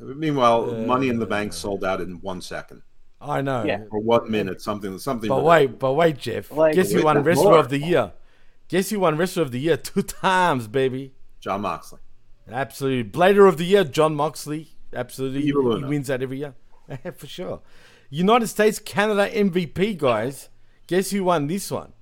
Meanwhile, 0.00 0.70
Uh, 0.70 0.86
Money 0.86 1.08
in 1.08 1.18
the 1.18 1.26
Bank 1.26 1.52
sold 1.52 1.84
out 1.84 2.00
in 2.00 2.20
one 2.20 2.40
second 2.40 2.82
I 3.20 3.40
know. 3.42 3.64
Yeah. 3.64 3.84
or 3.90 4.00
one 4.00 4.30
minute, 4.30 4.60
something, 4.60 4.98
something. 4.98 5.28
But 5.28 5.42
wait, 5.44 5.78
but 5.78 5.94
wait, 5.94 6.18
Jeff. 6.18 6.50
Like- 6.50 6.74
Guess 6.74 6.90
who 6.92 6.98
Wait, 6.98 7.04
won 7.04 7.22
Wrestler 7.22 7.44
more. 7.50 7.58
of 7.58 7.68
the 7.70 7.78
Year? 7.78 8.12
Guess 8.68 8.90
who 8.90 9.00
won 9.00 9.16
Wrestler 9.16 9.42
of 9.42 9.52
the 9.52 9.60
Year 9.60 9.76
two 9.76 10.02
times, 10.02 10.66
baby? 10.68 11.14
Jon 11.40 11.62
Moxley. 11.62 12.00
Absolutely. 12.50 13.10
Blader 13.10 13.48
of 13.48 13.56
the 13.58 13.64
Year, 13.64 13.84
Jon 13.84 14.14
Moxley. 14.14 14.68
Absolutely. 14.92 15.40
He, 15.42 15.46
he 15.48 15.52
wins 15.84 16.06
that 16.08 16.22
every 16.22 16.38
year. 16.38 16.54
For 17.16 17.26
sure. 17.26 17.60
United 18.10 18.46
States, 18.46 18.78
Canada 18.78 19.28
MVP, 19.34 19.96
guys. 19.98 20.48
Guess 20.86 21.10
who 21.10 21.24
won 21.24 21.46
this 21.48 21.70
one? 21.70 21.92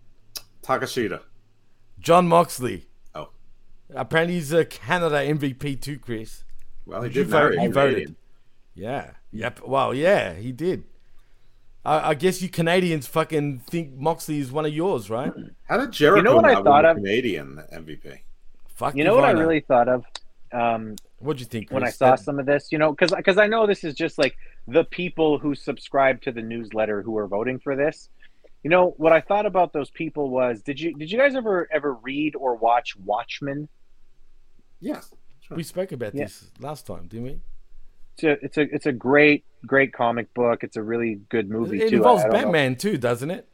Takeshita. 0.62 1.20
Jon 1.98 2.28
Moxley. 2.28 2.86
Oh, 3.14 3.30
Apparently 3.94 4.34
he's 4.34 4.52
a 4.52 4.64
Canada 4.64 5.16
MVP 5.16 5.80
too, 5.80 5.98
Chris. 5.98 6.44
Well, 6.86 7.02
he 7.02 7.08
Did 7.08 7.16
you 7.16 7.24
did 7.24 7.30
marry 7.30 7.56
vote? 7.56 7.60
a 7.60 7.62
You 7.64 7.72
voted. 7.72 7.94
Canadian. 7.94 8.16
Yeah. 8.74 9.10
Yep. 9.32 9.60
Well, 9.66 9.94
yeah, 9.94 10.34
he 10.34 10.52
did. 10.52 10.84
I, 11.84 12.10
I 12.10 12.14
guess 12.14 12.40
you 12.42 12.48
Canadians 12.48 13.06
fucking 13.06 13.60
think 13.60 13.94
Moxley 13.94 14.38
is 14.38 14.50
one 14.52 14.64
of 14.64 14.72
yours, 14.72 15.10
right? 15.10 15.32
How 15.68 15.76
did 15.78 15.92
Jericho 15.92 16.16
You 16.16 16.22
know 16.22 16.36
what 16.36 16.46
I 16.46 16.54
not 16.54 16.64
thought 16.64 16.84
win 16.84 16.90
of? 16.92 16.96
Canadian 16.96 17.62
MVP? 17.72 18.20
Fuck 18.74 18.96
You 18.96 19.04
know 19.04 19.14
what 19.14 19.24
I 19.24 19.34
Ivana. 19.34 19.38
really 19.40 19.60
thought 19.60 19.88
of? 19.88 20.04
Um, 20.52 20.96
What'd 21.18 21.40
you 21.40 21.46
think? 21.46 21.70
when 21.70 21.84
I 21.84 21.90
saw 21.90 22.14
some 22.16 22.38
of 22.38 22.46
this, 22.46 22.70
you 22.72 22.78
know, 22.78 22.90
because 22.92 23.12
because 23.14 23.38
I 23.38 23.46
know 23.46 23.66
this 23.66 23.82
is 23.84 23.94
just 23.94 24.18
like 24.18 24.36
the 24.68 24.84
people 24.84 25.38
who 25.38 25.54
subscribe 25.54 26.20
to 26.22 26.32
the 26.32 26.42
newsletter 26.42 27.02
who 27.02 27.16
are 27.18 27.26
voting 27.26 27.58
for 27.58 27.76
this. 27.76 28.08
You 28.62 28.70
know 28.70 28.94
what 28.96 29.12
I 29.12 29.20
thought 29.20 29.44
about 29.46 29.72
those 29.72 29.90
people 29.90 30.30
was 30.30 30.62
did 30.62 30.80
you 30.80 30.94
did 30.94 31.10
you 31.10 31.18
guys 31.18 31.34
ever 31.34 31.68
ever 31.72 31.94
read 31.94 32.34
or 32.36 32.54
watch 32.56 32.96
Watchmen? 32.96 33.68
Yes. 34.80 35.12
We 35.56 35.62
spoke 35.62 35.92
about 35.92 36.14
Yeah. 36.14 36.24
this 36.24 36.50
last 36.60 36.86
time, 36.86 37.06
didn't 37.08 37.24
we? 37.24 37.40
It's 38.16 38.24
a 38.24 38.30
it's 38.44 38.58
a 38.58 38.74
it's 38.74 38.86
a 38.86 38.92
great 38.92 39.44
great 39.66 39.92
comic 39.92 40.32
book. 40.34 40.62
It's 40.62 40.76
a 40.76 40.82
really 40.82 41.20
good 41.28 41.50
movie 41.50 41.78
too. 41.78 41.84
it 41.86 41.90
too. 41.90 41.96
involves 41.96 42.22
I- 42.22 42.26
I 42.26 42.30
don't 42.30 42.40
know. 42.40 42.46
Batman 42.46 42.76
too, 42.76 42.96
doesn't 42.98 43.30
it? 43.30 43.48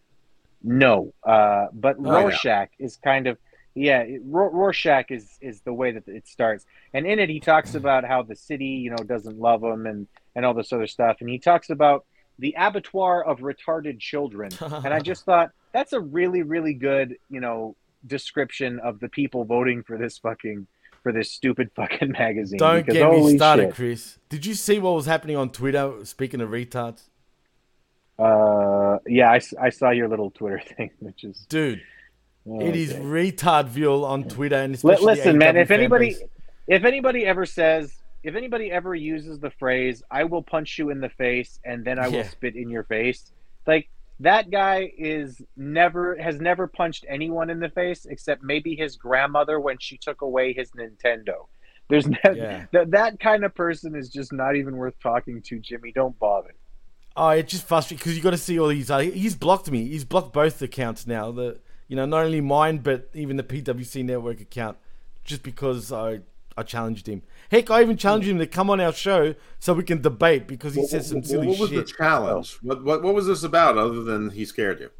No, 0.62 1.14
uh, 1.24 1.68
but 1.72 1.96
Oh, 1.98 2.04
yeah. 2.04 2.12
Rorschach 2.22 2.68
is 2.78 2.96
kind 2.96 3.26
of 3.26 3.38
yeah. 3.74 4.00
it- 4.02 4.30
Ror- 4.30 4.52
Rorschach 4.52 5.10
is 5.10 5.38
is 5.40 5.60
the 5.62 5.72
way 5.72 5.92
that 5.92 6.06
it 6.08 6.26
starts, 6.28 6.66
and 6.92 7.06
in 7.06 7.18
it 7.18 7.30
he 7.30 7.40
talks 7.40 7.74
about 7.74 8.04
how 8.04 8.22
the 8.22 8.36
city 8.36 8.66
you 8.66 8.90
know 8.90 8.96
doesn't 9.04 9.38
love 9.38 9.62
him 9.64 9.86
and 9.86 10.06
and 10.34 10.44
all 10.44 10.52
this 10.54 10.72
other 10.72 10.86
stuff, 10.86 11.16
and 11.20 11.28
he 11.30 11.38
talks 11.38 11.70
about 11.70 12.04
the 12.38 12.54
abattoir 12.58 13.22
of 13.24 13.40
retarded 13.40 13.98
children. 13.98 14.50
and 14.60 14.88
I 14.94 15.00
just 15.00 15.24
thought 15.24 15.50
that's 15.72 15.92
a 15.92 16.00
really, 16.00 16.42
really 16.42 16.72
good, 16.74 17.16
you 17.28 17.40
know, 17.40 17.76
description 18.06 18.78
of 18.80 18.98
the 19.00 19.08
people 19.08 19.44
voting 19.44 19.82
for 19.82 19.96
this 19.98 20.18
fucking 20.18 20.66
for 21.02 21.12
this 21.12 21.30
stupid 21.30 21.70
fucking 21.76 22.12
magazine. 22.12 22.58
Don't 22.58 22.84
because 22.84 22.94
get 22.94 23.10
me 23.10 23.36
started, 23.36 23.66
shit. 23.66 23.74
Chris. 23.74 24.18
Did 24.28 24.46
you 24.46 24.54
see 24.54 24.78
what 24.78 24.94
was 24.94 25.06
happening 25.06 25.36
on 25.36 25.50
Twitter? 25.50 26.04
Speaking 26.04 26.40
of 26.40 26.50
retards, 26.50 27.02
Uh, 28.18 28.98
yeah, 29.06 29.38
I 29.60 29.70
saw 29.70 29.90
your 29.90 30.08
little 30.08 30.30
Twitter 30.30 30.62
thing, 30.76 30.90
which 31.00 31.24
is 31.24 31.46
dude, 31.48 31.82
oh, 32.48 32.60
it 32.60 32.76
is 32.76 32.92
retardville 32.92 34.04
on 34.04 34.24
Twitter 34.24 34.56
and 34.56 34.74
especially 34.74 35.06
listen, 35.06 35.38
man. 35.38 35.56
If 35.56 35.70
anybody, 35.70 36.10
base. 36.10 36.22
if 36.68 36.84
anybody 36.84 37.24
ever 37.26 37.46
says, 37.46 37.94
if 38.22 38.34
anybody 38.34 38.70
ever 38.70 38.94
uses 38.94 39.38
the 39.38 39.50
phrase 39.50 40.02
"I 40.10 40.24
will 40.24 40.42
punch 40.42 40.78
you 40.78 40.90
in 40.90 41.00
the 41.00 41.08
face 41.08 41.58
and 41.64 41.84
then 41.84 41.98
I 41.98 42.08
will 42.08 42.24
spit 42.24 42.56
in 42.56 42.68
your 42.68 42.84
face," 42.84 43.32
like 43.66 43.88
that 44.20 44.50
guy 44.50 44.92
is 44.96 45.40
never 45.56 46.16
has 46.16 46.40
never 46.40 46.66
punched 46.66 47.04
anyone 47.08 47.50
in 47.50 47.58
the 47.60 47.68
face 47.70 48.06
except 48.06 48.42
maybe 48.42 48.74
his 48.76 48.96
grandmother 48.96 49.58
when 49.58 49.78
she 49.78 49.96
took 49.96 50.22
away 50.22 50.52
his 50.52 50.70
Nintendo. 50.72 51.46
There's 51.88 52.06
no, 52.08 52.16
Yeah. 52.34 52.66
that 52.72 52.90
that 52.92 53.20
kind 53.20 53.44
of 53.44 53.54
person 53.54 53.94
is 53.96 54.08
just 54.08 54.32
not 54.32 54.56
even 54.56 54.76
worth 54.76 54.98
talking 55.02 55.42
to, 55.42 55.58
Jimmy. 55.58 55.92
Don't 55.92 56.18
bother. 56.18 56.54
Oh, 57.16 57.30
it 57.30 57.48
just 57.48 57.66
frustrating 57.66 57.98
because 57.98 58.16
you 58.16 58.22
got 58.22 58.30
to 58.30 58.38
see 58.38 58.58
all 58.60 58.68
these. 58.68 58.90
Uh, 58.90 58.98
he's 58.98 59.34
blocked 59.34 59.70
me. 59.70 59.88
He's 59.88 60.04
blocked 60.04 60.32
both 60.32 60.62
accounts 60.62 61.06
now. 61.06 61.32
The 61.32 61.58
you 61.88 61.96
know 61.96 62.06
not 62.06 62.24
only 62.24 62.40
mine 62.40 62.78
but 62.78 63.08
even 63.14 63.36
the 63.36 63.42
PWC 63.42 64.04
Network 64.04 64.40
account, 64.40 64.78
just 65.24 65.42
because 65.42 65.92
I 65.92 66.20
I 66.56 66.62
challenged 66.62 67.06
him. 67.08 67.22
Heck, 67.50 67.70
I 67.70 67.80
even 67.82 67.96
challenged 67.96 68.28
him 68.28 68.38
to 68.38 68.46
come 68.46 68.70
on 68.70 68.80
our 68.80 68.92
show 68.92 69.34
so 69.58 69.72
we 69.72 69.82
can 69.84 70.02
debate 70.02 70.46
because 70.46 70.74
he 70.74 70.84
said 70.86 71.04
some 71.04 71.18
What- 71.18 71.26
silly 71.26 71.46
what 71.48 71.58
was 71.58 71.70
shit. 71.70 71.86
the 71.86 71.92
challenge? 71.92 72.58
What, 72.62 72.84
what 72.84 73.02
what 73.02 73.14
was 73.14 73.26
this 73.26 73.42
about 73.44 73.78
other 73.78 74.02
than 74.02 74.30
he 74.30 74.44
scared 74.44 74.80
you? 74.80 74.90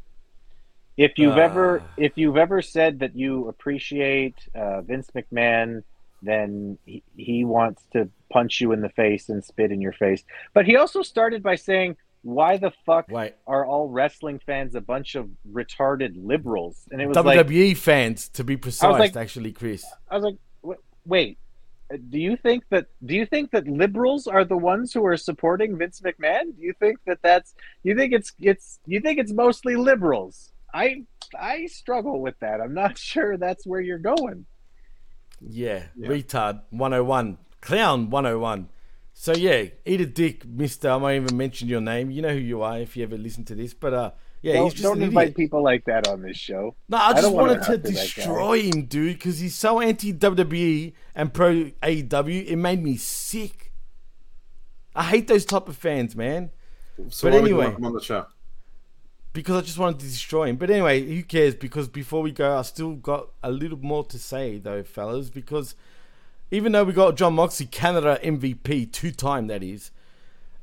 If 0.97 1.13
you've 1.17 1.37
ever 1.37 1.81
Ah. 1.81 1.93
if 1.97 2.13
you've 2.15 2.37
ever 2.37 2.61
said 2.61 2.99
that 2.99 3.15
you 3.15 3.47
appreciate 3.47 4.35
uh, 4.55 4.81
Vince 4.81 5.09
McMahon, 5.15 5.83
then 6.21 6.77
he, 6.85 7.01
he 7.15 7.45
wants 7.45 7.83
to 7.93 8.09
punch 8.31 8.61
you 8.61 8.71
in 8.71 8.81
the 8.81 8.89
face 8.89 9.29
and 9.29 9.43
spit 9.43 9.71
in 9.71 9.81
your 9.81 9.93
face. 9.93 10.23
But 10.53 10.65
he 10.65 10.75
also 10.75 11.01
started 11.01 11.41
by 11.41 11.55
saying, 11.55 11.95
"Why 12.23 12.57
the 12.57 12.71
fuck 12.85 13.07
Wait. 13.09 13.33
are 13.47 13.65
all 13.65 13.87
wrestling 13.89 14.39
fans 14.45 14.75
a 14.75 14.81
bunch 14.81 15.15
of 15.15 15.29
retarded 15.51 16.13
liberals?" 16.15 16.87
And 16.91 17.01
it 17.01 17.07
was 17.07 17.17
WWE 17.17 17.69
like, 17.69 17.77
fans, 17.77 18.27
to 18.29 18.43
be 18.43 18.57
precise, 18.57 18.99
like- 18.99 19.15
actually, 19.15 19.53
Chris. 19.53 19.83
I 20.09 20.15
was 20.15 20.23
like, 20.25 20.35
"Wa- 20.35 20.39
"Wait." 21.05 21.37
uh, 21.93 21.97
Do 22.09 22.19
you 22.19 22.35
think 22.37 22.63
that 22.69 22.87
do 23.05 23.15
you 23.15 23.25
think 23.25 23.51
that 23.51 23.67
liberals 23.67 24.27
are 24.27 24.45
the 24.45 24.57
ones 24.57 24.93
who 24.93 25.05
are 25.05 25.17
supporting 25.17 25.77
Vince 25.77 26.01
McMahon? 26.01 26.55
Do 26.55 26.61
you 26.61 26.73
think 26.79 26.99
that 27.05 27.19
that's 27.21 27.53
you 27.83 27.95
think 27.95 28.13
it's 28.13 28.33
it's 28.39 28.79
you 28.85 28.99
think 29.01 29.19
it's 29.19 29.33
mostly 29.33 29.75
liberals? 29.75 30.51
I 30.73 31.03
I 31.39 31.67
struggle 31.67 32.21
with 32.21 32.37
that. 32.39 32.61
I'm 32.61 32.73
not 32.73 32.97
sure 33.11 33.37
that's 33.37 33.65
where 33.65 33.81
you're 33.81 33.99
going. 33.99 34.45
Yeah, 35.39 35.85
retard 35.99 36.61
101, 36.69 37.37
clown 37.61 38.09
101. 38.11 38.69
So 39.13 39.33
yeah, 39.33 39.65
eat 39.85 40.01
a 40.01 40.05
dick, 40.05 40.45
Mister. 40.45 40.89
I 40.91 40.97
might 40.97 41.15
even 41.15 41.35
mention 41.35 41.67
your 41.67 41.81
name. 41.81 42.11
You 42.11 42.21
know 42.21 42.33
who 42.33 42.39
you 42.39 42.61
are 42.61 42.79
if 42.79 42.95
you 42.95 43.03
ever 43.03 43.17
listen 43.17 43.43
to 43.45 43.55
this. 43.55 43.73
But 43.73 43.93
uh, 43.93 44.11
yeah, 44.41 44.53
don't 44.53 44.63
he's 44.65 44.73
just 44.73 44.83
don't 44.83 44.97
an 44.97 45.03
invite 45.03 45.29
idiot. 45.29 45.37
people 45.37 45.63
like 45.63 45.85
that 45.85 46.07
on 46.07 46.21
this 46.21 46.37
show. 46.37 46.75
No, 46.89 46.97
I 46.97 47.11
just 47.13 47.23
don't 47.23 47.33
wanna 47.33 47.53
wanted 47.53 47.63
to 47.65 47.71
have 47.71 47.83
that 47.83 47.93
guy. 47.93 48.01
destroy 48.01 48.61
him, 48.61 48.85
dude, 48.85 49.13
because 49.17 49.39
he's 49.39 49.55
so 49.55 49.79
anti 49.79 50.13
WWE 50.13 50.93
and 51.15 51.33
pro 51.33 51.65
AEW. 51.83 52.47
It 52.47 52.55
made 52.57 52.81
me 52.83 52.97
sick. 52.97 53.71
I 54.95 55.03
hate 55.03 55.27
those 55.27 55.45
type 55.45 55.69
of 55.69 55.77
fans, 55.77 56.15
man. 56.15 56.51
So 57.09 57.29
But 57.29 57.33
why 57.35 57.41
would 57.41 57.49
you 57.49 57.55
anyway. 57.55 57.65
want 57.67 57.77
him 57.79 57.85
on 57.85 57.93
the 57.93 58.01
show. 58.01 58.25
Because 59.33 59.55
I 59.55 59.61
just 59.65 59.77
wanted 59.77 59.99
to 60.01 60.05
destroy 60.07 60.49
him. 60.49 60.57
But 60.57 60.69
anyway, 60.69 61.05
who 61.05 61.23
cares? 61.23 61.55
Because 61.55 61.87
before 61.87 62.21
we 62.21 62.31
go, 62.33 62.57
I 62.57 62.63
still 62.63 62.95
got 62.95 63.29
a 63.41 63.49
little 63.49 63.77
more 63.77 64.03
to 64.05 64.19
say, 64.19 64.57
though, 64.57 64.83
fellas. 64.83 65.29
Because 65.29 65.73
even 66.51 66.73
though 66.73 66.83
we 66.83 66.91
got 66.91 67.15
Jon 67.15 67.35
Moxley, 67.35 67.65
Canada 67.67 68.19
MVP, 68.21 68.91
two 68.91 69.11
time 69.11 69.47
that 69.47 69.63
is, 69.63 69.91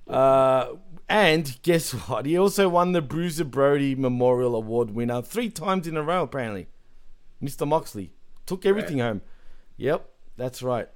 uh, 0.06 0.66
and 1.08 1.58
guess 1.62 1.92
what? 1.92 2.26
He 2.26 2.36
also 2.38 2.68
won 2.68 2.92
the 2.92 3.02
Bruiser 3.02 3.44
Brody 3.44 3.94
Memorial 3.94 4.54
Award 4.54 4.90
winner 4.90 5.22
three 5.22 5.50
times 5.50 5.86
in 5.86 5.96
a 5.96 6.02
row, 6.02 6.22
apparently. 6.22 6.68
Mr. 7.42 7.66
Moxley 7.66 8.12
took 8.46 8.66
everything 8.66 8.98
home. 8.98 9.22
Yep, 9.76 10.08
that's 10.36 10.62
right. 10.62 10.88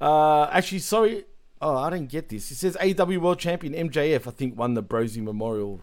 Uh, 0.00 0.44
actually, 0.44 0.78
sorry. 0.78 1.24
Oh, 1.60 1.76
I 1.76 1.90
didn't 1.90 2.10
get 2.10 2.28
this. 2.28 2.50
It 2.50 2.56
says 2.56 2.76
AW 2.76 3.18
World 3.20 3.38
Champion 3.38 3.88
MJF, 3.88 4.26
I 4.26 4.30
think, 4.30 4.58
won 4.58 4.74
the 4.74 4.82
Brosy 4.82 5.22
Memorial 5.22 5.80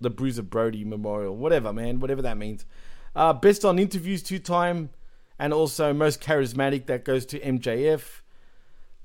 the 0.00 0.10
Bruiser 0.10 0.42
Brody 0.42 0.84
Memorial, 0.84 1.36
whatever, 1.36 1.72
man, 1.72 2.00
whatever 2.00 2.22
that 2.22 2.36
means. 2.36 2.64
Uh, 3.16 3.32
best 3.32 3.64
on 3.64 3.78
interviews 3.78 4.22
two 4.22 4.38
time, 4.38 4.90
and 5.38 5.52
also 5.52 5.92
most 5.92 6.20
charismatic 6.20 6.86
that 6.86 7.04
goes 7.04 7.26
to 7.26 7.40
MJF. 7.40 8.20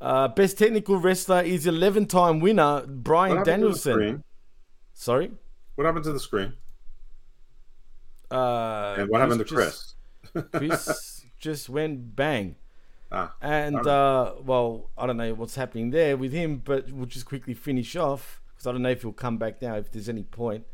Uh, 0.01 0.27
best 0.27 0.57
technical 0.57 0.97
wrestler 0.97 1.41
is 1.41 1.65
11 1.65 2.07
time 2.07 2.39
winner 2.39 2.85
Bryan 2.87 3.43
Danielson. 3.43 4.23
Sorry. 4.93 5.31
What 5.75 5.85
happened 5.85 6.03
to 6.05 6.11
the 6.13 6.19
screen? 6.19 6.53
Uh, 8.31 8.95
And 8.97 9.09
what 9.09 9.21
happened 9.21 9.39
to 9.39 9.45
just- 9.45 9.95
Chris? 10.33 10.45
Chris 10.51 11.25
just 11.39 11.69
went 11.69 12.15
bang. 12.15 12.55
Ah, 13.11 13.33
And 13.41 13.85
uh, 13.85 14.33
well, 14.43 14.89
I 14.97 15.05
don't 15.05 15.17
know 15.17 15.33
what's 15.35 15.55
happening 15.55 15.91
there 15.91 16.17
with 16.17 16.31
him, 16.33 16.61
but 16.63 16.91
we'll 16.91 17.05
just 17.05 17.25
quickly 17.27 17.53
finish 17.53 17.95
off 17.95 18.41
because 18.49 18.65
I 18.65 18.71
don't 18.71 18.81
know 18.81 18.89
if 18.89 19.03
he'll 19.03 19.11
come 19.13 19.37
back 19.37 19.61
now 19.61 19.75
if 19.75 19.91
there's 19.91 20.09
any 20.09 20.23
point. 20.23 20.65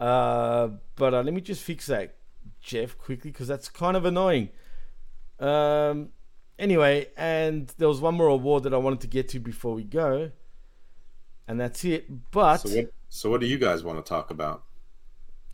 Uh, 0.00 0.70
but 0.96 1.14
uh, 1.14 1.22
let 1.22 1.32
me 1.32 1.40
just 1.40 1.62
fix 1.62 1.86
that, 1.86 2.16
Jeff, 2.60 2.98
quickly 2.98 3.30
because 3.30 3.46
that's 3.46 3.68
kind 3.68 3.96
of 3.96 4.04
annoying. 4.04 4.48
Um, 5.38 6.08
anyway, 6.58 7.08
and 7.16 7.72
there 7.78 7.88
was 7.88 8.00
one 8.00 8.14
more 8.14 8.28
award 8.28 8.64
that 8.64 8.74
I 8.74 8.78
wanted 8.78 9.00
to 9.00 9.06
get 9.06 9.28
to 9.30 9.40
before 9.40 9.74
we 9.74 9.84
go, 9.84 10.30
and 11.48 11.60
that's 11.60 11.84
it. 11.84 12.30
But 12.30 12.58
so 12.58 12.68
what? 12.68 12.90
So 13.08 13.30
what 13.30 13.40
do 13.40 13.46
you 13.46 13.58
guys 13.58 13.82
want 13.84 14.04
to 14.04 14.08
talk 14.08 14.30
about? 14.30 14.64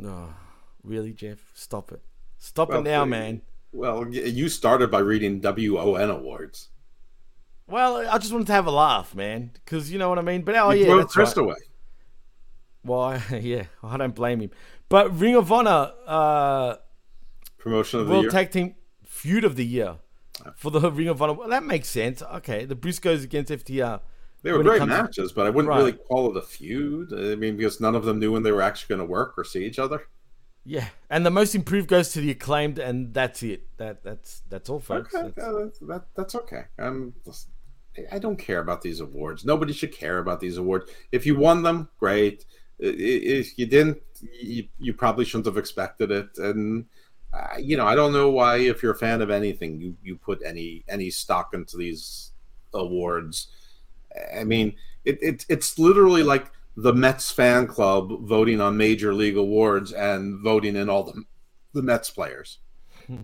oh, 0.05 0.35
really, 0.83 1.13
Jeff, 1.13 1.39
stop 1.55 1.93
it, 1.93 2.03
stop 2.39 2.69
Well, 2.69 2.81
it 2.81 2.85
now, 2.85 3.05
please. 3.05 3.11
man. 3.11 3.43
Well, 3.73 4.09
you 4.09 4.49
started 4.49 4.91
by 4.91 5.01
reading 5.01 5.41
WON 5.43 6.11
awards. 6.11 6.69
Well, 7.67 8.09
I 8.09 8.17
just 8.17 8.33
wanted 8.33 8.47
to 8.47 8.55
have 8.55 8.67
a 8.67 8.71
laugh, 8.71 9.15
man, 9.15 9.51
because 9.53 9.93
you 9.93 9.99
know 9.99 10.09
what 10.09 10.19
I 10.19 10.23
mean. 10.23 10.43
But 10.43 10.57
oh 10.57 10.71
you 10.71 10.87
yeah, 10.87 10.97
that's 10.97 11.13
Chris 11.13 11.37
right. 11.37 11.45
away. 11.45 11.57
Well, 12.85 13.01
I, 13.01 13.23
yeah, 13.43 13.65
I 13.83 13.97
don't 13.99 14.15
blame 14.15 14.41
him. 14.41 14.51
But 14.89 15.15
Ring 15.19 15.37
of 15.37 15.53
Honor, 15.53 15.93
uh, 16.07 16.77
Promotion 17.59 18.01
of 18.01 18.07
the 18.07 18.13
World 18.13 18.25
year. 18.25 18.31
Tag 18.31 18.51
Team 18.51 18.75
Feud 19.05 19.45
of 19.45 19.57
the 19.57 19.67
Year 19.67 19.97
for 20.57 20.71
the 20.71 20.91
Ring 20.91 21.09
of 21.09 21.21
Honor. 21.23 21.33
Well, 21.35 21.49
that 21.49 21.63
makes 21.65 21.89
sense. 21.89 22.23
Okay, 22.23 22.65
the 22.65 22.77
Briscoes 22.77 23.25
against 23.25 23.51
FTR. 23.53 24.01
They 24.43 24.53
were 24.53 24.63
great 24.63 24.79
comes 24.79 24.93
to- 24.93 25.03
matches, 25.03 25.33
but 25.33 25.47
I 25.47 25.51
wouldn't 25.51 25.69
Right. 25.69 25.79
really 25.79 25.93
call 25.93 26.31
it 26.31 26.37
a 26.37 26.43
feud. 26.43 27.13
I 27.13 27.35
mean, 27.35 27.57
because 27.57 27.81
none 27.81 27.95
of 27.97 28.05
them 28.05 28.19
knew 28.21 28.33
when 28.33 28.45
they 28.45 28.53
were 28.53 28.63
actually 28.63 28.95
going 28.97 29.07
to 29.07 29.11
work 29.13 29.35
or 29.37 29.43
see 29.45 29.65
each 29.65 29.79
other. 29.81 30.03
Yeah, 30.65 30.89
and 31.11 31.25
the 31.25 31.31
most 31.31 31.55
improved 31.55 31.89
goes 31.89 32.13
to 32.13 32.21
the 32.21 32.31
acclaimed, 32.31 32.79
and 32.79 33.15
that's 33.15 33.43
it. 33.43 33.63
That 33.79 34.03
that's 34.05 34.43
that's 34.49 34.69
all, 34.69 34.81
folks. 34.81 35.15
Okay, 35.15 35.33
That's- 35.37 35.79
that, 35.81 36.05
that's 36.15 36.35
okay. 36.35 36.65
Um, 36.79 37.15
I 38.13 38.19
don't 38.21 38.37
care 38.39 38.61
about 38.61 38.83
these 38.83 39.01
awards. 39.01 39.45
Nobody 39.45 39.73
should 39.73 39.93
care 39.93 40.19
about 40.19 40.41
these 40.41 40.57
awards. 40.57 40.91
If 41.11 41.27
you 41.27 41.37
won 41.37 41.63
them, 41.63 41.89
great. 41.99 42.45
If 42.79 43.59
you 43.59 43.67
didn't, 43.67 43.99
you, 44.41 44.69
you 44.79 44.93
probably 44.95 45.25
shouldn't 45.25 45.47
have 45.47 45.57
expected 45.57 46.13
it. 46.13 46.39
And 46.39 46.85
you 47.59 47.77
know, 47.77 47.87
I 47.87 47.95
don't 47.95 48.13
know 48.13 48.31
why, 48.31 48.59
if 48.59 48.83
you're 48.83 48.93
a 48.93 48.99
fan 48.99 49.23
of 49.23 49.31
anything, 49.31 49.81
you 49.81 49.97
you 50.03 50.17
put 50.17 50.43
any 50.45 50.85
any 50.89 51.11
stock 51.11 51.55
into 51.55 51.77
these 51.77 52.33
awards. 52.73 53.49
I 54.35 54.45
mean, 54.45 54.75
it, 55.05 55.19
it 55.23 55.47
it's 55.49 55.79
literally 55.79 56.23
like 56.23 56.51
the 56.77 56.95
Mets 56.95 57.31
fan 57.31 57.67
club 57.67 58.27
voting 58.27 58.61
on 58.61 58.77
major 58.77 59.13
league 59.13 59.37
awards 59.37 59.93
and 59.93 60.41
voting 60.41 60.77
in 60.77 60.89
all 60.89 61.05
the 61.05 61.25
the 61.75 61.83
Mets 61.83 62.11
players. 62.11 62.59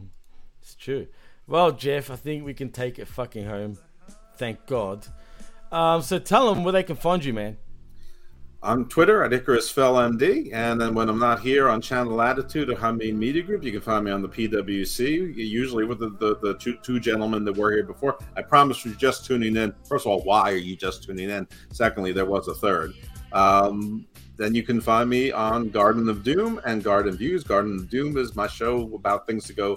It's 0.64 0.76
true. 0.76 1.08
Well, 1.46 1.72
Jeff, 1.72 2.10
I 2.10 2.16
think 2.16 2.42
we 2.42 2.54
can 2.54 2.70
take 2.70 2.98
it 2.98 3.06
fucking 3.06 3.44
home. 3.44 3.76
Thank 4.38 4.64
God. 4.64 5.06
Um, 5.70 6.00
so 6.00 6.18
tell 6.18 6.54
them 6.54 6.64
where 6.64 6.72
they 6.72 6.82
can 6.82 6.96
find 6.96 7.22
you, 7.22 7.34
man. 7.34 7.58
On 8.64 8.88
Twitter 8.88 9.22
at 9.22 9.30
IcarusFellMD, 9.30 10.52
and 10.54 10.80
then 10.80 10.94
when 10.94 11.10
I'm 11.10 11.18
not 11.18 11.40
here 11.40 11.68
on 11.68 11.82
Channel 11.82 12.20
Attitude 12.22 12.70
or 12.70 12.74
Humbean 12.74 13.14
Media 13.14 13.42
Group, 13.42 13.62
you 13.62 13.70
can 13.70 13.82
find 13.82 14.06
me 14.06 14.10
on 14.10 14.22
the 14.22 14.28
PWC, 14.28 15.36
usually 15.36 15.84
with 15.84 15.98
the, 15.98 16.08
the, 16.18 16.38
the 16.40 16.54
two, 16.58 16.78
two 16.82 16.98
gentlemen 16.98 17.44
that 17.44 17.56
were 17.56 17.72
here 17.72 17.84
before. 17.84 18.16
I 18.36 18.42
promise 18.42 18.82
you're 18.84 18.94
just 18.94 19.26
tuning 19.26 19.56
in. 19.56 19.74
First 19.86 20.06
of 20.06 20.12
all, 20.12 20.22
why 20.22 20.50
are 20.50 20.56
you 20.56 20.76
just 20.76 21.04
tuning 21.04 21.28
in? 21.28 21.46
Secondly, 21.72 22.12
there 22.12 22.24
was 22.24 22.48
a 22.48 22.54
third. 22.54 22.94
Um, 23.32 24.06
then 24.36 24.54
you 24.54 24.62
can 24.62 24.80
find 24.80 25.10
me 25.10 25.30
on 25.30 25.68
Garden 25.68 26.08
of 26.08 26.24
Doom 26.24 26.58
and 26.64 26.82
Garden 26.82 27.16
Views. 27.16 27.44
Garden 27.44 27.76
of 27.80 27.90
Doom 27.90 28.16
is 28.16 28.34
my 28.34 28.46
show 28.46 28.90
about 28.94 29.26
things 29.26 29.44
to 29.44 29.52
go 29.52 29.76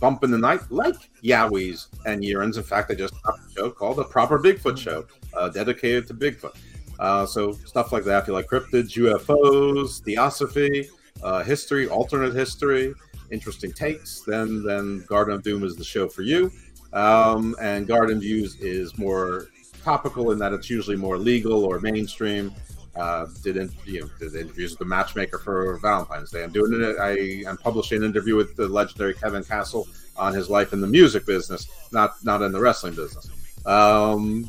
bump 0.00 0.24
in 0.24 0.30
the 0.30 0.38
night, 0.38 0.60
like 0.70 0.96
Yowies 1.22 1.88
and 2.06 2.24
ends. 2.24 2.56
In 2.56 2.62
fact, 2.62 2.90
I 2.90 2.94
just 2.94 3.14
stopped 3.14 3.40
a 3.46 3.52
show 3.52 3.70
called 3.70 3.98
The 3.98 4.04
Proper 4.04 4.38
Bigfoot 4.38 4.78
Show, 4.78 5.06
uh, 5.34 5.50
dedicated 5.50 6.06
to 6.08 6.14
Bigfoot. 6.14 6.56
Uh, 6.98 7.26
so 7.26 7.52
stuff 7.52 7.92
like 7.92 8.04
that. 8.04 8.22
If 8.22 8.28
you 8.28 8.34
like 8.34 8.46
cryptids, 8.46 8.96
UFOs, 8.96 10.02
theosophy, 10.02 10.88
uh, 11.22 11.42
history, 11.42 11.88
alternate 11.88 12.34
history, 12.34 12.94
interesting 13.30 13.72
takes, 13.72 14.20
then 14.20 14.62
then 14.62 15.04
Garden 15.08 15.34
of 15.34 15.42
Doom 15.42 15.64
is 15.64 15.76
the 15.76 15.84
show 15.84 16.08
for 16.08 16.22
you. 16.22 16.50
Um, 16.92 17.56
and 17.60 17.86
Garden 17.86 18.20
Views 18.20 18.56
is 18.60 18.96
more 18.96 19.48
topical 19.82 20.30
in 20.30 20.38
that 20.38 20.52
it's 20.52 20.70
usually 20.70 20.96
more 20.96 21.18
legal 21.18 21.64
or 21.64 21.80
mainstream. 21.80 22.52
Uh, 22.96 23.26
did 23.42 23.56
in, 23.56 23.68
you 23.86 24.02
know 24.02 24.08
did 24.20 24.36
interviews 24.36 24.70
with 24.70 24.78
the 24.78 24.84
matchmaker 24.84 25.38
for 25.38 25.76
Valentine's 25.78 26.30
Day. 26.30 26.44
I'm 26.44 26.52
doing 26.52 26.80
it. 26.80 26.96
I, 27.00 27.48
I'm 27.50 27.56
publishing 27.56 27.98
an 27.98 28.04
interview 28.04 28.36
with 28.36 28.54
the 28.54 28.68
legendary 28.68 29.14
Kevin 29.14 29.42
Castle 29.42 29.88
on 30.16 30.32
his 30.32 30.48
life 30.48 30.72
in 30.72 30.80
the 30.80 30.86
music 30.86 31.26
business, 31.26 31.66
not 31.90 32.24
not 32.24 32.40
in 32.42 32.52
the 32.52 32.60
wrestling 32.60 32.94
business. 32.94 33.28
Um, 33.66 34.48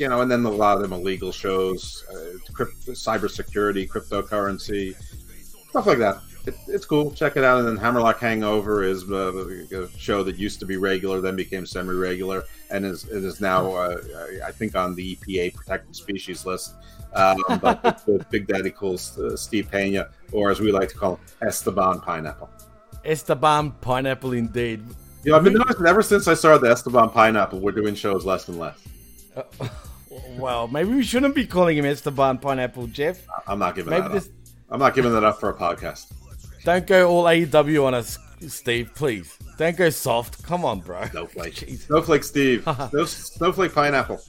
you 0.00 0.08
know, 0.08 0.22
and 0.22 0.30
then 0.30 0.44
a 0.46 0.50
lot 0.50 0.76
of 0.76 0.82
them 0.82 0.94
are 0.94 0.98
legal 0.98 1.30
shows, 1.30 2.04
uh, 2.10 2.38
crypt- 2.54 2.86
cybersecurity, 2.86 3.86
cryptocurrency, 3.86 4.96
stuff 5.68 5.86
like 5.86 5.98
that. 5.98 6.22
It, 6.46 6.54
it's 6.68 6.86
cool. 6.86 7.10
Check 7.10 7.36
it 7.36 7.44
out. 7.44 7.58
And 7.58 7.68
then 7.68 7.76
Hammerlock 7.76 8.18
Hangover 8.18 8.82
is 8.82 9.04
uh, 9.10 9.46
a 9.76 9.88
show 9.98 10.22
that 10.24 10.38
used 10.38 10.58
to 10.60 10.66
be 10.66 10.78
regular, 10.78 11.20
then 11.20 11.36
became 11.36 11.66
semi-regular, 11.66 12.44
and 12.70 12.86
is 12.86 13.04
is 13.08 13.42
now, 13.42 13.70
uh, 13.72 14.00
I 14.42 14.50
think, 14.52 14.74
on 14.74 14.94
the 14.94 15.16
EPA 15.16 15.54
protected 15.54 15.94
species 15.94 16.46
list. 16.46 16.76
Um, 17.12 17.44
but 17.60 18.30
Big 18.30 18.46
Daddy 18.46 18.70
Cool's 18.70 19.18
uh, 19.18 19.36
Steve 19.36 19.70
Pena, 19.70 20.08
or 20.32 20.50
as 20.50 20.60
we 20.60 20.72
like 20.72 20.88
to 20.88 20.96
call 20.96 21.16
him, 21.16 21.24
Esteban 21.46 22.00
Pineapple. 22.00 22.48
Esteban 23.04 23.72
Pineapple, 23.82 24.32
indeed. 24.32 24.82
You 25.24 25.32
know, 25.32 25.36
I've 25.36 25.44
been 25.44 25.52
noticing 25.52 25.84
ever 25.84 26.00
since 26.00 26.26
I 26.26 26.32
started 26.32 26.62
the 26.62 26.70
Esteban 26.70 27.10
Pineapple, 27.10 27.60
we're 27.60 27.72
doing 27.72 27.94
shows 27.94 28.24
less 28.24 28.48
and 28.48 28.58
less. 28.58 28.78
Well, 30.36 30.66
maybe 30.68 30.90
we 30.90 31.02
shouldn't 31.02 31.34
be 31.34 31.46
calling 31.46 31.76
him 31.76 31.84
Esteban 31.84 32.38
Pineapple, 32.38 32.88
Jeff. 32.88 33.20
I'm 33.46 33.58
not 33.58 33.74
giving 33.76 33.90
Maybe 33.90 34.02
that 34.02 34.12
this- 34.12 34.26
up. 34.26 34.32
I'm 34.72 34.78
not 34.78 34.94
giving 34.94 35.12
that 35.12 35.24
up 35.24 35.40
for 35.40 35.50
a 35.50 35.54
podcast. 35.54 36.12
Don't 36.64 36.86
go 36.86 37.08
all 37.10 37.24
AEW 37.24 37.84
on 37.86 37.94
us, 37.94 38.18
Steve, 38.46 38.92
please. 38.94 39.36
Don't 39.58 39.76
go 39.76 39.90
soft. 39.90 40.42
Come 40.44 40.64
on, 40.64 40.80
bro. 40.80 41.04
Snowflake. 41.06 41.54
Jeez. 41.54 41.86
Snowflake 41.86 42.22
Steve. 42.24 42.62
Snow, 42.90 43.04
Snowflake 43.04 43.74
Pineapple. 43.74 44.20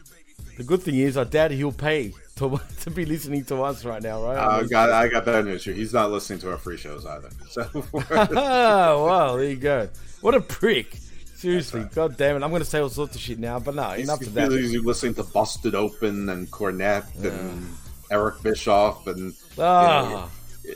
The 0.58 0.64
good 0.64 0.82
thing 0.82 0.96
is, 0.96 1.16
I 1.18 1.24
doubt 1.26 1.52
he'll 1.52 1.72
pay 1.72 2.14
to, 2.38 2.60
to 2.82 2.92
be 2.92 3.06
listening 3.06 3.46
to 3.46 3.62
us 3.64 3.86
right 3.86 4.02
now, 4.02 4.24
right? 4.24 4.38
I 4.38 4.64
got, 4.64 4.90
I 4.92 5.08
got 5.08 5.26
better 5.26 5.44
news 5.44 5.64
for 5.64 5.70
you. 5.72 5.76
He's 5.76 5.94
not 5.94 6.12
listening 6.12 6.40
to 6.40 6.52
our 6.52 6.58
free 6.58 6.78
shows 6.78 7.06
either. 7.06 7.30
So 7.50 7.70
oh, 7.94 9.06
wow, 9.06 9.36
there 9.36 9.46
you 9.50 9.56
go. 9.58 9.90
What 10.22 10.34
a 10.36 10.42
prick. 10.42 10.98
Seriously, 11.42 11.84
god 11.96 12.18
damn 12.18 12.36
it. 12.36 12.44
I'm 12.44 12.52
going 12.52 12.62
to 12.62 12.70
say 12.70 12.80
all 12.80 12.90
sorts 12.90 13.16
of 13.16 13.22
shit 13.22 13.40
now, 13.40 13.58
but 13.60 13.74
no, 13.74 13.90
he's, 13.90 14.04
enough 14.08 14.22
of 14.22 14.34
that. 14.36 14.52
he's 14.52 14.76
listening 14.82 15.16
to 15.16 15.24
Busted 15.24 15.74
Open 15.74 16.30
and 16.30 16.50
Cornette 16.52 17.08
and 17.24 17.68
Eric 18.12 18.44
Bischoff 18.44 19.08
and 19.08 19.34
Ah. 19.58 20.30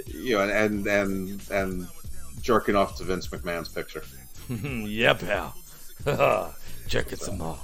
you 0.07 0.35
know, 0.37 0.49
and 0.49 0.87
and 0.87 1.41
and 1.51 1.87
jerking 2.41 2.75
off 2.75 2.97
to 2.97 3.03
Vince 3.03 3.27
McMahon's 3.27 3.69
picture. 3.69 4.03
yeah, 4.49 5.13
pal. 5.13 5.55
Jerk 6.87 7.11
it 7.13 7.19
some 7.19 7.37
more. 7.37 7.59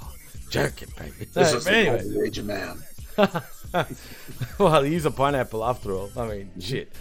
Jerk 0.50 0.82
it, 0.82 0.94
baby. 0.94 1.26
This 1.32 1.34
No, 1.34 1.58
is 1.58 1.64
but 1.64 1.64
the 1.64 1.76
anyway. 1.76 2.26
age 2.26 2.38
of 2.38 2.46
man. 2.46 2.82
well, 4.58 4.82
he's 4.82 5.04
a 5.06 5.10
pineapple 5.10 5.64
after 5.64 5.92
all. 5.92 6.10
I 6.16 6.26
mean, 6.28 6.50
shit. 6.60 6.92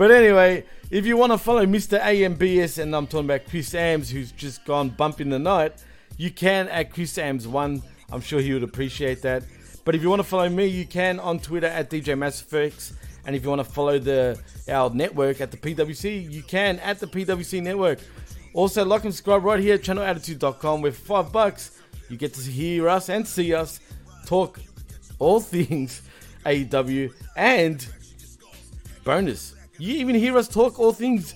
But 0.00 0.10
anyway, 0.12 0.64
if 0.90 1.04
you 1.04 1.18
want 1.18 1.32
to 1.32 1.36
follow 1.36 1.66
Mr. 1.66 2.00
AMBS, 2.00 2.78
and 2.78 2.96
I'm 2.96 3.06
talking 3.06 3.26
about 3.26 3.44
Chris 3.46 3.74
Ambs, 3.74 4.08
who's 4.08 4.32
just 4.32 4.64
gone 4.64 4.88
bump 4.88 5.20
in 5.20 5.28
the 5.28 5.38
night, 5.38 5.74
you 6.16 6.30
can 6.30 6.68
at 6.68 6.90
Chris 6.90 7.18
Ambs1. 7.18 7.82
I'm 8.10 8.22
sure 8.22 8.40
he 8.40 8.54
would 8.54 8.62
appreciate 8.62 9.20
that. 9.20 9.42
But 9.84 9.94
if 9.94 10.00
you 10.00 10.08
want 10.08 10.20
to 10.20 10.26
follow 10.26 10.48
me, 10.48 10.64
you 10.64 10.86
can 10.86 11.20
on 11.20 11.38
Twitter 11.38 11.66
at 11.66 11.90
DJ 11.90 12.16
MassFX. 12.16 12.94
And 13.26 13.36
if 13.36 13.42
you 13.42 13.50
want 13.50 13.62
to 13.62 13.70
follow 13.70 13.98
the 13.98 14.40
our 14.70 14.88
network 14.88 15.42
at 15.42 15.50
the 15.50 15.58
PWC, 15.58 16.32
you 16.32 16.44
can 16.44 16.78
at 16.78 16.98
the 16.98 17.06
PWC 17.06 17.62
network. 17.62 17.98
Also, 18.54 18.86
like 18.86 19.04
and 19.04 19.12
subscribe 19.12 19.44
right 19.44 19.60
here 19.60 19.74
at 19.74 19.82
channelattitude.com 19.82 20.80
with 20.80 20.96
five 20.96 21.30
bucks. 21.30 21.78
You 22.08 22.16
get 22.16 22.32
to 22.32 22.40
hear 22.40 22.88
us 22.88 23.10
and 23.10 23.28
see 23.28 23.52
us 23.52 23.80
talk 24.24 24.60
all 25.18 25.40
things 25.40 26.00
AEW 26.46 27.12
and 27.36 27.86
bonus. 29.04 29.59
You 29.80 29.94
even 29.94 30.14
hear 30.14 30.36
us 30.36 30.46
talk 30.46 30.78
all 30.78 30.92
things 30.92 31.34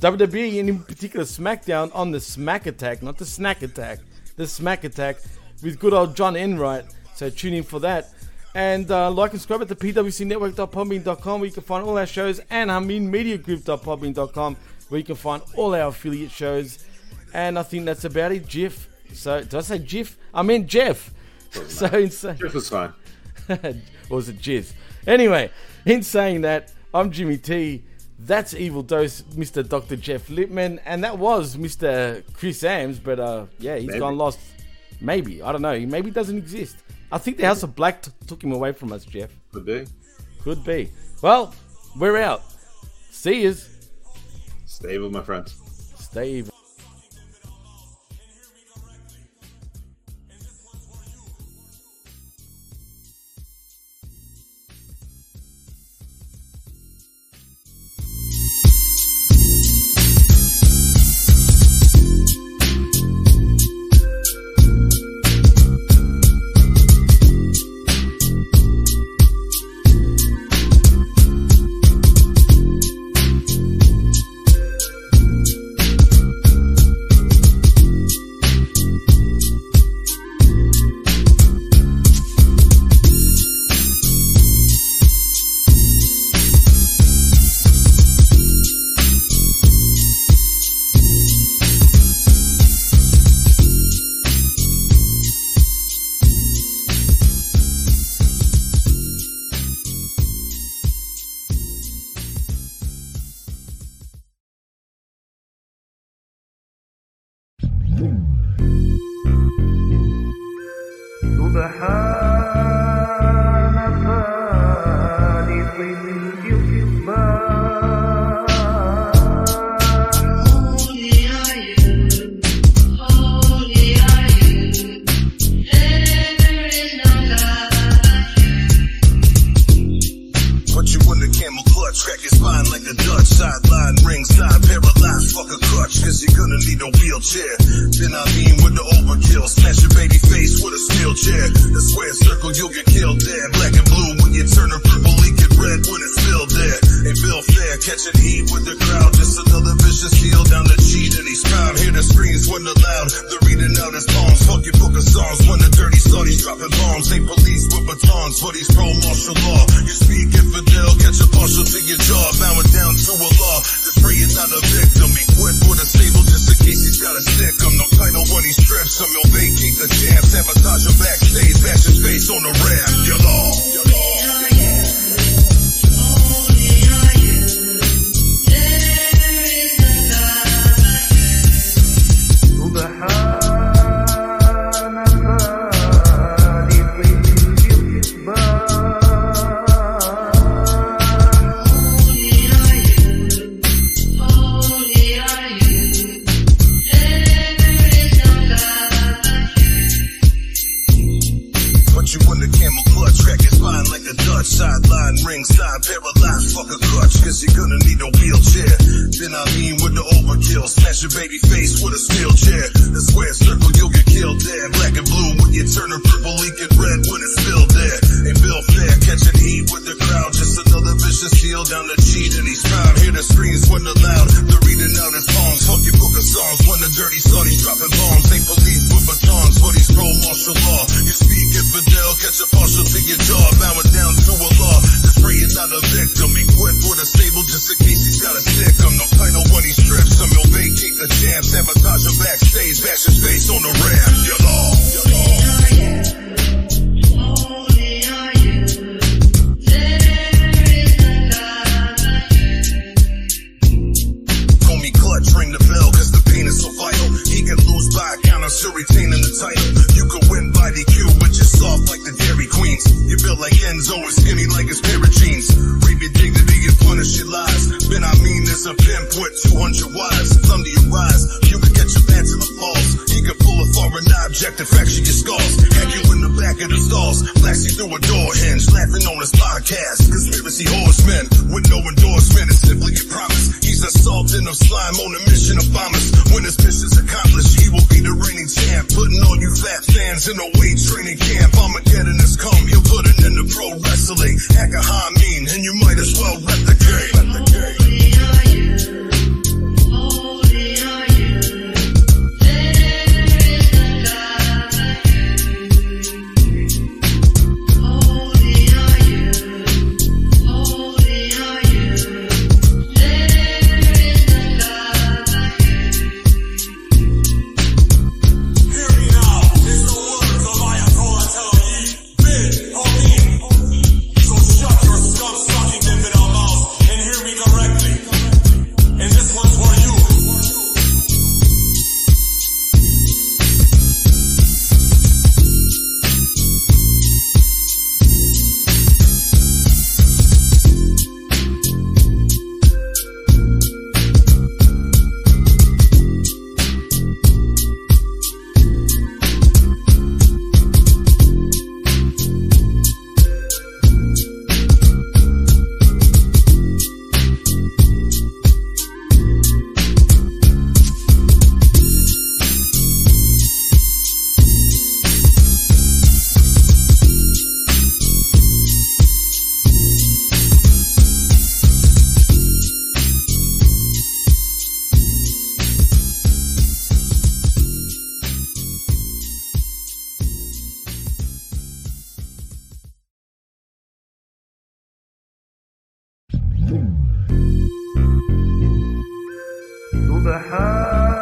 WWE 0.00 0.60
and 0.60 0.68
in 0.68 0.80
particular 0.80 1.24
SmackDown 1.24 1.90
on 1.94 2.10
the 2.10 2.20
Smack 2.20 2.66
Attack, 2.66 3.02
not 3.02 3.16
the 3.16 3.24
Snack 3.24 3.62
Attack, 3.62 4.00
the 4.36 4.46
Smack 4.46 4.84
Attack 4.84 5.16
with 5.62 5.78
good 5.78 5.94
old 5.94 6.14
John 6.14 6.36
Enright. 6.36 6.84
So 7.14 7.30
tune 7.30 7.54
in 7.54 7.62
for 7.62 7.80
that. 7.80 8.10
And 8.54 8.90
uh, 8.90 9.10
like 9.10 9.30
and 9.30 9.40
subscribe 9.40 9.62
at 9.62 9.68
the 9.68 9.76
pwcnetwork.podbean.com 9.76 11.40
where 11.40 11.46
you 11.46 11.54
can 11.54 11.62
find 11.62 11.86
all 11.86 11.96
our 11.96 12.06
shows 12.06 12.38
and 12.50 12.68
HaminMediaGroup.podbean.com 12.68 14.56
where 14.88 14.98
you 14.98 15.04
can 15.04 15.16
find 15.16 15.42
all 15.54 15.74
our 15.74 15.88
affiliate 15.88 16.30
shows. 16.30 16.84
And 17.32 17.58
I 17.58 17.62
think 17.62 17.86
that's 17.86 18.04
about 18.04 18.30
it, 18.32 18.46
Jeff. 18.46 18.88
So, 19.14 19.40
did 19.40 19.54
I 19.54 19.60
say 19.62 19.78
Jeff? 19.78 20.18
I 20.34 20.42
meant 20.42 20.66
Jeff. 20.66 21.14
So, 21.68 21.86
insane. 21.86 22.36
Jeff 22.36 22.54
is 22.54 22.68
fine. 22.68 22.92
or 23.48 23.74
was 24.10 24.28
it 24.28 24.38
Jizz? 24.38 24.74
Anyway, 25.06 25.50
in 25.86 26.02
saying 26.02 26.42
that, 26.42 26.72
I'm 26.94 27.10
Jimmy 27.10 27.36
T. 27.38 27.84
That's 28.18 28.54
Evil 28.54 28.82
Dose, 28.82 29.22
Mr. 29.34 29.66
Dr. 29.66 29.96
Jeff 29.96 30.28
Lippman, 30.30 30.80
and 30.86 31.04
that 31.04 31.18
was 31.18 31.56
Mr. 31.56 32.22
Chris 32.32 32.62
Ambs, 32.62 32.98
but 33.02 33.20
uh, 33.20 33.46
yeah, 33.58 33.76
he's 33.76 33.88
Maybe. 33.88 33.98
gone 33.98 34.16
lost. 34.16 34.38
Maybe 35.00 35.42
I 35.42 35.52
don't 35.52 35.60
know. 35.60 35.74
He 35.78 35.84
maybe 35.84 36.10
doesn't 36.10 36.38
exist. 36.38 36.76
I 37.12 37.18
think 37.18 37.36
the 37.36 37.44
House 37.44 37.62
of 37.62 37.74
Black 37.76 38.02
t- 38.02 38.10
took 38.26 38.42
him 38.42 38.52
away 38.52 38.72
from 38.72 38.92
us, 38.92 39.04
Jeff. 39.04 39.30
Could 39.52 39.66
be. 39.66 39.86
Could 40.42 40.64
be. 40.64 40.90
Well, 41.20 41.54
we're 41.98 42.16
out. 42.16 42.42
See 43.10 43.42
yous. 43.42 43.68
Stay 44.64 44.96
with 44.98 45.12
my 45.12 45.22
friends. 45.22 45.54
Stay 45.98 46.30
evil. 46.30 46.54